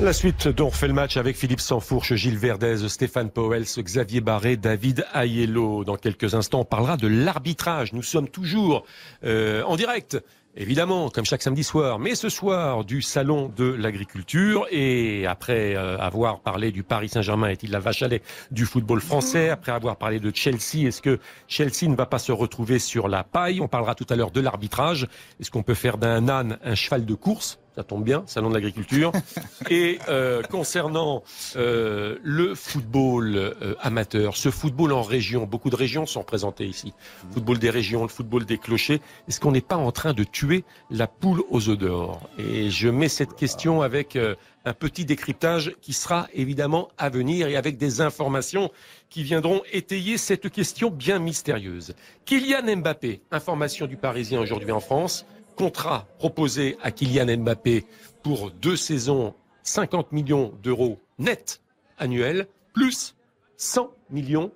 La 0.00 0.12
suite 0.12 0.48
dont 0.48 0.66
on 0.66 0.68
refait 0.70 0.88
le 0.88 0.94
match 0.94 1.16
avec 1.16 1.36
Philippe 1.36 1.60
Sansfourche, 1.60 2.14
Gilles 2.14 2.38
Verdez, 2.38 2.88
Stéphane 2.88 3.30
Powels, 3.30 3.66
Xavier 3.78 4.20
Barré, 4.20 4.56
David 4.56 5.06
Aiello. 5.14 5.84
Dans 5.84 5.96
quelques 5.96 6.34
instants, 6.34 6.60
on 6.60 6.64
parlera 6.64 6.96
de 6.96 7.06
l'arbitrage. 7.06 7.92
Nous 7.92 8.02
sommes 8.02 8.28
toujours 8.28 8.84
euh, 9.24 9.62
en 9.62 9.76
direct. 9.76 10.18
Évidemment, 10.56 11.08
comme 11.08 11.24
chaque 11.24 11.40
samedi 11.40 11.62
soir, 11.62 11.98
mais 11.98 12.14
ce 12.14 12.28
soir 12.28 12.84
du 12.84 13.00
salon 13.00 13.50
de 13.56 13.64
l'agriculture 13.64 14.66
et 14.70 15.26
après 15.26 15.76
euh, 15.76 15.96
avoir 15.98 16.40
parlé 16.40 16.72
du 16.72 16.82
Paris 16.82 17.08
Saint-Germain, 17.08 17.48
est-il 17.48 17.70
la 17.70 17.78
vache 17.78 18.02
à 18.02 18.08
lait 18.08 18.22
du 18.50 18.66
football 18.66 19.00
français? 19.00 19.48
Après 19.50 19.72
avoir 19.72 19.96
parlé 19.96 20.20
de 20.20 20.30
Chelsea, 20.34 20.86
est-ce 20.86 21.00
que 21.00 21.20
Chelsea 21.48 21.88
ne 21.88 21.94
va 21.94 22.06
pas 22.06 22.18
se 22.18 22.32
retrouver 22.32 22.78
sur 22.78 23.08
la 23.08 23.24
paille? 23.24 23.60
On 23.60 23.68
parlera 23.68 23.94
tout 23.94 24.06
à 24.10 24.16
l'heure 24.16 24.30
de 24.30 24.40
l'arbitrage. 24.40 25.06
Est-ce 25.40 25.50
qu'on 25.50 25.62
peut 25.62 25.74
faire 25.74 25.96
d'un 25.96 26.28
âne 26.28 26.58
un 26.62 26.74
cheval 26.74 27.06
de 27.06 27.14
course? 27.14 27.61
Ça 27.74 27.82
tombe 27.84 28.04
bien, 28.04 28.22
salon 28.26 28.50
de 28.50 28.54
l'agriculture. 28.54 29.12
Et 29.70 29.98
euh, 30.08 30.42
concernant 30.42 31.22
euh, 31.56 32.18
le 32.22 32.54
football 32.54 33.34
euh, 33.36 33.74
amateur, 33.80 34.36
ce 34.36 34.50
football 34.50 34.92
en 34.92 35.00
région, 35.02 35.46
beaucoup 35.46 35.70
de 35.70 35.76
régions 35.76 36.04
sont 36.04 36.20
représentées 36.20 36.66
ici. 36.66 36.92
Le 37.28 37.34
football 37.34 37.58
des 37.58 37.70
régions, 37.70 38.02
le 38.02 38.08
football 38.08 38.44
des 38.44 38.58
clochers. 38.58 39.00
Est-ce 39.26 39.40
qu'on 39.40 39.52
n'est 39.52 39.62
pas 39.62 39.76
en 39.76 39.90
train 39.90 40.12
de 40.12 40.22
tuer 40.22 40.64
la 40.90 41.06
poule 41.06 41.42
aux 41.48 41.70
œufs 41.70 41.78
d'or? 41.78 42.28
Et 42.38 42.68
je 42.68 42.88
mets 42.88 43.08
cette 43.08 43.34
question 43.36 43.80
avec 43.80 44.16
euh, 44.16 44.34
un 44.64 44.74
petit 44.74 45.04
décryptage 45.04 45.74
qui 45.80 45.94
sera 45.94 46.28
évidemment 46.34 46.88
à 46.98 47.08
venir 47.08 47.48
et 47.48 47.56
avec 47.56 47.78
des 47.78 48.00
informations 48.00 48.70
qui 49.08 49.22
viendront 49.22 49.62
étayer 49.72 50.18
cette 50.18 50.50
question 50.50 50.90
bien 50.90 51.18
mystérieuse. 51.18 51.94
Kylian 52.26 52.76
Mbappé, 52.76 53.22
information 53.30 53.86
du 53.86 53.96
Parisien 53.96 54.40
aujourd'hui 54.40 54.72
en 54.72 54.80
France, 54.80 55.26
contrat 55.56 56.06
proposé 56.18 56.76
à 56.82 56.90
Kylian 56.90 57.36
Mbappé 57.38 57.84
pour 58.22 58.50
deux 58.50 58.76
saisons, 58.76 59.34
50 59.62 60.12
millions 60.12 60.52
d'euros 60.62 60.98
net 61.18 61.60
annuels, 61.98 62.46
plus 62.72 63.14
100 63.56 63.90
millions 64.10 64.50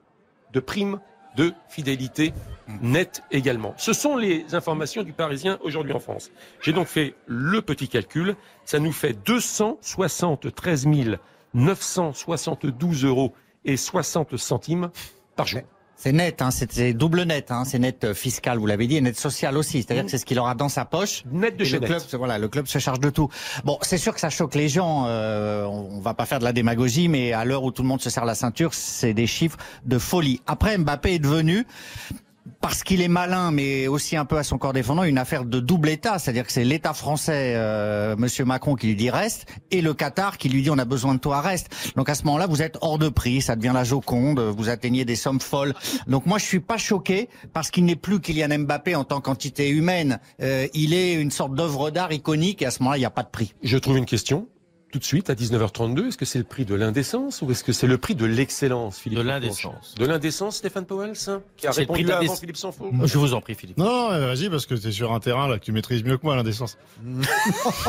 de 0.53 0.61
primes 0.61 1.01
de 1.37 1.53
fidélité 1.69 2.33
net 2.81 3.23
également. 3.31 3.75
Ce 3.77 3.93
sont 3.93 4.17
les 4.17 4.55
informations 4.55 5.03
du 5.03 5.13
Parisien 5.13 5.59
aujourd'hui 5.63 5.93
en 5.93 6.01
France. 6.01 6.31
J'ai 6.63 6.73
donc 6.73 6.87
fait 6.87 7.15
le 7.27 7.61
petit 7.63 7.89
calcul. 7.89 8.37
Ça 8.65 8.79
nous 8.79 8.93
fait 8.93 9.13
273 9.13 10.87
972 11.55 13.05
euros 13.05 13.35
et 13.65 13.77
60 13.77 14.37
centimes 14.37 14.91
par 15.37 15.47
jour. 15.47 15.63
C'est 15.99 16.13
net, 16.13 16.43
hein, 16.43 16.51
c'est 16.51 16.93
double 16.93 17.23
net, 17.23 17.51
hein, 17.51 17.65
c'est 17.65 17.79
net 17.79 18.05
euh, 18.05 18.13
fiscal, 18.15 18.59
vous 18.59 18.67
l'avez 18.67 18.87
dit, 18.87 18.97
et 18.97 19.01
net 19.01 19.19
social 19.19 19.57
aussi. 19.57 19.83
C'est-à-dire 19.83 20.05
que 20.05 20.11
c'est 20.11 20.19
ce 20.19 20.27
qu'il 20.27 20.39
aura 20.39 20.55
dans 20.55 20.69
sa 20.69 20.85
poche. 20.85 21.25
Net 21.33 21.57
de 21.57 21.65
chez 21.65 21.75
le 21.77 21.81
net. 21.81 21.89
club, 21.89 22.01
se- 22.03 22.17
voilà, 22.17 22.37
le 22.39 22.49
club 22.49 22.67
se 22.67 22.79
charge 22.79 23.01
de 23.01 23.09
tout. 23.09 23.29
Bon, 23.65 23.79
c'est 23.81 23.97
sûr 23.97 24.13
que 24.15 24.21
ça 24.21 24.29
choque 24.29 24.55
les 24.55 24.69
gens. 24.69 25.05
euh, 25.07 25.65
on, 25.65 25.97
on 25.97 26.01
va 26.01 26.13
pas 26.13 26.27
faire 26.27 26.39
de 26.39 26.45
la 26.45 26.53
démagogie, 26.53 27.09
mais 27.09 27.33
à 27.33 27.47
l'heure 27.47 27.65
où 27.65 27.71
tout 27.73 27.81
le 27.83 27.89
monde 27.89 28.03
se 28.03 28.11
serre 28.11 28.27
la 28.27 28.35
ceinture, 28.35 28.75
c'est 28.75 29.15
des 29.15 29.27
chiffres 29.27 29.57
de 29.87 29.99
folie. 29.99 30.43
Après, 30.47 30.77
Mbappé 30.77 31.15
est 31.15 31.19
devenu 31.19 31.67
parce 32.61 32.83
qu'il 32.83 33.01
est 33.01 33.09
malin, 33.09 33.51
mais 33.51 33.87
aussi 33.87 34.17
un 34.17 34.25
peu 34.25 34.39
à 34.39 34.43
son 34.43 34.59
corps 34.59 34.73
défendant, 34.73 35.05
une 35.05 35.19
affaire 35.19 35.45
de 35.45 35.61
double 35.61 35.89
État, 35.89 36.19
c'est-à-dire 36.19 36.47
que 36.47 36.53
c'est 36.53 36.65
l'État 36.65 36.95
français, 36.95 37.55
euh, 37.57 38.17
Monsieur 38.17 38.45
Macron, 38.45 38.75
qui 38.75 38.89
lui 38.89 38.97
dit 38.97 39.11
reste, 39.11 39.47
et 39.71 39.81
le 39.81 39.95
Qatar 39.95 40.39
qui 40.39 40.49
lui 40.49 40.63
dit 40.63 40.71
on 40.71 40.79
a 40.79 40.85
besoin 40.85 41.15
de 41.15 41.21
toi, 41.21 41.41
reste. 41.41 41.69
Donc 41.97 42.09
à 42.09 42.15
ce 42.15 42.25
moment-là, 42.25 42.47
vous 42.47 42.63
êtes 42.63 42.79
hors 42.81 42.99
de 42.99 43.09
prix, 43.09 43.43
ça 43.43 43.57
devient 43.57 43.73
la 43.75 43.85
Joconde, 43.85 44.41
vous 44.41 44.69
atteignez 44.69 45.05
des 45.05 45.17
sommes 45.17 45.41
folles. 45.41 45.75
Donc 46.07 46.27
moi, 46.27 46.39
je 46.39 46.45
suis 46.45 46.61
pas 46.61 46.77
choqué 46.77 47.29
parce 47.53 47.71
qu'il 47.71 47.85
n'est 47.85 47.97
plus 47.97 48.21
Kylian 48.21 48.59
Mbappé 48.61 48.95
en 48.95 49.05
tant 49.05 49.21
qu'entité 49.21 49.69
humaine. 49.69 50.19
Euh, 50.43 50.67
il 50.75 50.95
est 50.95 51.15
une 51.15 51.31
sorte 51.31 51.55
d'œuvre 51.55 51.91
d'art 51.91 52.13
iconique, 52.13 52.63
et 52.63 52.67
à 52.67 52.71
ce 52.71 52.81
moment-là, 52.81 52.97
il 52.97 53.01
n'y 53.01 53.07
a 53.07 53.11
pas 53.11 53.23
de 53.23 53.31
prix. 53.31 53.55
Je 53.63 53.79
trouve 53.79 53.97
une 53.97 54.07
question 54.07 54.49
tout 54.93 54.99
de 54.99 55.05
suite 55.05 55.31
à 55.31 55.35
19h32. 55.35 56.09
Est-ce 56.09 56.17
que 56.17 56.25
c'est 56.25 56.39
le 56.39 56.45
prix 56.45 56.65
de 56.65 56.75
l'indécence 56.75 57.43
ou 57.43 57.51
est-ce 57.51 57.65
que 57.65 57.73
c'est 57.73 57.87
le 57.87 57.99
prix 57.99 58.15
de 58.15 58.25
l'excellence, 58.25 58.99
Philippe 58.99 59.19
De 59.19 59.25
l'indécence. 59.25 59.95
De 59.97 60.07
l'indécence, 60.07 60.57
Stéphane 60.57 60.87
Powell, 60.87 61.17
ça 61.17 61.41
Qui 61.57 61.67
a 61.67 61.73
C'est 61.73 61.83
le 61.83 61.87
prix 61.87 62.03
répondu 62.03 62.05
de 62.05 62.11
avant 62.13 62.21
l'indécence. 62.21 62.41
Philippe 62.41 62.57
Sanfo 62.57 62.91
Je 63.05 63.19
vous 63.19 63.35
en 63.35 63.41
prie, 63.41 63.55
Philippe. 63.55 63.79
Non, 63.79 64.09
vas-y, 64.09 64.49
parce 64.49 64.67
que 64.67 64.75
t'es 64.75 64.93
sur 64.93 65.13
un 65.13 65.21
terrain 65.21 65.49
là 65.49 65.59
que 65.59 65.65
tu 65.65 65.73
maîtrises 65.73 66.05
mieux 66.05 66.17
que 66.17 66.25
moi, 66.25 66.37
l'indécence. 66.37 66.79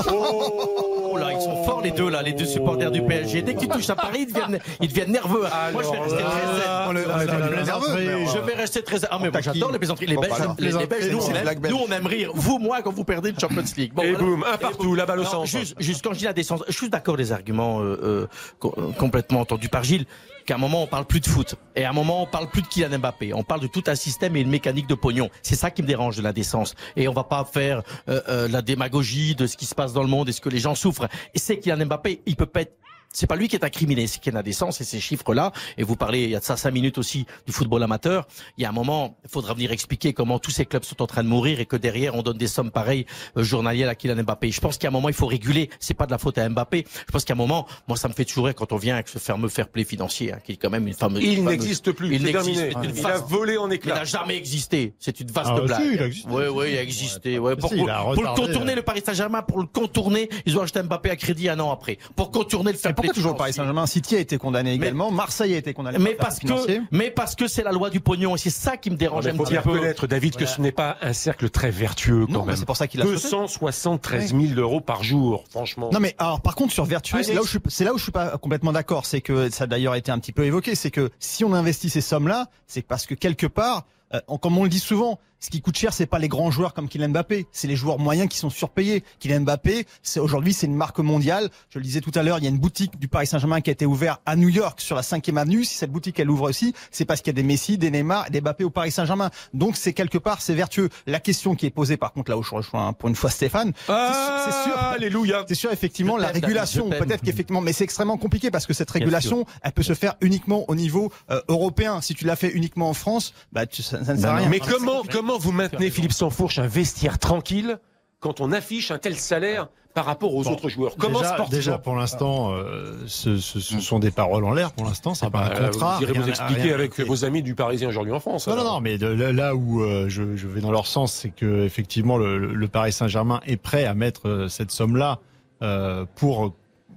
Oh 0.09 1.06
là, 1.15 1.31
ils 1.33 1.41
sont 1.41 1.63
forts 1.63 1.81
les 1.81 1.91
deux 1.91 2.09
là, 2.09 2.21
les 2.21 2.33
deux 2.33 2.45
supporters 2.45 2.91
du 2.91 3.01
PSG. 3.01 3.41
Dès 3.41 3.53
que 3.53 3.59
tu 3.59 3.67
touches 3.67 3.89
à 3.89 3.95
Paris, 3.95 4.25
ils 4.27 4.33
deviennent, 4.33 4.59
ils 4.81 4.87
deviennent 4.89 5.11
nerveux. 5.11 5.45
Moi, 5.71 5.83
je 5.83 5.89
vais 5.91 5.99
rester 5.99 6.23
très 6.23 7.63
nerveux, 7.63 8.25
Je 8.33 8.39
vais 8.39 8.53
rester 8.53 8.83
très 8.83 8.99
zen. 8.99 9.09
Ah 9.11 9.19
mais 9.21 9.29
moi, 9.29 9.41
j'adore 9.41 9.71
les 9.71 9.77
plaisanteries. 9.79 10.07
Les 10.07 10.15
Bon, 10.15 10.21
Belges, 10.21 10.33
les, 10.59 10.71
les 10.71 10.85
Belges, 10.87 11.11
nous, 11.11 11.17
on 11.19 11.21
C'est 11.21 11.35
aime, 11.35 11.59
nous 11.69 11.77
on 11.87 11.91
aime 11.91 12.07
rire. 12.07 12.31
Vous, 12.33 12.57
moi, 12.59 12.81
quand 12.81 12.91
vous 12.91 13.03
perdez 13.03 13.31
le 13.31 13.39
Champions 13.39 13.63
League. 13.77 13.93
Bon, 13.93 14.03
Et 14.03 14.11
voilà. 14.11 14.25
boum, 14.25 14.43
un 14.51 14.57
partout, 14.57 14.95
la 14.95 15.05
balle 15.05 15.19
au 15.19 15.23
centre. 15.25 15.45
Juste, 15.45 15.75
juste 15.79 16.03
quand 16.03 16.13
je 16.13 16.19
dis 16.19 16.25
la 16.25 16.33
descente, 16.33 16.63
je 16.67 16.73
suis 16.73 16.89
d'accord 16.89 17.17
des 17.17 17.31
arguments 17.31 17.79
euh, 17.81 17.99
euh, 18.03 18.27
euh, 18.65 18.91
complètement 18.97 19.41
entendus 19.41 19.69
par 19.69 19.83
Gilles. 19.83 20.05
Qu'à 20.47 20.55
un 20.55 20.59
moment 20.59 20.81
on 20.81 20.87
parle 20.87 21.03
plus 21.03 21.19
de 21.19 21.27
foot 21.27 21.55
et 21.75 21.83
à 21.83 21.89
un 21.89 21.93
moment 21.93 22.23
on 22.23 22.25
parle 22.25 22.47
plus 22.47 22.61
de 22.61 22.67
Kylian 22.67 22.99
Mbappé. 22.99 23.33
On 23.33 23.43
parle 23.43 23.59
de 23.59 23.67
tout 23.67 23.83
un 23.87 23.95
système 23.95 24.37
et 24.37 24.39
une 24.39 24.49
mécanique 24.49 24.87
de 24.87 24.95
pognon. 24.95 25.29
C'est 25.41 25.55
ça 25.55 25.71
qui 25.71 25.81
me 25.81 25.87
dérange 25.87 26.15
de 26.15 26.21
l'indécence. 26.21 26.73
Et 26.95 27.09
on 27.09 27.13
va 27.13 27.25
pas 27.25 27.43
faire 27.43 27.83
euh, 28.07 28.21
euh, 28.29 28.47
la 28.47 28.61
démagogie 28.61 29.35
de 29.35 29.45
ce 29.45 29.57
qui 29.57 29.65
se 29.65 29.75
passe 29.75 29.91
dans 29.91 30.03
le 30.03 30.07
monde 30.07 30.29
et 30.29 30.31
ce 30.31 30.39
que 30.39 30.47
les 30.47 30.59
gens 30.59 30.73
souffrent. 30.73 31.09
Et 31.33 31.39
c'est 31.39 31.59
Kylian 31.59 31.85
Mbappé, 31.85 32.21
il 32.25 32.37
peut 32.37 32.45
pas 32.45 32.61
être 32.61 32.77
c'est 33.11 33.27
pas 33.27 33.35
lui 33.35 33.47
qui 33.47 33.55
est 33.55 33.63
incriminé, 33.63 34.05
c'est 34.07 34.19
qu'il 34.19 34.31
y 34.31 34.35
a 34.35 34.39
l'indécence 34.39 34.79
et 34.81 34.83
ces 34.83 34.99
chiffres-là. 34.99 35.51
Et 35.77 35.83
vous 35.83 35.95
parlez, 35.95 36.23
il 36.25 36.29
y 36.31 36.35
a 36.35 36.39
de 36.39 36.43
ça 36.43 36.57
cinq 36.57 36.71
minutes 36.71 36.97
aussi 36.97 37.25
du 37.45 37.51
football 37.53 37.81
amateur. 37.83 38.27
Il 38.57 38.61
y 38.63 38.65
a 38.65 38.69
un 38.69 38.73
moment, 38.73 39.17
il 39.23 39.29
faudra 39.29 39.53
venir 39.53 39.71
expliquer 39.71 40.13
comment 40.13 40.39
tous 40.39 40.51
ces 40.51 40.65
clubs 40.65 40.83
sont 40.83 41.01
en 41.01 41.07
train 41.07 41.23
de 41.23 41.27
mourir 41.29 41.59
et 41.59 41.65
que 41.65 41.75
derrière 41.75 42.15
on 42.15 42.21
donne 42.21 42.37
des 42.37 42.47
sommes 42.47 42.71
pareilles 42.71 43.05
euh, 43.37 43.43
journalières 43.43 43.89
à 43.89 43.95
Kylian 43.95 44.23
Mbappé. 44.23 44.51
Je 44.51 44.61
pense 44.61 44.77
qu'à 44.77 44.89
un 44.89 44.91
moment 44.91 45.09
il 45.09 45.15
faut 45.15 45.25
réguler. 45.27 45.69
C'est 45.79 45.93
pas 45.93 46.05
de 46.05 46.11
la 46.11 46.17
faute 46.17 46.37
à 46.37 46.47
Mbappé. 46.47 46.85
Je 47.07 47.11
pense 47.11 47.25
qu'à 47.25 47.33
un 47.33 47.37
moment, 47.37 47.67
moi 47.87 47.97
ça 47.97 48.07
me 48.07 48.13
fait 48.13 48.25
toujours 48.25 48.45
rire 48.45 48.55
quand 48.55 48.71
on 48.71 48.77
vient 48.77 48.95
avec 48.95 49.07
ce 49.07 49.19
fameux 49.19 49.49
fair 49.49 49.69
play 49.69 49.83
financier, 49.83 50.33
hein, 50.33 50.39
qui 50.43 50.53
est 50.53 50.57
quand 50.57 50.69
même 50.69 50.87
une 50.87 50.93
fameuse. 50.93 51.23
Il 51.23 51.37
fameuse- 51.37 51.51
n'existe 51.51 51.91
plus, 51.91 52.13
Il 52.13 52.23
n'existe- 52.23 52.73
une 52.83 52.93
Il 52.95 53.05
a 53.05 53.17
volé 53.17 53.57
en 53.57 53.67
Il 53.69 53.73
éclats. 53.73 53.95
n'a 53.95 54.03
jamais 54.05 54.35
existé. 54.37 54.93
C'est 54.99 55.19
une 55.19 55.31
vaste 55.31 55.49
Ah, 55.51 55.57
si, 55.59 55.65
blague. 55.65 55.81
il 55.93 56.01
a 56.01 56.05
existé. 56.07 56.29
Oui, 56.31 56.43
oui, 56.51 56.65
il 56.71 56.77
a 56.77 56.81
existé. 56.83 57.39
Ouais, 57.39 57.55
pour, 57.55 57.69
Si, 57.69 57.77
il 57.77 57.89
a 57.89 57.97
pour- 58.03 58.13
pour 58.13 58.23
le 58.23 58.29
retardé, 58.29 58.41
contourner 58.53 58.71
euh. 58.73 58.75
le 58.77 58.81
Paris 58.83 59.01
Saint-Germain, 59.05 59.41
pour 59.41 59.59
le 59.59 59.65
contourner, 59.67 60.29
ils 60.45 60.57
ont 60.57 60.61
acheté 60.61 60.81
Mbappé 60.83 61.09
à 61.09 61.15
crédit 61.15 61.49
un 61.49 61.59
an 61.59 61.71
après. 61.71 61.97
Pour 62.15 62.31
contourner 62.31 62.71
le 62.71 62.77
fair 62.77 62.91
Mais 62.91 63.06
pourquoi 63.07 63.13
toujours 63.15 63.31
le 63.33 63.37
Paris. 63.37 63.53
Saint-Germain 63.53 63.85
City 63.87 64.15
a 64.15 64.19
été 64.19 64.37
condamné 64.37 64.73
également, 64.73 65.11
Marseille 65.11 65.53
a 65.53 65.57
été 65.57 65.73
condamné. 65.73 65.97
Mais 65.99 66.13
par 66.15 66.27
parce 66.27 66.39
que, 66.39 66.81
mais 66.91 67.11
parce 67.11 67.35
que 67.35 67.47
c'est 67.47 67.63
la 67.63 67.71
loi 67.71 67.89
du 67.89 67.99
pognon 67.99 68.35
et 68.35 68.37
c'est 68.37 68.49
ça 68.49 68.77
qui 68.77 68.89
me 68.91 68.95
dérange 68.95 69.25
Il 69.25 69.31
un 69.31 69.35
faut 69.35 69.43
petit 69.43 69.53
bien 69.53 69.61
peu. 69.61 69.71
reconnaître, 69.71 70.07
David, 70.07 70.35
que 70.35 70.45
ce 70.45 70.61
n'est 70.61 70.71
pas 70.71 70.97
un 71.01 71.13
cercle 71.13 71.49
très 71.49 71.71
vertueux 71.71 72.25
quand 72.27 72.31
Non, 72.33 72.45
même. 72.45 72.55
c'est 72.55 72.65
pour 72.65 72.77
ça 72.77 72.87
qu'il 72.87 73.01
a 73.01 73.05
sauté. 73.05 73.15
273 73.15 74.33
000 74.35 74.59
euros 74.59 74.81
par 74.81 75.03
jour, 75.03 75.43
franchement. 75.49 75.89
Non 75.91 75.99
mais 75.99 76.15
alors 76.17 76.41
par 76.41 76.55
contre 76.55 76.73
sur 76.73 76.85
vertueux, 76.85 77.23
c'est 77.23 77.33
là 77.33 77.41
où 77.41 77.45
je 77.45 77.49
suis, 77.51 77.59
c'est 77.67 77.83
là 77.83 77.93
où 77.93 77.97
je 77.97 78.03
suis 78.03 78.11
pas 78.11 78.37
complètement 78.37 78.71
d'accord. 78.71 79.05
C'est 79.05 79.21
que 79.21 79.49
ça 79.49 79.63
a 79.65 79.67
d'ailleurs 79.67 79.95
été 79.95 80.11
un 80.11 80.19
petit 80.19 80.31
peu 80.31 80.45
évoqué, 80.45 80.75
c'est 80.75 80.91
que 80.91 81.09
si 81.19 81.43
on 81.43 81.53
investit 81.53 81.89
ces 81.89 82.01
sommes-là, 82.01 82.47
c'est 82.67 82.81
parce 82.81 83.05
que 83.05 83.15
quelque 83.15 83.47
part, 83.47 83.85
euh, 84.13 84.19
on- 84.27 84.37
comme 84.37 84.57
on 84.57 84.63
le 84.63 84.69
dit 84.69 84.79
souvent, 84.79 85.19
ce 85.39 85.49
qui 85.49 85.61
coûte 85.61 85.77
cher, 85.77 85.93
c'est 85.93 86.05
pas 86.05 86.19
les 86.19 86.27
grands 86.27 86.51
joueurs 86.51 86.73
comme 86.73 86.87
Kylian 86.89 87.09
Mbappé, 87.09 87.47
c'est 87.51 87.67
les 87.67 87.75
joueurs 87.75 87.99
moyens 87.99 88.27
qui 88.29 88.37
sont 88.37 88.49
surpayés. 88.49 89.03
Kylian 89.19 89.41
Mbappé, 89.41 89.85
c'est 90.01 90.19
aujourd'hui 90.19 90.53
c'est 90.53 90.65
une 90.67 90.75
marque 90.75 90.99
mondiale. 90.99 91.49
Je 91.69 91.79
le 91.79 91.83
disais 91.83 92.01
tout 92.01 92.11
à 92.15 92.23
l'heure, 92.23 92.39
il 92.39 92.43
y 92.43 92.47
a 92.47 92.49
une 92.49 92.57
boutique 92.59 92.99
du 92.99 93.07
Paris 93.07 93.27
Saint-Germain 93.27 93.61
qui 93.61 93.69
a 93.69 93.73
été 93.73 93.85
ouverte 93.85 94.21
à 94.25 94.35
New 94.35 94.49
York 94.49 94.81
sur 94.81 94.95
la 94.95 95.01
5e 95.03 95.37
avenue. 95.37 95.63
Si 95.63 95.75
cette 95.75 95.91
boutique 95.91 96.19
elle 96.19 96.29
ouvre 96.29 96.49
aussi, 96.49 96.73
c'est 96.91 97.05
parce 97.05 97.21
qu'il 97.21 97.31
y 97.31 97.35
a 97.35 97.41
des 97.41 97.43
Messi, 97.47 97.77
des 97.77 97.91
Neymar, 97.91 98.27
et 98.27 98.31
des 98.31 98.41
Mbappé 98.41 98.63
au 98.63 98.69
Paris 98.69 98.91
Saint-Germain. 98.91 99.29
Donc 99.53 99.77
c'est 99.77 99.93
quelque 99.93 100.17
part 100.17 100.41
c'est 100.41 100.55
vertueux. 100.55 100.89
La 101.05 101.19
question 101.19 101.55
qui 101.55 101.65
est 101.65 101.71
posée 101.71 101.97
par 101.97 102.13
contre 102.13 102.31
là 102.31 102.37
où 102.37 102.43
je 102.43 102.53
rejoins 102.55 102.93
pour 102.93 103.09
une 103.09 103.15
fois 103.15 103.29
Stéphane, 103.29 103.73
Ah, 103.87 104.45
c'est 104.45 104.69
sûr. 104.69 104.77
Alléluia. 104.77 105.45
c'est 105.47 105.55
sûr, 105.55 105.71
effectivement, 105.71 106.17
Je 106.17 106.21
la 106.23 106.29
régulation, 106.29 106.89
peut-être 106.89 107.21
qu'effectivement, 107.21 107.61
mais 107.61 107.73
c'est 107.73 107.83
extrêmement 107.83 108.17
compliqué 108.17 108.49
parce 108.51 108.65
que 108.65 108.73
cette 108.73 108.89
régulation, 108.89 109.45
elle 109.61 109.71
peut 109.71 109.83
se 109.83 109.93
faire 109.93 110.15
uniquement 110.21 110.65
au 110.67 110.75
niveau 110.75 111.11
euh, 111.29 111.41
européen. 111.47 112.01
Si 112.01 112.15
tu 112.15 112.25
l'as 112.25 112.35
fait 112.35 112.49
uniquement 112.49 112.89
en 112.89 112.93
France, 112.93 113.33
bah, 113.51 113.65
tu, 113.65 113.83
ça, 113.83 114.03
ça 114.03 114.13
ne 114.13 114.19
sert 114.19 114.31
à 114.31 114.35
rien. 114.37 114.49
Mais 114.49 114.59
comment, 114.59 115.03
comment 115.27 115.39
vous 115.39 115.51
maintenez, 115.51 115.89
Philippe 115.89 116.13
Sansfourche, 116.13 116.59
un 116.59 116.67
vestiaire 116.67 117.19
tranquille 117.19 117.79
quand 118.19 118.41
on 118.41 118.51
affiche 118.51 118.91
un 118.91 118.97
tel 118.97 119.15
salaire 119.15 119.67
par 119.93 120.05
rapport 120.05 120.33
aux 120.35 120.43
Bon, 120.43 120.51
autres 120.51 120.69
joueurs? 120.69 120.95
Comment 120.97 121.19
déjà, 121.21 121.45
déjà, 121.49 121.77
pour 121.79 121.95
l'instant, 121.95 122.51
euh, 122.53 122.93
ce, 123.07 123.37
ce- 123.37 123.59
ce 123.59 123.79
sont 123.79 123.99
des 123.99 124.11
paroles 124.11 124.45
en 124.45 124.53
l'air. 124.53 124.71
Pour 124.71 124.85
l'instant, 124.85 125.13
c'est 125.15 125.29
pas 125.29 125.47
Euh, 125.49 125.65
un 125.65 125.69
contrat. 125.71 125.97
Vous 125.97 126.03
irez 126.03 126.11
rien- 126.13 126.21
vous 126.21 126.29
expliquer 126.29 126.61
rien- 126.61 126.73
avec 126.75 126.99
vos 126.99 127.25
amis 127.25 127.41
du 127.41 127.55
Parisien 127.55 127.89
aujourd'hui 127.89 128.13
en 128.13 128.19
France. 128.19 128.47
Non, 128.47 128.55
non, 128.55 128.61
alors. 128.61 128.73
non, 128.75 128.81
mais 128.81 128.97
de 128.97 129.07
là, 129.07 129.55
où 129.55 129.81
euh, 129.81 130.07
je, 130.07 130.35
je 130.35 130.47
vais 130.47 130.61
dans 130.61 130.71
leur 130.71 130.87
sens, 130.87 131.13
c'est 131.13 131.29
que 131.31 131.63
effectivement 131.65 132.17
le, 132.17 132.37
le 132.53 132.67
Paris 132.67 132.91
Saint-Germain 132.93 133.41
est 133.45 133.57
prêt 133.57 133.85
à 133.85 133.93
mettre 133.95 134.27
euh, 134.29 134.47
cette 134.47 134.71
somme-là 134.71 135.19
euh, 135.63 136.05
pour 136.15 136.53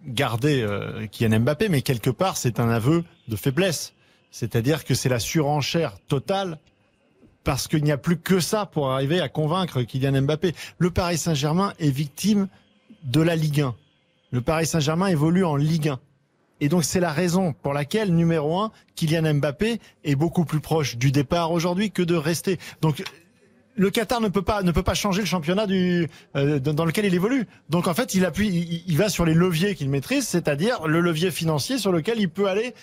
garder 0.07 0.66
Kylian 1.11 1.41
Mbappé, 1.41 1.68
mais 1.68 1.83
quelque 1.83 2.11
part 2.11 2.37
c'est 2.37 2.61
un 2.61 2.70
aveu 2.70 3.05
de 3.28 3.37
faiblesse. 3.37 3.93
C'est-à-dire 4.31 4.85
que 4.85 4.95
c'est 4.95 5.09
la 5.09 5.18
surenchère 5.18 5.99
totale 6.09 6.59
parce 7.45 7.68
qu'il 7.68 7.82
n'y 7.84 7.93
a 7.93 7.99
plus 7.99 8.18
que 8.18 8.41
ça 8.41 8.66
pour 8.66 8.91
arriver 8.91 9.20
à 9.20 9.28
convaincre 9.28 9.82
Kylian 9.82 10.22
Mbappé. 10.22 10.55
Le 10.78 10.91
Paris 10.91 11.18
Saint-Germain 11.18 11.72
est 11.78 11.91
victime 11.91 12.49
de 13.05 13.20
la 13.20 13.36
Ligue 13.36 13.62
1. 13.62 13.74
Le 14.32 14.41
Paris 14.41 14.66
Saint-Germain 14.66 15.07
évolue 15.07 15.45
en 15.45 15.57
Ligue 15.57 15.88
1. 15.88 16.01
Et 16.61 16.68
donc 16.68 16.84
c'est 16.84 17.01
la 17.01 17.12
raison 17.12 17.55
pour 17.55 17.72
laquelle, 17.72 18.14
numéro 18.14 18.59
un, 18.59 18.70
Kylian 18.95 19.34
Mbappé 19.34 19.80
est 20.05 20.14
beaucoup 20.14 20.45
plus 20.45 20.61
proche 20.61 20.97
du 20.97 21.11
départ 21.11 21.53
aujourd'hui 21.53 21.91
que 21.91 22.03
de 22.03 22.14
rester. 22.14 22.59
Donc 22.82 23.03
le 23.76 23.88
Qatar 23.88 24.20
ne 24.20 24.28
peut 24.28 24.43
pas 24.43 24.62
ne 24.62 24.72
peut 24.72 24.82
pas 24.82 24.95
changer 24.95 25.20
le 25.20 25.26
championnat 25.26 25.66
du 25.66 26.09
euh, 26.36 26.59
dans 26.59 26.84
lequel 26.84 27.07
il 27.07 27.14
évolue. 27.14 27.47
Donc 27.70 27.88
en 27.88 27.95
fait, 27.95 28.14
il 28.14 28.26
appuie, 28.26 28.84
il 28.86 28.97
va 28.99 29.09
sur 29.09 29.24
les 29.24 29.32
leviers 29.32 29.74
qu'il 29.74 29.88
maîtrise, 29.88 30.28
c'est-à-dire 30.28 30.86
le 30.86 31.01
levier 31.01 31.30
financier 31.30 31.78
sur 31.78 31.91
lequel 31.91 32.20
il 32.20 32.28
peut 32.28 32.47
aller 32.47 32.74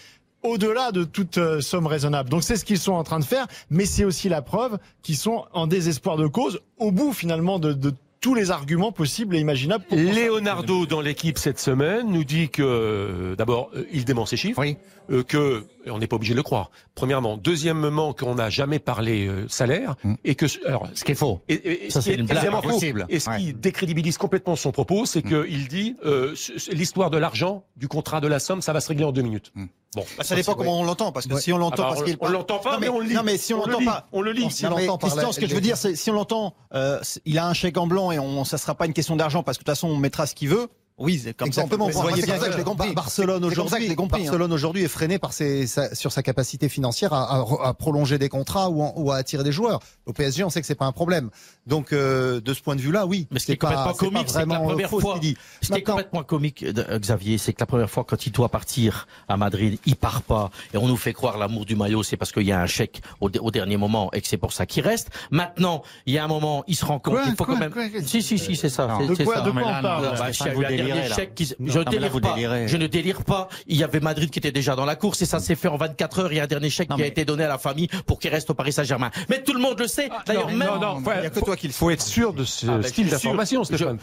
au-delà 0.43 0.91
de 0.91 1.03
toute 1.03 1.37
euh, 1.37 1.61
somme 1.61 1.87
raisonnable. 1.87 2.29
Donc 2.29 2.43
c'est 2.43 2.55
ce 2.55 2.65
qu'ils 2.65 2.79
sont 2.79 2.93
en 2.93 3.03
train 3.03 3.19
de 3.19 3.25
faire, 3.25 3.47
mais 3.69 3.85
c'est 3.85 4.05
aussi 4.05 4.29
la 4.29 4.41
preuve 4.41 4.77
qu'ils 5.01 5.17
sont 5.17 5.45
en 5.53 5.67
désespoir 5.67 6.17
de 6.17 6.27
cause 6.27 6.61
au 6.77 6.91
bout 6.91 7.13
finalement 7.13 7.59
de, 7.59 7.73
de 7.73 7.93
tous 8.21 8.33
les 8.33 8.51
arguments 8.51 8.91
possibles 8.91 9.35
et 9.35 9.39
imaginables. 9.39 9.83
Pour 9.85 9.97
Leonardo 9.97 10.85
dans 10.85 11.01
l'équipe 11.01 11.37
cette 11.37 11.59
semaine 11.59 12.11
nous 12.11 12.23
dit 12.23 12.49
que 12.49 12.63
euh, 12.63 13.35
d'abord 13.35 13.69
euh, 13.75 13.85
il 13.91 14.05
dément 14.05 14.25
ses 14.25 14.37
chiffres, 14.37 14.63
euh, 15.09 15.23
que 15.23 15.65
on 15.89 15.99
n'est 15.99 16.07
pas 16.07 16.17
obligé 16.17 16.33
de 16.33 16.37
le 16.37 16.43
croire. 16.43 16.69
Premièrement, 16.95 17.37
deuxièmement 17.37 18.13
qu'on 18.13 18.35
n'a 18.35 18.49
jamais 18.49 18.79
parlé 18.79 19.27
euh, 19.27 19.47
salaire 19.47 19.95
et 20.25 20.35
que 20.35 20.45
alors 20.67 20.87
Ce 20.93 21.03
qui 21.03 21.13
est 21.13 21.15
faux. 21.15 21.39
et, 21.47 21.85
et- 21.85 21.89
Ça, 21.89 22.01
ce 22.01 22.09
qui 22.09 22.11
c'est 22.13 22.17
est 22.17 22.21
une 22.21 22.27
blague 22.27 22.49
faux, 22.51 22.57
impossible. 22.57 23.05
Et 23.09 23.19
ce 23.19 23.29
qui 23.37 23.47
Ouais. 23.47 23.53
décrédibilise 23.53 24.17
complètement 24.17 24.55
son 24.55 24.71
propos, 24.71 25.05
c'est 25.05 25.21
qu'il 25.21 25.67
dit 25.69 25.95
euh, 26.05 26.35
l'histoire 26.71 27.09
de 27.09 27.17
l'argent, 27.17 27.63
du 27.77 27.87
contrat, 27.87 28.19
de 28.21 28.27
la 28.27 28.39
somme, 28.39 28.61
ça 28.61 28.73
va 28.73 28.81
se 28.81 28.89
régler 28.89 29.05
en 29.05 29.11
deux 29.11 29.21
minutes. 29.21 29.51
Bon, 29.95 30.03
Bah, 30.17 30.23
ça 30.25 30.35
dépend 30.35 30.53
comment 30.53 30.79
on 30.79 30.83
l'entend, 30.83 31.11
parce 31.13 31.25
que 31.27 31.39
si 31.39 31.53
on 31.53 31.57
l'entend 31.57 31.87
Ah 31.91 31.95
bah, 31.95 32.01
on- 32.19 32.27
on 32.27 32.29
l'entend 32.29 32.59
pas, 32.59 32.73
non, 32.73 32.79
mais 32.79 32.89
on 32.89 32.99
le 32.99 33.05
lit. 33.07 33.13
Non 33.15 33.23
mais 33.23 33.37
si 33.37 33.53
on, 33.53 33.61
On 33.63 33.65
le 33.65 33.71
l'entend 33.71 33.85
pas, 33.85 34.07
on 34.11 34.21
le 34.21 34.31
lit. 34.33 34.51
Si 34.51 34.65
on 34.65 34.69
Non, 34.71 34.75
mais 34.75 34.87
Christian, 34.99 35.31
ce 35.31 35.39
que 35.39 35.47
je 35.47 35.55
veux 35.55 35.61
dire, 35.61 35.77
c'est 35.77 35.95
si 35.95 36.11
on 36.11 36.13
l'entend, 36.13 36.53
euh, 36.73 36.99
il 37.25 37.37
a 37.39 37.47
un 37.47 37.53
chèque 37.53 37.77
en 37.77 37.87
blanc 37.87 38.11
et 38.11 38.19
on, 38.19 38.43
ça 38.43 38.57
sera 38.57 38.75
pas 38.75 38.85
une 38.85 38.93
question 38.93 39.15
d'argent 39.15 39.41
parce 39.43 39.57
que 39.57 39.63
de 39.63 39.65
toute 39.65 39.71
façon 39.75 39.87
on 39.87 39.95
mettra 39.97 40.27
ce 40.27 40.35
qu'il 40.35 40.49
veut. 40.49 40.67
Oui, 40.99 41.21
c'est 41.23 41.33
comme 41.35 41.47
Exactement. 41.47 41.87
ça. 41.87 41.93
Vous 41.93 42.01
voyez 42.01 42.21
c'est 42.21 42.25
bien 42.25 42.39
ça 42.39 42.47
que 42.47 42.53
je 42.53 42.57
l'ai 42.57 42.63
compris. 42.63 42.87
Bar- 42.87 43.03
Barcelone 43.03 43.45
aujourd'hui, 43.45 43.91
hein. 43.91 44.07
Barcelone 44.09 44.51
aujourd'hui 44.51 44.83
est 44.83 44.87
freiné 44.87 45.19
par 45.19 45.31
ses, 45.31 45.67
sa- 45.67 45.93
sur 45.93 46.11
sa 46.11 46.23
capacité 46.23 46.69
financière 46.69 47.13
à, 47.13 47.37
à- 47.39 47.67
à 47.67 47.73
prolonger 47.75 48.17
des 48.17 48.29
contrats 48.29 48.69
ou, 48.69 48.81
en- 48.81 48.93
ou 48.97 49.11
à 49.11 49.17
attirer 49.17 49.43
des 49.43 49.51
joueurs. 49.51 49.79
Au 50.07 50.13
PSG, 50.13 50.43
on 50.43 50.49
sait 50.49 50.59
que 50.59 50.65
c'est 50.65 50.73
pas 50.73 50.85
un 50.87 50.91
problème. 50.91 51.29
Donc 51.67 51.93
euh, 51.93 52.41
de 52.41 52.53
ce 52.55 52.61
point 52.63 52.75
de 52.75 52.81
vue-là, 52.81 53.05
oui. 53.05 53.27
Mais 53.29 53.37
ce 53.39 53.45
qui 53.45 53.51
est 53.51 53.57
complètement 53.57 53.85
pas 53.85 53.93
comique, 53.93 54.23
c'est 54.27 54.39
la 54.39 54.45
vraiment 54.45 54.65
première 54.65 54.89
ce 54.89 54.99
fois, 54.99 55.19
dit. 55.19 55.37
ce 55.61 55.67
qui 55.71 55.77
est 55.79 55.83
complètement 55.83 56.23
comique, 56.23 56.63
euh, 56.63 56.97
Xavier, 56.97 57.37
c'est 57.37 57.53
que 57.53 57.59
la 57.59 57.67
première 57.67 57.89
fois 57.91 58.03
quand 58.03 58.25
il 58.25 58.31
doit 58.31 58.49
partir 58.49 59.07
à 59.27 59.37
Madrid, 59.37 59.77
il 59.85 59.95
part 59.97 60.23
pas 60.23 60.49
et 60.73 60.77
on 60.77 60.87
nous 60.87 60.97
fait 60.97 61.13
croire 61.13 61.37
l'amour 61.37 61.65
du 61.65 61.75
maillot, 61.75 62.01
c'est 62.01 62.17
parce 62.17 62.31
qu'il 62.31 62.43
y 62.47 62.51
a 62.51 62.59
un 62.59 62.65
chèque 62.65 63.01
au, 63.21 63.29
au 63.39 63.51
dernier 63.51 63.77
moment 63.77 64.09
et 64.13 64.21
que 64.21 64.27
c'est 64.27 64.37
pour 64.37 64.51
ça 64.51 64.65
qu'il 64.65 64.83
reste. 64.83 65.09
Maintenant, 65.29 65.83
il 66.07 66.13
y 66.15 66.17
a 66.17 66.23
un 66.23 66.27
moment, 66.27 66.63
il 66.67 66.75
se 66.75 66.85
rend 66.85 66.97
compte, 66.97 67.13
Quoi, 67.15 67.23
il 67.27 67.35
faut 67.35 67.45
quoi, 67.45 67.53
quand 67.53 67.59
même. 67.59 67.71
quoi, 67.71 67.83
si 68.03 68.23
si 68.23 68.39
si, 68.39 68.55
c'est 68.55 68.69
ça. 68.69 68.97
De 69.07 69.13
c'est 69.13 69.23
quoi- 69.25 69.41
de 69.41 69.51
on 69.51 69.53
parle 69.81 70.86
Ah 70.91 70.95
délirez, 71.01 71.29
qui- 71.35 71.53
Non, 71.59 71.71
je 71.73 71.79
ne 71.79 71.83
là, 71.85 71.91
délire 71.91 72.11
vous 72.11 72.19
pas. 72.19 72.33
délirez. 72.33 72.67
Je 72.67 72.77
ne 72.77 72.87
délire 72.87 73.23
pas. 73.23 73.47
Il 73.67 73.77
y 73.77 73.83
avait 73.83 73.99
Madrid 73.99 74.29
qui 74.29 74.39
était 74.39 74.51
déjà 74.51 74.75
dans 74.75 74.85
la 74.85 74.95
course 74.95 75.21
et 75.21 75.25
ça 75.25 75.39
s'est 75.39 75.55
fait 75.55 75.67
en 75.67 75.77
24 75.77 76.19
heures. 76.19 76.31
Il 76.33 76.37
y 76.37 76.39
a 76.39 76.43
un 76.43 76.47
dernier 76.47 76.69
chèque 76.69 76.89
Non, 76.89 76.95
qui 76.95 77.03
a 77.03 77.05
été 77.07 77.25
donné 77.25 77.43
à 77.43 77.47
la 77.47 77.57
famille 77.57 77.87
pour 78.05 78.19
qu'il 78.19 78.31
reste 78.31 78.49
au 78.49 78.53
Paris 78.53 78.73
Saint-Germain. 78.73 79.11
Mais 79.29 79.43
tout 79.43 79.53
le 79.53 79.59
monde 79.59 79.79
le 79.79 79.87
sait. 79.87 80.09
D'ailleurs, 80.25 80.47
même. 80.49 80.59
non, 80.67 80.79
non, 80.79 81.01
faut, 81.01 81.11
il 81.17 81.23
y 81.23 81.25
a 81.25 81.29
que 81.29 81.39
faut- 81.39 81.45
toi 81.45 81.55
qui 81.55 81.67
le 81.67 81.73
faut 81.73 81.89
être 81.89 82.01
sûr 82.01 82.33
de 82.33 82.43
ce 82.43 82.65
Ah, 82.67 82.81
style 82.83 83.09
d'information, 83.09 83.63
Stéphane. 83.63 83.97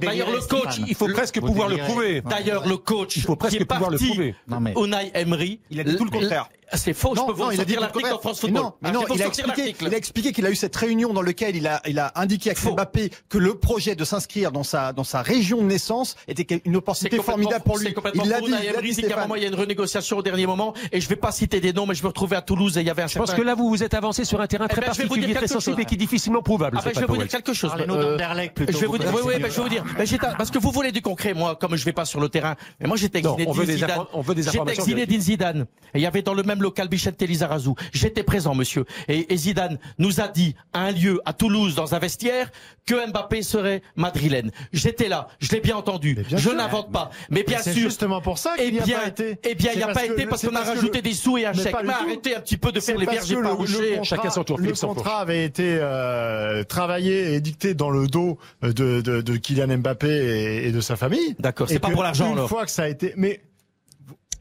D'ailleurs, 0.00 0.30
le 0.30 0.40
coach. 0.46 0.80
Il 0.86 0.94
faut 0.94 1.08
presque 1.08 1.40
pouvoir 1.40 1.68
le 1.68 1.76
prouver. 1.78 2.20
D'ailleurs, 2.22 2.66
le 2.66 2.76
coach 2.76 3.16
Il 3.16 3.22
faut 3.22 3.36
presque 3.36 3.64
pouvoir 3.64 3.90
le 3.90 3.98
prouver. 3.98 4.34
Unai 4.76 5.10
Emery, 5.14 5.60
Il 5.70 5.80
a 5.80 5.84
dit 5.84 5.96
tout 5.96 6.04
le 6.04 6.10
contraire. 6.10 6.48
C'est 6.74 6.94
faux, 6.94 7.14
je 7.14 7.20
Non, 7.20 7.26
peux 7.26 7.32
vous 7.32 7.42
non, 7.44 7.50
il 7.50 7.60
a 7.60 7.64
dit 7.64 7.74
l'article 7.74 8.12
en 8.12 8.18
France 8.18 8.40
Football. 8.40 8.62
non, 8.62 8.72
mais 8.80 8.88
Ah, 8.88 8.92
non, 8.92 9.00
je 9.08 9.14
il 9.14 9.22
a 9.22 9.26
expliqué, 9.26 9.74
il 9.80 9.94
a 9.94 9.96
expliqué 9.96 10.32
qu'il 10.32 10.46
a 10.46 10.50
eu 10.50 10.56
cette 10.56 10.74
réunion 10.76 11.12
dans 11.12 11.22
laquelle 11.22 11.54
il 11.56 11.66
a, 11.66 11.80
il 11.86 11.98
a 11.98 12.12
indiqué 12.16 12.50
à. 12.50 12.54
Mbappé 12.72 13.10
que 13.28 13.38
le 13.38 13.58
projet 13.58 13.94
de 13.96 14.04
s'inscrire 14.04 14.52
dans 14.52 14.62
sa, 14.62 14.92
dans 14.92 15.04
sa 15.04 15.20
région 15.22 15.58
de 15.58 15.64
naissance 15.66 16.16
était 16.28 16.62
une 16.64 16.76
opportunité 16.76 17.18
formidable 17.20 17.64
pour 17.64 17.78
lui. 17.78 17.94
Il 18.14 18.28
l'a 18.28 18.40
dit, 18.40 18.46
il 18.48 18.68
Emery 18.68 18.88
dit, 18.90 18.94
dit 18.96 19.00
qu'à 19.02 19.06
un 19.06 19.10
Stéphane. 19.10 19.22
moment, 19.24 19.34
il 19.36 19.42
y 19.42 19.44
a 19.44 19.48
une 19.48 19.54
renégociation 19.54 20.18
au 20.18 20.22
dernier 20.22 20.46
moment 20.46 20.72
et 20.92 21.00
je 21.00 21.08
vais 21.08 21.16
pas 21.16 21.32
citer 21.32 21.60
des 21.60 21.72
noms, 21.72 21.86
mais 21.86 21.94
je 21.94 22.02
me 22.02 22.08
retrouvais 22.08 22.36
à 22.36 22.42
Toulouse 22.42 22.78
et 22.78 22.80
il 22.80 22.86
y 22.86 22.90
avait 22.90 23.02
un 23.02 23.06
Je 23.08 23.18
pense 23.18 23.26
certain- 23.28 23.42
que 23.42 23.46
là, 23.46 23.54
vous 23.54 23.68
vous 23.68 23.82
êtes 23.82 23.94
avancé 23.94 24.24
sur 24.24 24.40
un 24.40 24.46
terrain 24.46 24.66
Eh 24.70 24.72
très 24.72 24.80
ben, 24.80 24.92
je 24.92 24.98
vais 24.98 25.02
vous 25.04 25.08
particulier, 25.10 25.26
dire 25.26 25.36
très 25.36 25.46
quelque 25.46 25.52
sensible 25.52 25.76
chose. 25.76 25.82
et 25.82 25.86
qui 25.86 25.94
est 25.94 25.98
difficilement 25.98 26.42
prouvable. 26.42 26.78
Ah 26.80 26.82
ben, 26.84 26.92
je 26.94 27.00
vais 27.00 27.06
vous 27.06 27.16
dire 27.16 27.28
quelque 27.28 27.52
chose. 27.52 27.70
Euh, 27.78 28.48
plutôt. 28.54 28.72
Je 28.72 28.78
vais 28.78 28.86
vous 28.86 28.98
dire, 28.98 29.12
oui, 29.14 29.20
oui, 29.24 29.34
ben, 29.40 29.50
je 29.50 29.56
vais 29.56 29.62
vous 29.62 29.68
dire, 29.68 29.84
ben, 29.96 30.06
j'étais- 30.06 30.26
parce 30.38 30.50
que 30.50 30.58
vous 30.58 30.70
voulez 30.70 30.92
du 30.92 31.02
concret, 31.02 31.34
moi, 31.34 31.56
comme 31.56 31.76
je 31.76 31.84
vais 31.84 31.92
pas 31.92 32.04
sur 32.04 32.20
le 32.20 32.28
terrain. 32.28 32.56
Mais 32.80 32.86
moi, 32.88 32.96
j'étais 32.96 33.22
on 33.26 33.52
veut 33.52 33.66
des 33.66 33.74
Zidane. 33.76 34.04
on 34.12 34.20
veut 34.22 34.34
des 34.34 34.42
J'étais 34.42 34.80
Zinedine 34.80 35.20
Zidane. 35.20 35.66
Et 35.94 35.98
il 35.98 36.02
y 36.02 36.06
avait 36.06 36.22
dans 36.22 36.34
le 36.34 36.42
même 36.42 36.61
local 36.62 36.88
Michel 36.90 37.14
Lizarazu. 37.20 37.70
J'étais 37.92 38.22
présent, 38.22 38.54
monsieur. 38.54 38.84
Et, 39.08 39.32
et 39.32 39.36
Zidane 39.36 39.78
nous 39.98 40.20
a 40.20 40.28
dit 40.28 40.54
à 40.72 40.80
un 40.82 40.92
lieu 40.92 41.20
à 41.24 41.32
Toulouse, 41.32 41.74
dans 41.74 41.94
un 41.94 41.98
vestiaire, 41.98 42.50
que 42.86 43.10
Mbappé 43.10 43.42
serait 43.42 43.82
madrilène. 43.96 44.50
J'étais 44.72 45.08
là. 45.08 45.28
Je 45.40 45.50
l'ai 45.52 45.60
bien 45.60 45.76
entendu. 45.76 46.14
bien 46.14 46.38
je 46.38 46.50
n'invente 46.50 46.90
pas. 46.90 47.10
Mais 47.30 47.42
bien 47.42 47.58
c'est 47.60 47.72
sûr. 47.72 47.82
justement 47.82 48.20
pour 48.20 48.38
ça 48.38 48.54
Eh 48.58 48.64
qu'il 48.64 48.72
n'y 48.74 48.80
a 48.80 48.84
bien, 48.84 48.98
pas 49.00 49.06
été. 49.08 49.38
eh 49.44 49.54
bien, 49.54 49.70
il 49.72 49.76
n'y 49.78 49.82
a 49.84 49.88
C'est 49.88 49.92
pas 49.92 50.04
été 50.06 50.26
parce 50.26 50.40
c'est 50.40 50.48
qu'on 50.48 50.56
a 50.56 50.62
rajouté 50.64 50.98
le- 50.98 51.02
des 51.02 51.14
sous 51.14 51.38
et 51.38 51.46
un 51.46 51.52
chèque. 51.52 51.74
Mais 51.84 51.92
arrêtez 51.92 52.34
un 52.36 52.40
petit 52.40 52.56
peu 52.56 52.72
de 52.72 52.80
C'est 52.80 52.92
faire 52.92 53.00
les 53.00 53.06
que 53.06 53.12
le- 53.34 53.96
pas 53.98 54.02
Chacun 54.04 54.30
son 54.30 54.44
tour, 54.44 54.58
Le 54.58 54.72
contrat 54.72 55.18
avait 55.20 55.44
été 55.44 55.78
euh, 55.80 56.64
travaillé 56.64 57.34
et 57.34 57.40
dicté 57.40 57.74
dans 57.74 57.90
le 57.90 58.06
dos 58.06 58.38
de, 58.62 58.70
de, 58.72 59.20
de 59.20 59.36
Kylian 59.36 59.78
Mbappé 59.78 60.08
et, 60.08 60.68
et 60.68 60.72
de 60.72 60.80
sa 60.80 60.96
famille. 60.96 61.34
D'accord, 61.38 61.68
c'est 61.68 61.76
Et 61.76 61.78
pas 61.78 61.90
pour 61.90 62.02
l'argent, 62.02 62.36
Une 62.36 62.48
fois 62.48 62.64
que 62.64 62.70
ça 62.70 62.82
a 62.84 62.88
été, 62.88 63.12
mais 63.16 63.40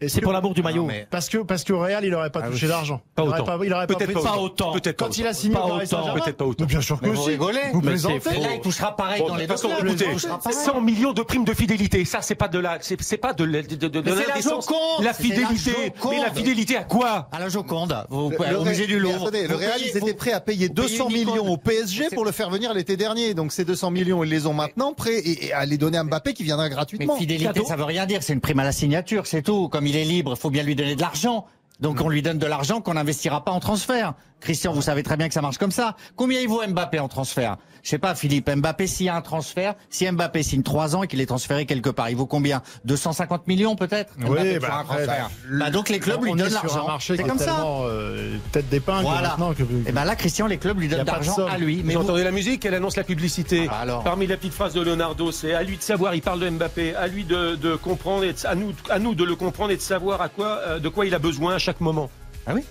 C'est 0.07 0.19
que- 0.19 0.23
pour 0.25 0.33
l'amour 0.33 0.53
du 0.53 0.63
maillot. 0.63 0.87
Parce 1.09 1.29
que 1.29 1.37
parce 1.39 1.63
qu'au 1.63 1.79
Real, 1.79 2.03
il 2.03 2.13
aurait 2.13 2.29
pas 2.29 2.41
touché 2.41 2.67
d'argent. 2.67 3.01
Pas 3.15 3.23
il 3.23 3.29
aurait 3.29 3.41
autant. 3.41 3.57
pas, 3.57 3.65
il 3.65 3.73
aurait 3.73 3.87
pas 3.87 3.95
Peut-être 3.95 4.13
pas 4.13 4.21
Pas 4.21 4.37
autant. 4.37 4.71
Peut-être 4.73 4.97
pas 4.97 5.05
Quand 5.05 5.17
il 5.17 5.25
a 5.25 5.29
autant. 5.29 5.39
signé 5.39 5.53
Pas 5.53 5.65
autant. 5.65 6.13
Peut-être 6.13 6.37
pas 6.37 6.45
autant. 6.45 6.63
Mais 6.63 6.67
bien 6.67 6.81
sûr 6.81 6.99
que 6.99 7.05
Mais 7.05 7.11
vous 7.13 7.23
si. 7.23 7.29
rigolez 7.29 7.59
Vous 7.73 7.81
Mais 7.81 7.87
plaisantez. 7.91 8.39
là, 8.39 8.47
il 8.55 8.61
touchera 8.61 8.95
pareil 8.95 9.21
Bon, 9.21 9.27
dans 9.29 9.35
de 9.35 9.39
les 9.41 9.47
deux 9.47 9.53
façon, 9.53 9.69
clubs. 9.69 9.87
écoutez, 9.87 10.05
Il 10.07 10.13
touchera 10.13 10.39
pareil. 10.39 10.57
100 10.57 10.81
millions 10.81 11.13
de 11.13 11.21
primes 11.21 11.43
de 11.45 11.53
fidélité, 11.53 12.05
ça 12.05 12.21
c'est 12.21 12.35
pas 12.35 12.47
de 12.47 12.59
la, 12.59 12.77
c'est 12.81 13.17
pas 13.17 13.33
de 13.33 13.43
la- 13.43 13.61
de, 13.61 13.75
de, 13.75 13.87
de 13.87 14.01
Mais 14.01 14.11
c'est 14.11 14.21
la 14.23 14.27
l'indécence. 14.29 14.65
Joconde, 14.65 15.03
La 15.05 15.13
c'est 15.13 15.23
la 15.27 15.35
fidélité, 15.35 15.93
mais 16.09 16.19
la 16.19 16.31
fidélité 16.31 16.77
à 16.77 16.83
quoi? 16.83 17.27
À 17.31 17.39
la 17.39 17.49
Joconde, 17.49 17.95
au 18.09 18.31
musée 18.65 18.87
du 18.87 18.93
mais 18.95 18.99
Louvre. 18.99 19.21
attendez, 19.27 19.47
le 19.47 19.55
Real, 19.55 19.79
ils 19.81 19.95
étaient 19.97 20.13
prêts 20.13 20.33
à 20.33 20.39
payer 20.41 20.67
vous 20.67 20.73
payez 20.73 20.87
200 20.97 21.09
une 21.09 21.15
icône. 21.17 21.33
millions 21.35 21.51
au 21.51 21.57
PSG 21.57 22.05
pour 22.13 22.25
le 22.25 22.31
faire 22.31 22.49
venir 22.49 22.73
l'été 22.73 22.97
dernier. 22.97 23.33
Donc 23.33 23.51
ces 23.51 23.65
200 23.65 23.91
millions, 23.91 24.23
ils 24.23 24.29
les 24.29 24.47
ont 24.47 24.53
maintenant 24.53 24.93
prêts 24.93 25.19
et, 25.23 25.53
à 25.53 25.65
les 25.65 25.77
donner 25.77 25.97
à 25.97 26.03
Mbappé 26.03 26.33
qui 26.33 26.43
viendra 26.43 26.65
Mais 26.65 26.69
gratuitement. 26.75 27.15
fidélité, 27.17 27.45
Cadeau. 27.53 27.65
ça 27.65 27.75
veut 27.75 27.83
rien 27.83 28.05
dire. 28.05 28.23
C'est 28.23 28.33
une 28.33 28.41
prime 28.41 28.59
à 28.59 28.63
la 28.63 28.71
signature, 28.71 29.27
c'est 29.27 29.41
tout. 29.41 29.69
Comme 29.69 29.85
il 29.91 29.97
est 29.97 30.05
libre, 30.05 30.33
il 30.35 30.39
faut 30.39 30.49
bien 30.49 30.63
lui 30.63 30.75
donner 30.75 30.95
de 30.95 31.01
l'argent. 31.01 31.45
Donc 31.81 31.99
on 31.99 32.07
lui 32.07 32.21
donne 32.21 32.37
de 32.37 32.47
l'argent 32.47 32.79
qu'on 32.79 32.93
n'investira 32.93 33.43
pas 33.43 33.51
en 33.51 33.59
transfert. 33.59 34.13
Christian, 34.41 34.73
vous 34.73 34.81
savez 34.81 35.03
très 35.03 35.15
bien 35.17 35.27
que 35.27 35.33
ça 35.33 35.41
marche 35.41 35.57
comme 35.57 35.71
ça. 35.71 35.95
Combien 36.15 36.39
il 36.41 36.47
vaut 36.49 36.61
Mbappé 36.67 36.99
en 36.99 37.07
transfert? 37.07 37.57
Je 37.83 37.89
sais 37.89 37.97
pas, 37.97 38.13
Philippe. 38.13 38.49
Mbappé, 38.49 38.85
s'il 38.85 39.07
y 39.07 39.09
a 39.09 39.15
un 39.15 39.21
transfert, 39.21 39.73
si 39.89 40.09
Mbappé 40.11 40.43
signe 40.43 40.61
3 40.61 40.95
ans 40.95 41.03
et 41.03 41.07
qu'il 41.07 41.19
est 41.21 41.25
transféré 41.25 41.65
quelque 41.65 41.89
part, 41.89 42.09
il 42.11 42.15
vaut 42.15 42.25
combien? 42.27 42.61
250 42.85 43.47
millions 43.47 43.75
peut-être? 43.75 44.13
Oui, 44.19 44.25
Mbappé, 44.29 44.59
bah 44.59 44.77
après, 44.81 45.07
bah, 45.07 45.13
Bah, 45.51 45.69
donc 45.71 45.89
les 45.89 45.99
clubs 45.99 46.23
lui 46.23 46.33
donnent 46.33 46.51
l'argent. 46.53 46.97
C'est 46.99 47.17
comme 47.23 47.39
ça. 47.39 47.65
euh, 47.85 48.37
tête 48.51 48.69
d'épingle 48.69 49.03
Voilà. 49.03 49.29
maintenant 49.29 49.53
que. 49.53 49.63
Et 49.87 49.91
ben 49.91 50.05
là, 50.05 50.15
Christian, 50.15 50.45
les 50.47 50.57
clubs 50.57 50.77
lui 50.79 50.87
donnent 50.87 51.01
de 51.01 51.05
l'argent 51.07 51.45
à 51.47 51.57
lui. 51.57 51.81
Mais 51.83 51.93
Vous 51.93 52.01
vous- 52.01 52.05
entendez 52.09 52.23
la 52.23 52.31
musique, 52.31 52.65
elle 52.65 52.75
annonce 52.75 52.97
la 52.97 53.03
publicité. 53.03 53.67
Ah, 53.71 53.79
alors. 53.81 54.03
Parmi 54.03 54.27
la 54.27 54.37
petite 54.37 54.53
phrase 54.53 54.73
de 54.73 54.81
Leonardo, 54.81 55.31
c'est 55.31 55.53
à 55.53 55.63
lui 55.63 55.77
de 55.77 55.81
savoir, 55.83 56.13
il 56.13 56.21
parle 56.21 56.39
de 56.39 56.49
Mbappé, 56.49 56.95
à 56.95 57.07
lui 57.07 57.23
de, 57.25 57.55
de 57.55 57.75
comprendre, 57.75 58.23
et 58.23 58.33
de- 58.33 58.47
à, 58.47 58.53
nous, 58.55 58.73
à 58.89 58.99
nous 58.99 59.15
de 59.15 59.23
le 59.23 59.35
comprendre 59.35 59.71
et 59.71 59.77
de 59.77 59.81
savoir 59.81 60.21
à 60.21 60.29
quoi, 60.29 60.59
euh, 60.67 60.79
de 60.79 60.89
quoi 60.89 61.05
il 61.05 61.13
a 61.15 61.19
besoin 61.19 61.55
à 61.55 61.59
chaque 61.59 61.79
moment. 61.81 62.09
Ah 62.47 62.53
oui? 62.53 62.63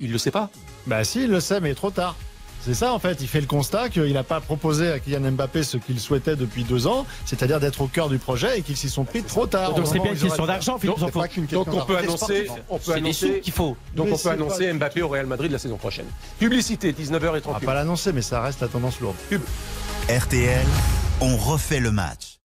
Il 0.00 0.10
le 0.10 0.18
sait 0.18 0.30
pas. 0.32 0.50
Bah 0.86 1.04
si, 1.04 1.24
il 1.24 1.30
le 1.30 1.40
sait, 1.40 1.60
mais 1.60 1.74
trop 1.74 1.90
tard. 1.90 2.16
C'est 2.64 2.72
ça 2.72 2.94
en 2.94 2.98
fait, 2.98 3.18
il 3.20 3.28
fait 3.28 3.42
le 3.42 3.46
constat 3.46 3.90
qu'il 3.90 4.10
n'a 4.14 4.22
pas 4.22 4.40
proposé 4.40 4.90
à 4.90 4.98
Kylian 4.98 5.32
Mbappé 5.32 5.62
ce 5.64 5.76
qu'il 5.76 6.00
souhaitait 6.00 6.34
depuis 6.34 6.64
deux 6.64 6.86
ans, 6.86 7.04
c'est-à-dire 7.26 7.60
d'être 7.60 7.82
au 7.82 7.88
cœur 7.88 8.08
du 8.08 8.16
projet 8.16 8.58
et 8.58 8.62
qu'ils 8.62 8.78
s'y 8.78 8.88
sont 8.88 9.04
pris 9.04 9.22
trop 9.22 9.46
tard. 9.46 9.74
Donc 9.74 9.86
c'est 9.86 9.98
bien 9.98 10.12
une 10.12 10.18
question 10.18 10.46
d'argent, 10.46 10.78
Philippe 10.78 10.98
Donc, 10.98 11.68
on 11.74 11.84
peut 11.84 11.98
annoncer, 11.98 12.48
on 12.70 12.78
peut 12.78 12.92
annoncer, 12.94 13.40
qu'il 13.40 13.52
faut. 13.52 13.76
donc 13.94 14.06
Mais 14.06 14.12
on 14.14 14.16
peut 14.16 14.30
annoncer 14.30 14.66
pas- 14.68 14.72
Mbappé 14.74 15.02
au 15.02 15.08
Real 15.08 15.26
Madrid 15.26 15.52
la 15.52 15.58
saison 15.58 15.76
prochaine. 15.76 16.06
Publicité, 16.38 16.92
19h30. 16.92 17.42
On 17.48 17.52
va 17.52 17.60
pas 17.60 17.74
l'annoncer, 17.74 18.12
mais 18.14 18.22
ça 18.22 18.40
reste 18.40 18.62
la 18.62 18.68
tendance 18.68 18.98
lourde. 18.98 19.16
RTL, 20.08 20.64
on 21.20 21.36
refait 21.36 21.80
le 21.80 21.90
match. 21.90 22.38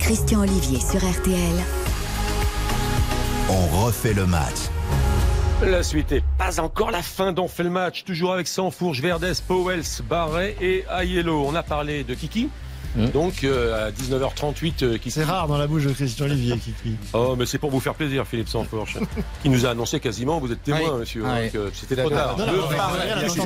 Christian 0.00 0.40
Olivier 0.40 0.80
sur 0.80 1.00
RTL. 1.06 1.64
On 3.50 3.84
refait 3.84 4.12
le 4.12 4.26
match. 4.26 4.68
La 5.62 5.82
suite 5.82 6.12
est 6.12 6.22
pas 6.36 6.60
encore 6.60 6.90
la 6.90 7.00
fin 7.00 7.32
d'on 7.32 7.48
fait 7.48 7.62
le 7.62 7.70
match. 7.70 8.04
Toujours 8.04 8.34
avec 8.34 8.46
Sanfourche, 8.46 9.00
Verdes, 9.00 9.32
Powells, 9.46 10.02
Barret 10.06 10.54
et 10.60 10.84
Aiello. 10.90 11.44
On 11.46 11.54
a 11.54 11.62
parlé 11.62 12.04
de 12.04 12.12
Kiki. 12.12 12.50
Donc 12.96 13.44
euh, 13.44 13.88
à 13.88 13.90
19h38, 13.90 14.84
euh, 14.84 14.92
Kiki. 14.94 15.10
C'est 15.10 15.24
rare 15.24 15.46
dans 15.46 15.58
la 15.58 15.66
bouche 15.66 15.84
de 15.84 15.92
Christian 15.92 16.26
Olivier, 16.26 16.56
Kiki. 16.58 16.96
Oh, 17.12 17.34
mais 17.38 17.46
c'est 17.46 17.58
pour 17.58 17.70
vous 17.70 17.80
faire 17.80 17.94
plaisir, 17.94 18.26
Philippe 18.26 18.48
Sanfourche, 18.48 18.96
qui 19.42 19.48
nous 19.50 19.66
a 19.66 19.70
annoncé 19.70 20.00
quasiment, 20.00 20.38
vous 20.40 20.50
êtes 20.52 20.62
témoin, 20.62 20.92
Oui. 20.94 21.00
monsieur, 21.00 21.22
Oui. 21.24 21.28
hein, 21.30 21.48
que 21.52 21.70
c'était 21.72 21.96
trop 21.96 22.10
tard. 22.10 22.36
Non, 22.38 22.46
non, 22.46 22.52
non, 22.52 22.62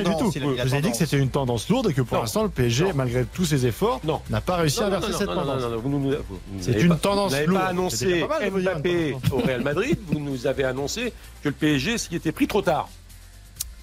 tendance. 0.02 0.36
vous 0.36 0.74
ai 0.74 0.80
dit 0.80 0.90
que 0.90 0.96
c'était 0.96 1.18
une 1.18 1.28
tendance 1.30 1.68
lourde 1.68 1.88
et 1.90 1.94
que 1.94 2.02
pour 2.02 2.16
Non. 2.16 2.22
l'instant, 2.22 2.42
le 2.44 2.48
PSG, 2.48 2.84
Non. 2.84 2.90
malgré 2.94 3.24
tous 3.24 3.44
ses 3.44 3.66
efforts, 3.66 4.00
Non. 4.04 4.20
n'a 4.30 4.40
pas 4.40 4.56
réussi 4.56 4.80
à 4.80 4.84
Non, 4.84 4.90
non, 4.90 4.92
verser 5.00 5.12
non, 5.12 5.18
cette 5.18 5.28
non, 5.28 5.34
non, 5.34 5.40
tendance. 5.42 5.62
non, 5.62 5.70
non, 5.70 5.78
vous 5.78 5.88
nous- 5.88 6.00
vous- 6.00 6.16
vous 6.28 6.38
C'est 6.60 6.80
une 6.80 6.98
tendance 6.98 7.30
Vous 7.30 7.34
n'avez 7.36 7.46
lourde. 7.46 7.60
pas 7.62 7.68
annoncé 7.68 8.24
Mbappé 8.50 9.16
au 9.30 9.38
Real 9.38 9.62
Madrid, 9.62 9.98
vous 10.06 10.20
nous 10.20 10.46
avez 10.46 10.64
annoncé 10.64 11.12
que 11.42 11.48
le 11.48 11.54
PSG 11.54 11.98
s'y 11.98 12.14
était 12.14 12.32
pris 12.32 12.46
trop 12.46 12.62
tard. 12.62 12.88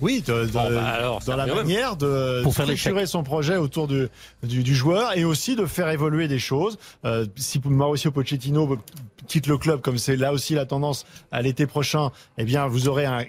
Oui, 0.01 0.21
de- 0.25 0.45
de- 0.45 0.51
Bon, 0.51 0.69
bah 0.71 0.85
alors, 0.87 1.19
dans 1.25 1.35
la 1.35 1.45
manière 1.45 1.95
de 1.95 2.41
Pour 2.43 2.53
structurer 2.53 3.05
son 3.05 3.23
projet 3.23 3.57
autour 3.57 3.87
du, 3.87 4.07
du, 4.43 4.63
du 4.63 4.75
joueur 4.75 5.17
et 5.17 5.23
aussi 5.25 5.55
de 5.55 5.65
faire 5.65 5.89
évoluer 5.89 6.27
des 6.27 6.39
choses. 6.39 6.77
Euh, 7.05 7.25
si 7.35 7.61
Mauricio 7.65 8.11
Pochettino 8.11 8.77
quitte 9.27 9.47
le 9.47 9.57
club, 9.57 9.81
comme 9.81 9.97
c'est 9.97 10.15
là 10.15 10.31
aussi 10.33 10.53
la 10.55 10.65
tendance 10.65 11.05
à 11.31 11.41
l'été 11.41 11.67
prochain, 11.67 12.11
eh 12.37 12.43
bien, 12.45 12.67
vous 12.67 12.87
aurez 12.87 13.05
un 13.05 13.25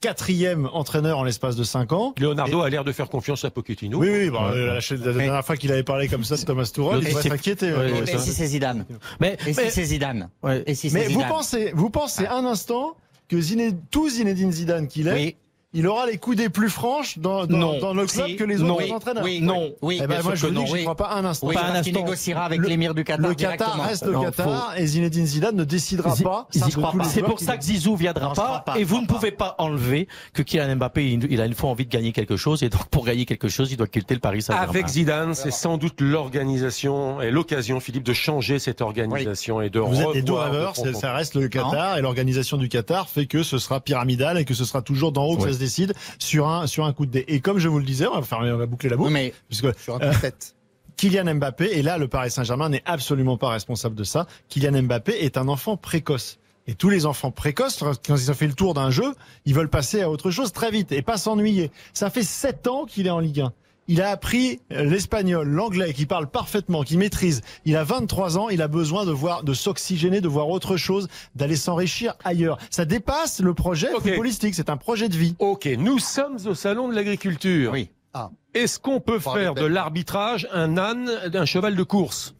quatrième 0.00 0.68
entraîneur 0.74 1.18
en 1.18 1.24
l'espace 1.24 1.56
de 1.56 1.64
cinq 1.64 1.92
ans. 1.92 2.14
Leonardo 2.18 2.60
a 2.60 2.68
l'air 2.68 2.84
de 2.84 2.92
faire 2.92 3.08
confiance 3.08 3.44
à 3.46 3.50
Pochettino. 3.50 3.98
Oui, 3.98 4.08
oui, 4.10 4.30
bon, 4.30 4.44
euh, 4.44 4.66
la, 4.78 4.96
la 4.96 5.12
dernière 5.12 5.44
fois 5.44 5.56
qu'il 5.56 5.72
avait 5.72 5.82
parlé 5.82 6.08
comme 6.08 6.24
ça 6.24 6.36
de 6.36 6.42
Thomas 6.42 6.64
Tuchel, 6.72 6.98
il 7.02 7.06
c'est- 7.14 7.28
s'inquiéter. 7.30 7.72
Ouais, 7.72 7.78
ouais, 7.90 7.92
ouais, 8.02 8.14
Et 8.14 8.18
si 8.18 8.32
c'est 8.32 8.46
Zidane 8.46 8.84
Mais, 9.18 9.38
Et 9.46 9.54
si 9.54 9.70
c'est 9.70 9.84
Zidane 9.84 10.28
ouais. 10.42 10.62
Et 10.66 10.74
si 10.74 10.90
c'est 10.90 10.98
Mais 10.98 11.08
vous 11.08 11.22
pensez, 11.24 11.72
vous 11.74 11.88
pensez 11.88 12.26
un 12.26 12.44
instant 12.44 12.96
que 13.28 13.40
Zinedine, 13.40 13.80
tout 13.90 14.10
Zinedine 14.10 14.52
Zidane 14.52 14.86
qu'il 14.88 15.08
est, 15.08 15.14
Oui. 15.14 15.36
Il 15.74 15.86
aura 15.86 16.06
les 16.06 16.16
coudées 16.18 16.48
plus 16.48 16.70
franches 16.70 17.18
dans, 17.18 17.46
dans, 17.46 17.58
Non. 17.58 17.78
dans 17.80 17.92
le 17.94 18.06
club 18.06 18.26
Si. 18.28 18.36
que 18.36 18.44
les 18.44 18.56
Non. 18.56 18.76
autres 18.76 18.92
entraîneurs. 18.92 19.24
Oui, 19.24 19.40
Non. 19.40 19.72
oui. 19.82 19.96
Eh 19.98 20.06
ben, 20.06 20.14
bien 20.14 20.22
moi, 20.22 20.34
je 20.34 20.40
vous 20.40 20.46
que 20.46 20.52
dis 20.52 20.58
non. 20.58 20.64
que 20.72 20.76
j'y 20.78 20.82
crois 20.84 20.94
pas 20.96 21.10
un 21.14 21.24
instant. 21.24 21.46
Oui, 21.48 21.54
Pas 21.54 21.64
un 21.64 21.74
instant. 21.74 21.92
négociera 22.00 22.44
avec 22.44 22.60
Le- 22.60 22.68
l'émir 22.68 22.94
du 22.94 23.04
Qatar 23.04 23.28
Le 23.28 23.34
Qatar 23.34 23.56
directement. 23.58 23.82
reste 23.84 24.06
le 24.06 24.12
Non, 24.12 24.22
Qatar 24.24 24.74
et 24.78 24.86
Zinedine 24.86 25.26
Zidane 25.26 25.56
ne 25.56 25.64
décidera 25.64 26.14
Zi- 26.14 26.22
pas. 26.22 26.46
Les 26.54 26.60
C'est 27.04 27.22
pour 27.22 27.40
ça 27.40 27.56
que 27.56 27.64
Zizou 27.64 27.96
viendra 27.96 28.28
Non, 28.28 28.34
pas, 28.34 28.62
pas, 28.64 28.78
et 28.78 28.84
vous 28.84 29.00
ne 29.00 29.06
pouvez 29.06 29.30
pas 29.32 29.54
enlever 29.58 30.08
que 30.32 30.42
Kylian 30.42 30.76
Mbappé 30.76 31.04
il 31.12 31.26
il 31.30 31.40
a 31.40 31.46
une 31.46 31.54
fois 31.54 31.70
envie 31.70 31.84
de 31.86 31.90
gagner 31.90 32.12
quelque 32.12 32.36
chose 32.36 32.62
et 32.62 32.68
donc 32.68 32.86
pour 32.86 33.04
gagner 33.04 33.24
quelque 33.26 33.48
chose 33.48 33.70
il 33.72 33.76
doit 33.76 33.86
quitter 33.86 34.14
le 34.14 34.20
Paris 34.20 34.42
Saint-Germain. 34.42 34.68
Avec 34.68 34.86
Zidane, 34.88 35.34
c'est 35.34 35.50
sans 35.50 35.76
doute 35.76 36.00
l'organisation 36.00 37.20
et 37.20 37.30
l'occasion, 37.30 37.80
Philippe, 37.80 38.04
de 38.04 38.12
changer 38.12 38.58
cette 38.58 38.80
organisation 38.80 39.60
et 39.60 39.70
de 39.70 39.80
Vous 39.80 40.00
êtes 40.00 40.12
des 40.12 40.22
deux 40.22 40.32
rêveurs, 40.34 40.74
ça 40.76 41.12
reste 41.14 41.34
le 41.34 41.48
Qatar 41.48 41.98
et 41.98 42.02
l'organisation 42.02 42.56
du 42.56 42.68
Qatar 42.68 43.08
fait 43.08 43.26
que 43.26 43.42
ce 43.42 43.58
sera 43.58 43.80
pyramidal 43.80 44.38
et 44.38 44.44
que 44.44 44.54
ce 44.54 44.64
sera 44.64 44.82
toujours 44.82 45.12
d'en 45.12 45.24
haut 45.24 45.36
que 45.36 45.44
ça 45.44 45.52
se 45.52 45.58
décide 45.64 45.94
sur 46.18 46.48
un 46.48 46.66
sur 46.66 46.84
un 46.84 46.92
coup 46.92 47.06
de 47.06 47.10
dé. 47.10 47.24
Et 47.28 47.40
comme 47.40 47.58
je 47.58 47.68
vous 47.68 47.78
le 47.78 47.84
disais, 47.84 48.06
on 48.06 48.14
va 48.14 48.22
faire 48.22 48.38
on 48.40 48.56
va 48.56 48.66
boucler 48.66 48.88
la 48.88 48.96
boucle 48.96 49.08
Oui, 49.08 49.12
mais 49.12 49.34
puisque 49.48 49.78
Sur 49.78 49.96
un 49.96 49.98
coup 49.98 50.14
de 50.14 50.20
tête. 50.20 50.54
Kylian 50.96 51.34
Mbappé 51.34 51.70
et 51.72 51.82
là 51.82 51.98
le 51.98 52.06
Paris 52.06 52.30
Saint-Germain 52.30 52.68
n'est 52.68 52.82
absolument 52.84 53.36
pas 53.36 53.48
responsable 53.48 53.94
de 53.94 54.04
ça. 54.04 54.26
Kylian 54.48 54.82
Mbappé 54.82 55.12
est 55.24 55.36
un 55.36 55.48
enfant 55.48 55.76
précoce. 55.76 56.38
Et 56.66 56.74
tous 56.74 56.88
les 56.88 57.04
enfants 57.04 57.30
précoces, 57.30 57.82
quand 58.06 58.16
ils 58.16 58.30
ont 58.30 58.34
fait 58.34 58.46
le 58.46 58.54
tour 58.54 58.72
d'un 58.72 58.90
jeu, 58.90 59.14
ils 59.44 59.54
veulent 59.54 59.68
passer 59.68 60.00
à 60.00 60.10
autre 60.10 60.30
chose 60.30 60.52
très 60.52 60.70
vite 60.70 60.92
et 60.92 61.02
pas 61.02 61.18
s'ennuyer. 61.18 61.70
Ça 61.92 62.08
fait 62.08 62.22
sept 62.22 62.66
ans 62.66 62.86
qu'il 62.86 63.06
est 63.06 63.10
en 63.10 63.18
Ligue 63.18 63.40
1. 63.40 63.52
Il 63.86 64.00
a 64.00 64.10
appris 64.10 64.60
l'espagnol, 64.70 65.46
l'anglais, 65.48 65.92
qu'il 65.92 66.06
parle 66.06 66.26
parfaitement, 66.26 66.82
qu'il 66.82 66.98
maîtrise. 66.98 67.42
Il 67.66 67.76
a 67.76 67.84
23 67.84 68.38
ans, 68.38 68.48
il 68.48 68.62
a 68.62 68.68
besoin 68.68 69.04
de 69.04 69.12
voir, 69.12 69.42
de 69.44 69.52
s'oxygéner, 69.52 70.20
de 70.20 70.28
voir 70.28 70.48
autre 70.48 70.76
chose, 70.76 71.08
d'aller 71.34 71.56
s'enrichir 71.56 72.14
ailleurs. 72.24 72.58
Ça 72.70 72.84
dépasse 72.86 73.40
le 73.40 73.52
projet 73.52 73.92
Ok. 73.92 74.02
footballistique, 74.02 74.54
c'est 74.54 74.70
un 74.70 74.76
projet 74.78 75.08
de 75.08 75.16
vie. 75.16 75.36
Ok, 75.38 75.66
nous 75.78 75.98
sommes 75.98 76.38
au 76.46 76.54
salon 76.54 76.88
de 76.88 76.94
l'agriculture. 76.94 77.72
Oui. 77.72 77.90
Ah. 78.14 78.30
Est-ce 78.54 78.78
qu'on 78.78 79.00
peut 79.00 79.18
faire 79.18 79.54
de 79.54 79.64
l'arbitrage 79.66 80.48
un 80.52 80.78
âne 80.78 81.10
d'un 81.28 81.44
cheval 81.44 81.74
de 81.76 81.82
course? 81.82 82.34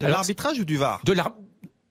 De 0.00 0.06
l'arbitrage 0.06 0.58
ou 0.60 0.64
du 0.64 0.76
VAR? 0.76 1.00
De 1.04 1.12
l'ar- 1.12 1.34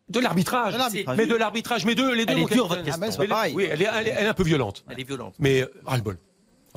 de 0.09 0.19
l'arbitrage. 0.21 0.73
De 0.73 0.77
l'arbitrage. 0.79 1.17
Mais 1.17 1.25
de 1.27 1.35
l'arbitrage, 1.35 1.85
mais 1.85 1.93
deux, 1.93 2.13
les 2.13 2.25
deux. 2.25 2.33
Elle 2.33 2.39
est 2.39 2.45
dure, 2.53 2.67
votre 2.67 2.81
question. 2.83 3.25
Ah. 3.29 3.43
Oui, 3.53 3.67
elle 3.69 3.81
est, 3.81 3.87
elle 3.93 4.07
est- 4.07 4.15
elle 4.17 4.25
est 4.25 4.29
un 4.29 4.33
peu 4.33 4.43
violente. 4.43 4.85
Elle 4.89 5.01
est 5.01 5.03
violente. 5.03 5.35
Mais 5.39 5.61
euh, 5.61 5.67
ras-le-bol. 5.85 6.17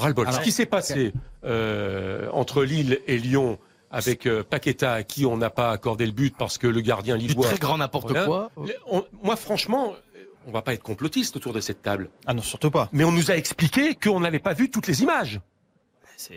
Ras-le-bol. 0.01 0.27
Alors, 0.27 0.39
Ce 0.41 0.45
qui 0.45 0.53
s'est 0.53 0.67
passé 0.67 1.13
euh, 1.45 2.29
entre 2.33 2.65
Lille 2.65 3.01
et 3.07 3.19
Lyon 3.19 3.59
avec 3.91 4.27
euh, 4.27 4.43
Paqueta 4.43 4.93
à 4.95 5.03
qui 5.03 5.27
on 5.27 5.37
n'a 5.37 5.51
pas 5.51 5.71
accordé 5.73 6.07
le 6.07 6.13
but 6.13 6.35
parce 6.37 6.59
que 6.59 6.67
le 6.67 6.81
gardien 6.81 7.17
Du 7.17 7.27
lillois. 7.29 7.47
très 7.47 7.59
grand 7.59 7.79
n'importe 7.79 8.09
Voilà. 8.11 8.25
quoi. 8.27 8.51
Le- 8.65 8.75
on- 8.87 9.05
moi, 9.23 9.37
franchement, 9.37 9.95
euh, 10.17 10.21
on 10.47 10.53
va 10.53 10.63
pas 10.63 10.75
être 10.75 10.83
complotiste 10.83 11.37
autour 11.37 11.53
de 11.53 11.61
cette 11.61 11.83
table. 11.83 12.09
Ah 12.27 12.35
non, 12.35 12.43
surtout 12.43 12.71
pas. 12.71 12.89
Mais 12.93 13.05
on 13.05 13.13
nous 13.13 13.31
a 13.31 13.37
expliqué 13.37 13.95
qu'on 13.95 14.21
n'avait 14.21 14.39
pas 14.39 14.53
vu 14.55 14.71
toutes 14.71 14.87
les 14.87 15.03
images. 15.03 15.41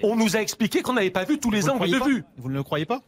On 0.02 0.16
nous 0.16 0.38
a 0.38 0.40
expliqué 0.42 0.82
qu'on 0.82 0.94
n'avait 0.94 1.10
pas 1.12 1.26
vu 1.26 1.40
tous 1.40 1.52
les 1.52 1.60
Vous 1.62 1.68
le 1.68 1.72
angles 1.74 1.80
croyez 1.90 2.00
de 2.00 2.04
vue. 2.18 2.24
Vous 2.38 2.50
ne 2.50 2.56
le 2.56 2.64
croyez 2.64 2.86
pas 2.86 3.02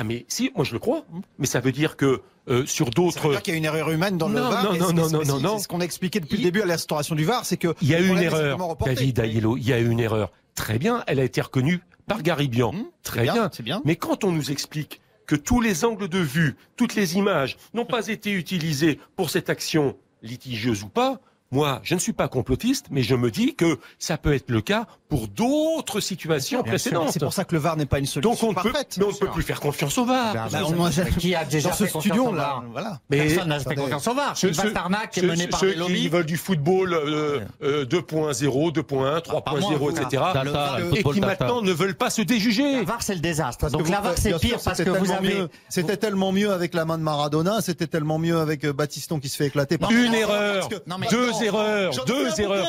Ah 0.00 0.04
mais 0.04 0.24
si, 0.28 0.50
moi 0.54 0.64
je 0.64 0.72
le 0.72 0.78
crois. 0.78 1.04
Mais 1.38 1.46
ça 1.46 1.58
veut 1.60 1.72
dire 1.72 1.96
que 1.96 2.22
euh, 2.48 2.64
sur 2.64 2.86
Ça 2.86 2.90
d'autres, 2.92 3.30
dire 3.30 3.42
qu'il 3.42 3.52
y 3.52 3.56
a 3.56 3.58
une 3.58 3.64
erreur 3.64 3.90
humaine 3.90 4.16
dans 4.16 4.28
le 4.28 4.38
VAR. 4.40 4.72
non, 4.72 4.92
non, 4.92 5.10
non, 5.10 5.24
non, 5.24 5.40
non, 5.40 5.58
ce 5.58 5.66
qu'on 5.68 5.80
a 5.80 5.84
expliqué 5.84 6.20
depuis 6.20 6.36
Il- 6.36 6.44
le 6.44 6.44
début 6.44 6.62
à 6.62 6.66
l'instauration 6.66 7.14
du 7.14 7.24
VAR, 7.24 7.44
c'est 7.44 7.56
que 7.58 7.74
il 7.82 7.88
y 7.88 7.94
a 7.94 8.00
eu 8.00 8.08
une 8.08 8.18
erreur. 8.18 8.58
David 8.84 9.18
Aiello, 9.18 9.56
il 9.56 9.66
y 9.66 9.72
a 9.72 9.78
eu 9.80 9.90
une 9.90 10.00
erreur. 10.00 10.30
Très 10.54 10.78
bien, 10.78 11.02
elle 11.08 11.20
a 11.20 11.24
été 11.24 11.40
reconnue 11.40 11.80
par 12.06 12.22
Garibian. 12.22 12.70
Hum, 12.70 12.84
Très 13.02 13.22
bien. 13.24 13.50
c'est 13.52 13.62
bien. 13.62 13.82
Mais 13.84 13.96
quand 13.96 14.24
on 14.24 14.32
nous 14.32 14.50
explique 14.50 15.00
que 15.26 15.36
tous 15.36 15.60
les 15.60 15.84
angles 15.84 16.08
de 16.08 16.18
vue, 16.20 16.56
toutes 16.76 16.94
les 16.94 17.16
images 17.16 17.58
n'ont 17.74 17.84
pas 17.84 18.06
été 18.08 18.30
utilisées 18.32 18.98
pour 19.16 19.28
cette 19.30 19.50
action 19.50 19.96
litigieuse 20.22 20.84
ou 20.84 20.88
pas, 20.88 21.20
moi, 21.50 21.80
je 21.82 21.94
ne 21.94 22.00
suis 22.00 22.12
pas 22.12 22.28
complotiste, 22.28 22.86
mais 22.90 23.02
je 23.02 23.14
me 23.14 23.30
dis 23.30 23.54
que 23.54 23.78
ça 23.98 24.16
peut 24.18 24.32
être 24.34 24.50
le 24.50 24.60
cas 24.62 24.86
pour 25.08 25.26
d'autres 25.28 26.00
situations 26.00 26.60
Bien 26.62 26.70
précédentes. 26.72 27.10
C'est 27.12 27.18
pour 27.20 27.32
ça 27.32 27.44
que 27.44 27.54
le 27.54 27.60
VAR 27.60 27.76
n'est 27.76 27.86
pas 27.86 27.98
une 27.98 28.06
solution 28.06 28.30
Donc 28.30 28.42
on 28.42 28.48
ne 28.50 28.54
peut, 28.54 28.70
parfaite. 28.70 28.96
mais 28.98 29.04
on 29.04 29.08
ne 29.08 29.14
peut 29.14 29.28
plus 29.28 29.42
faire 29.42 29.60
confiance 29.60 29.96
au 29.98 30.04
VAR. 30.04 30.34
Ben, 30.34 30.48
Bah, 30.52 30.58
on- 30.66 30.90
ça- 30.90 31.04
qui 31.06 31.34
a 31.34 31.44
déjà 31.44 31.70
Dans 31.70 31.74
ce 31.74 31.84
fait 31.84 31.90
confiance 31.90 32.14
studio, 32.14 32.30
au 32.30 32.34
là, 32.34 32.42
VAR 32.42 32.64
voilà. 32.72 33.00
Mais 33.08 33.26
Personne 33.28 33.48
n'a 33.48 33.60
fait 33.60 33.74
confiance 33.74 34.06
au 34.06 34.14
VAR. 34.14 34.36
ceux, 34.36 34.52
ceux- 34.52 34.72
Tarnac 34.72 35.16
est 35.16 35.22
mené 35.22 35.46
par 35.48 35.60
ceux 35.60 35.72
qui 35.72 36.08
veulent 36.08 36.26
du 36.26 36.36
football 36.36 36.92
euh, 36.92 37.40
euh, 37.62 37.84
2.0, 37.86 38.70
2.1, 38.70 39.20
3.0, 39.20 39.78
moi, 39.78 39.92
etc. 39.92 40.22
Et 40.94 41.02
qui 41.02 41.20
maintenant 41.20 41.62
ne 41.62 41.72
veulent 41.72 41.94
pas 41.96 42.10
se 42.10 42.22
déjuger. 42.22 42.76
La 42.76 42.82
VAR, 42.84 43.02
c'est 43.02 43.14
le 43.14 43.20
désastre. 43.20 43.58
Parce 43.60 43.72
Donc 43.72 43.88
la 43.88 44.00
VAR, 44.00 44.12
c'est 44.16 44.38
pire 44.38 44.58
parce 44.62 44.82
que 44.82 44.90
vous 44.90 45.10
avez. 45.12 45.44
C'était 45.68 45.96
tellement 45.96 46.32
mieux 46.32 46.52
avec 46.52 46.74
la 46.74 46.84
main 46.84 46.98
de 46.98 47.02
Maradona, 47.02 47.60
c'était 47.62 47.86
tellement 47.86 48.18
mieux 48.18 48.38
avec 48.38 48.64
euh, 48.64 48.72
Batiston 48.72 49.20
qui 49.20 49.28
se 49.28 49.36
fait 49.36 49.46
éclater 49.46 49.78
par 49.78 49.90
Une 49.90 50.12
erreur, 50.14 50.68
deux 51.10 51.42
erreurs, 51.42 51.92
deux 52.06 52.40
erreurs. 52.40 52.66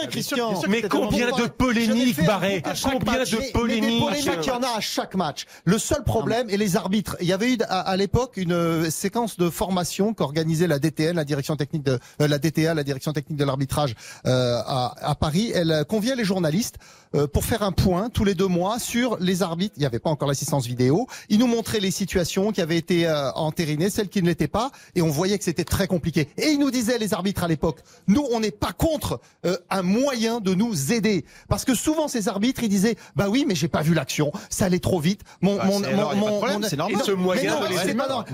Mais 0.69 0.81
combien 0.83 1.31
de 1.31 1.47
polémiques, 1.47 2.17
Barret 2.29 2.61
Combien 2.83 3.23
de 3.23 3.51
polémiques 3.51 4.03
il 4.19 4.45
y 4.45 4.51
en 4.51 4.61
a 4.61 4.77
à 4.77 4.79
chaque 4.81 5.15
match. 5.15 5.45
Le 5.65 5.79
seul 5.79 6.03
problème, 6.03 6.47
et 6.49 6.57
les 6.57 6.75
arbitres, 6.75 7.17
il 7.21 7.27
y 7.27 7.33
avait 7.33 7.53
eu 7.53 7.57
à, 7.67 7.79
à 7.79 7.97
l'époque 7.97 8.33
une 8.37 8.51
euh, 8.51 8.89
séquence 8.91 9.37
de 9.37 9.49
formation 9.49 10.13
qu'organisait 10.13 10.67
la 10.67 10.77
DTN, 10.77 11.15
la 11.15 11.23
direction 11.23 11.55
technique 11.55 11.83
de 11.83 11.97
euh, 12.21 12.27
la 12.27 12.37
DTA, 12.37 12.75
la 12.75 12.83
direction 12.83 13.13
technique 13.13 13.37
de 13.37 13.45
l'arbitrage 13.45 13.95
euh, 14.27 14.61
à, 14.65 14.93
à 15.01 15.15
Paris. 15.15 15.51
Elle 15.55 15.71
euh, 15.71 15.83
conviait 15.83 16.15
les 16.15 16.23
journalistes 16.23 16.75
euh, 17.15 17.25
pour 17.25 17.43
faire 17.43 17.63
un 17.63 17.71
point 17.71 18.09
tous 18.11 18.23
les 18.23 18.35
deux 18.35 18.45
mois 18.47 18.77
sur 18.77 19.17
les 19.19 19.41
arbitres. 19.41 19.73
Il 19.77 19.79
n'y 19.79 19.85
avait 19.87 19.97
pas 19.97 20.11
encore 20.11 20.27
l'assistance 20.27 20.67
vidéo. 20.67 21.07
Ils 21.29 21.39
nous 21.39 21.47
montraient 21.47 21.79
les 21.79 21.89
situations 21.89 22.51
qui 22.51 22.61
avaient 22.61 22.77
été 22.77 23.07
euh, 23.07 23.31
entérinées, 23.31 23.89
celles 23.89 24.09
qui 24.09 24.21
ne 24.21 24.27
l'étaient 24.27 24.47
pas, 24.47 24.69
et 24.93 25.01
on 25.01 25.09
voyait 25.09 25.37
que 25.39 25.43
c'était 25.43 25.63
très 25.63 25.87
compliqué. 25.87 26.29
Et 26.37 26.49
ils 26.49 26.59
nous 26.59 26.69
disaient, 26.69 26.99
les 26.99 27.15
arbitres 27.15 27.43
à 27.43 27.47
l'époque, 27.47 27.79
nous, 28.07 28.25
on 28.31 28.39
n'est 28.39 28.51
pas 28.51 28.73
contre 28.73 29.19
euh, 29.47 29.57
un 29.71 29.81
moyen 29.81 30.39
de 30.39 30.53
nous 30.53 30.93
aider, 30.93 31.25
parce 31.47 31.65
que 31.65 31.73
souvent 31.73 32.07
ces 32.07 32.18
arbitres, 32.27 32.63
ils 32.63 32.69
disaient, 32.69 32.95
bah 33.15 33.27
oui, 33.29 33.45
mais 33.47 33.55
j'ai 33.55 33.67
pas 33.67 33.81
vu 33.81 33.93
l'action, 33.93 34.31
ça 34.49 34.65
allait 34.65 34.79
trop 34.79 34.99
vite. 34.99 35.21
Mon, 35.41 35.55
Bah, 35.57 35.65
mon, 35.65 35.79
de 35.79 36.37
problème, 36.37 36.63
c'est 36.63 36.75
normal. 36.75 36.99
Et 37.01 37.05
ce 37.05 37.11
moyen 37.11 37.55
c'est 37.83 37.95
pas 37.95 38.07
normal. 38.07 38.25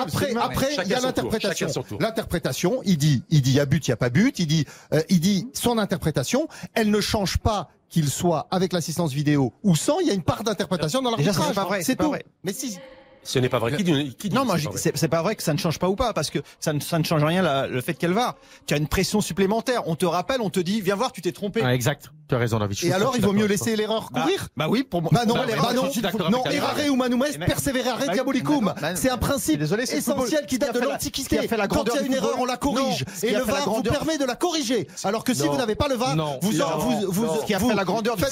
Après, 0.00 0.34
après, 0.36 0.68
il 0.84 0.88
y 0.88 0.94
a 0.94 1.00
l'interprétation. 1.00 1.68
L'interprétation, 2.00 2.80
il 2.84 2.96
dit, 2.98 3.22
il 3.30 3.42
dit, 3.42 3.50
il 3.50 3.56
y 3.56 3.60
a 3.60 3.66
but, 3.66 3.86
il 3.86 3.90
y 3.90 3.92
a 3.92 3.96
pas 3.96 4.10
but. 4.10 4.38
Il 4.38 4.46
dit, 4.46 4.64
euh, 4.92 5.02
il 5.08 5.20
dit, 5.20 5.48
son 5.52 5.78
interprétation, 5.78 6.48
elle 6.74 6.90
ne 6.90 7.00
change 7.00 7.38
pas 7.38 7.68
qu'il 7.88 8.08
soit 8.08 8.46
avec 8.50 8.72
l'assistance 8.72 9.12
vidéo 9.12 9.52
ou 9.62 9.74
sans. 9.76 9.98
Il 10.00 10.06
y 10.06 10.10
a 10.10 10.14
une 10.14 10.22
part 10.22 10.44
d'interprétation 10.44 11.02
dans 11.02 11.10
l'arbitrage. 11.10 11.54
c'est 11.82 11.96
pas 11.96 12.04
tout. 12.04 12.14
Mais 12.44 12.52
si. 12.52 12.78
Ce 13.22 13.38
n'est 13.38 13.50
pas 13.50 13.58
vrai. 13.58 13.76
Qui 13.76 13.84
dit, 13.84 14.16
qui 14.18 14.28
dit 14.30 14.34
Non, 14.34 14.46
moi, 14.46 14.56
c'est 14.56 14.64
pas 14.64 14.70
vrai 14.70 14.78
c'est 14.80 14.96
c'est 14.96 15.08
pas 15.08 15.22
vrai 15.22 15.36
que 15.36 15.42
ça 15.42 15.52
ne 15.52 15.58
change 15.58 15.78
pas 15.78 15.90
ou 15.90 15.96
pas, 15.96 16.14
parce 16.14 16.30
que 16.30 16.38
ça 16.58 16.72
ne, 16.72 16.80
ça 16.80 16.98
ne 16.98 17.04
change 17.04 17.22
rien 17.22 17.42
la- 17.42 17.66
le 17.66 17.80
fait 17.82 17.92
qu'elle 17.92 18.14
va. 18.14 18.36
Tu 18.66 18.72
as 18.72 18.78
une 18.78 18.86
pression 18.88 19.20
supplémentaire. 19.20 19.86
On 19.88 19.94
te 19.94 20.06
rappelle, 20.06 20.40
on 20.40 20.48
te 20.48 20.60
dit, 20.60 20.80
viens 20.80 20.94
voir, 20.94 21.12
tu 21.12 21.20
t'es 21.20 21.32
trompé. 21.32 21.60
Ah, 21.62 21.74
exact. 21.74 22.10
Tu 22.30 22.36
as 22.36 22.38
raison, 22.38 22.60
David. 22.60 22.78
Et 22.84 22.92
alors, 22.92 23.14
il 23.16 23.22
vaut 23.24 23.32
mieux 23.32 23.46
laisser 23.46 23.74
l'erreur 23.74 24.08
Bah, 24.12 24.20
courir. 24.22 24.46
bah 24.56 24.66
oui, 24.70 24.84
pour 24.84 25.02
moi. 25.02 25.10
Bah 25.12 25.24
non, 25.26 25.34
Bah, 25.34 25.40
bah 25.48 25.72
non, 25.74 25.82
non, 26.30 26.44
errare 26.48 26.74
David. 26.76 26.90
ou 26.92 26.94
manoumes, 26.94 27.24
Mais- 27.40 27.44
persévérare 27.46 27.98
Bah 28.06 28.12
diabolicum. 28.12 28.66
non, 28.66 28.88
C'est 28.94 29.10
un 29.10 29.18
principe 29.18 29.60
essentiel 29.62 30.46
qui 30.46 30.56
date 30.58 30.74
de 30.74 30.78
l'Antiquité. 30.78 31.38
Quand 31.68 31.84
il 31.92 31.94
y 31.96 31.98
a 31.98 32.02
une 32.06 32.14
erreur, 32.14 32.36
on 32.38 32.44
la 32.44 32.56
corrige. 32.56 33.04
Non, 33.04 33.28
Et 33.28 33.32
le 33.32 33.42
VAR 33.42 33.68
vous 33.68 33.82
permet 33.82 34.16
de 34.16 34.24
la 34.24 34.36
corriger. 34.36 34.86
Alors 35.02 35.24
que 35.24 35.34
si 35.34 35.42
Non. 35.42 35.50
vous 35.50 35.56
n'avez 35.58 35.74
pas 35.74 35.88
le 35.88 35.96
VAR, 35.96 36.14
Non. 36.14 36.38
vous, 36.40 36.52
Non. 36.52 36.66
vous, 37.08 37.24
Non. 37.26 37.38
Qui 37.44 37.52
a 37.54 37.58
fait 37.58 37.74
la 37.74 37.82
grandeur 37.84 38.14
du 38.16 38.22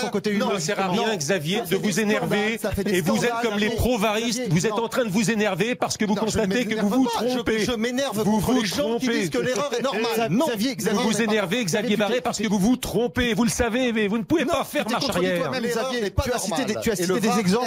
son 0.00 0.08
côté 0.10 0.32
Non, 0.32 0.46
humain. 0.46 0.54
ne 0.54 0.58
sert 0.58 0.80
à 0.80 0.88
rien, 0.88 1.06
non. 1.08 1.16
Xavier, 1.16 1.60
de 1.68 1.76
vous 1.76 2.00
énerver. 2.00 2.58
Et 2.86 3.02
vous 3.02 3.22
êtes 3.22 3.32
comme 3.42 3.58
les 3.58 3.68
pro-varistes. 3.70 4.48
Vous 4.48 4.64
êtes 4.66 4.72
non. 4.76 4.84
en 4.84 4.88
train 4.88 5.04
de 5.04 5.10
vous 5.10 5.30
énerver 5.30 5.74
parce 5.74 5.98
que 5.98 6.06
vous 6.06 6.14
Non, 6.14 6.22
constatez 6.22 6.64
que 6.64 6.80
vous 6.80 6.88
vous 6.88 7.06
trompez. 7.06 7.66
Je 7.66 7.72
m'énerve 7.72 8.22
Vous 8.22 8.36
contre 8.40 8.46
vous 8.52 8.60
les 8.62 8.66
gens 8.66 8.98
qui 8.98 9.08
disent 9.10 9.28
que 9.30 9.38
l'erreur 9.38 9.70
est 9.78 9.82
normale. 9.82 10.28
Non, 10.30 10.46
Vous 10.92 11.00
vous 11.10 11.20
énervez, 11.20 11.62
Xavier 11.64 11.98
Barré, 11.98 12.22
parce 12.22 12.38
que 12.38 12.48
vous 12.48 12.58
vous 12.58 12.76
trompez. 12.76 13.34
Vous 13.42 13.46
le 13.46 13.50
savez, 13.50 13.92
mais 13.92 14.06
vous 14.06 14.18
ne 14.18 14.22
pouvez 14.22 14.44
pas 14.44 14.62
faire 14.62 14.88
marche 14.88 15.08
arrière. 15.08 15.50
tu 15.50 16.32
as 16.32 16.38
cité 16.38 16.64
des, 16.64 16.76
tu 16.80 16.92
as 16.92 16.94
cité 16.94 17.18
des 17.18 17.38
exemples. 17.40 17.66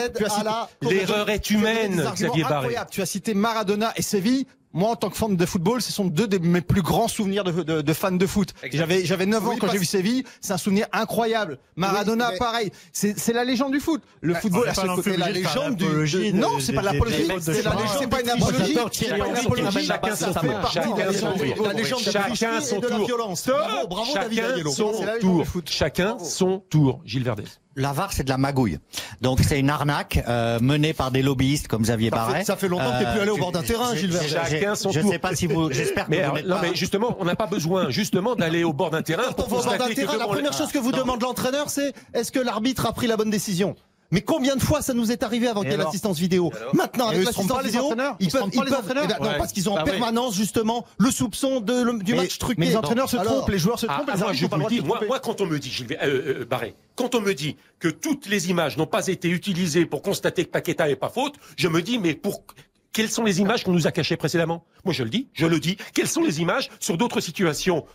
L'erreur 0.82 1.30
est 1.30 1.50
humaine, 1.50 2.02
Xavier 2.14 2.44
Barré. 2.44 2.78
Tu 2.90 3.02
as 3.02 3.06
cité 3.06 3.34
Maradona 3.34 3.92
et 3.98 4.02
Séville. 4.02 4.48
Moi, 4.76 4.90
en 4.90 4.96
tant 4.98 5.10
que 5.10 5.16
fan 5.16 5.36
de 5.38 5.46
football, 5.46 5.82
ce 5.82 5.92
sont 5.94 6.06
deux 6.06 6.28
de 6.28 6.38
mes 6.38 6.60
plus 6.62 6.82
grands 6.82 7.08
souvenirs 7.08 7.46
de, 7.46 7.64
de, 7.64 7.82
de 7.82 7.94
fans 7.94 8.12
de 8.12 8.28
foot. 8.28 8.54
J'avais, 8.74 9.06
j'avais 9.06 9.26
9 9.26 9.48
ans 9.48 9.52
Oui, 9.54 9.58
quand 9.58 9.72
j'ai 9.72 9.78
vu 9.78 9.86
Séville. 9.86 10.24
C'est 10.42 10.52
un 10.52 10.58
souvenir 10.58 10.86
incroyable. 10.92 11.60
Maradona, 11.78 12.26
Oui, 12.26 12.32
mais- 12.34 12.38
pareil. 12.38 12.72
C'est, 12.92 13.18
c'est 13.18 13.32
la 13.32 13.46
légende 13.46 13.72
du 13.72 13.80
foot. 13.80 14.04
Le 14.20 14.34
football 14.34 14.68
à 14.68 14.74
pas 14.74 14.82
ce 14.82 14.88
non 14.88 14.96
côté. 14.98 15.16
La 15.16 15.30
de 15.30 15.32
légende 15.34 15.76
du, 15.78 15.86
de- 15.86 16.32
de- 16.32 16.32
non, 16.38 16.60
c'est 16.60 16.74
pas 16.74 16.82
des- 16.82 16.86
l'apologie. 16.88 17.26
C'est 17.40 17.64
la 17.64 17.72
légende. 17.74 17.90
C'est 18.00 18.08
pas 18.10 18.22
une 18.22 18.30
apologie. 18.30 18.78
C'est 18.92 19.18
pas 19.18 19.28
une 19.28 19.36
apologie. 19.38 19.86
Chacun 19.88 20.16
son 20.16 20.34
tour. 20.34 20.44
main. 20.44 20.60
partie 20.60 20.80
de 20.80 20.84
la 20.84 21.14
Chacun 21.14 21.74
légende 21.78 22.62
son 22.62 22.76
du 22.76 22.82
tour. 22.82 22.82
de 22.82 22.90
la 22.90 22.98
de 23.00 23.06
violence. 23.06 23.48
Bravo, 23.48 24.14
David 24.14 24.68
son. 24.68 24.94
Chacun 25.66 26.18
son 26.20 26.60
tour. 26.70 27.02
Gilles 27.06 27.24
Verdez. 27.24 27.46
La 27.78 27.92
VAR, 27.92 28.14
c'est 28.14 28.24
de 28.24 28.30
la 28.30 28.38
magouille. 28.38 28.80
Donc 29.22 29.40
c'est 29.46 29.60
une 29.60 29.70
arnaque 29.70 30.24
euh, 30.30 30.60
menée 30.62 30.94
par 30.94 31.12
des 31.12 31.22
lobbyistes 31.22 31.68
comme 31.68 31.82
Xavier 31.82 32.10
Ça 32.10 32.16
fait- 32.16 32.22
Barret. 32.32 32.44
ça 32.46 32.56
fait 32.56 32.68
longtemps 32.70 32.92
que 32.94 33.04
t'es 33.04 33.12
plus 33.12 33.20
allé 33.20 33.32
au 33.32 33.38
bord 33.38 33.52
d'un 33.52 33.64
terrain, 33.64 33.94
Gilles 33.96 34.18
Chacun 34.30 34.76
son 34.76 34.92
Je 34.92 35.02
tour. 35.02 35.12
sais 35.12 35.20
pas 35.20 35.36
si 35.36 35.46
vous. 35.48 35.72
J'espère 35.72 36.06
que 36.06 36.12
Mais, 36.12 36.24
vous 36.26 36.48
non, 36.48 36.56
pas. 36.56 36.62
mais 36.62 36.76
justement, 36.76 37.18
on 37.20 37.26
n'a 37.26 37.36
pas 37.36 37.48
besoin 37.48 37.90
justement 37.90 38.36
d'aller 38.36 38.64
au 38.64 38.72
bord 38.72 38.92
d'un 38.92 39.02
terrain 39.02 39.32
pour 39.34 39.48
au 39.48 39.50
bord 39.50 39.66
d'un 39.66 39.90
terrain, 39.94 40.18
la 40.18 40.26
première 40.28 40.54
chose 40.54 40.72
que 40.72 40.78
vous 40.80 40.92
Non. 40.92 41.00
demande 41.00 41.22
l'entraîneur, 41.22 41.70
c'est 41.70 41.92
est-ce 42.14 42.32
que 42.32 42.40
l'arbitre 42.40 42.86
a 42.86 42.94
pris 42.94 43.08
la 43.08 43.18
bonne 43.18 43.30
décision? 43.30 43.76
Mais 44.12 44.22
combien 44.22 44.56
de 44.56 44.62
fois 44.62 44.82
ça 44.82 44.94
nous 44.94 45.12
est 45.12 45.24
arrivé 45.24 45.48
avant 45.48 45.62
qu'il 45.62 45.70
y 45.70 45.74
ait 45.74 45.76
alors 45.76 45.88
l'assistance 45.88 46.20
vidéo 46.20 46.52
Maintenant, 46.74 47.08
avec 47.10 47.26
l'assistance 47.26 47.64
vidéo, 47.64 47.84
entraîneurs 47.86 48.16
ils 48.20 48.30
peuvent, 48.30 48.44
ils 48.52 48.58
pas, 48.60 48.64
les 48.66 48.70
peuvent- 48.72 48.80
entraîneurs 48.80 49.04
eh 49.06 49.08
ben 49.08 49.18
non, 49.20 49.30
Ouais. 49.32 49.38
parce 49.38 49.52
qu'ils 49.52 49.68
ont 49.70 49.74
en 49.74 49.76
Bah 49.78 49.82
oui. 49.86 49.92
permanence 49.92 50.36
justement 50.36 50.86
le 51.00 51.12
soupçon 51.12 51.60
de, 51.60 51.74
le- 51.82 52.04
du 52.04 52.12
Mais- 52.14 52.20
match 52.20 52.38
truqué. 52.38 52.56
Mais 52.60 52.68
les 52.68 52.78
entraîneurs 52.78 53.10
se 53.10 53.18
Alors, 53.18 53.34
trompent, 53.38 53.50
les 53.50 53.58
joueurs 53.60 53.80
se 53.80 53.88
trompent, 53.88 54.06
ah, 54.08 54.14
les 54.16 54.20
moi, 54.22 54.34
je 54.34 54.46
pas 54.48 54.58
vous 54.58 54.70
dis, 54.70 54.82
quand 55.24 55.42
on 55.42 55.46
me 55.48 55.58
dit, 55.60 55.70
Gilles, 55.72 55.98
euh, 56.02 56.42
euh, 56.42 56.46
Barré, 56.46 56.76
quand 56.96 57.16
on 57.16 57.22
me 57.22 57.34
dit 57.34 57.58
que 57.80 57.88
toutes 57.88 58.28
les 58.28 58.50
images 58.50 58.78
n'ont 58.78 58.86
pas 58.88 59.08
été 59.08 59.28
utilisées 59.30 59.86
pour 59.86 60.02
constater 60.02 60.46
que 60.46 60.52
Paqueta 60.52 60.88
n'est 60.88 60.96
pas 60.96 61.10
faute, 61.10 61.36
je 61.58 61.68
me 61.68 61.82
dis, 61.82 61.98
mais 62.00 62.14
pour 62.14 62.44
quelles 62.94 63.10
sont 63.10 63.24
les 63.24 63.42
images 63.42 63.64
qu'on 63.64 63.74
nous 63.74 63.88
a 63.88 63.92
cachées 63.92 64.16
précédemment? 64.18 64.64
Moi, 64.86 64.94
je 64.94 65.04
le 65.04 65.10
dis, 65.10 65.28
je 65.34 65.46
le 65.48 65.60
dis. 65.60 65.76
Quelles 65.94 66.08
sont 66.08 66.22
les 66.24 66.42
images 66.42 66.70
sur 66.80 66.96
d'autres 66.96 67.20
situations 67.20 67.86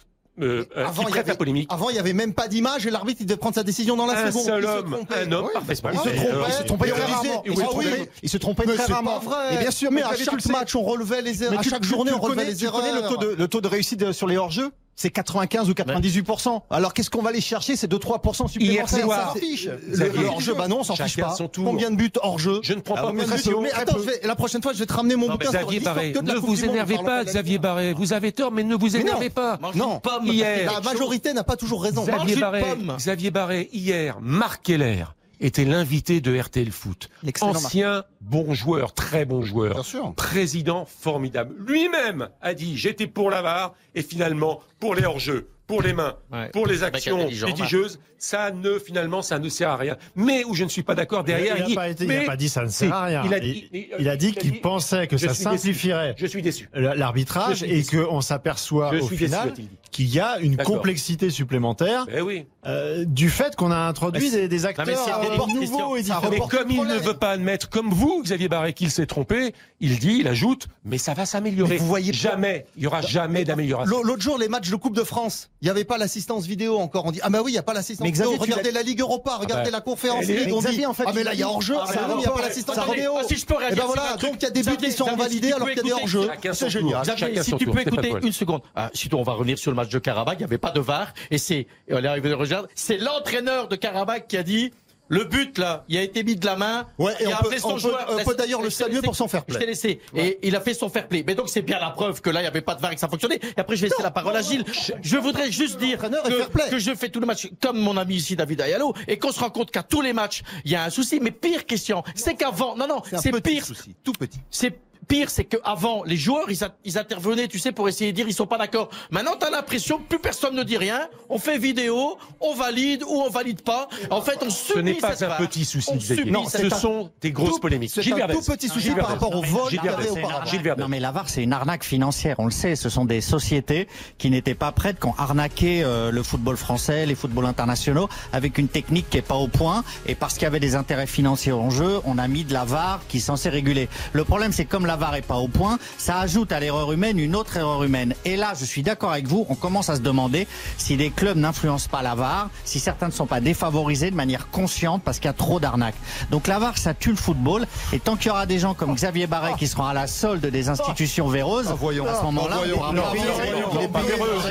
euh, 0.43 0.65
euh, 0.77 0.87
Avant, 0.87 1.03
il 1.09 1.15
y 1.15 1.19
avait- 1.19 1.29
la 1.29 1.35
polémique 1.37 1.69
Avant, 1.73 1.91
il 1.91 1.95
n'y 1.95 1.99
avait 1.99 2.13
même 2.13 2.33
pas 2.35 2.49
d'image 2.49 2.87
et 2.87 2.91
l'arbitre, 2.91 3.21
il 3.21 3.27
devait 3.27 3.37
prendre 3.39 3.55
sa 3.55 3.63
décision 3.63 3.97
dans 3.97 4.07
la 4.07 4.15
Un 4.25 4.27
seconde. 4.31 4.45
seul 4.45 4.63
Il 4.63 4.67
se 4.67 4.73
homme, 4.73 4.91
trompait. 4.93 5.15
un 5.27 5.33
homme 5.33 5.45
Oui, 5.47 5.51
parfaitement. 5.55 5.91
Il 5.93 5.99
se 5.99 6.03
trompait. 6.03 6.27
euh, 6.33 6.43
il 6.49 6.53
se 6.55 6.63
trompait 6.63 6.89
et 6.89 6.93
très 6.93 7.05
rarement. 7.05 7.43
Il 7.47 7.57
se 7.57 8.37
trompait. 8.39 8.67
se 8.67 8.75
très 8.77 8.93
rarement. 8.93 9.21
bien 9.61 9.71
sûr, 9.71 9.91
mais 9.91 10.03
à 10.03 10.17
chaque 10.17 10.47
match, 10.47 10.75
on 10.77 10.83
relevait 10.83 11.23
les 11.23 11.43
erreurs. 11.45 11.59
À 11.59 11.63
chaque 11.63 11.85
journée, 11.85 12.13
on 12.13 12.19
relevait 12.21 12.45
les 12.45 12.57
tu 12.57 12.67
connais 12.71 12.89
erreurs. 12.89 13.03
le 13.03 13.09
taux 13.09 13.17
de, 13.17 13.35
le 13.37 13.49
taux 13.49 13.61
de 13.61 13.69
réussite 13.69 14.01
de- 14.01 14.13
sur 14.13 14.27
les 14.27 14.37
hors-jeux? 14.37 14.71
C'est 15.01 15.09
95 15.09 15.71
ou 15.71 15.73
98%. 15.73 16.61
Alors 16.69 16.93
qu'est-ce 16.93 17.09
qu'on 17.09 17.23
va 17.23 17.31
aller 17.31 17.41
chercher? 17.41 17.75
C'est 17.75 17.91
2-3% 17.91 18.49
supplémentaires. 18.49 18.61
Hier 18.61 18.89
soir, 18.89 19.29
Ça 19.29 19.33
s'en 19.33 19.41
fiche. 19.41 19.65
Le, 19.67 20.09
le 20.11 20.27
hors-jeu, 20.27 20.53
bah 20.55 20.69
non, 20.69 20.81
on 20.81 20.85
s'en 20.85 20.95
fiche 20.95 21.17
pas. 21.17 21.35
Combien 21.57 21.91
de 21.91 21.97
buts 21.97 22.13
hors-jeu 22.23 22.61
Je 22.63 22.75
ne 22.75 22.81
prends 22.81 22.97
Ah, 22.99 23.03
pas 23.03 23.07
combien 23.09 23.25
de 23.25 23.31
buts. 23.31 23.55
Mais 23.63 23.73
attends, 23.73 23.97
je 23.97 24.03
vais- 24.03 24.21
la 24.25 24.37
prochaine 24.37 24.63
fois, 24.63 24.75
je 24.75 24.79
vais 24.79 24.85
te 24.85 24.93
ramener 24.93 25.17
mon 25.17 25.29
bouquin 25.31 25.51
sur 25.51 25.61
Xavier 25.61 25.81
Barré, 25.81 26.13
que 26.13 26.19
de 26.19 26.29
la 26.29 26.35
ne 26.35 26.39
vous 26.39 26.65
énervez 26.67 26.99
pas, 26.99 27.25
Xavier. 27.25 27.59
Barré. 27.59 27.95
Vous 27.95 28.13
avez 28.13 28.33
tort, 28.33 28.53
mais 28.53 28.63
ne 28.63 28.75
vous 28.75 28.95
énervez 28.95 29.31
pas. 29.31 29.59
Non, 29.75 30.03
Hier, 30.25 30.71
la 30.71 30.81
majorité 30.81 31.33
n'a 31.33 31.45
pas 31.45 31.57
toujours 31.57 31.83
raison. 31.83 32.05
Xavier 32.05 32.37
Barré, 32.37 32.65
Xavier 32.99 33.31
Barré, 33.31 33.69
hier, 33.73 34.19
Marc 34.21 34.65
Keller 34.65 35.05
était 35.41 35.65
l'invité 35.65 36.21
de 36.21 36.39
RTL 36.39 36.71
Foot. 36.71 37.09
Ancien 37.41 38.05
bon 38.21 38.55
joueur, 38.55 38.93
très 38.95 39.25
bon 39.25 39.43
joueur. 39.43 39.75
Bien 39.75 39.83
sûr. 39.83 40.15
Président 40.15 40.85
formidable. 40.85 41.55
Lui-même 41.67 42.29
a 42.41 42.55
dit 42.55 42.77
j'étais 42.77 43.07
pour 43.07 43.31
la 43.31 43.43
VAR 43.43 43.75
et 43.95 44.03
finalement 44.03 44.61
pour 44.79 44.95
les 44.95 45.05
hors-jeux, 45.05 45.49
pour 45.67 45.83
les 45.83 45.93
mains, 45.93 46.17
Ouais. 46.33 46.51
pour 46.51 46.67
les 46.67 46.83
actions 46.83 47.27
litigieuses, 47.27 48.01
ça 48.21 48.53
ne 48.53 48.79
finalement 48.79 49.23
ça 49.23 49.39
ne 49.41 49.49
sert 49.49 49.71
à 49.71 49.77
rien. 49.77 49.97
Mais 50.15 50.45
où 50.45 50.55
je 50.55 50.63
ne 50.63 50.69
suis 50.69 50.83
pas 50.85 50.95
d'accord 50.95 51.25
derrière, 51.25 51.57
il 51.67 51.75
n'a 51.75 51.81
pas, 52.23 52.27
pas 52.27 52.37
dit 52.37 52.49
ça 52.49 52.63
ne 52.63 52.69
si, 52.69 52.75
sert 52.75 52.95
à 52.95 53.05
rien. 53.07 53.23
Il 53.25 53.35
a 53.35 53.39
Il- 53.39 53.53
dit, 53.73 53.89
il 53.99 54.09
a 54.09 54.17
dit 54.17 54.33
qu'il 54.33 54.61
pensait 54.61 55.07
que 55.09 55.17
ça 55.17 55.35
simplifierait 55.35 56.15
Je 56.19 56.27
suis 56.27 56.43
déçu. 56.43 56.69
l'arbitrage 56.75 57.63
et 57.63 57.83
qu'on 57.83 58.21
s'aperçoit 58.21 58.93
au 58.95 59.09
final 59.09 59.55
qu'il 59.91 60.07
y 60.15 60.21
a 60.21 60.39
une 60.39 60.55
D'accord. 60.55 60.77
complexité 60.77 61.31
supplémentaire 61.31 62.07
oui. 62.23 62.47
euh, 62.67 63.05
du 63.05 63.29
fait 63.31 63.57
qu'on 63.57 63.73
a 63.73 63.77
introduit 63.77 64.31
des, 64.31 64.47
des 64.47 64.59
mais 64.59 64.65
acteurs 64.67 64.87
c'est 64.87 65.11
euh, 65.13 65.21
terrible, 65.37 65.61
nouveaux 65.61 65.97
et. 65.97 66.03
Mais 66.31 66.39
comme 66.39 66.71
il 66.71 66.85
ne 66.85 66.99
veut 66.99 67.15
pas 67.15 67.31
admettre, 67.33 67.69
comme 67.69 67.91
vous, 67.91 68.23
Xavier 68.23 68.49
Barré, 68.49 68.73
qu'il 68.73 68.91
s'est 68.91 69.07
trompé, 69.07 69.53
il 69.81 69.99
dit, 69.99 70.19
il 70.21 70.29
ajoute, 70.29 70.69
mais 70.85 70.99
ça 70.99 71.15
va 71.15 71.27
s'améliorer. 71.27 71.71
Mais 71.71 71.77
vous 71.79 71.87
voyez 71.87 72.13
jamais, 72.13 72.67
il 72.77 72.83
y 72.85 72.87
aura 72.87 73.01
jamais 73.01 73.45
d'amélioration. 73.45 73.91
L'au- 73.97 74.03
L'autre 74.05 74.23
jour, 74.23 74.39
les 74.39 74.49
matchs 74.49 74.71
de 74.71 74.77
Coupe 74.77 74.95
de 74.95 75.03
France, 75.05 75.51
il 75.63 75.65
n'y 75.65 75.71
avait 75.71 75.85
pas 75.85 75.99
l'assistance 75.99 76.47
vidéo 76.47 76.79
encore. 76.79 77.07
On 77.07 77.11
dit 77.13 77.21
ah 77.23 77.31
bah 77.31 77.41
oui, 77.43 77.51
il 77.51 77.55
n'y 77.55 77.59
a 77.59 77.63
pas 77.63 77.75
l'assistance 77.75 78.07
Mais. 78.11 78.25
Xavier, 78.25 78.35
tu 78.37 78.41
Regardez 78.43 78.71
la 78.73 78.83
Ligue 78.83 79.01
Europa, 79.01 79.37
regardez 79.39 79.71
bah, 79.71 79.77
la 79.79 79.81
conférence 79.81 80.25
Ligue. 80.27 80.53
On 80.53 80.61
Xavier, 80.61 80.79
dit 80.81 80.87
en 80.87 80.95
fait, 80.95 81.05
ah 81.07 81.13
mais 81.15 81.23
là 81.25 81.35
il 81.35 81.41
y 81.41 81.43
a 81.43 81.49
hors-jeu. 81.49 81.77
Ah, 81.79 81.85
Ah 81.89 81.95
non, 82.03 82.09
non, 82.09 82.15
il 82.17 82.19
n'y 82.21 82.27
a 82.27 82.31
pas 82.31 82.43
l'assistance 82.43 82.77
ça 82.77 82.85
vidéo. 82.85 83.15
Ah, 83.19 83.23
si 83.27 83.37
je 83.37 83.47
peux 83.47 83.57
réagir 83.57 83.73
Et 83.73 83.81
ben 83.81 83.83
sur 83.83 83.91
un 83.93 83.95
voilà, 83.95 84.17
donc 84.17 84.35
il 84.37 84.43
y 84.43 84.47
a 84.47 84.51
des 84.51 84.61
buts 84.63 84.71
Xavier, 84.71 84.89
qui 84.89 84.93
sont 84.95 85.05
tu 85.05 85.11
alors 85.11 85.19
peux 85.19 85.25
qu'il 85.31 85.35
y 85.35 85.39
a 85.39 85.83
des 85.83 85.89
écouter- 85.89 85.93
hors-jeux. 85.93 86.31
C'est 86.53 86.71
génial. 86.71 86.93
tour. 86.93 87.03
Xavier, 87.15 87.27
Chacun 87.37 87.43
si 87.43 87.57
tu 87.57 87.67
peux 87.67 87.81
écouter 87.81 88.13
une 88.23 88.33
seconde. 88.33 88.63
Ah, 88.75 88.91
surtout, 88.95 89.17
on 89.17 89.23
va 89.23 89.33
revenir 89.33 89.59
sur 89.59 89.71
le 89.71 89.77
match 89.77 89.89
de 89.89 89.99
Karabakh. 89.99 90.35
Il 90.37 90.39
n'y 90.39 90.45
avait 90.45 90.59
pas 90.59 90.71
de 90.71 90.81
VAR. 90.81 91.13
Et 91.31 91.39
c'est, 91.39 91.55
et 91.89 91.93
on 91.93 91.99
est 91.99 92.07
arrivé 92.07 92.29
de 92.29 92.35
regarder, 92.35 92.69
c'est 92.75 92.99
l'entraîneur 92.99 93.69
de 93.69 93.77
Karabakh 93.77 94.27
qui 94.29 94.37
a 94.37 94.43
dit, 94.43 94.73
le 95.11 95.25
but, 95.25 95.59
là, 95.59 95.85
il 95.89 95.99
a 95.99 96.03
été 96.03 96.23
mis 96.25 96.37
de 96.37 96.47
la 96.47 96.57
main. 96.57 96.87
Ouais, 96.99 97.13
et 97.21 97.25
il 97.25 97.29
on 97.29 97.33
a 97.35 97.43
peut- 97.43 97.59
son 97.59 97.69
on 97.71 97.73
peut- 97.75 97.79
joueur. 97.81 98.07
on 98.09 98.25
peut 98.25 98.35
d'ailleurs 98.35 98.63
le 98.63 98.71
saluer 98.71 99.03
pour 99.03 99.15
son 99.17 99.29
fair 99.29 99.45
play. 99.45 99.55
Je 99.55 99.59
t'ai 99.59 99.67
laissé. 99.67 100.01
Et 100.17 100.39
il 100.43 100.55
a 100.57 100.61
fait 100.61 100.73
son 100.73 100.89
fair 100.89 101.07
play. 101.09 101.23
Mais 101.27 101.35
donc, 101.35 101.49
c'est 101.49 101.63
bien 101.63 101.79
la 101.81 101.91
preuve 101.91 102.21
que 102.23 102.31
là, 102.31 102.41
il 102.41 102.45
n'y 102.45 102.49
avait 102.49 102.63
pas 102.63 102.75
de 102.75 102.81
VAR 102.81 102.93
et 102.93 102.95
que 102.95 103.01
ça 103.01 103.09
fonctionnait. 103.09 103.41
Et 103.57 103.61
après, 103.61 103.77
je 103.77 103.83
vais 103.83 103.89
laisser 103.89 104.03
la 104.03 104.11
parole 104.11 104.37
à 104.37 104.41
Gilles. 104.43 104.65
Je 105.03 105.17
voudrais 105.19 105.51
juste 105.51 105.79
dire 105.79 105.99
que, 105.99 106.71
que 106.71 106.79
je 106.79 106.95
fais 106.95 107.09
tout 107.09 107.21
le 107.21 107.27
match 107.27 107.49
comme 107.61 107.79
mon 107.79 107.97
ami 107.97 108.15
ici, 108.15 108.37
David 108.37 108.61
Ayalo, 108.63 108.95
et 109.09 109.19
qu'on 109.19 109.33
se 109.33 109.41
rend 109.41 109.51
compte 109.51 109.71
qu'à 109.71 109.83
tous 109.83 110.01
les 110.01 110.13
matchs, 110.13 110.43
il 110.65 110.71
y 110.71 110.77
a 110.77 110.85
un 110.85 110.91
souci. 110.91 111.19
Mais 111.21 111.33
pire 111.33 111.67
question, 111.67 112.03
c'est 112.15 112.35
qu'avant, 112.35 112.77
non, 112.77 112.87
non, 112.87 113.03
C'est 113.21 113.33
pire. 113.43 113.65
souci, 113.67 113.95
tout 114.05 114.13
petit. 114.13 114.39
C'est 114.51 114.79
pire, 115.11 115.29
c'est 115.29 115.45
qu'avant, 115.45 116.05
les 116.05 116.17
joueurs, 116.17 116.49
ils, 116.51 116.63
a- 116.63 116.75
ils 116.85 116.97
intervenaient, 116.97 117.49
tu 117.49 117.59
sais, 117.59 117.73
pour 117.73 117.89
essayer 117.89 118.13
de 118.13 118.17
dire 118.17 118.29
ils 118.29 118.33
sont 118.35 118.47
pas 118.47 118.59
d'accord. 118.59 118.89
Maintenant, 119.11 119.35
t'as 119.39 119.51
l'impression 119.51 119.99
que 119.99 120.05
plus 120.05 120.19
personne 120.21 120.55
ne 120.55 120.63
dit 120.63 120.77
rien. 120.77 121.09
On 121.29 121.39
fait 121.39 121.59
vidéo, 121.59 122.17
on 122.41 122.55
valide 122.55 123.03
ou 123.03 123.21
on 123.27 123.29
valide 123.29 123.63
pas. 123.63 123.89
En 124.11 124.23
fait, 124.23 124.39
on 124.41 124.51
subit 124.51 124.75
Ce 124.75 124.79
n'est 124.79 124.95
pas 124.95 125.25
un 125.25 125.37
petit 125.47 125.65
souci, 125.65 125.91
Non, 126.27 126.47
ce 126.49 126.69
sont 126.71 127.11
des 127.21 127.33
grosses 127.33 127.55
Tout- 127.55 127.59
polémiques. 127.61 127.91
c'est 127.93 128.13
un 128.23 128.29
tout 128.29 128.41
petit 128.43 128.69
souci 128.69 128.91
par 128.93 129.09
rapport 129.09 129.35
au 129.35 129.43
vol 129.43 129.69
qu'il 129.69 129.83
y 129.85 129.89
avait 129.89 130.09
auparavant. 130.09 130.51
Non 130.79 130.89
mais 130.89 131.01
la 131.01 131.11
VAR 131.11 131.29
c'est 131.29 131.43
une 131.43 131.53
arnaque 131.53 131.83
financière, 131.85 132.37
on 132.39 132.45
le 132.45 132.51
sait. 132.53 132.77
Ce 132.77 132.89
sont 132.89 133.05
des 133.05 133.21
sociétés 133.21 133.89
qui 134.19 134.31
n'étaient 134.31 134.55
pas 134.55 134.71
prêtes, 134.73 135.01
qui 135.01 135.07
ont 135.07 135.15
arnaqué 135.19 135.83
euh, 135.83 136.11
le 136.13 136.23
football 136.23 136.57
français, 136.57 137.05
les 137.07 137.15
footballs 137.17 137.47
internationaux, 137.47 138.09
avec 138.33 138.59
une 138.59 138.69
technique 138.69 139.11
qui 139.11 139.19
est 139.19 139.23
pas 139.23 139.35
au 139.35 139.49
point. 139.49 139.83
Et 140.07 140.15
parce 140.15 140.35
qu'il 140.35 140.45
y 140.45 140.47
avait 140.47 140.61
des 140.61 140.77
intérêts 140.77 141.07
financiers 141.09 141.53
en 141.53 141.71
jeu, 141.71 142.01
on 142.05 142.17
a 142.19 142.29
mis 142.29 142.45
de 142.45 142.53
la 142.53 142.65
VAR 142.65 143.01
qui 143.09 143.17
est 143.17 143.21
censée 143.21 143.49
réguler. 143.49 143.89
Le 144.13 144.25
problème 144.25 144.53
c'est 144.53 144.65
comme 144.67 144.87
la 144.87 144.97
VAR 145.01 145.15
est 145.17 145.23
pas 145.23 145.37
au 145.37 145.49
point, 145.49 145.79
ça 145.99 146.21
ajoute 146.21 146.53
à 146.53 146.61
l'erreur 146.61 146.93
humaine 146.93 147.19
une 147.19 147.35
autre 147.35 147.57
erreur 147.57 147.83
humaine. 147.83 148.15
Et 148.27 148.37
là, 148.37 148.53
je 148.59 148.65
suis 148.67 148.83
d'accord 148.83 149.13
avec 149.13 149.27
vous, 149.27 149.47
on 149.49 149.55
commence 149.55 149.89
à 149.89 149.97
se 149.97 150.01
demander 150.01 150.47
si 150.77 150.97
les 150.97 151.11
clubs 151.11 151.39
n'influencent 151.39 151.89
pas 151.91 152.03
la 152.03 152.15
VAR, 152.15 152.51
si 152.65 152.79
certains 152.79 153.07
ne 153.07 153.13
sont 153.13 153.27
pas 153.27 153.41
défavorisés 153.41 154.11
de 154.11 154.17
manière 154.17 154.51
consciente 154.51 155.03
parce 155.03 155.19
qu'il 155.19 155.27
y 155.27 155.31
a 155.31 155.33
trop 155.33 155.59
d'arnaques. 155.59 155.95
Donc 156.31 156.47
la 156.47 156.59
VAR, 156.59 156.77
ça 156.77 156.93
tue 156.93 157.11
le 157.11 157.17
football. 157.17 157.67
Et 157.95 157.99
tant 157.99 158.17
qu'il 158.17 158.27
y 158.27 158.31
aura 158.31 158.45
des 158.45 158.59
gens 158.59 158.75
comme 158.75 158.95
Xavier 158.95 159.27
Barret 159.27 159.55
qui 159.59 159.67
seront 159.67 159.87
à 159.87 159.95
la 159.95 160.07
solde 160.07 160.45
des 160.45 160.69
institutions 160.69 161.29
véreuses, 161.29 161.69
Ah, 161.71 161.75
voyons. 161.81 162.07
à 162.07 162.15
ce 162.19 162.23
moment-là, 162.25 162.59
on 162.67 162.75
pourra 162.75 162.93
Non, 162.93 163.03
non, 163.03 163.81
Non, 163.81 163.89
pas 163.89 164.01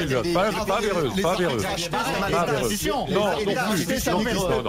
Verdez. 0.07 0.33
Pas 0.33 0.49
véreuse, 0.49 1.89
pas. 1.91 2.05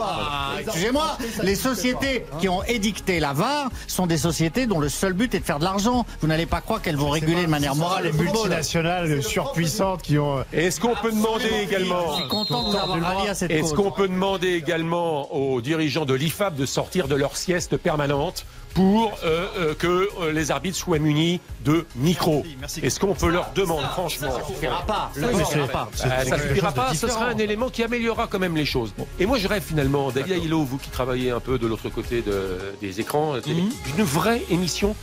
Ah, 0.02 0.50
Excusez-moi, 0.60 1.16
les 1.42 1.54
sociétés 1.54 2.26
qui 2.38 2.48
ont 2.48 2.62
édicté 2.64 3.18
la 3.20 3.32
VAR 3.32 3.70
sont 3.86 4.06
des 4.06 4.18
sociétés 4.18 4.66
dont 4.66 4.78
le 4.80 4.88
seul 4.88 5.12
but 5.14 5.34
est 5.34 5.40
de 5.40 5.44
faire 5.44 5.58
de 5.60 5.64
l'argent. 5.64 6.04
Vous 6.20 6.26
n'allez 6.26 6.46
pas 6.46 6.60
croire 6.60 6.82
qu'elles 6.82 6.96
vont 6.96 7.10
réguler 7.10 7.42
de 7.42 7.50
manière 7.50 7.76
morale 7.76 8.04
les 8.04 8.12
multinationales 8.12 9.22
surpuissantes 9.22 10.02
qui 10.02 10.18
ont. 10.18 10.44
Et 10.52 10.66
Est-ce 10.66 10.80
qu'on 10.80 10.94
peut 10.96 11.12
demander 11.12 11.48
également 11.62 12.10
Je 12.16 12.20
suis 12.22 12.28
content 12.28 12.64
de 12.64 12.70
vous 12.70 12.76
avoir 12.76 13.00
rallié 13.00 13.28
à 13.30 13.34
cette 13.34 13.50
Est-ce 13.50 13.74
qu'on 13.74 13.90
peut 13.92 14.08
demander 14.08 14.54
également 14.54 15.32
aux 15.34 15.60
dirigeants 15.60 16.04
de 16.04 16.14
l'IFAB 16.14 16.56
de 16.56 16.66
sortir 16.66 17.06
de 17.08 17.14
leur 17.14 17.36
sieste 17.36 17.76
permanente 17.76 18.44
pour 18.74 19.12
euh, 19.24 19.46
euh, 19.58 19.74
que 19.74 20.08
euh, 20.20 20.32
les 20.32 20.52
arbitres 20.52 20.76
soient 20.78 21.00
munis 21.00 21.40
de 21.64 21.84
micros 21.96 22.44
Est-ce 22.82 23.00
qu'on 23.00 23.14
peut 23.14 23.28
leur 23.28 23.50
demander, 23.54 23.82
franchement? 23.92 24.30
Ça 24.30 24.46
suffira 24.46 24.82
pas. 24.86 25.10
Ça 25.14 25.32
Ça 25.32 25.44
suffira 25.44 25.66
pas. 25.66 25.88
pas. 25.92 26.06
Euh, 26.06 26.24
ça 26.24 26.38
suffira 26.38 26.72
pas, 26.72 26.94
ce 26.94 27.08
sera 27.08 27.26
un 27.26 27.38
élément 27.38 27.68
qui 27.68 27.82
améliorera 27.82 28.28
quand 28.28 28.38
même 28.38 28.54
les 28.56 28.64
choses. 28.64 28.92
Et 29.18 29.26
moi 29.26 29.38
je 29.38 29.48
rêve 29.48 29.64
finalement, 29.66 30.10
David 30.12 30.34
Aïlo, 30.34 30.62
vous 30.62 30.78
qui 30.78 30.88
travaillez 30.88 31.32
un 31.32 31.40
peu 31.40 31.58
de 31.58 31.66
l'autre 31.66 31.88
côté 31.88 32.22
de- 32.22 32.58
des 32.80 33.00
écrans, 33.00 33.34
euh, 33.34 33.40
télé, 33.40 33.64
d'une 33.86 34.04
vraie 34.04 34.42
émission 34.50 34.94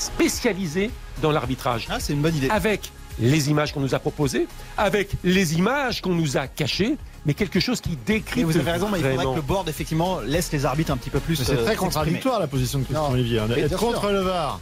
spécialisée 0.00 0.90
dans 1.22 1.30
l'arbitrage 1.30 1.86
Ah, 1.90 1.98
c'est 2.00 2.12
une 2.12 2.22
bonne 2.22 2.34
idée. 2.36 2.48
avec 2.50 2.90
les 3.18 3.50
images 3.50 3.72
qu'on 3.74 3.80
nous 3.80 3.94
a 3.94 3.98
proposées, 3.98 4.46
avec 4.78 5.10
les 5.24 5.54
images 5.54 6.00
qu'on 6.00 6.14
nous 6.14 6.36
a 6.38 6.46
cachées, 6.46 6.96
mais 7.26 7.34
quelque 7.34 7.60
chose 7.60 7.80
qui 7.82 7.96
décrit 8.06 8.44
vous 8.44 8.56
avez 8.56 8.70
raison, 8.72 8.88
mais 8.88 8.98
il 8.98 9.02
faudrait 9.02 9.16
vraiment. 9.16 9.32
que 9.32 9.36
le 9.36 9.42
board, 9.42 9.68
effectivement, 9.68 10.20
laisse 10.20 10.50
les 10.52 10.64
arbitres 10.64 10.90
un 10.92 10.96
petit 10.96 11.10
peu 11.10 11.20
plus. 11.20 11.36
C'est 11.36 11.42
euh, 11.52 11.56
très 11.56 11.56
s'exprimer. 11.58 11.76
contradictoire 11.76 12.40
la 12.40 12.46
position 12.46 12.78
de 12.78 12.84
Christian. 12.84 13.12
Olivier. 13.12 13.40
hein. 13.40 13.48
Être 13.54 13.76
contre 13.76 14.00
sûr. 14.00 14.12
le 14.12 14.20
VAR 14.20 14.58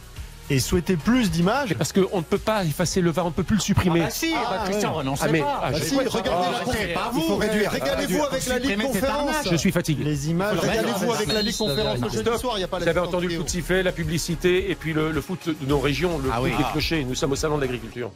et 0.49 0.59
souhaiter 0.59 0.95
plus 0.97 1.29
d'images. 1.31 1.73
Parce 1.75 1.93
qu'on 1.93 2.17
ne 2.17 2.23
peut 2.23 2.37
pas 2.37 2.63
effacer 2.63 3.01
le 3.01 3.11
VAR, 3.11 3.25
on 3.25 3.29
ne 3.29 3.33
peut 3.33 3.43
plus 3.43 3.55
le 3.55 3.61
supprimer. 3.61 4.01
Ah 4.05 4.09
si, 4.09 4.33
bah, 4.33 4.63
Christian, 4.65 4.93
renoncez 4.93 5.23
Ah, 5.25 5.31
mais- 5.31 5.39
pas. 5.41 5.61
ah, 5.63 5.71
Bah 5.71 5.77
je- 5.77 5.83
si, 5.83 5.95
regardez 5.97 6.09
la 6.29 6.59
c'est 6.59 6.63
conférence. 6.93 7.39
Régalez-vous 7.71 8.23
avec 8.23 8.45
la 8.47 8.59
Ligue 8.59 8.81
Conférence. 8.81 9.35
Je 9.51 9.55
suis 9.55 9.71
fatigué. 9.71 10.03
Les 10.03 10.29
images. 10.29 10.57
Régalez-vous 10.59 11.11
avec 11.13 11.33
la 11.33 11.41
Ligue 11.41 11.57
Conférence 11.57 11.99
le 11.99 12.09
jeudi 12.09 12.21
Stop. 12.29 12.37
soir, 12.41 12.53
il 12.55 12.59
n'y 12.59 12.63
a 12.63 12.67
pas 12.67 12.79
Vous 12.79 12.87
avez 12.87 12.99
entendu 12.99 13.27
le 13.27 13.37
coup 13.37 13.43
de 13.43 13.49
sifflet, 13.49 13.83
la 13.83 13.91
publicité 13.91 14.71
et 14.71 14.75
puis 14.75 14.93
le, 14.93 15.21
foot 15.21 15.47
de 15.49 15.65
nos 15.67 15.79
régions, 15.79 16.17
le 16.17 16.29
Ah 16.31 16.37
foot 16.37 16.45
oui. 16.45 16.51
des 16.57 16.63
clochers. 16.71 17.03
Nous 17.03 17.15
sommes 17.15 17.31
au 17.33 17.35
salon 17.35 17.57
de 17.57 17.61
l'agriculture. 17.61 18.11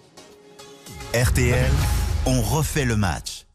RTL, 1.13 1.69
on 2.25 2.41
refait 2.41 2.85
le 2.85 2.95
match 2.95 3.45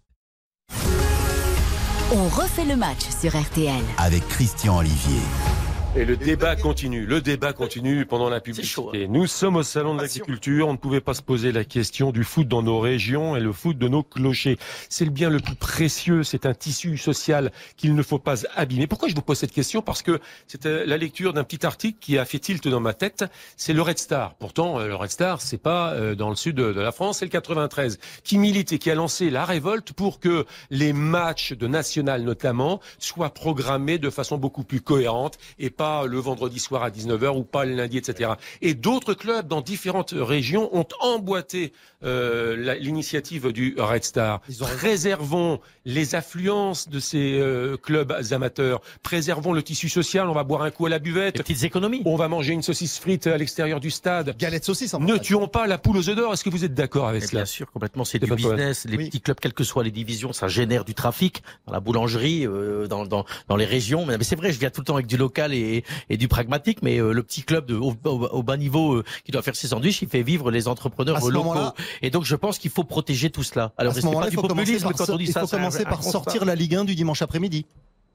On 2.13 2.29
refait 2.29 2.65
le 2.65 2.77
match 2.77 3.01
sur 3.21 3.37
RTL. 3.37 3.83
avec 3.99 4.27
Christian 4.29 4.79
Olivier. 4.79 5.21
Et 5.99 6.05
le 6.05 6.17
débat 6.17 6.55
continue, 6.55 7.07
le 7.07 7.21
débat 7.21 7.53
continue 7.53 8.07
pendant 8.07 8.29
la 8.29 8.41
publicité. 8.41 9.09
Nous 9.09 9.27
sommes 9.27 9.57
au 9.57 9.65
salon 9.65 9.97
de 9.97 10.01
l'agriculture, 10.01 10.69
on 10.69 10.73
ne 10.75 10.79
pouvait 10.79 11.01
pas 11.01 11.13
se 11.13 11.23
poser 11.23 11.51
la 11.51 11.65
question 11.65 12.13
du 12.13 12.23
foot 12.23 12.47
dans 12.47 12.63
nos 12.63 12.79
régions 12.79 13.35
et 13.35 13.41
le 13.41 13.51
foot 13.51 13.77
de 13.77 13.89
nos 13.89 14.05
clochers. 14.05 14.59
C'est 14.89 15.05
le 15.05 15.11
bien 15.11 15.29
le 15.29 15.41
plus 15.41 15.57
précieux, 15.57 16.23
c'est 16.23 16.47
un 16.47 16.55
tissu 16.55 16.99
social 16.99 17.51
qu'il 17.77 17.97
ne 17.97 18.03
faut 18.05 18.21
pas 18.21 18.45
abîmer. 18.55 18.87
Pourquoi 18.87 19.09
je 19.09 19.17
vous 19.17 19.23
pose 19.23 19.39
cette 19.39 19.51
question? 19.51 19.83
Parce 19.83 20.03
que 20.03 20.21
c'est 20.47 20.67
euh, 20.67 20.87
la 20.87 20.99
lecture 20.99 21.33
d'un 21.33 21.43
petit 21.43 21.67
article 21.67 21.99
qui 22.01 22.17
a 22.17 22.25
fait 22.25 22.39
tilt 22.39 22.69
dans 22.69 22.79
ma 22.79 22.95
tête, 22.95 23.25
c'est 23.57 23.73
le 23.73 23.83
Red 23.83 23.99
Star. 23.99 24.37
Pourtant, 24.37 24.79
euh, 24.79 24.87
le 24.87 24.95
Red 24.95 25.11
Star, 25.11 25.41
c'est 25.41 25.59
pas 25.59 25.95
euh, 25.95 26.15
dans 26.15 26.31
le 26.31 26.37
sud 26.37 26.55
de 26.55 26.63
la 26.63 26.93
France, 26.93 27.19
c'est 27.19 27.25
le 27.25 27.31
93, 27.33 27.99
qui 28.23 28.39
milite 28.39 28.73
et 28.73 28.79
qui 28.79 28.93
a 28.93 28.95
lancé 28.95 29.31
la 29.31 29.45
révolte 29.45 29.93
pour 29.95 30.21
que 30.21 30.47
les 30.71 30.93
matchs 30.93 31.55
de 31.55 31.67
national 31.67 32.23
notamment 32.23 32.79
soient 33.01 33.35
programmés 33.35 33.99
de 33.99 34.11
façon 34.11 34.39
beaucoup 34.39 34.63
plus 34.63 34.81
cohérente 34.81 35.39
et 35.59 35.71
pas 35.71 35.88
le 36.07 36.19
vendredi 36.19 36.59
soir 36.59 36.83
à 36.83 36.91
19h 36.91 37.37
ou 37.37 37.45
pas 37.45 37.65
le 37.65 37.75
lundi, 37.75 37.99
etc. 37.99 38.33
Et 38.63 38.75
d'autres 38.75 39.15
clubs 39.15 39.47
dans 39.47 39.61
différentes 39.61 40.15
régions 40.17 40.75
ont 40.77 40.87
emboîté 41.01 41.73
euh, 42.05 42.77
l'initiative 42.79 43.53
du 43.53 43.75
Red 43.79 44.05
Star. 44.05 44.41
Préservons 44.77 45.61
les 45.85 46.15
affluences 46.15 46.89
de 46.89 47.01
ces 47.01 47.39
euh, 47.41 47.77
clubs 47.77 48.13
amateurs. 48.31 48.81
Préservons 49.03 49.53
le 49.53 49.63
tissu 49.63 49.89
social. 49.89 50.29
On 50.29 50.33
va 50.33 50.45
boire 50.45 50.63
un 50.63 50.71
coup 50.71 50.87
à 50.87 50.89
la 50.89 50.99
buvette. 50.99 51.37
Les 51.37 51.43
petites 51.43 51.65
économies. 51.65 52.03
On 52.05 52.17
va 52.17 52.29
manger 52.29 52.53
une 52.53 52.63
saucisse 52.63 52.99
frite 52.99 53.27
à 53.27 53.37
l'extérieur 53.37 53.81
du 53.81 53.91
stade. 53.91 54.37
Galette 54.39 54.65
saucisse. 54.65 54.95
En 54.95 55.01
ne 55.01 55.17
tuons 55.17 55.49
pas 55.49 55.67
la 55.67 55.79
poule 55.79 55.97
aux 55.97 56.09
œufs 56.09 56.17
d'or. 56.17 56.33
Est-ce 56.33 56.45
que 56.45 56.51
vous 56.51 56.65
êtes 56.65 56.75
d'accord 56.75 57.09
avec 57.09 57.25
cela 57.25 57.43
Bien 57.43 57.47
sûr, 57.47 57.71
complètement. 57.71 58.05
C'est 58.05 58.19
du 58.19 58.31
business. 58.31 58.87
Les 58.89 58.97
petits 58.97 59.21
clubs, 59.21 59.39
quelles 59.41 59.55
que 59.55 59.65
soient 59.65 59.85
les 59.85 59.91
divisions, 59.91 60.33
ça 60.33 60.49
génère 60.49 60.85
du 60.85 60.95
trafic 60.95 61.43
dans 61.67 61.73
la 61.73 61.81
boulangerie, 61.81 62.47
euh, 62.47 62.87
dans, 62.87 63.07
dans, 63.07 63.25
dans 63.49 63.57
les 63.57 63.65
régions. 63.65 64.07
Mais, 64.07 64.17
c'est 64.23 64.37
vrai, 64.37 64.53
je 64.53 64.59
viens 64.59 64.71
tout 64.71 64.81
le 64.81 64.87
temps 64.87 64.95
avec 64.95 65.07
du 65.07 65.17
local 65.17 65.53
et, 65.53 65.68
et 66.11 66.17
du 66.17 66.29
pragmatique. 66.29 66.79
Mais 66.83 66.99
euh, 66.99 67.13
le 67.13 67.23
petit 67.23 67.43
club 67.43 67.67
de, 67.67 67.75
au, 67.75 67.95
au, 68.05 68.43
bas 68.43 68.57
niveau 68.57 68.95
euh, 68.95 69.05
qui 69.25 69.33
doit 69.33 69.43
faire 69.43 69.57
ses 69.57 69.69
sandwichs, 69.69 70.03
il 70.03 70.09
fait 70.09 70.23
vivre 70.23 70.51
les 70.51 70.69
entrepreneurs 70.69 71.25
locaux. 71.29 71.73
Et 72.03 72.11
donc, 72.11 72.25
je 72.25 72.37
pense 72.37 72.59
qu'il 72.59 72.71
faut 72.71 72.85
protéger 72.85 73.31
tout 73.31 73.43
cela. 73.43 73.73
Alors, 73.79 73.95
c'est 73.95 74.03
pas 74.03 74.31
du 74.31 74.37
populisme 74.37 74.91
quand 74.97 75.11
on 75.11 75.17
dit 75.17 75.27
ça. 75.27 75.41
Il 75.43 75.49
faut 75.49 75.57
commencer 75.57 75.85
par 75.85 76.03
sortir 76.09 76.45
la 76.45 76.55
Ligue 76.55 76.75
1 76.75 76.85
du 76.85 76.95
dimanche 76.95 77.23
après-midi. 77.23 77.67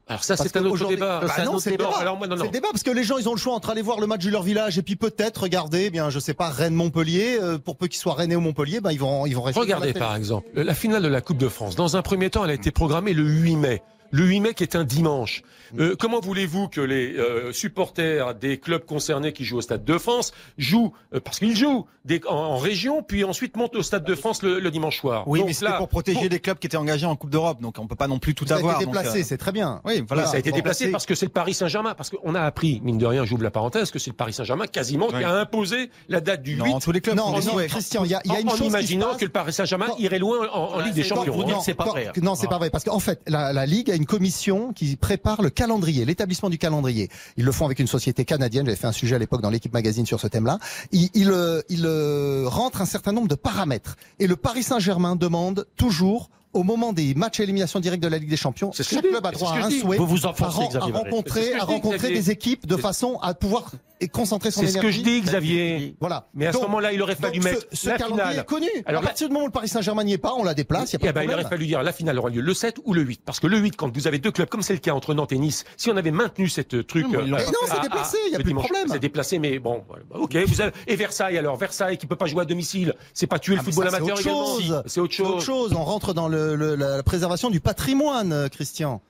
Alors 0.07 0.23
ça, 0.23 0.35
c'est 0.35 0.55
un 0.57 0.65
autre 0.65 0.87
débat. 0.87 1.21
Bah 1.21 1.45
non, 1.45 1.59
c'est 1.59 1.71
le 1.71 1.77
débat. 1.77 1.91
C'est 1.93 2.43
le 2.43 2.49
débat 2.49 2.67
parce 2.71 2.83
que 2.83 2.91
les 2.91 3.03
gens, 3.03 3.17
ils 3.17 3.29
ont 3.29 3.33
le 3.33 3.39
choix 3.39 3.53
entre 3.53 3.69
aller 3.69 3.81
voir 3.81 4.01
le 4.01 4.07
match 4.07 4.25
de 4.25 4.31
leur 4.31 4.43
village 4.43 4.77
et 4.77 4.81
puis 4.81 4.97
peut-être 4.97 5.43
regarder, 5.43 5.85
eh 5.85 5.89
bien, 5.89 6.09
je 6.09 6.19
sais 6.19 6.33
pas, 6.33 6.49
Rennes-Montpellier. 6.49 7.37
Euh, 7.41 7.57
pour 7.57 7.77
peu 7.77 7.87
qu'ils 7.87 7.99
soient 7.99 8.13
Rennes 8.13 8.35
ou 8.35 8.41
Montpellier, 8.41 8.81
ben 8.81 8.91
ils 8.91 8.99
vont, 8.99 9.25
ils 9.25 9.33
vont 9.33 9.43
rester. 9.43 9.61
Regardez 9.61 9.93
par 9.93 10.15
exemple 10.15 10.47
la 10.55 10.73
finale 10.73 11.03
de 11.03 11.07
la 11.07 11.21
Coupe 11.21 11.37
de 11.37 11.47
France. 11.47 11.75
Dans 11.75 11.95
un 11.95 12.01
premier 12.01 12.29
temps, 12.29 12.43
elle 12.43 12.51
a 12.51 12.55
été 12.55 12.71
programmée 12.71 13.13
le 13.13 13.23
8 13.23 13.55
mai. 13.55 13.81
Le 14.13 14.25
8 14.25 14.39
mai 14.41 14.53
qui 14.53 14.61
est 14.61 14.75
un 14.75 14.83
dimanche. 14.83 15.41
Euh, 15.79 15.95
comment 15.97 16.19
voulez-vous 16.19 16.67
que 16.67 16.81
les 16.81 17.17
euh, 17.17 17.51
supporters 17.51 18.35
des 18.35 18.59
clubs 18.59 18.85
concernés 18.85 19.33
qui 19.33 19.43
jouent 19.43 19.57
au 19.57 19.61
Stade 19.61 19.83
de 19.83 19.97
France 19.97 20.33
jouent, 20.59 20.93
euh, 21.15 21.19
parce 21.19 21.39
qu'ils 21.39 21.55
jouent 21.55 21.87
des, 22.05 22.21
en, 22.27 22.57
région, 22.57 23.01
puis 23.01 23.23
ensuite 23.23 23.57
montent 23.57 23.75
au 23.75 23.81
Stade 23.81 24.03
de 24.03 24.13
France 24.13 24.43
le, 24.43 24.69
dimanche 24.69 24.99
soir? 24.99 25.23
Oui, 25.27 25.41
mais 25.43 25.53
c'était 25.53 25.75
pour 25.77 25.89
protéger 25.89 26.29
des 26.29 26.39
clubs 26.39 26.59
qui 26.59 26.67
étaient 26.67 26.77
engagés 26.77 27.07
en 27.07 27.15
Coupe 27.15 27.31
d'Europe, 27.31 27.59
donc 27.59 27.77
on 27.79 27.87
peut 27.87 27.95
pas 27.95 28.07
non 28.07 28.19
plus 28.19 28.35
tout 28.35 28.45
avoir. 28.51 28.73
Ça 28.73 28.79
a 28.79 28.81
été 28.83 28.85
déplacé, 28.85 29.23
c'est 29.23 29.37
très 29.37 29.51
bien. 29.51 29.81
Oui, 29.83 30.03
voilà. 30.07 30.27
Ça 30.27 30.35
a 30.35 30.39
été 30.39 30.51
déplacé 30.51 30.91
parce 30.91 31.07
que 31.07 31.15
c'est 31.15 31.25
le 31.25 31.31
Paris 31.31 31.55
Saint-Germain, 31.55 31.95
parce 31.95 32.11
qu'on 32.11 32.35
a 32.35 32.41
appris, 32.41 32.81
mine 32.83 32.99
de 32.99 33.05
rien, 33.07 33.25
j'ouvre 33.25 33.43
la 33.43 33.51
parenthèse, 33.51 33.89
que 33.89 33.97
c'est 33.97 34.11
le 34.11 34.15
Paris 34.15 34.33
Saint-Germain 34.33 34.67
quasiment 34.67 35.07
qui 35.07 35.23
a 35.23 35.33
imposé 35.33 35.89
la 36.07 36.21
date 36.21 36.43
du 36.43 36.53
8. 36.53 36.57
Non, 36.59 36.79
tous 36.79 36.91
les 36.91 37.01
clubs. 37.01 37.15
Non, 37.15 37.31
non, 37.31 37.57
Christian, 37.67 38.05
il 38.05 38.11
y 38.11 38.15
a, 38.15 38.21
y 38.25 38.31
a 38.31 38.39
une 38.41 38.47
en, 38.47 38.51
chose. 38.51 38.61
En 38.61 38.69
imaginant 38.69 39.15
que 39.15 39.25
le 39.25 39.31
Paris 39.31 39.53
Saint-Germain 39.53 39.87
irait 39.97 40.19
loin 40.19 40.47
en, 40.51 40.81
Ligue 40.81 40.93
des 40.93 41.03
Champions. 41.03 41.35
Non, 41.47 41.61
c'est 41.61 41.73
pas 41.73 41.85
vrai. 41.85 42.11
Non, 42.21 42.35
c'est 42.35 42.47
pas 42.47 42.59
vrai, 42.59 42.69
parce 42.69 42.83
qu'en 42.83 42.99
fait, 42.99 43.21
la, 43.25 43.53
la 43.53 43.65
Ligue 43.65 43.89
a 43.89 43.95
une 44.03 44.07
commission 44.07 44.73
qui 44.73 44.97
prépare 44.97 45.41
le 45.41 45.49
calendrier, 45.49 46.03
l'établissement 46.03 46.49
du 46.49 46.57
calendrier. 46.57 47.09
Ils 47.37 47.45
le 47.45 47.53
font 47.53 47.63
avec 47.63 47.79
une 47.79 47.87
société 47.87 48.25
canadienne. 48.25 48.65
J'avais 48.65 48.75
fait 48.75 48.87
un 48.87 48.91
sujet 48.91 49.15
à 49.15 49.17
l'époque 49.17 49.41
dans 49.41 49.49
l'équipe 49.49 49.71
magazine 49.71 50.05
sur 50.05 50.19
ce 50.19 50.27
thème-là. 50.27 50.59
Ils, 50.91 51.09
ils, 51.13 51.31
euh, 51.31 51.61
ils 51.69 51.85
euh, 51.85 52.43
rentrent 52.45 52.81
un 52.81 52.85
certain 52.85 53.13
nombre 53.13 53.29
de 53.29 53.35
paramètres. 53.35 53.95
Et 54.19 54.27
le 54.27 54.35
Paris 54.35 54.63
Saint-Germain 54.63 55.15
demande 55.15 55.67
toujours 55.77 56.29
au 56.53 56.63
moment 56.63 56.93
des 56.93 57.13
matchs 57.15 57.39
à 57.39 57.43
élimination 57.43 57.79
directe 57.79 58.03
de 58.03 58.07
la 58.07 58.17
Ligue 58.17 58.29
des 58.29 58.37
Champions, 58.37 58.71
chaque 58.71 59.01
club 59.01 59.25
a 59.25 59.31
droit 59.31 59.53
à 59.53 59.65
un 59.65 59.69
souhait 59.69 59.97
vous 59.97 60.05
vous 60.05 60.25
à, 60.25 60.29
à 60.29 60.79
rencontrer, 60.79 61.53
à 61.53 61.63
rencontrer 61.63 62.11
des 62.11 62.31
équipes 62.31 62.65
de 62.67 62.77
façon 62.77 63.17
à 63.21 63.33
pouvoir 63.33 63.71
concentrer 64.11 64.51
son 64.51 64.61
énergie. 64.61 64.73
C'est 64.73 64.79
ce 64.79 64.83
que 64.83 64.91
je 64.91 65.01
dis, 65.01 65.21
Xavier. 65.21 65.95
Voilà. 65.99 66.27
Mais 66.33 66.47
à 66.47 66.53
ce 66.53 66.57
moment-là, 66.59 66.93
il 66.93 67.01
aurait 67.01 67.15
fallu 67.15 67.39
mettre 67.39 67.65
ce, 67.71 67.89
la 67.89 67.97
calendrier 67.97 68.23
finale. 68.23 68.39
est 68.39 68.45
connu. 68.45 68.67
Alors, 68.85 69.01
à 69.01 69.05
partir 69.05 69.27
du 69.27 69.33
moment 69.33 69.45
où 69.45 69.47
le 69.47 69.53
Paris 69.53 69.67
Saint-Germain 69.67 70.03
n'y 70.03 70.13
est 70.13 70.17
pas, 70.17 70.33
on 70.33 70.43
la 70.43 70.53
déplace. 70.53 70.93
Y 70.93 70.95
a 70.95 70.99
pas 70.99 71.07
eh 71.07 71.09
de 71.09 71.13
ben, 71.13 71.23
il 71.23 71.31
aurait 71.33 71.43
fallu 71.43 71.65
dire 71.65 71.83
la 71.83 71.93
finale 71.93 72.19
aura 72.19 72.29
lieu 72.29 72.41
le 72.41 72.53
7 72.53 72.77
ou 72.85 72.93
le 72.93 73.01
8. 73.01 73.21
Parce 73.25 73.39
que 73.39 73.47
le 73.47 73.57
8, 73.57 73.75
quand 73.75 73.95
vous 73.95 74.07
avez 74.07 74.19
deux 74.19 74.31
clubs, 74.31 74.49
comme 74.49 74.61
c'est 74.61 74.73
le 74.73 74.79
cas 74.79 74.93
entre 74.93 75.13
Nantes 75.13 75.31
et 75.31 75.37
Nice, 75.37 75.63
si 75.77 75.89
on 75.89 75.97
avait 75.97 76.11
maintenu 76.11 76.49
cette 76.49 76.85
truc. 76.87 77.05
Mais 77.09 77.25
non, 77.25 77.37
c'est 77.65 77.81
déplacé, 77.81 78.17
il 78.27 78.29
n'y 78.31 78.35
a 78.35 78.39
plus 78.39 78.53
de 78.53 78.57
problème. 78.57 78.87
C'est 78.91 78.99
déplacé, 78.99 79.39
mais 79.39 79.59
bon. 79.59 79.83
Bah, 79.89 80.17
ok. 80.19 80.35
Vous 80.47 80.61
avez... 80.61 80.71
Et 80.87 80.95
Versailles 80.95 81.37
alors, 81.37 81.55
Versailles 81.57 81.97
qui 81.97 82.05
peut 82.07 82.15
pas 82.15 82.25
jouer 82.25 82.41
à 82.41 82.45
domicile, 82.45 82.93
c'est 83.13 83.27
pas 83.27 83.39
tuer 83.39 83.55
le 83.55 83.61
Ah, 83.61 83.63
football 83.63 83.87
amateur 83.87 84.17
c'est 84.17 84.29
autre 84.29 84.59
également. 84.59 84.59
chose. 84.59 84.83
C'est 84.87 84.99
autre 84.99 85.41
chose. 85.41 85.73
On 85.73 85.83
rentre 85.83 86.13
dans 86.13 86.27
le, 86.27 86.42
le- 86.55 86.75
la 86.75 87.03
préservation 87.03 87.49
du 87.49 87.59
patrimoine, 87.59 88.31
euh, 88.33 88.47
Christian. 88.49 89.01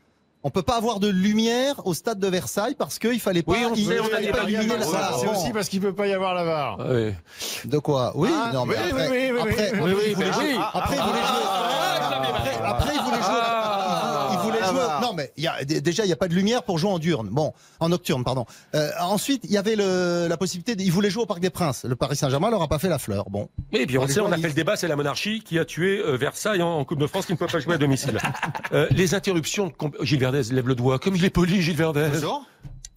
On 0.45 0.49
peut 0.49 0.61
pas 0.61 0.75
avoir 0.75 0.99
de 0.99 1.07
lumière 1.07 1.75
au 1.85 1.93
stade 1.93 2.19
de 2.19 2.27
Versailles 2.27 2.75
parce 2.77 2.99
qu'il 2.99 3.19
fallait 3.21 3.43
pas, 3.43 3.53
Oui, 3.53 3.59
on 3.65 3.73
il 3.75 3.87
sait, 3.87 3.99
on 4.01 4.03
fallait 4.03 4.27
a 4.27 4.31
pas 4.33 4.37
pas 4.43 4.49
illuminer 4.49 4.73
dit- 4.75 4.79
la 4.81 4.85
salle. 4.85 5.13
C'est 5.21 5.27
aussi 5.29 5.51
parce 5.53 5.69
qu'il 5.69 5.79
peut 5.79 5.93
pas 5.93 6.05
y 6.07 6.11
avoir 6.13 6.33
la 6.33 6.43
VAR. 6.43 6.77
Ah 6.81 6.85
oui. 6.91 7.13
De 7.63 7.77
quoi? 7.79 8.11
Oui, 8.15 8.29
non, 8.53 8.65
mais 8.65 8.75
oui, 8.75 8.81
après, 8.91 9.07
oui, 9.09 9.09
oui, 9.09 9.31
oui, 9.31 9.39
après, 9.39 9.71
oui, 9.71 9.79
après, 9.79 9.93
oui, 9.93 10.03
il 10.07 10.15
voulait 10.15 10.27
oui, 10.27 10.33
jouer. 10.33 10.43
oui. 10.55 10.59
Après, 10.73 10.95
il 10.97 11.01
voulait 11.01 11.21
jouer. 11.21 11.43
Après, 12.27 12.55
après, 12.65 12.93
il 12.93 13.01
voulait 13.01 13.01
jouer. 13.01 13.01
Il 13.01 13.01
voulait 13.03 13.17
Ah, 13.21 13.31
jouer. 13.31 13.42
Non, 15.01 15.13
mais 15.13 15.31
y 15.37 15.47
a, 15.47 15.63
déjà, 15.63 16.03
il 16.03 16.07
n'y 16.07 16.13
a 16.13 16.17
pas 16.17 16.27
de 16.27 16.33
lumière 16.33 16.63
pour 16.63 16.77
jouer 16.77 16.91
en 16.91 16.99
diurne. 16.99 17.29
Bon, 17.31 17.53
en 17.79 17.89
nocturne, 17.89 18.23
pardon. 18.23 18.45
Euh, 18.75 18.89
ensuite, 19.01 19.41
il 19.45 19.51
y 19.51 19.57
avait 19.57 19.75
le, 19.75 20.27
la 20.29 20.37
possibilité. 20.37 20.75
de- 20.75 20.81
Il 20.81 20.91
voulait 20.91 21.09
jouer 21.09 21.23
au 21.23 21.25
Parc 21.25 21.39
des 21.39 21.49
Princes. 21.49 21.85
Le 21.85 21.95
Paris 21.95 22.15
Saint-Germain 22.15 22.49
leur 22.49 22.61
a 22.61 22.67
pas 22.67 22.79
fait 22.79 22.89
la 22.89 22.99
fleur. 22.99 23.29
Bon. 23.29 23.49
Et 23.71 23.85
puis 23.85 23.97
on 23.97 24.07
sait, 24.07 24.19
on 24.19 24.31
a 24.31 24.37
fait 24.37 24.47
le 24.47 24.53
débat, 24.53 24.75
c'est 24.75 24.87
la 24.87 24.95
monarchie 24.95 25.41
qui 25.41 25.57
a 25.59 25.65
tué 25.65 25.99
euh, 25.99 26.15
Versailles 26.17 26.61
en, 26.61 26.77
en 26.79 26.85
Coupe 26.85 26.99
de 26.99 27.07
France 27.07 27.25
qui 27.25 27.33
ne 27.33 27.37
peut 27.37 27.47
pas 27.47 27.59
jouer 27.59 27.75
à 27.75 27.77
domicile. 27.77 28.17
Euh, 28.71 28.87
les 28.91 29.13
interruptions, 29.13 29.67
de 29.67 29.73
Gilles 30.05 30.19
Verdez 30.19 30.43
lève 30.51 30.67
le 30.67 30.73
doigt, 30.75 30.97
comme 30.97 31.15
il 31.15 31.23
est 31.25 31.29
poli, 31.29 31.61
Gilles 31.61 31.75
Verdez. 31.75 32.09
Toujours? 32.13 32.45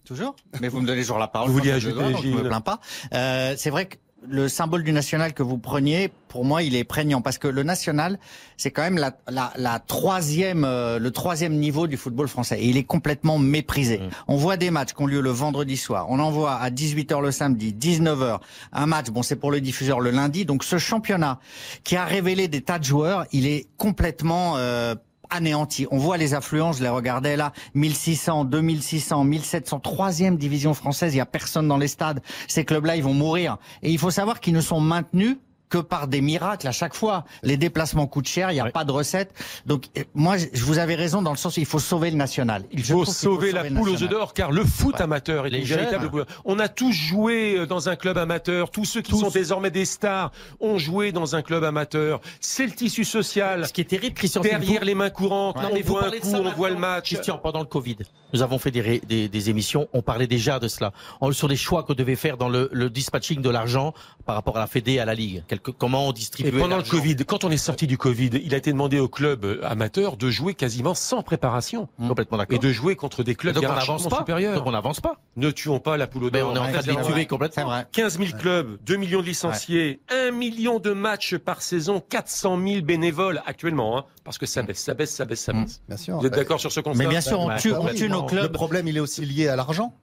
Toujours? 0.05 0.35
Mais 0.61 0.69
vous 0.69 0.79
me 0.81 0.87
donnez 0.87 1.01
toujours 1.01 1.19
la 1.19 1.27
parole. 1.27 1.49
Vous 1.49 1.53
vouliez 1.57 1.71
ajouter, 1.71 1.95
donc 1.99 2.11
je 2.21 2.27
me 2.27 2.37
Gilles 2.37 2.41
plains 2.47 2.61
pas. 2.61 2.79
Euh, 3.13 3.53
c'est 3.57 3.69
vrai 3.69 3.85
que 3.87 3.97
le 4.29 4.49
symbole 4.49 4.83
du 4.83 4.91
national 4.91 5.33
que 5.33 5.43
vous 5.43 5.57
preniez, 5.57 6.11
pour 6.27 6.45
moi, 6.45 6.63
il 6.63 6.75
est 6.75 6.83
prégnant 6.83 7.21
parce 7.21 7.37
que 7.37 7.47
le 7.47 7.63
national, 7.63 8.19
c'est 8.57 8.71
quand 8.71 8.81
même 8.81 8.97
la, 8.97 9.17
la, 9.29 9.53
la 9.55 9.79
troisième, 9.79 10.65
euh, 10.65 10.99
le 10.99 11.11
troisième 11.11 11.53
niveau 11.53 11.87
du 11.87 11.97
football 11.97 12.27
français 12.27 12.59
et 12.61 12.67
il 12.67 12.77
est 12.77 12.83
complètement 12.83 13.39
méprisé. 13.39 14.01
On 14.27 14.35
voit 14.35 14.57
des 14.57 14.71
matchs 14.71 14.93
qui 14.93 15.01
ont 15.01 15.05
lieu 15.05 15.21
le 15.21 15.29
vendredi 15.29 15.77
soir. 15.77 16.07
On 16.09 16.19
en 16.19 16.31
voit 16.31 16.55
à 16.55 16.69
18h 16.69 17.21
le 17.21 17.31
samedi, 17.31 17.73
19h. 17.73 18.39
Un 18.73 18.85
match, 18.85 19.07
bon, 19.09 19.23
c'est 19.23 19.35
pour 19.35 19.51
le 19.51 19.61
diffuseur 19.61 19.99
le 19.99 20.11
lundi. 20.11 20.45
Donc 20.45 20.63
ce 20.63 20.77
championnat 20.77 21.39
qui 21.83 21.95
a 21.95 22.05
révélé 22.05 22.47
des 22.47 22.61
tas 22.61 22.79
de 22.79 22.83
joueurs, 22.83 23.25
il 23.31 23.47
est 23.47 23.67
complètement 23.77 24.57
euh, 24.57 24.95
anéanti. 25.29 25.87
On 25.91 25.97
voit 25.97 26.17
les 26.17 26.33
affluences, 26.33 26.77
je 26.77 26.83
les 26.83 26.89
regardais 26.89 27.35
là, 27.35 27.53
1600, 27.73 28.45
2600, 28.45 29.23
1700, 29.23 29.79
troisième 29.79 30.37
division 30.37 30.73
française, 30.73 31.13
il 31.13 31.17
y 31.17 31.21
a 31.21 31.25
personne 31.25 31.67
dans 31.67 31.77
les 31.77 31.87
stades. 31.87 32.21
Ces 32.47 32.65
clubs-là, 32.65 32.95
ils 32.95 33.03
vont 33.03 33.13
mourir. 33.13 33.57
Et 33.83 33.91
il 33.91 33.99
faut 33.99 34.11
savoir 34.11 34.39
qu'ils 34.39 34.53
ne 34.53 34.61
sont 34.61 34.79
maintenus 34.79 35.37
que 35.69 35.77
par 35.79 36.07
des 36.07 36.21
miracles 36.21 36.67
à 36.67 36.71
chaque 36.71 36.93
fois. 36.95 37.25
Les 37.43 37.57
déplacements 37.57 38.07
coûtent 38.07 38.27
cher, 38.27 38.51
il 38.51 38.55
n'y 38.55 38.59
a 38.59 38.69
pas 38.71 38.85
de 38.85 38.91
recette. 38.91 39.33
Donc 39.65 39.85
euh, 39.97 40.03
moi, 40.13 40.37
je 40.37 40.63
vous 40.63 40.77
avais 40.79 40.95
raison 40.95 41.21
dans 41.21 41.31
le 41.31 41.37
sens 41.37 41.57
où 41.57 41.59
il 41.59 41.65
faut 41.65 41.79
sauver 41.79 42.09
le 42.11 42.17
national. 42.17 42.63
Il 42.71 42.83
faut 42.83 43.05
sauver 43.05 43.51
la 43.51 43.63
le 43.63 43.75
poule 43.75 43.89
aux 43.89 44.03
œufs 44.03 44.09
d'or, 44.09 44.33
car 44.33 44.51
le 44.51 44.63
foot 44.63 44.99
amateur 45.01 45.45
est 45.45 45.49
une 45.59 45.65
jeunes. 45.65 45.79
véritable. 45.79 46.25
On 46.45 46.59
a 46.59 46.67
tous 46.69 46.91
joué 46.93 47.55
euh, 47.57 47.65
dans 47.65 47.89
un 47.89 47.95
club 47.95 48.17
amateur. 48.17 48.69
Tous 48.71 48.85
ceux 48.85 49.01
qui 49.01 49.17
sont 49.17 49.29
désormais 49.29 49.71
des 49.71 49.85
stars 49.85 50.31
ont 50.59 50.77
joué 50.77 51.11
dans 51.11 51.35
un 51.35 51.41
club 51.41 51.63
amateur. 51.63 52.21
C'est 52.39 52.65
le 52.65 52.71
tissu 52.71 53.03
social. 53.03 53.67
Ce 53.67 53.73
qui 53.73 53.81
est 53.81 53.85
terrible, 53.85 54.15
Christian, 54.15 54.41
que 54.41 54.47
Derrière 54.47 54.85
les 54.85 54.95
mains 54.95 55.09
courantes, 55.09 55.57
on 55.57 55.79
voit 55.81 56.05
un 56.07 56.11
coup, 56.11 56.33
on 56.33 56.51
voit 56.51 56.69
le 56.69 56.77
match. 56.77 57.05
Christian, 57.13 57.37
pendant 57.37 57.59
le 57.59 57.65
Covid, 57.65 57.97
nous 58.33 58.41
avons 58.41 58.57
fait 58.59 58.71
des, 58.71 58.99
des, 58.99 59.27
des 59.29 59.49
émissions, 59.49 59.87
on 59.93 60.01
parlait 60.01 60.27
déjà 60.27 60.59
de 60.59 60.67
cela, 60.67 60.91
On- 61.21 61.31
sur 61.31 61.47
les 61.47 61.55
choix 61.55 61.83
qu'on 61.83 61.93
devait 61.93 62.15
faire 62.15 62.37
dans 62.37 62.49
le, 62.49 62.69
le 62.71 62.89
dispatching 62.89 63.41
de 63.41 63.49
l'argent 63.49 63.93
par 64.25 64.35
rapport 64.35 64.57
à 64.57 64.59
la 64.59 64.67
Fédé 64.67 64.93
et 64.93 64.99
à 64.99 65.05
la 65.05 65.13
Ligue. 65.13 65.43
Quelque- 65.57 65.71
comment 65.71 66.07
on 66.07 66.11
distribue 66.11 66.49
Et 66.49 66.51
pendant 66.59 66.77
le 66.77 66.83
Covid, 66.83 67.15
quand 67.25 67.43
on 67.43 67.51
est 67.51 67.57
sorti 67.57 67.87
du 67.87 67.97
Covid, 67.97 68.29
il 68.43 68.53
a 68.53 68.57
été 68.57 68.71
demandé 68.71 68.99
aux 68.99 69.07
clubs 69.09 69.59
amateurs 69.63 70.17
de 70.17 70.29
jouer 70.29 70.53
quasiment 70.53 70.93
sans 70.93 71.21
préparation. 71.23 71.87
Complètement 72.07 72.37
d'accord. 72.37 72.55
Et 72.55 72.59
de 72.59 72.71
jouer 72.71 72.95
contre 72.95 73.23
des 73.23 73.35
clubs 73.35 73.55
hiérarchiquement 73.57 74.17
supérieurs. 74.17 74.55
Donc 74.55 74.67
on 74.67 74.71
n'avance 74.71 74.99
pas. 75.01 75.19
Ne 75.35 75.51
tuons 75.51 75.79
pas 75.79 75.97
la 75.97 76.07
poule 76.07 76.29
d'or. 76.31 76.51
on 76.51 76.55
est 76.55 76.59
en 76.59 76.71
train 76.71 76.81
de 76.81 76.87
les 76.91 77.03
tuer 77.13 77.25
complètement. 77.25 77.63
C'est 77.63 77.67
vrai. 77.67 77.87
15 77.91 78.17
000 78.19 78.37
clubs, 78.37 78.77
2 78.85 78.95
millions 78.97 79.21
de 79.21 79.25
licenciés, 79.25 80.01
1 80.09 80.31
million 80.31 80.79
de 80.79 80.91
matchs 80.91 81.35
par 81.37 81.61
saison, 81.61 82.01
400 82.07 82.59
000 82.65 82.81
bénévoles 82.81 83.41
actuellement, 83.45 83.97
hein, 83.97 84.05
parce 84.23 84.37
que 84.37 84.45
ça 84.45 84.61
baisse, 84.63 84.79
ça 84.83 84.93
baisse, 84.93 85.11
ça 85.13 85.25
baisse, 85.25 85.41
ça 85.41 85.53
baisse. 85.53 85.81
Bien 85.87 85.97
sûr. 85.97 86.17
Vous 86.19 86.25
êtes 86.27 86.33
d'accord 86.33 86.59
sur 86.59 86.71
ce 86.71 86.79
constat 86.79 87.03
Mais 87.03 87.09
bien 87.09 87.21
sûr, 87.21 87.39
on 87.39 87.55
tue, 87.57 87.73
on 87.73 87.87
tue 87.93 88.09
nos 88.09 88.23
clubs. 88.23 88.43
Le 88.43 88.51
problème, 88.51 88.87
il 88.87 88.97
est 88.97 89.01
aussi 89.01 89.25
lié 89.25 89.47
à 89.47 89.55
l'argent. 89.55 89.93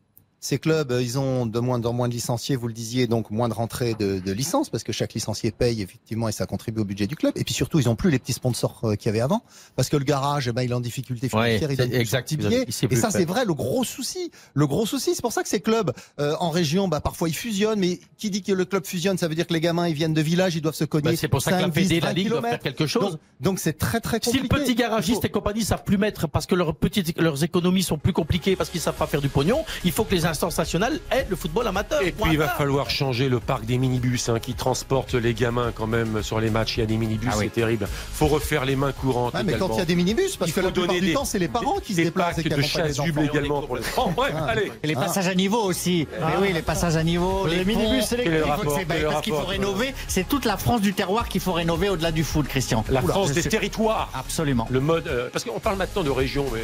Ces 0.47 0.59
clubs, 0.59 0.93
euh, 0.93 1.01
ils 1.03 1.19
ont 1.19 1.47
de 1.47 1.59
moins 1.59 1.83
en 1.87 1.95
moins 1.95 2.07
de 2.07 2.13
licenciés, 2.13 2.55
vous 2.55 2.69
le 2.69 2.75
disiez, 2.75 3.07
donc 3.07 3.31
moins 3.31 3.49
de 3.49 3.55
rentrées 3.55 3.95
de, 3.99 4.19
de 4.19 4.31
licences 4.33 4.69
parce 4.69 4.85
que 4.85 4.93
chaque 4.93 5.15
licencié 5.15 5.53
paye 5.53 5.81
effectivement 5.81 6.29
et 6.29 6.33
ça 6.33 6.45
contribue 6.45 6.83
au 6.83 6.85
budget 6.85 7.07
du 7.07 7.17
club. 7.17 7.33
Et 7.37 7.45
puis 7.45 7.55
surtout, 7.55 7.81
ils 7.81 7.89
ont 7.89 7.97
plus 7.97 8.11
les 8.11 8.19
petits 8.19 8.35
sponsors 8.35 8.79
euh, 8.85 8.95
qu'il 8.95 9.07
y 9.07 9.09
avait 9.09 9.21
avant 9.23 9.43
parce 9.75 9.89
que 9.89 9.97
le 9.97 10.05
garage, 10.05 10.47
eh 10.49 10.53
ben, 10.53 10.61
il 10.61 10.71
est 10.71 10.75
en 10.75 10.81
difficulté 10.81 11.31
financière, 11.31 11.63
il 11.63 11.69
c'est 11.71 11.77
donne 11.77 11.89
plus 11.89 11.99
exact, 11.99 12.29
son 12.29 12.35
petit 12.37 12.43
vous 12.43 12.49
billet. 12.51 12.61
avez- 12.61 12.71
il 12.71 12.85
Et 12.85 12.89
plus 12.89 13.01
ça, 13.01 13.11
c'est 13.11 13.25
vrai, 13.25 13.47
le 13.47 13.55
gros 13.55 13.85
souci. 13.85 14.31
Le 14.53 14.67
gros 14.67 14.85
souci, 14.85 15.15
c'est 15.15 15.23
pour 15.23 15.33
ça 15.33 15.43
que 15.43 15.49
ces 15.49 15.61
clubs 15.61 15.93
euh, 16.21 16.35
en 16.41 16.51
région, 16.51 16.89
bah, 16.89 17.01
parfois 17.01 17.31
ils 17.31 17.35
fusionnent, 17.35 17.81
mais 17.81 17.99
qui 18.19 18.29
dit 18.29 18.43
que 18.43 18.53
le 18.53 18.67
club 18.67 18.85
fusionne, 18.85 19.17
ça 19.17 19.29
veut 19.29 19.35
dire 19.35 19.47
que 19.47 19.55
les 19.55 19.61
gamins, 19.61 19.89
ils 19.89 19.95
viennent 19.95 20.13
de 20.13 20.21
villages, 20.21 20.55
ils 20.57 20.61
doivent 20.61 20.75
se 20.75 20.85
cogner. 20.85 21.13
Bah, 21.13 21.17
c'est 21.17 21.29
pour 21.29 21.41
ça 21.41 21.53
que 21.53 21.57
la 21.57 21.63
5, 21.63 21.73
Fédé 21.75 21.87
10, 21.89 21.95
et 21.95 22.01
la 22.01 22.07
20 22.09 22.13
Ligue 22.13 22.27
kilomètres. 22.27 22.49
faire 22.51 22.61
quelque 22.61 22.87
chose. 22.87 23.17
Donc, 23.41 23.61
c'est 23.61 23.79
très 23.79 24.01
très 24.01 24.19
Si 24.23 24.31
compliqué. 24.31 24.49
le 24.57 24.61
petit 24.63 24.75
garagiste 24.75 25.25
et 25.25 25.31
compagnie 25.31 25.65
savent 25.65 25.85
plus 25.85 25.97
mettre 25.97 26.29
parce 26.29 26.45
que 26.45 26.55
leurs 26.55 26.77
petites 26.77 27.19
leurs 27.19 27.43
économies 27.45 27.83
sont 27.83 27.97
plus 27.97 28.13
compliquées 28.13 28.57
parce 28.57 28.69
qu'ils 28.69 28.83
savent 28.83 28.95
pas 28.95 29.07
faire 29.07 29.23
du 29.23 29.31
pognon, 29.31 29.65
il 29.85 29.91
faut 29.93 30.05
que 30.05 30.15
les 30.15 30.27
aident 30.35 31.27
le 31.31 31.37
football 31.37 31.67
amateur. 31.67 32.03
Et 32.03 32.13
puis 32.13 32.33
il 32.33 32.39
va 32.39 32.49
falloir 32.49 32.91
changer 32.91 33.29
le 33.29 33.41
parc 33.41 33.65
des 33.65 33.79
minibus 33.79 34.29
hein, 34.29 34.39
qui 34.41 34.55
transportent 34.55 35.15
les 35.15 35.35
gamins 35.35 35.73
quand 35.75 35.87
même 35.87 36.23
sur 36.23 36.41
les 36.41 36.51
matchs. 36.51 36.77
Il 36.77 36.81
y 36.81 36.83
a 36.83 36.87
des 36.87 36.97
minibus, 36.97 37.29
Ah 37.33 37.37
oui. 37.39 37.45
c'est 37.47 37.61
terrible. 37.61 37.87
Faut 38.13 38.27
refaire 38.27 38.65
les 38.65 38.77
mains 38.77 38.93
courantes. 38.93 39.35
Ouais, 39.35 39.43
mais 39.45 39.55
quand 39.59 39.71
il 39.75 39.79
y 39.79 39.83
a 39.83 39.85
des 39.85 39.95
minibus, 39.95 40.37
parce 40.37 40.51
Il 40.51 40.55
que 40.55 40.61
faut 40.61 40.67
la 40.67 40.73
plupart 40.73 40.89
donner 40.89 41.01
du 41.01 41.07
des- 41.09 41.13
temps, 41.15 41.25
c'est 41.25 41.39
les 41.39 41.49
parents 41.49 41.79
qui 41.79 41.93
se 41.93 41.99
des 41.99 42.05
déplacent 42.05 42.33
et 42.39 42.43
packs 42.43 42.45
qui 42.45 42.49
de 42.51 42.57
les 42.87 43.01
enfants. 43.01 43.23
également 43.23 43.63
pour 43.63 43.77
les 43.77 43.83
Ah. 43.97 44.45
allez. 44.49 44.73
Et 44.83 44.87
les 44.87 44.95
Ah. 44.97 45.01
passages 45.03 45.29
à 45.29 45.35
niveau 45.35 45.63
aussi. 45.63 46.07
Mais 46.21 46.35
oui, 46.41 46.53
les 46.53 46.63
passages 46.63 46.97
à 46.97 47.03
niveau, 47.05 47.47
Les 47.47 47.57
les, 47.59 47.65
minibus 47.65 48.13
électriques. 48.13 48.35
Est 48.41 48.65
que 48.65 48.71
c'est- 48.75 48.85
bah, 48.85 48.95
Quel 48.95 48.97
est 48.99 49.03
le 49.03 49.09
parce 49.11 49.23
qu'il 49.23 49.33
faut 49.35 49.41
rénover. 49.45 49.95
C'est 50.09 50.29
toute 50.29 50.45
la 50.45 50.57
France 50.57 50.81
du 50.81 50.93
terroir 50.95 51.29
qu'il 51.29 51.41
faut 51.41 51.53
rénover 51.53 51.89
au-delà 51.89 52.11
du 52.13 52.25
foot, 52.25 52.47
Christian. 52.49 52.85
La 52.91 53.03
France 53.03 53.33
des 53.33 53.43
territoires. 53.43 54.11
Absolument. 54.15 54.67
Le 54.71 54.81
mode, 54.81 55.07
euh, 55.09 55.29
parce 55.33 55.45
qu'on 55.45 55.61
parle 55.61 55.77
maintenant 55.77 56.03
de 56.03 56.11
région, 56.11 56.47
mais 56.53 56.61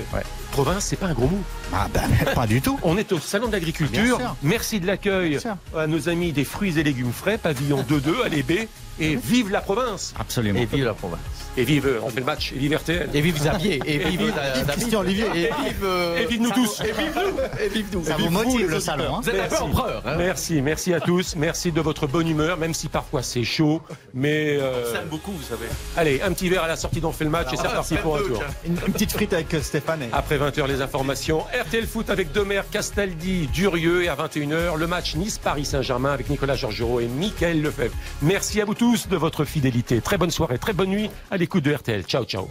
province, 0.52 0.84
c'est 0.84 0.96
pas 0.96 1.06
un 1.06 1.12
gros 1.14 1.26
mot. 1.28 1.40
Ah 1.72 1.88
ben, 1.92 2.02
pas 2.34 2.46
du 2.46 2.60
tout. 2.60 2.78
On 2.82 2.96
est 2.96 3.12
au 3.12 3.18
salon 3.18 3.48
Bien 3.48 3.59
sûr. 3.86 4.36
Merci 4.42 4.80
de 4.80 4.86
l'accueil 4.86 5.38
à 5.76 5.86
nos 5.86 6.08
amis 6.08 6.32
des 6.32 6.44
fruits 6.44 6.78
et 6.78 6.82
légumes 6.82 7.12
frais, 7.12 7.38
pavillon 7.38 7.82
2-2 7.82 8.24
à 8.24 8.28
l'EB. 8.28 8.68
Et 8.98 9.16
vive 9.16 9.50
la 9.50 9.60
province. 9.60 10.12
Absolument. 10.18 10.58
Et 10.60 10.66
vive 10.66 10.84
la 10.84 10.94
province. 10.94 11.20
Et 11.56 11.64
vive, 11.64 11.86
euh, 11.86 12.00
on 12.02 12.10
fait 12.10 12.20
le 12.20 12.26
match. 12.26 12.52
Et 12.52 12.58
vive 12.58 12.74
RTL. 12.76 13.08
Et 13.14 13.20
vive 13.20 13.34
Xavier. 13.34 13.80
Et 13.86 13.98
vive, 13.98 14.22
euh, 14.22 14.30
David. 14.64 14.66
Christian 14.72 15.00
Olivier. 15.00 15.24
Et 15.34 15.50
vive. 15.64 15.84
euh, 15.84 16.18
Et 16.18 16.26
vive 16.26 16.40
nous 16.42 16.50
tous. 16.50 16.80
Et 16.80 16.92
vive 16.92 17.12
nous. 17.14 17.64
Et 17.64 17.68
vive 17.68 17.86
nous. 17.92 18.04
Ça 18.04 18.10
Et 18.12 18.14
vous 18.14 18.22
vive 18.24 18.30
motive 18.32 18.70
le 18.70 18.80
salon, 18.80 19.16
hein 19.16 19.20
Vous 19.22 19.30
êtes 19.30 19.34
un 19.40 19.44
peu 19.44 19.48
Merci. 19.50 19.62
empereur. 19.64 20.02
hein. 20.06 20.14
Merci, 20.18 20.62
merci 20.62 20.94
à 20.94 21.00
tous. 21.00 21.34
Merci 21.36 21.72
de 21.72 21.80
votre 21.80 22.06
bonne 22.06 22.28
humeur, 22.28 22.56
même 22.58 22.74
si 22.74 22.88
parfois 22.88 23.22
c'est 23.22 23.42
chaud. 23.44 23.80
Mais 24.14 24.58
euh, 24.60 24.92
Ça 24.92 25.00
aime 25.00 25.08
beaucoup, 25.08 25.32
vous 25.32 25.42
savez. 25.42 25.66
allez, 25.96 26.20
un 26.22 26.32
petit 26.32 26.48
verre 26.48 26.64
à 26.64 26.68
la 26.68 26.76
sortie 26.76 27.00
d'On 27.00 27.12
fait 27.12 27.24
le 27.24 27.30
match 27.30 27.52
et 27.52 27.56
c'est 27.56 27.66
reparti 27.68 27.96
pour 27.96 28.16
un 28.16 28.20
tour. 28.22 28.42
Une, 28.66 28.72
une 28.86 28.92
petite 28.92 29.12
frite 29.12 29.32
avec 29.32 29.52
euh, 29.54 29.62
Stéphane. 29.62 30.02
Et... 30.02 30.08
Après 30.12 30.38
20h, 30.38 30.66
les 30.68 30.82
informations. 30.82 31.44
RTL 31.66 31.86
Foot 31.86 32.10
avec 32.10 32.32
Demer, 32.32 32.60
Castaldi, 32.70 33.48
Durieux. 33.48 34.04
Et 34.04 34.08
à 34.08 34.14
21h, 34.14 34.76
le 34.76 34.86
match 34.86 35.16
Nice-Paris 35.16 35.64
Saint-Germain 35.64 36.12
avec 36.12 36.28
Nicolas 36.30 36.54
Georgerot 36.54 37.00
et 37.00 37.06
Mickaël 37.06 37.60
Lefebvre. 37.62 37.94
Merci 38.22 38.60
à 38.60 38.64
vous 38.64 38.74
tous 38.80 39.08
de 39.08 39.16
votre 39.18 39.44
fidélité. 39.44 40.00
Très 40.00 40.16
bonne 40.16 40.30
soirée, 40.30 40.58
très 40.58 40.72
bonne 40.72 40.88
nuit 40.88 41.10
à 41.30 41.36
l'écoute 41.36 41.62
de 41.62 41.70
RTL. 41.70 42.02
Ciao, 42.04 42.24
ciao. 42.24 42.48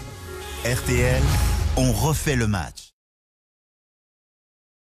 RTL, 0.63 1.23
on 1.75 1.91
refait 1.91 2.35
le 2.35 2.45
match. 2.45 2.88